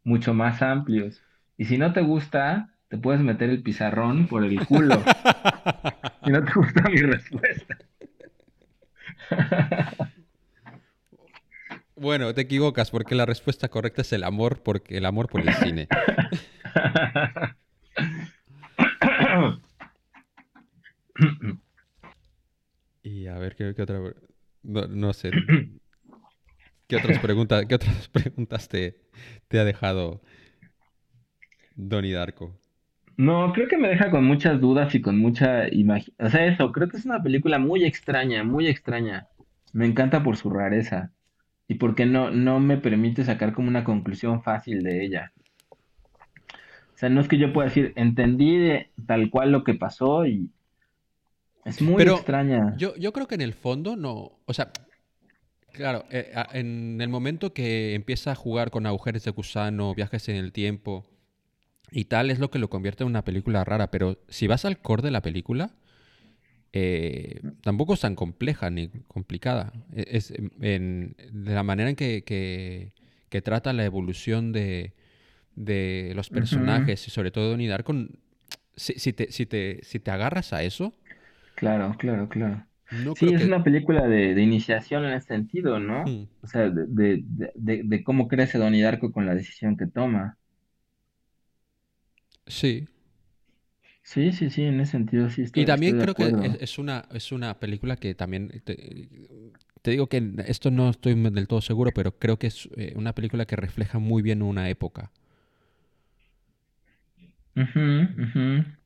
mucho 0.03 0.33
más 0.33 0.61
amplios. 0.61 1.23
Y 1.57 1.65
si 1.65 1.77
no 1.77 1.93
te 1.93 2.01
gusta, 2.01 2.69
te 2.89 2.97
puedes 2.97 3.21
meter 3.21 3.49
el 3.49 3.63
pizarrón 3.63 4.27
por 4.27 4.43
el 4.43 4.65
culo. 4.65 5.01
Si 6.23 6.33
no 6.33 6.43
te 6.43 6.51
gusta 6.51 6.89
mi 6.89 6.97
respuesta. 6.97 7.77
Bueno, 11.99 12.31
te 12.33 12.41
equivocas 12.41 12.91
porque 12.91 13.15
la 13.15 13.25
respuesta 13.25 13.69
correcta 13.69 14.03
es 14.03 14.13
el 14.13 14.23
amor, 14.23 14.61
porque 14.61 14.97
el 14.97 15.05
amor 15.05 15.27
por 15.27 15.41
el 15.41 15.51
cine. 15.55 15.87
Y 23.01 23.25
a 23.27 23.39
ver, 23.39 23.55
¿qué, 23.55 23.81
otra? 23.81 23.99
No, 24.61 24.87
no 24.87 25.13
sé. 25.13 25.31
¿Qué 26.87 26.97
otras 26.97 27.17
preguntas, 27.19 27.65
qué 27.65 27.75
otras 27.75 28.07
preguntas 28.13 28.69
te, 28.69 29.01
te 29.47 29.59
ha 29.59 29.63
dejado 29.63 30.21
Donnie 31.75 32.13
Darko? 32.13 32.59
No, 33.17 33.51
creo 33.53 33.67
que 33.67 33.77
me 33.77 33.87
deja 33.87 34.11
con 34.11 34.23
muchas 34.23 34.61
dudas 34.61 34.93
y 34.93 35.01
con 35.01 35.17
mucha 35.17 35.67
imaginación. 35.73 36.27
O 36.27 36.29
sea, 36.29 36.45
eso, 36.45 36.71
creo 36.71 36.89
que 36.89 36.97
es 36.97 37.05
una 37.05 37.23
película 37.23 37.57
muy 37.57 37.85
extraña, 37.85 38.43
muy 38.43 38.67
extraña. 38.67 39.29
Me 39.73 39.87
encanta 39.87 40.21
por 40.21 40.37
su 40.37 40.51
rareza 40.51 41.11
y 41.67 41.75
porque 41.75 42.05
no, 42.05 42.31
no 42.31 42.59
me 42.59 42.77
permite 42.77 43.23
sacar 43.23 43.53
como 43.53 43.67
una 43.67 43.83
conclusión 43.83 44.41
fácil 44.41 44.83
de 44.83 45.05
ella. 45.05 45.33
O 46.95 46.97
sea, 46.97 47.09
no 47.09 47.21
es 47.21 47.27
que 47.27 47.37
yo 47.37 47.53
pueda 47.53 47.67
decir, 47.67 47.93
entendí 47.95 48.57
de 48.57 48.89
tal 49.05 49.29
cual 49.29 49.51
lo 49.51 49.63
que 49.63 49.75
pasó 49.75 50.25
y 50.25 50.49
es 51.67 51.81
muy 51.81 51.97
Pero 51.97 52.15
extraña. 52.15 52.75
Yo, 52.77 52.95
yo 52.95 53.11
creo 53.11 53.27
que 53.27 53.35
en 53.35 53.41
el 53.41 53.53
fondo 53.53 53.97
no. 53.97 54.31
O 54.45 54.53
sea, 54.53 54.71
claro, 55.73 56.05
eh, 56.09 56.33
en 56.53 57.01
el 57.01 57.09
momento 57.09 57.53
que 57.53 57.93
empieza 57.93 58.31
a 58.31 58.35
jugar 58.35 58.71
con 58.71 58.85
agujeros 58.85 59.25
de 59.25 59.31
gusano, 59.31 59.93
viajes 59.93 60.29
en 60.29 60.37
el 60.37 60.53
tiempo 60.53 61.05
y 61.91 62.05
tal, 62.05 62.31
es 62.31 62.39
lo 62.39 62.49
que 62.49 62.59
lo 62.59 62.69
convierte 62.69 63.03
en 63.03 63.09
una 63.09 63.25
película 63.25 63.65
rara. 63.65 63.91
Pero 63.91 64.17
si 64.29 64.47
vas 64.47 64.63
al 64.63 64.79
core 64.79 65.03
de 65.03 65.11
la 65.11 65.21
película, 65.21 65.71
eh, 66.77 67.41
tampoco 67.63 67.93
es 67.95 68.01
tan 68.01 68.15
compleja 68.15 68.69
ni 68.69 68.89
complicada. 69.07 69.73
E- 69.95 70.05
Es, 70.17 70.31
en, 70.31 70.51
en- 70.61 71.15
de 71.31 71.53
la 71.55 71.63
manera 71.63 71.89
en 71.89 71.95
que, 71.95 72.23
que- 72.23 72.93
que 73.29 73.41
trata 73.41 73.73
la 73.73 73.85
evolución 73.85 74.51
de, 74.53 74.93
de 75.55 76.13
los 76.15 76.29
personajes 76.31 77.07
y 77.07 77.11
sobre 77.11 77.31
todo 77.31 77.49
Donnie 77.51 77.67
Darko, 77.69 77.93
si, 78.75 78.93
si 78.99 79.13
te, 79.13 79.31
si, 79.31 79.45
te, 79.47 79.81
si 79.83 79.99
te 79.99 80.11
agarras 80.11 80.53
a 80.53 80.63
eso, 80.63 80.93
Claro, 81.55 81.95
claro, 81.97 82.29
claro. 82.29 82.67
no 82.89 83.15
Sí, 83.15 83.33
es 83.33 83.43
que... 83.43 83.47
una 83.47 83.63
película 83.63 84.07
de, 84.07 84.35
de 84.35 84.41
iniciación 84.43 85.05
en 85.05 85.13
ese 85.13 85.27
sentido, 85.27 85.79
¿no? 85.79 86.05
Hmm. 86.05 86.23
O 86.41 86.47
sea, 86.47 86.69
de, 86.69 86.85
de, 86.87 87.21
de, 87.25 87.51
de- 87.55 87.81
de 87.83 88.03
cómo 88.03 88.27
crece 88.27 88.57
Donnie 88.59 88.83
Darko 88.83 89.11
con 89.11 89.25
la 89.25 89.33
decisión 89.35 89.75
que 89.77 89.87
toma. 89.87 90.37
Sí. 92.47 92.87
Sí, 94.11 94.31
sí, 94.31 94.49
sí, 94.49 94.63
en 94.63 94.79
ese 94.79 94.93
sentido 94.93 95.29
sí 95.29 95.43
Y 95.43 95.45
estoy, 95.45 95.65
también 95.65 95.93
estoy 95.93 95.99
de 95.99 96.03
creo 96.03 96.15
que 96.15 96.23
es, 96.61 96.77
una, 96.77 97.05
es 97.13 97.31
una 97.31 97.59
película 97.59 97.95
que 97.97 98.15
también... 98.15 98.61
Te, 98.63 99.09
te 99.81 99.91
digo 99.91 100.07
que 100.07 100.21
esto 100.47 100.71
no 100.71 100.89
estoy 100.89 101.13
del 101.15 101.47
todo 101.47 101.61
seguro, 101.61 101.91
pero 101.93 102.17
creo 102.17 102.37
que 102.37 102.47
es 102.47 102.69
eh, 102.77 102.93
una 102.95 103.13
película 103.13 103.45
que 103.45 103.55
refleja 103.55 103.99
muy 103.99 104.21
bien 104.21 104.41
una 104.41 104.69
época. 104.69 105.11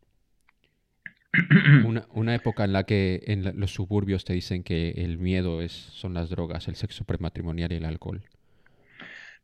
Una, 1.81 2.07
una 2.11 2.35
época 2.35 2.63
en 2.63 2.73
la 2.73 2.83
que 2.85 3.23
en 3.27 3.43
la- 3.43 3.51
los 3.53 3.73
suburbios 3.73 4.23
te 4.25 4.33
dicen 4.33 4.63
que 4.63 4.91
el 4.91 5.17
miedo 5.17 5.61
es, 5.61 5.71
son 5.73 6.13
las 6.13 6.29
drogas, 6.29 6.67
el 6.67 6.75
sexo 6.75 7.03
prematrimonial 7.05 7.71
y 7.71 7.75
el 7.75 7.85
alcohol. 7.85 8.23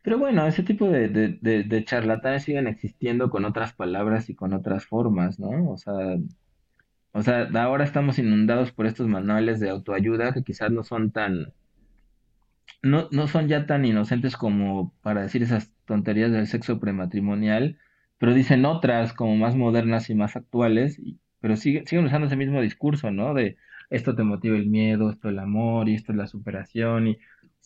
Pero 0.02 0.18
bueno, 0.18 0.48
ese 0.48 0.64
tipo 0.64 0.88
de, 0.90 1.10
de, 1.10 1.38
de, 1.41 1.64
de 1.64 1.86
charlatanes 1.86 2.44
siguen 2.44 2.68
existiendo 2.68 3.30
con 3.30 3.45
otras 3.45 3.74
palabras 3.74 4.30
y 4.30 4.36
con 4.36 4.53
otras 4.53 4.86
formas, 4.86 5.40
¿no? 5.40 5.72
O 5.72 5.78
sea, 5.78 5.94
o 7.11 7.22
sea, 7.22 7.49
ahora 7.61 7.84
estamos 7.84 8.18
inundados 8.18 8.72
por 8.72 8.86
estos 8.88 9.07
manuales 9.10 9.60
de 9.60 9.69
autoayuda 9.69 10.32
que 10.34 10.44
quizás 10.44 10.72
no 10.72 10.86
son 10.86 11.11
tan, 11.11 11.53
no, 12.82 13.07
no 13.11 13.28
son 13.28 13.48
ya 13.48 13.65
tan 13.65 13.86
inocentes 13.86 14.38
como 14.38 14.94
para 15.02 15.22
decir 15.24 15.44
esas 15.44 15.72
tonterías 15.86 16.32
del 16.32 16.48
sexo 16.48 16.80
prematrimonial, 16.80 17.80
pero 18.18 18.34
dicen 18.34 18.65
otras 18.65 19.14
como 19.14 19.36
más 19.36 19.56
modernas 19.56 20.10
y 20.10 20.15
más 20.15 20.36
actuales, 20.36 20.99
y- 20.99 21.19
pero 21.40 21.56
siguen, 21.56 21.86
siguen 21.88 22.06
usando 22.06 22.28
ese 22.28 22.36
mismo 22.36 22.61
discurso, 22.61 23.11
¿no? 23.11 23.34
De 23.34 23.57
esto 23.90 24.15
te 24.15 24.24
motiva 24.24 24.57
el 24.57 24.68
miedo, 24.68 25.10
esto 25.11 25.30
el 25.30 25.40
amor 25.40 25.88
y 25.90 25.95
esto 25.95 26.11
es 26.11 26.18
la 26.18 26.28
superación 26.28 27.07
y, 27.07 27.18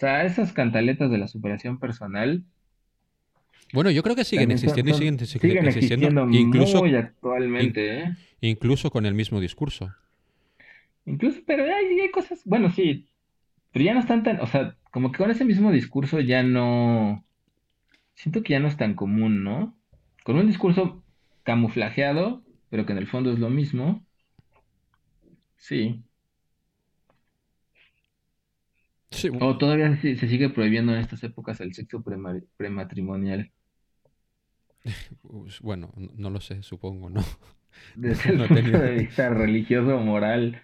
sea, 0.01 0.25
esas 0.25 0.53
cantaletas 0.53 1.09
de 1.11 1.17
la 1.17 1.27
superación 1.29 1.79
personal 1.79 2.45
Bueno, 3.73 3.91
yo 3.91 4.03
creo 4.03 4.15
que 4.15 4.23
siguen 4.25 4.51
son, 4.51 4.51
existiendo 4.51 4.91
y 4.91 4.93
siguen 4.93 5.17
exi- 5.19 5.39
siguen 5.39 5.67
existiendo 5.67 5.67
existiendo 5.67 6.25
incluso, 6.29 6.83
muy 6.83 6.95
in- 7.57 7.75
actualmente, 7.75 7.99
¿eh? 8.03 8.17
incluso 8.41 8.91
con 8.91 9.05
el 9.05 9.13
mismo 9.15 9.39
discurso. 9.41 9.93
Incluso, 11.05 11.41
pero 11.45 11.63
hay, 11.63 11.99
hay 11.99 12.11
cosas, 12.11 12.41
bueno, 12.45 12.69
sí, 12.71 13.09
pero 13.71 13.85
ya 13.85 13.93
no 13.93 13.99
están 14.01 14.23
tan, 14.23 14.41
o 14.41 14.47
sea, 14.47 14.77
como 14.91 15.11
que 15.11 15.19
con 15.19 15.31
ese 15.31 15.45
mismo 15.45 15.71
discurso 15.71 16.19
ya 16.21 16.43
no, 16.43 17.25
siento 18.15 18.43
que 18.43 18.53
ya 18.53 18.59
no 18.59 18.67
es 18.69 18.77
tan 18.77 18.95
común, 18.95 19.43
¿no? 19.43 19.77
Con 20.25 20.37
un 20.37 20.47
discurso 20.47 21.03
camuflajeado, 21.43 22.45
pero 22.69 22.85
que 22.85 22.93
en 22.93 22.99
el 22.99 23.07
fondo 23.07 23.31
es 23.33 23.39
lo 23.39 23.49
mismo, 23.49 24.05
sí. 25.57 26.03
Sí, 29.11 29.29
O 29.41 29.57
todavía 29.57 29.97
se, 30.01 30.15
se 30.15 30.27
sigue 30.29 30.49
prohibiendo 30.49 30.93
en 30.93 30.99
estas 30.99 31.23
épocas 31.23 31.59
el 31.61 31.73
sexo 31.73 32.03
prema- 32.03 32.41
prematrimonial, 32.57 33.51
bueno, 35.61 35.91
no 35.95 36.29
lo 36.29 36.41
sé, 36.41 36.63
supongo, 36.63 37.09
¿no? 37.09 37.23
desde 37.93 38.31
el 38.33 38.39
No 38.39 38.47
punto 38.47 38.77
de 38.79 38.91
vista 38.95 39.29
religioso 39.29 39.95
o 39.97 39.99
moral. 40.01 40.61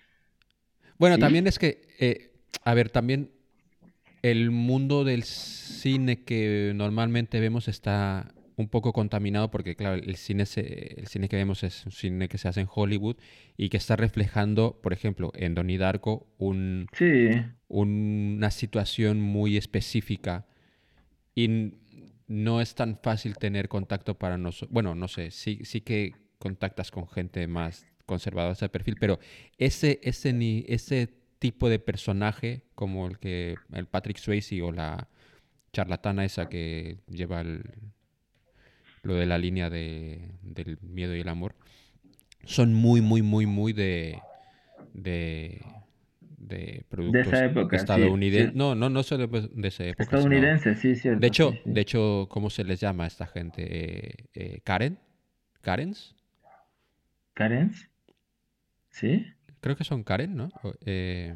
Bueno, 0.97 1.17
¿Sí? 1.17 1.19
también 1.19 1.47
es 1.47 1.59
que, 1.59 1.87
eh, 1.99 2.31
a 2.63 2.73
ver, 2.73 2.89
también 2.89 3.31
el 4.23 4.51
mundo 4.51 5.03
del 5.05 5.23
cine 5.23 6.23
que 6.23 6.73
normalmente 6.75 7.39
vemos 7.39 7.67
está 7.67 8.33
un 8.57 8.67
poco 8.69 8.91
contaminado 8.91 9.49
porque, 9.51 9.75
claro, 9.75 9.95
el 9.95 10.15
cine, 10.17 10.45
se- 10.45 10.99
el 10.99 11.07
cine 11.07 11.29
que 11.29 11.35
vemos 11.37 11.63
es 11.63 11.85
un 11.85 11.91
cine 11.91 12.27
que 12.27 12.37
se 12.37 12.47
hace 12.47 12.59
en 12.61 12.67
Hollywood 12.69 13.15
y 13.55 13.69
que 13.69 13.77
está 13.77 13.95
reflejando, 13.95 14.79
por 14.81 14.91
ejemplo, 14.93 15.31
en 15.35 15.53
Donnie 15.55 15.77
Darko, 15.77 16.27
un, 16.37 16.87
Sí, 16.97 17.29
una 17.67 18.51
situación 18.51 19.21
muy 19.21 19.57
específica 19.57 20.45
y 21.35 21.73
no 22.27 22.59
es 22.61 22.75
tan 22.75 22.97
fácil 23.01 23.37
tener 23.37 23.69
contacto 23.69 24.17
para 24.17 24.37
nosotros. 24.37 24.71
Bueno, 24.73 24.95
no 24.95 25.07
sé, 25.07 25.31
sí, 25.31 25.59
sí 25.63 25.81
que 25.81 26.13
contactas 26.39 26.91
con 26.91 27.07
gente 27.07 27.47
más 27.47 27.85
conservadora 28.05 28.49
de 28.49 28.53
ese 28.53 28.69
perfil, 28.69 28.95
pero 28.99 29.19
ese, 29.57 29.99
ese, 30.03 30.33
ni, 30.33 30.65
ese 30.67 31.09
tipo 31.39 31.69
de 31.69 31.77
personaje 31.79 32.63
como 32.73 33.07
el 33.07 33.19
que 33.19 33.55
el 33.71 33.85
Patrick 33.85 34.17
Swayze 34.17 34.61
o 34.63 34.71
la 34.71 35.07
charlatana 35.73 36.25
esa 36.25 36.49
que 36.49 36.97
lleva 37.07 37.41
el- 37.41 37.63
lo 39.07 39.15
de 39.15 39.25
la 39.25 39.37
línea 39.37 39.69
de, 39.69 40.31
del 40.43 40.79
miedo 40.81 41.15
y 41.15 41.21
el 41.21 41.29
amor, 41.29 41.55
son 42.45 42.73
muy, 42.73 43.01
muy, 43.01 43.21
muy, 43.21 43.45
muy 43.45 43.73
de, 43.73 44.25
de, 44.93 45.61
de 46.37 46.85
de 47.05 47.21
productos 47.21 47.21
esa 47.21 47.43
época, 47.45 47.87
sí, 47.87 48.21
estadounidenses. 48.29 48.55
sí. 48.55 48.55
No, 48.55 48.75
no, 48.75 48.89
no 48.89 49.03
solo 49.03 49.27
de, 49.27 49.49
de 49.53 49.67
esa 49.69 49.85
época, 49.85 50.17
sino- 50.17 50.35
Estadounidense, 50.35 50.75
sí, 50.75 50.95
cierto, 50.95 51.21
De 51.21 51.27
hecho, 51.27 51.61
sí, 51.63 51.63
de 51.65 51.81
hecho, 51.81 52.27
¿cómo 52.31 52.49
se 52.51 52.63
les 52.65 52.79
llama 52.81 53.05
a 53.05 53.07
esta 53.07 53.27
gente? 53.27 53.63
Eh, 53.69 54.29
eh, 54.35 54.61
Karen, 54.63 54.99
Karens, 55.61 56.15
¿Karens? 57.33 57.87
¿Sí? 58.89 59.25
creo 59.59 59.75
que 59.75 59.83
son 59.83 60.03
Karen, 60.03 60.35
¿no? 60.35 60.49
Eh, 60.85 61.35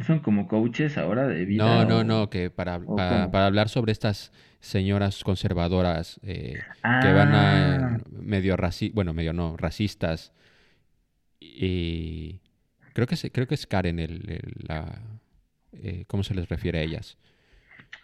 ¿Son 0.00 0.20
como 0.20 0.46
coaches 0.46 0.96
ahora 0.96 1.26
de 1.26 1.44
no, 1.44 1.46
vida 1.46 1.86
no, 1.86 2.00
o, 2.00 2.04
no, 2.04 2.30
que 2.30 2.50
para, 2.50 2.80
para, 2.80 3.46
hablar 3.46 3.68
sobre 3.68 3.92
estas 3.92 4.32
señoras 4.60 5.24
conservadoras 5.24 6.20
eh, 6.22 6.58
que 7.00 7.12
van 7.12 7.34
a 7.34 7.76
Ah, 7.96 7.98
medio 8.10 8.56
raci 8.56 8.90
bueno, 8.90 9.12
medio 9.12 9.32
no, 9.32 9.56
racistas 9.56 10.32
y 11.40 12.40
creo 12.92 13.06
que 13.06 13.16
se- 13.16 13.30
creo 13.30 13.46
que 13.46 13.54
es 13.54 13.66
Karen 13.66 13.98
el, 13.98 14.28
el- 14.30 14.54
la 14.66 15.00
eh, 15.72 16.04
¿cómo 16.06 16.22
se 16.24 16.34
les 16.34 16.48
refiere 16.48 16.78
a 16.78 16.82
ellas? 16.82 17.18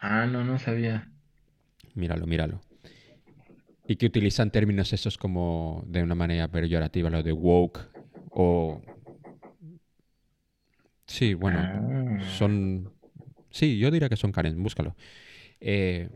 ah, 0.00 0.26
no, 0.26 0.44
no 0.44 0.58
sabía. 0.58 1.08
Míralo, 1.94 2.26
míralo. 2.26 2.60
Y 3.86 3.96
que 3.96 4.06
utilizan 4.06 4.50
términos 4.50 4.92
esos 4.92 5.18
como 5.18 5.84
de 5.86 6.02
una 6.02 6.14
manera 6.14 6.48
peyorativa, 6.48 7.10
lo 7.10 7.22
de 7.22 7.32
woke 7.32 7.80
o... 8.30 8.80
Sí, 11.06 11.34
bueno, 11.34 11.58
Ah, 11.60 12.18
son... 12.36 12.92
Sí, 13.50 13.78
yo 13.78 13.90
diría 13.90 14.08
que 14.08 14.16
son 14.16 14.32
Karen, 14.32 14.60
búscalo. 14.62 14.96
Eh, 15.60 16.08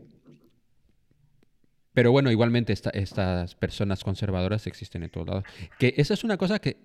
pero 1.93 2.11
bueno, 2.11 2.31
igualmente 2.31 2.73
esta- 2.73 2.89
estas 2.91 3.55
personas 3.55 4.03
conservadoras 4.03 4.67
existen 4.67 5.03
en 5.03 5.09
todos 5.09 5.27
lados. 5.27 5.43
Que 5.77 5.93
esa 5.97 6.13
es 6.13 6.23
una 6.23 6.37
cosa 6.37 6.59
que... 6.59 6.77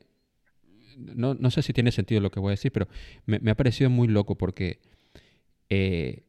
No, 0.97 1.35
no 1.35 1.51
sé 1.51 1.62
si 1.62 1.72
tiene 1.72 1.90
sentido 1.93 2.20
lo 2.20 2.31
que 2.31 2.40
voy 2.40 2.51
a 2.51 2.52
decir, 2.52 2.70
pero 2.72 2.89
me, 3.26 3.39
me 3.40 3.51
ha 3.51 3.56
parecido 3.56 3.90
muy 3.90 4.06
loco 4.06 4.36
porque 4.36 4.81
eh, 5.68 6.22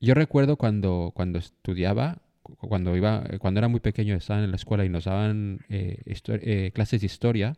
yo 0.00 0.14
recuerdo 0.14 0.56
cuando, 0.56 1.12
cuando 1.14 1.38
estudiaba, 1.38 2.20
cu- 2.42 2.56
cuando 2.56 2.96
iba, 2.96 3.22
cuando 3.38 3.58
era 3.58 3.68
muy 3.68 3.78
pequeño, 3.80 4.16
estaba 4.16 4.42
en 4.42 4.50
la 4.50 4.56
escuela 4.56 4.84
y 4.84 4.88
nos 4.88 5.04
daban 5.04 5.60
eh, 5.68 5.98
eh, 6.06 6.70
clases 6.74 7.00
de 7.02 7.06
historia, 7.06 7.56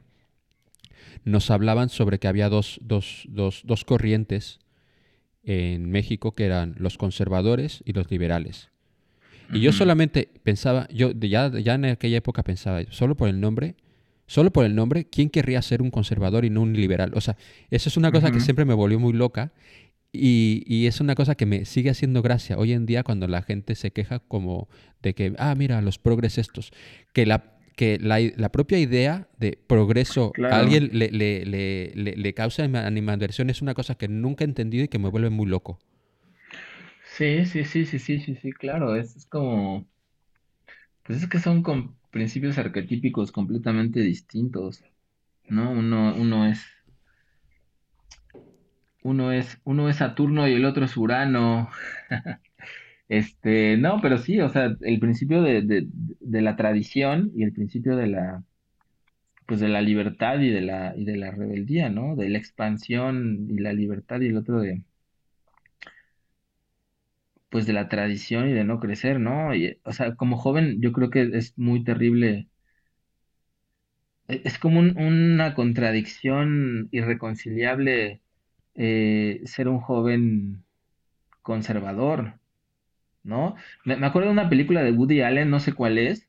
nos 1.24 1.50
hablaban 1.50 1.88
sobre 1.88 2.18
que 2.18 2.28
había 2.28 2.48
dos, 2.48 2.80
dos, 2.82 3.26
dos, 3.28 3.62
dos 3.64 3.84
corrientes 3.84 4.60
en 5.44 5.90
México, 5.90 6.32
que 6.32 6.44
eran 6.44 6.74
los 6.78 6.98
conservadores 6.98 7.82
y 7.84 7.92
los 7.92 8.10
liberales. 8.10 8.70
Y 9.52 9.60
yo 9.60 9.72
solamente 9.72 10.30
pensaba, 10.42 10.88
yo 10.88 11.12
ya, 11.12 11.50
ya 11.50 11.74
en 11.74 11.84
aquella 11.84 12.16
época 12.16 12.42
pensaba, 12.42 12.82
solo 12.90 13.16
por 13.16 13.28
el 13.28 13.40
nombre, 13.40 13.74
solo 14.26 14.50
por 14.50 14.64
el 14.64 14.74
nombre, 14.74 15.04
¿quién 15.04 15.28
querría 15.28 15.60
ser 15.60 15.82
un 15.82 15.90
conservador 15.90 16.44
y 16.44 16.50
no 16.50 16.62
un 16.62 16.72
liberal? 16.72 17.12
O 17.14 17.20
sea, 17.20 17.36
eso 17.70 17.88
es 17.90 17.96
una 17.98 18.10
cosa 18.12 18.30
que 18.30 18.40
siempre 18.40 18.64
me 18.64 18.72
volvió 18.72 18.98
muy 18.98 19.12
loca 19.12 19.52
y, 20.10 20.62
y 20.66 20.86
es 20.86 21.00
una 21.00 21.14
cosa 21.14 21.34
que 21.34 21.44
me 21.44 21.66
sigue 21.66 21.90
haciendo 21.90 22.22
gracia 22.22 22.56
hoy 22.56 22.72
en 22.72 22.86
día 22.86 23.02
cuando 23.02 23.28
la 23.28 23.42
gente 23.42 23.74
se 23.74 23.90
queja 23.90 24.20
como 24.20 24.68
de 25.02 25.14
que, 25.14 25.34
ah, 25.38 25.54
mira, 25.54 25.82
los 25.82 25.98
progres 25.98 26.38
estos, 26.38 26.72
que 27.12 27.26
la, 27.26 27.52
que 27.76 27.98
la, 27.98 28.18
propia 28.50 28.78
idea 28.78 29.28
de 29.38 29.58
progreso 29.66 30.32
a 30.48 30.58
alguien 30.58 30.90
le, 30.92 31.10
le, 31.10 31.44
le, 31.44 31.92
le, 31.94 32.34
causa 32.34 32.64
anima- 32.64 32.86
animadversión 32.86 33.50
es 33.50 33.62
una 33.62 33.74
cosa 33.74 33.94
que 33.96 34.08
nunca 34.08 34.44
he 34.44 34.48
entendido 34.48 34.84
y 34.84 34.88
que 34.88 34.98
me 34.98 35.08
vuelve 35.10 35.30
muy 35.30 35.46
loco. 35.46 35.78
Sí, 37.04 37.44
sí, 37.46 37.64
sí, 37.64 37.84
sí, 37.86 37.98
sí, 37.98 38.18
sí, 38.20 38.34
sí, 38.36 38.52
claro, 38.52 38.96
es, 38.96 39.16
es 39.16 39.26
como, 39.26 39.86
pues 41.04 41.22
es 41.22 41.28
que 41.28 41.38
son 41.38 41.62
con 41.62 41.96
principios 42.10 42.58
arquetípicos 42.58 43.32
completamente 43.32 44.00
distintos, 44.00 44.82
¿no? 45.48 45.70
Uno, 45.72 46.14
uno 46.16 46.46
es, 46.46 46.62
uno 49.02 49.32
es, 49.32 49.58
uno 49.64 49.88
es 49.88 49.96
Saturno 49.96 50.48
y 50.48 50.54
el 50.54 50.64
otro 50.64 50.84
es 50.84 50.96
Urano. 50.96 51.70
Este, 53.12 53.76
no, 53.76 54.00
pero 54.00 54.16
sí, 54.18 54.40
o 54.40 54.48
sea, 54.48 54.74
el 54.80 54.98
principio 55.00 55.42
de, 55.42 55.62
de, 55.62 56.40
la 56.42 56.56
tradición 56.56 57.30
y 57.36 57.42
el 57.44 57.52
principio 57.52 57.94
de 57.96 58.06
la, 58.08 58.42
pues 59.46 59.60
de 59.60 59.68
la 59.68 59.80
libertad 59.80 60.40
y 60.40 60.50
de 60.50 60.60
la, 60.62 60.94
y 60.96 61.04
de 61.04 61.16
la 61.16 61.30
rebeldía, 61.30 61.88
¿no? 61.90 62.16
De 62.16 62.28
la 62.28 62.38
expansión 62.38 63.46
y 63.50 63.58
la 63.60 63.72
libertad 63.72 64.20
y 64.20 64.26
el 64.28 64.36
otro 64.36 64.60
de, 64.60 64.82
pues 67.50 67.66
de 67.66 67.72
la 67.72 67.88
tradición 67.88 68.48
y 68.48 68.52
de 68.52 68.64
no 68.64 68.80
crecer, 68.80 69.20
¿no? 69.20 69.54
Y, 69.54 69.78
o 69.84 69.92
sea, 69.92 70.16
como 70.16 70.36
joven 70.38 70.80
yo 70.80 70.90
creo 70.92 71.10
que 71.10 71.22
es 71.34 71.56
muy 71.58 71.84
terrible. 71.84 72.48
E- 74.28 74.42
Es 74.44 74.58
como 74.58 74.80
un- 74.80 74.96
una 74.98 75.54
contradicción 75.54 76.88
irreconciliable 76.92 78.20
eh, 78.74 79.42
ser 79.46 79.68
un 79.68 79.80
joven 79.80 80.64
conservador, 81.42 82.40
¿no? 83.24 83.56
Me, 83.84 83.96
me 83.96 84.06
acuerdo 84.06 84.28
de 84.28 84.32
una 84.34 84.48
película 84.48 84.82
de 84.82 84.92
Woody 84.92 85.22
Allen, 85.22 85.50
no 85.50 85.60
sé 85.60 85.72
cuál 85.74 85.98
es, 85.98 86.28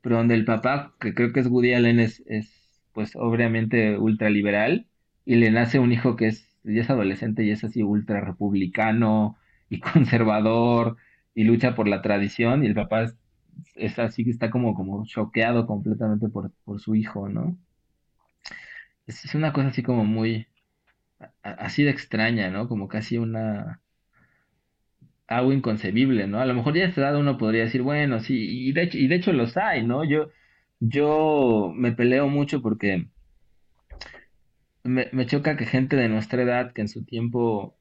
pero 0.00 0.16
donde 0.16 0.34
el 0.34 0.44
papá, 0.44 0.94
que 1.00 1.14
creo 1.14 1.32
que 1.32 1.40
es 1.40 1.46
Woody 1.48 1.74
Allen, 1.74 2.00
es, 2.00 2.22
es 2.26 2.82
pues 2.92 3.16
obviamente 3.16 3.98
ultraliberal 3.98 4.88
y 5.24 5.36
le 5.36 5.50
nace 5.50 5.78
un 5.78 5.92
hijo 5.92 6.16
que 6.16 6.28
es, 6.28 6.56
ya 6.64 6.82
es 6.82 6.90
adolescente 6.90 7.44
y 7.44 7.50
es 7.50 7.64
así 7.64 7.82
ultra 7.82 8.20
republicano 8.20 9.36
y 9.68 9.80
conservador 9.80 10.96
y 11.34 11.44
lucha 11.44 11.74
por 11.74 11.88
la 11.88 12.02
tradición 12.02 12.64
y 12.64 12.68
el 12.68 12.74
papá 12.74 13.06
es, 13.74 13.98
así 13.98 14.24
que 14.24 14.30
está 14.30 14.50
como, 14.50 14.74
como 14.74 15.04
choqueado 15.06 15.66
completamente 15.66 16.28
por, 16.28 16.52
por 16.64 16.80
su 16.80 16.94
hijo, 16.94 17.28
¿no? 17.28 17.58
Es, 19.06 19.24
es 19.24 19.34
una 19.34 19.52
cosa 19.52 19.68
así 19.68 19.82
como 19.82 20.04
muy, 20.04 20.46
así 21.42 21.84
de 21.84 21.90
extraña, 21.90 22.50
¿no? 22.50 22.68
Como 22.68 22.88
casi 22.88 23.18
una 23.18 23.82
algo 25.28 25.52
inconcebible, 25.52 26.26
¿no? 26.26 26.40
A 26.40 26.46
lo 26.46 26.54
mejor 26.54 26.74
ya 26.76 26.84
a 26.84 26.88
esta 26.88 27.02
edad 27.02 27.18
uno 27.18 27.38
podría 27.38 27.64
decir, 27.64 27.82
bueno, 27.82 28.20
sí, 28.20 28.68
y 28.68 28.72
de 28.72 28.82
hecho, 28.84 28.98
y 28.98 29.08
de 29.08 29.16
hecho 29.16 29.32
los 29.32 29.56
hay, 29.56 29.84
¿no? 29.86 30.04
Yo, 30.04 30.30
yo 30.80 31.72
me 31.76 31.92
peleo 31.92 32.28
mucho 32.28 32.62
porque 32.62 33.08
me, 34.84 35.08
me 35.12 35.26
choca 35.26 35.56
que 35.56 35.66
gente 35.66 35.96
de 35.96 36.08
nuestra 36.08 36.42
edad 36.42 36.72
que 36.72 36.80
en 36.82 36.88
su 36.88 37.04
tiempo 37.04 37.76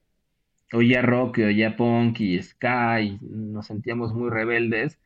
oía 0.74 1.02
rock 1.02 1.40
oía 1.40 1.76
punk 1.78 2.20
y 2.22 2.42
ska 2.42 3.02
y 3.02 3.20
nos 3.22 3.68
sentíamos 3.68 4.14
muy 4.14 4.30
rebeldes, 4.30 5.00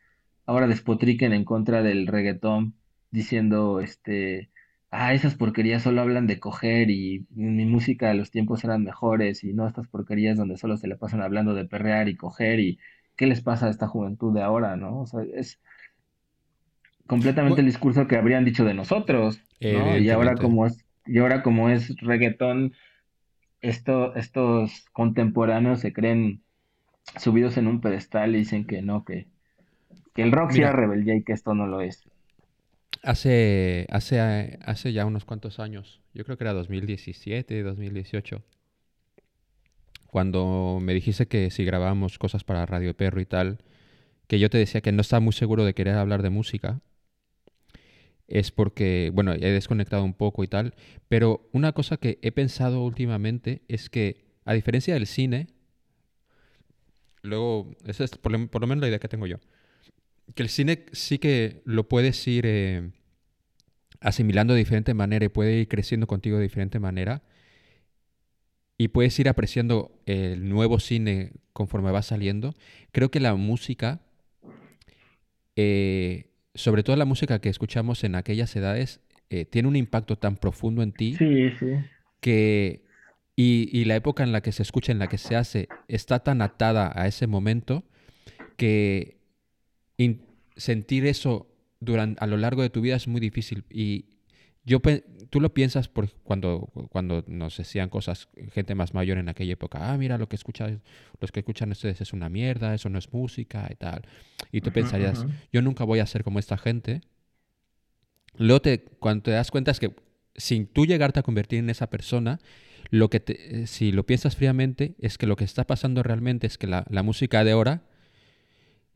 ahora 0.45 0.67
despotriquen 0.67 1.33
en 1.33 1.45
contra 1.45 1.83
del 1.83 2.07
reggaetón 2.07 2.75
diciendo, 3.11 3.79
este, 3.81 4.50
ah, 4.91 5.13
esas 5.13 5.35
porquerías 5.35 5.83
solo 5.83 6.01
hablan 6.01 6.27
de 6.27 6.39
coger 6.39 6.89
y 6.91 7.25
mi 7.31 7.65
música 7.65 8.09
de 8.09 8.15
los 8.15 8.31
tiempos 8.31 8.63
eran 8.63 8.83
mejores 8.83 9.43
y 9.43 9.53
no 9.53 9.67
estas 9.67 9.87
porquerías 9.87 10.37
donde 10.37 10.57
solo 10.57 10.77
se 10.77 10.87
le 10.87 10.97
pasan 10.97 11.21
hablando 11.21 11.53
de 11.53 11.65
perrear 11.65 12.09
y 12.09 12.17
coger 12.17 12.59
y 12.59 12.79
qué 13.15 13.25
les 13.25 13.41
pasa 13.41 13.67
a 13.67 13.69
esta 13.69 13.87
juventud 13.87 14.33
de 14.33 14.41
ahora, 14.43 14.75
¿no? 14.75 15.01
O 15.01 15.05
sea, 15.07 15.21
es 15.33 15.59
completamente 17.07 17.61
el 17.61 17.67
discurso 17.67 18.07
que 18.07 18.17
habrían 18.17 18.45
dicho 18.45 18.65
de 18.65 18.73
nosotros, 18.73 19.41
¿no? 19.61 19.97
Y 19.97 20.09
ahora 20.09 20.35
como 20.35 20.65
es, 20.65 20.85
y 21.05 21.19
ahora 21.19 21.43
como 21.43 21.69
es 21.69 21.95
reggaetón, 22.01 22.73
esto, 23.61 24.15
estos 24.15 24.85
contemporáneos 24.91 25.79
se 25.79 25.93
creen 25.93 26.41
subidos 27.17 27.57
en 27.57 27.67
un 27.67 27.81
pedestal 27.81 28.35
y 28.35 28.39
dicen 28.39 28.65
que 28.65 28.81
no, 28.81 29.05
que, 29.05 29.27
que 30.13 30.23
el 30.23 30.31
rock 30.31 30.51
sí 30.51 30.61
era 30.61 30.71
Mira, 30.71 30.73
rebeldía 30.73 31.15
y 31.15 31.23
que 31.23 31.33
esto 31.33 31.53
no 31.53 31.67
lo 31.67 31.81
es. 31.81 32.03
Hace, 33.03 33.87
hace, 33.89 34.59
hace 34.63 34.93
ya 34.93 35.05
unos 35.05 35.25
cuantos 35.25 35.59
años, 35.59 36.01
yo 36.13 36.23
creo 36.23 36.37
que 36.37 36.43
era 36.43 36.53
2017, 36.53 37.63
2018, 37.63 38.43
cuando 40.07 40.79
me 40.81 40.93
dijiste 40.93 41.27
que 41.27 41.49
si 41.51 41.63
grabábamos 41.63 42.17
cosas 42.17 42.43
para 42.43 42.65
Radio 42.65 42.95
Perro 42.95 43.21
y 43.21 43.25
tal, 43.25 43.59
que 44.27 44.39
yo 44.39 44.49
te 44.49 44.57
decía 44.57 44.81
que 44.81 44.91
no 44.91 45.01
estaba 45.01 45.21
muy 45.21 45.33
seguro 45.33 45.65
de 45.65 45.73
querer 45.73 45.95
hablar 45.95 46.21
de 46.21 46.29
música, 46.29 46.81
es 48.27 48.51
porque, 48.51 49.11
bueno, 49.13 49.33
he 49.33 49.39
desconectado 49.39 50.03
un 50.03 50.13
poco 50.13 50.43
y 50.43 50.47
tal, 50.47 50.73
pero 51.09 51.49
una 51.51 51.73
cosa 51.73 51.97
que 51.97 52.19
he 52.21 52.31
pensado 52.31 52.83
últimamente 52.83 53.61
es 53.67 53.89
que, 53.89 54.25
a 54.45 54.53
diferencia 54.53 54.93
del 54.93 55.07
cine, 55.07 55.47
luego, 57.23 57.75
esa 57.85 58.05
es 58.05 58.11
por 58.11 58.31
lo 58.31 58.67
menos 58.67 58.81
la 58.81 58.87
idea 58.87 58.99
que 58.99 59.09
tengo 59.09 59.27
yo, 59.27 59.37
que 60.35 60.43
el 60.43 60.49
cine 60.49 60.85
sí 60.91 61.17
que 61.17 61.61
lo 61.65 61.87
puedes 61.87 62.27
ir 62.27 62.45
eh, 62.45 62.89
asimilando 63.99 64.53
de 64.53 64.59
diferente 64.59 64.93
manera 64.93 65.25
y 65.25 65.29
puede 65.29 65.59
ir 65.59 65.67
creciendo 65.67 66.07
contigo 66.07 66.37
de 66.37 66.43
diferente 66.43 66.79
manera 66.79 67.23
y 68.77 68.87
puedes 68.87 69.17
ir 69.19 69.29
apreciando 69.29 70.01
el 70.05 70.49
nuevo 70.49 70.79
cine 70.79 71.33
conforme 71.53 71.91
va 71.91 72.01
saliendo. 72.01 72.55
Creo 72.91 73.11
que 73.11 73.19
la 73.19 73.35
música 73.35 74.01
eh, 75.55 76.31
sobre 76.53 76.83
todo 76.83 76.95
la 76.95 77.05
música 77.05 77.39
que 77.39 77.49
escuchamos 77.49 78.03
en 78.03 78.15
aquellas 78.15 78.55
edades, 78.55 79.01
eh, 79.29 79.45
tiene 79.45 79.67
un 79.67 79.75
impacto 79.75 80.17
tan 80.17 80.35
profundo 80.37 80.83
en 80.83 80.91
ti 80.91 81.15
Sí, 81.15 81.49
sí. 81.59 81.67
que... 82.19 82.83
Y, 83.37 83.69
y 83.71 83.85
la 83.85 83.95
época 83.95 84.23
en 84.23 84.33
la 84.33 84.41
que 84.41 84.51
se 84.51 84.61
escucha, 84.61 84.91
en 84.91 84.99
la 84.99 85.07
que 85.07 85.17
se 85.17 85.35
hace, 85.35 85.69
está 85.87 86.19
tan 86.19 86.41
atada 86.41 86.91
a 86.93 87.07
ese 87.07 87.27
momento 87.27 87.83
que 88.57 89.20
sentir 90.55 91.05
eso 91.05 91.47
durante, 91.79 92.23
a 92.23 92.27
lo 92.27 92.37
largo 92.37 92.61
de 92.61 92.69
tu 92.69 92.81
vida 92.81 92.95
es 92.95 93.07
muy 93.07 93.19
difícil. 93.21 93.63
Y 93.69 94.05
yo, 94.63 94.79
tú 95.29 95.41
lo 95.41 95.53
piensas 95.53 95.87
por 95.87 96.11
cuando, 96.23 96.69
cuando 96.91 97.23
nos 97.27 97.57
decían 97.57 97.89
cosas, 97.89 98.29
gente 98.51 98.75
más 98.75 98.93
mayor 98.93 99.17
en 99.17 99.29
aquella 99.29 99.53
época, 99.53 99.91
ah, 99.91 99.97
mira, 99.97 100.17
lo 100.17 100.27
que 100.29 100.35
escuchan, 100.35 100.81
los 101.19 101.31
que 101.31 101.39
escuchan 101.39 101.71
ustedes 101.71 102.01
es 102.01 102.13
una 102.13 102.29
mierda, 102.29 102.73
eso 102.75 102.89
no 102.89 102.99
es 102.99 103.11
música 103.11 103.67
y 103.71 103.75
tal. 103.75 104.03
Y 104.51 104.61
tú 104.61 104.69
Ujú, 104.69 104.73
pensarías, 104.73 105.19
ujú. 105.23 105.31
yo 105.51 105.61
nunca 105.61 105.83
voy 105.83 105.99
a 105.99 106.05
ser 106.05 106.23
como 106.23 106.39
esta 106.39 106.57
gente. 106.57 107.01
Luego, 108.37 108.61
te, 108.61 108.83
cuando 108.99 109.23
te 109.23 109.31
das 109.31 109.51
cuenta 109.51 109.71
es 109.71 109.79
que 109.79 109.93
sin 110.35 110.67
tú 110.67 110.85
llegarte 110.85 111.19
a 111.19 111.23
convertir 111.23 111.59
en 111.59 111.69
esa 111.69 111.89
persona, 111.89 112.39
lo 112.89 113.09
que 113.09 113.19
te- 113.19 113.63
eh, 113.63 113.67
si 113.67 113.91
lo 113.91 114.05
piensas 114.05 114.35
fríamente, 114.35 114.95
es 114.99 115.17
que 115.17 115.27
lo 115.27 115.35
que 115.35 115.43
está 115.43 115.65
pasando 115.65 116.03
realmente 116.03 116.47
es 116.47 116.57
que 116.57 116.67
la, 116.67 116.85
la 116.89 117.03
música 117.03 117.43
de 117.43 117.51
ahora, 117.51 117.83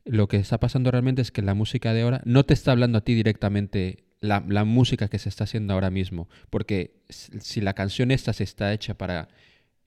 lo 0.06 0.28
que 0.28 0.36
está 0.36 0.58
pasando 0.58 0.90
realmente 0.90 1.20
es 1.20 1.30
que 1.30 1.42
la 1.42 1.54
música 1.54 1.92
de 1.92 2.02
ahora 2.02 2.22
no 2.24 2.44
te 2.44 2.54
está 2.54 2.72
hablando 2.72 2.98
a 2.98 3.00
ti 3.02 3.14
directamente 3.14 4.04
la, 4.20 4.42
la 4.48 4.64
música 4.64 5.08
que 5.08 5.18
se 5.18 5.28
está 5.28 5.44
haciendo 5.44 5.74
ahora 5.74 5.90
mismo. 5.90 6.28
Porque 6.48 7.02
si 7.08 7.60
la 7.60 7.74
canción 7.74 8.10
esta 8.10 8.32
se 8.32 8.44
está 8.44 8.72
hecha 8.72 8.94
para 8.94 9.28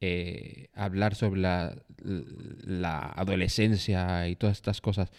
eh, 0.01 0.69
hablar 0.73 1.15
sobre 1.15 1.41
la, 1.41 1.75
la 1.97 2.99
adolescencia 2.99 4.27
y 4.27 4.35
todas 4.35 4.57
estas 4.57 4.81
cosas, 4.81 5.11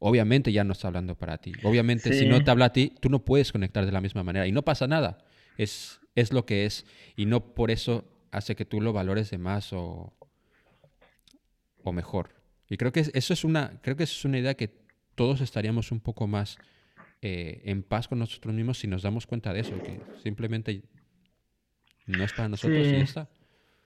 obviamente 0.00 0.52
ya 0.52 0.64
no 0.64 0.72
está 0.72 0.88
hablando 0.88 1.16
para 1.16 1.38
ti. 1.38 1.52
Obviamente, 1.62 2.12
si 2.12 2.26
no 2.26 2.42
te 2.42 2.50
habla 2.50 2.66
a 2.66 2.72
ti, 2.72 2.92
tú 3.00 3.08
no 3.08 3.24
puedes 3.24 3.52
conectar 3.52 3.86
de 3.86 3.92
la 3.92 4.00
misma 4.00 4.24
manera. 4.24 4.46
Y 4.46 4.52
no 4.52 4.62
pasa 4.62 4.86
nada. 4.86 5.18
Es, 5.56 6.00
es 6.14 6.32
lo 6.32 6.46
que 6.46 6.66
es. 6.66 6.84
Y 7.16 7.26
no 7.26 7.54
por 7.54 7.70
eso 7.70 8.04
hace 8.30 8.56
que 8.56 8.64
tú 8.64 8.80
lo 8.80 8.92
valores 8.92 9.30
de 9.30 9.38
más 9.38 9.72
o, 9.72 10.12
o 11.82 11.92
mejor. 11.92 12.37
Y 12.68 12.76
creo 12.76 12.92
que 12.92 13.00
es- 13.00 13.10
eso 13.14 13.32
es 13.32 13.44
una, 13.44 13.80
creo 13.82 13.96
que 13.96 14.04
eso 14.04 14.14
es 14.18 14.24
una 14.24 14.38
idea 14.38 14.54
que 14.56 14.70
todos 15.14 15.40
estaríamos 15.40 15.92
un 15.92 16.00
poco 16.00 16.26
más 16.26 16.60
eh, 17.22 17.62
en 17.66 17.82
paz 17.82 18.08
con 18.08 18.18
nosotros 18.20 18.54
mismos 18.54 18.78
si 18.78 18.88
nos 18.88 19.02
damos 19.02 19.26
cuenta 19.26 19.52
de 19.52 19.60
eso, 19.60 19.82
que 19.82 20.02
simplemente 20.14 20.84
no 22.06 22.24
es 22.24 22.32
para 22.32 22.48
nosotros 22.48 22.92
y 22.92 22.96
ya 22.96 23.04
Sí, 23.04 23.04
está. 23.04 23.28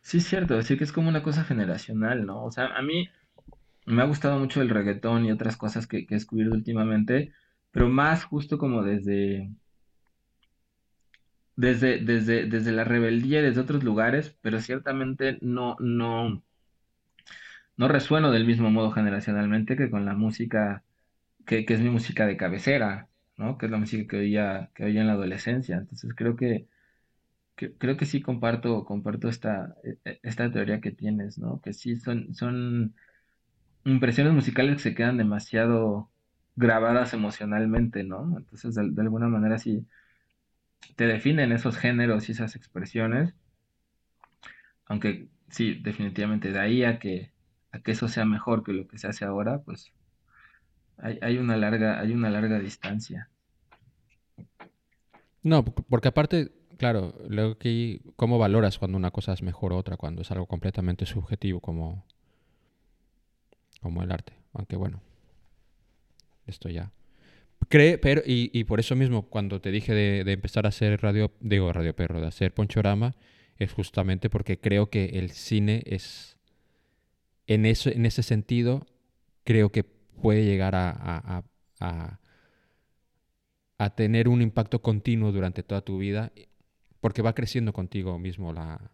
sí 0.02 0.18
es 0.18 0.26
cierto, 0.26 0.56
decir 0.56 0.78
que 0.78 0.84
es 0.84 0.92
como 0.92 1.08
una 1.10 1.22
cosa 1.24 1.44
generacional, 1.44 2.26
¿no? 2.26 2.44
O 2.44 2.50
sea, 2.52 2.66
a 2.68 2.82
mí 2.82 3.08
me 3.86 4.02
ha 4.02 4.06
gustado 4.06 4.38
mucho 4.40 4.62
el 4.62 4.70
reggaetón 4.70 5.26
y 5.26 5.32
otras 5.32 5.56
cosas 5.58 5.86
que, 5.88 6.06
que 6.06 6.14
he 6.14 6.18
descubierto 6.18 6.56
últimamente, 6.56 7.32
pero 7.72 7.88
más 7.88 8.24
justo 8.24 8.58
como 8.58 8.82
desde, 8.84 9.52
desde, 11.56 11.98
desde, 12.00 12.46
desde 12.46 12.72
la 12.72 12.84
rebeldía 12.84 13.40
y 13.40 13.42
desde 13.44 13.60
otros 13.60 13.84
lugares, 13.84 14.36
pero 14.42 14.60
ciertamente 14.60 15.38
no, 15.42 15.76
no, 15.80 16.42
no 17.76 17.88
resueno 17.88 18.30
del 18.30 18.46
mismo 18.46 18.70
modo 18.70 18.92
generacionalmente 18.92 19.76
que 19.76 19.90
con 19.90 20.04
la 20.06 20.14
música 20.14 20.84
que, 21.46 21.66
que 21.66 21.74
es 21.74 21.80
mi 21.80 21.90
música 21.90 22.26
de 22.26 22.36
cabecera, 22.38 23.08
¿no? 23.38 23.58
Que 23.58 23.66
es 23.66 23.72
la 23.72 23.78
música 23.78 24.08
que 24.08 24.18
oía, 24.18 24.70
que 24.74 24.84
oía 24.86 25.02
en 25.02 25.08
la 25.08 25.14
adolescencia. 25.14 25.76
Entonces 25.78 26.12
creo 26.16 26.36
que, 26.36 26.68
creo 27.78 27.96
que 27.96 28.06
sí 28.06 28.22
comparto, 28.22 28.84
comparto 28.84 29.28
esta, 29.28 29.76
e- 30.04 30.20
esta 30.22 30.50
teoría 30.50 30.80
que 30.80 30.90
tienes, 30.92 31.38
¿no? 31.38 31.60
Que 31.60 31.72
sí 31.72 31.96
son, 31.96 32.34
son 32.34 32.94
impresiones 33.84 34.34
musicales 34.34 34.76
que 34.76 34.82
se 34.82 34.94
quedan 34.96 35.18
demasiado 35.18 36.10
grabadas 36.56 37.14
emocionalmente, 37.14 38.04
¿no? 38.04 38.36
Entonces 38.38 38.74
de 38.76 39.02
alguna 39.02 39.28
manera 39.28 39.58
sí 39.58 39.86
te 40.96 41.06
definen 41.06 41.52
esos 41.52 41.76
géneros 41.76 42.28
y 42.28 42.32
esas 42.32 42.56
expresiones, 42.56 43.34
aunque 44.86 45.28
sí, 45.50 45.74
definitivamente 45.82 46.52
de 46.52 46.58
ahí 46.60 46.84
a 46.84 46.98
que, 46.98 47.31
a 47.72 47.80
que 47.80 47.92
eso 47.92 48.08
sea 48.08 48.24
mejor 48.24 48.62
que 48.62 48.72
lo 48.72 48.86
que 48.86 48.98
se 48.98 49.08
hace 49.08 49.24
ahora, 49.24 49.62
pues 49.62 49.92
hay, 50.98 51.18
hay 51.22 51.38
una 51.38 51.56
larga, 51.56 51.98
hay 52.00 52.12
una 52.12 52.30
larga 52.30 52.58
distancia. 52.58 53.28
No, 55.42 55.64
porque 55.64 56.08
aparte, 56.08 56.52
claro, 56.76 57.14
luego 57.28 57.58
que 57.58 58.00
cómo 58.16 58.38
valoras 58.38 58.78
cuando 58.78 58.96
una 58.96 59.10
cosa 59.10 59.32
es 59.32 59.42
mejor 59.42 59.72
o 59.72 59.78
otra, 59.78 59.96
cuando 59.96 60.22
es 60.22 60.30
algo 60.30 60.46
completamente 60.46 61.06
subjetivo 61.06 61.60
como, 61.60 62.04
como 63.80 64.02
el 64.02 64.12
arte. 64.12 64.34
Aunque 64.52 64.76
bueno, 64.76 65.00
esto 66.46 66.68
ya. 66.68 66.92
Cree, 67.68 67.96
pero, 67.98 68.22
y, 68.24 68.50
y 68.52 68.64
por 68.64 68.80
eso 68.80 68.94
mismo, 68.94 69.22
cuando 69.22 69.60
te 69.60 69.70
dije 69.70 69.94
de, 69.94 70.24
de 70.24 70.32
empezar 70.32 70.66
a 70.66 70.68
hacer 70.68 71.00
radio, 71.00 71.32
digo 71.40 71.72
Radio 71.72 71.94
Perro, 71.96 72.20
de 72.20 72.26
hacer 72.26 72.52
Ponchorama, 72.52 73.14
es 73.58 73.72
justamente 73.72 74.30
porque 74.30 74.58
creo 74.58 74.90
que 74.90 75.06
el 75.18 75.30
cine 75.30 75.82
es, 75.86 76.38
en 77.46 77.66
eso, 77.66 77.90
en 77.90 78.06
ese 78.06 78.22
sentido, 78.22 78.86
creo 79.44 79.70
que 79.70 79.84
puede 79.84 80.44
llegar 80.44 80.74
a, 80.74 80.90
a- 80.90 81.44
a- 83.78 83.90
tener 83.96 84.28
un 84.28 84.42
impacto 84.42 84.80
continuo 84.80 85.32
durante 85.32 85.62
toda 85.62 85.80
tu 85.82 85.98
vida, 85.98 86.32
porque 87.00 87.22
va 87.22 87.34
creciendo 87.34 87.72
contigo 87.72 88.18
mismo 88.18 88.52
la, 88.52 88.92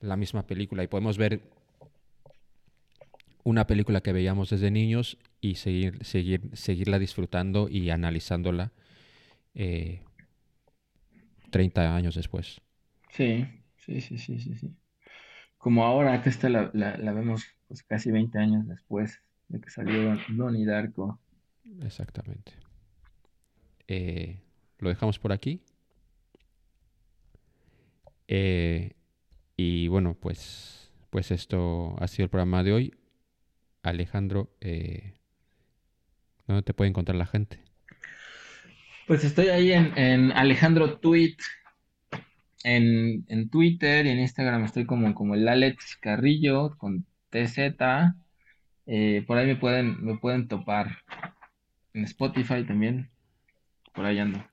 la 0.00 0.16
misma 0.16 0.46
película. 0.46 0.82
Y 0.82 0.88
podemos 0.88 1.18
ver 1.18 1.42
una 3.44 3.66
película 3.66 4.00
que 4.00 4.12
veíamos 4.12 4.50
desde 4.50 4.70
niños 4.70 5.16
y 5.40 5.54
seguir, 5.54 6.04
seguir, 6.04 6.50
seguirla 6.54 6.98
disfrutando 6.98 7.68
y 7.68 7.90
analizándola 7.90 8.72
eh, 9.54 10.02
30 11.50 11.94
años 11.94 12.14
después. 12.14 12.60
Sí, 13.10 13.46
sí, 13.76 14.00
sí, 14.00 14.18
sí, 14.18 14.38
sí, 14.38 14.54
sí. 14.54 14.76
Como 15.68 15.84
ahora 15.84 16.22
que 16.22 16.30
esta 16.30 16.48
la, 16.48 16.70
la, 16.72 16.96
la 16.96 17.12
vemos 17.12 17.44
pues 17.66 17.82
casi 17.82 18.10
20 18.10 18.38
años 18.38 18.66
después 18.66 19.20
de 19.48 19.60
que 19.60 19.68
salió 19.68 20.02
Don- 20.02 20.20
Donnie 20.30 20.64
Darko. 20.64 21.20
Exactamente. 21.82 22.52
Eh, 23.86 24.40
lo 24.78 24.88
dejamos 24.88 25.18
por 25.18 25.30
aquí. 25.30 25.60
Eh, 28.28 28.94
y 29.58 29.88
bueno, 29.88 30.14
pues, 30.14 30.90
pues 31.10 31.30
esto 31.32 31.96
ha 32.02 32.08
sido 32.08 32.24
el 32.24 32.30
programa 32.30 32.62
de 32.62 32.72
hoy. 32.72 32.94
Alejandro, 33.82 34.50
eh, 34.62 35.12
¿dónde 36.46 36.62
te 36.62 36.72
puede 36.72 36.88
encontrar 36.88 37.16
la 37.16 37.26
gente? 37.26 37.60
Pues 39.06 39.22
estoy 39.22 39.48
ahí 39.48 39.72
en, 39.72 39.98
en 39.98 40.32
Alejandro 40.32 40.98
Tweet, 40.98 41.36
en, 42.64 43.24
en 43.28 43.48
Twitter 43.50 44.06
y 44.06 44.10
en 44.10 44.18
Instagram 44.20 44.64
estoy 44.64 44.84
como, 44.86 45.14
como 45.14 45.34
el 45.34 45.46
Alex 45.48 45.96
Carrillo 46.00 46.76
con 46.78 47.06
TZ. 47.30 47.58
Eh, 48.86 49.24
por 49.26 49.38
ahí 49.38 49.46
me 49.46 49.56
pueden, 49.56 50.04
me 50.04 50.16
pueden 50.18 50.48
topar. 50.48 50.98
En 51.94 52.04
Spotify 52.04 52.64
también. 52.64 53.10
Por 53.94 54.04
ahí 54.04 54.18
ando. 54.18 54.44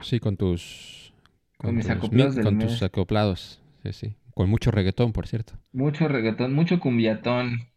Sí, 0.00 0.20
con 0.20 0.36
tus... 0.36 1.12
Con 1.56 1.74
mis 1.74 1.86
tus 1.86 1.96
acoplados 1.96 2.36
mi- 2.36 2.42
con 2.42 2.58
tus 2.58 2.82
acoplados. 2.82 3.60
Sí, 3.82 3.92
sí. 3.92 4.14
Con 4.34 4.48
mucho 4.48 4.70
reggaetón, 4.70 5.12
por 5.12 5.26
cierto. 5.26 5.54
Mucho 5.72 6.06
reggaetón, 6.06 6.52
mucho 6.54 6.78
cumbiatón. 6.78 7.68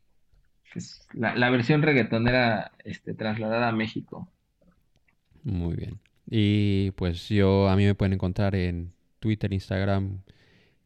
que 0.72 0.80
es 0.80 1.08
la, 1.14 1.36
la 1.36 1.50
versión 1.50 1.82
reggaetonera 1.82 2.72
este, 2.86 3.14
trasladada 3.16 3.70
a 3.70 3.72
México. 3.72 4.28
Muy 5.44 5.76
bien. 5.76 6.00
Y 6.30 6.92
pues 6.92 7.28
yo, 7.30 7.68
a 7.70 7.76
mí 7.76 7.86
me 7.86 7.96
pueden 7.96 8.14
encontrar 8.14 8.56
en 8.56 8.94
Twitter, 9.22 9.54
Instagram, 9.54 10.20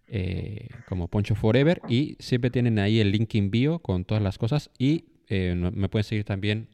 eh, 0.08 0.68
como 0.88 1.08
Poncho 1.08 1.34
Forever. 1.34 1.82
Y 1.90 2.16
siempre 2.20 2.52
tienen 2.52 2.78
ahí 2.78 3.00
el 3.00 3.12
link 3.12 3.34
en 3.34 3.50
bio 3.50 3.80
con 3.80 4.06
todas 4.06 4.22
las 4.22 4.38
cosas. 4.38 4.70
Y 4.78 5.06
eh, 5.30 5.56
me 5.56 5.90
pueden 5.90 6.04
seguir 6.04 6.26
también 6.26 6.68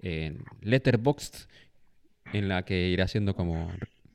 en 0.00 0.38
Letterboxd, 0.62 1.48
en 2.32 2.48
la 2.48 2.64
que 2.64 2.88
iré 2.88 3.02
haciendo 3.02 3.34
como 3.34 3.70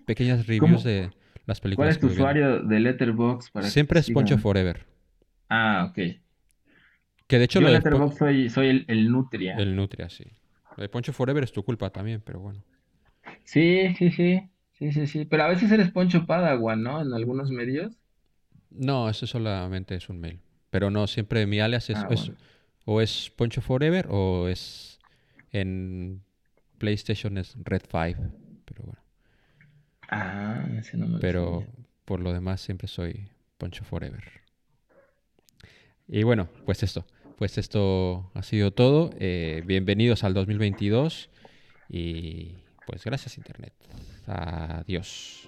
pequeñas 0.06 0.48
reviews 0.48 0.82
¿Cómo? 0.82 0.82
de 0.82 1.10
las 1.46 1.60
¿Cuál 1.60 1.62
películas 1.62 1.96
es 1.96 2.00
tu 2.00 2.08
usuario 2.08 2.62
de 2.64 2.80
Letterboxd 2.80 3.52
para 3.52 3.68
Siempre 3.70 4.00
es 4.00 4.10
Poncho? 4.10 4.38
Forever. 4.38 4.86
Ah, 5.50 5.88
ok. 5.90 5.96
Que 7.28 7.38
de 7.38 7.44
hecho 7.46 7.60
Yo 7.60 7.68
lo 7.68 7.74
Letterboxd 7.74 8.18
soy, 8.18 8.50
soy 8.50 8.68
el, 8.68 8.86
el 8.88 9.12
Nutria. 9.12 9.56
el 9.58 9.76
Nutria, 9.76 10.10
sí. 10.10 10.26
Lo 10.78 10.82
de 10.82 10.90
Poncho 10.90 11.14
Forever 11.14 11.44
es 11.44 11.52
tu 11.52 11.64
culpa 11.64 11.90
también, 11.92 12.22
pero 12.26 12.40
bueno. 12.40 12.64
Sí, 13.44 13.94
sí, 13.98 14.10
sí. 14.12 14.42
Sí, 14.78 14.92
sí, 14.92 15.08
sí. 15.08 15.26
Pero 15.26 15.44
a 15.44 15.48
veces 15.48 15.72
eres 15.72 15.92
Poncho 15.92 16.26
Padawan, 16.26 16.82
¿no? 16.84 17.02
En 17.02 17.14
algunos 17.14 17.50
medios. 17.52 17.94
No, 18.72 19.10
eso 19.10 19.28
solamente 19.28 19.96
es 19.96 20.10
un 20.10 20.20
mail. 20.20 20.40
Pero 20.70 20.90
no, 20.90 21.06
siempre 21.08 21.46
mi 21.46 21.60
alias 21.60 21.90
es, 21.90 21.98
Ah, 22.00 22.08
es- 22.10 22.28
bueno. 22.28 22.36
o 22.86 23.02
es 23.02 23.30
Poncho 23.36 23.62
Forever 23.62 24.08
o 24.10 24.48
es 24.48 25.00
en 25.52 26.24
PlayStation 26.80 27.38
es 27.38 27.56
Red 27.64 27.84
5. 27.90 28.24
Pero 28.66 28.84
bueno. 28.84 29.02
Ah, 30.10 30.66
ese 30.80 30.98
no 30.98 31.08
me 31.08 31.20
Pero 31.20 31.66
por 32.06 32.20
lo 32.20 32.34
demás 32.34 32.60
siempre 32.62 32.88
soy 32.88 33.30
Poncho 33.58 33.84
Forever. 33.84 34.24
Y 36.08 36.24
bueno, 36.24 36.50
pues 36.66 36.84
esto. 36.84 37.06
Pues 37.38 37.58
esto 37.58 38.32
ha 38.34 38.44
sido 38.44 38.72
todo. 38.72 39.12
Eh, 39.20 39.64
bienvenidos 39.66 40.24
al 40.24 40.34
2022. 40.34 41.30
Y 41.90 42.56
pues 42.86 43.04
gracias 43.04 43.38
Internet. 43.38 43.74
Adiós. 44.28 45.48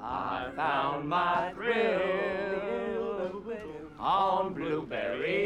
I 0.00 0.50
found 0.54 1.08
my 1.08 1.52
thrill 1.54 3.42
on 3.98 4.52
Blueberry 4.52 5.41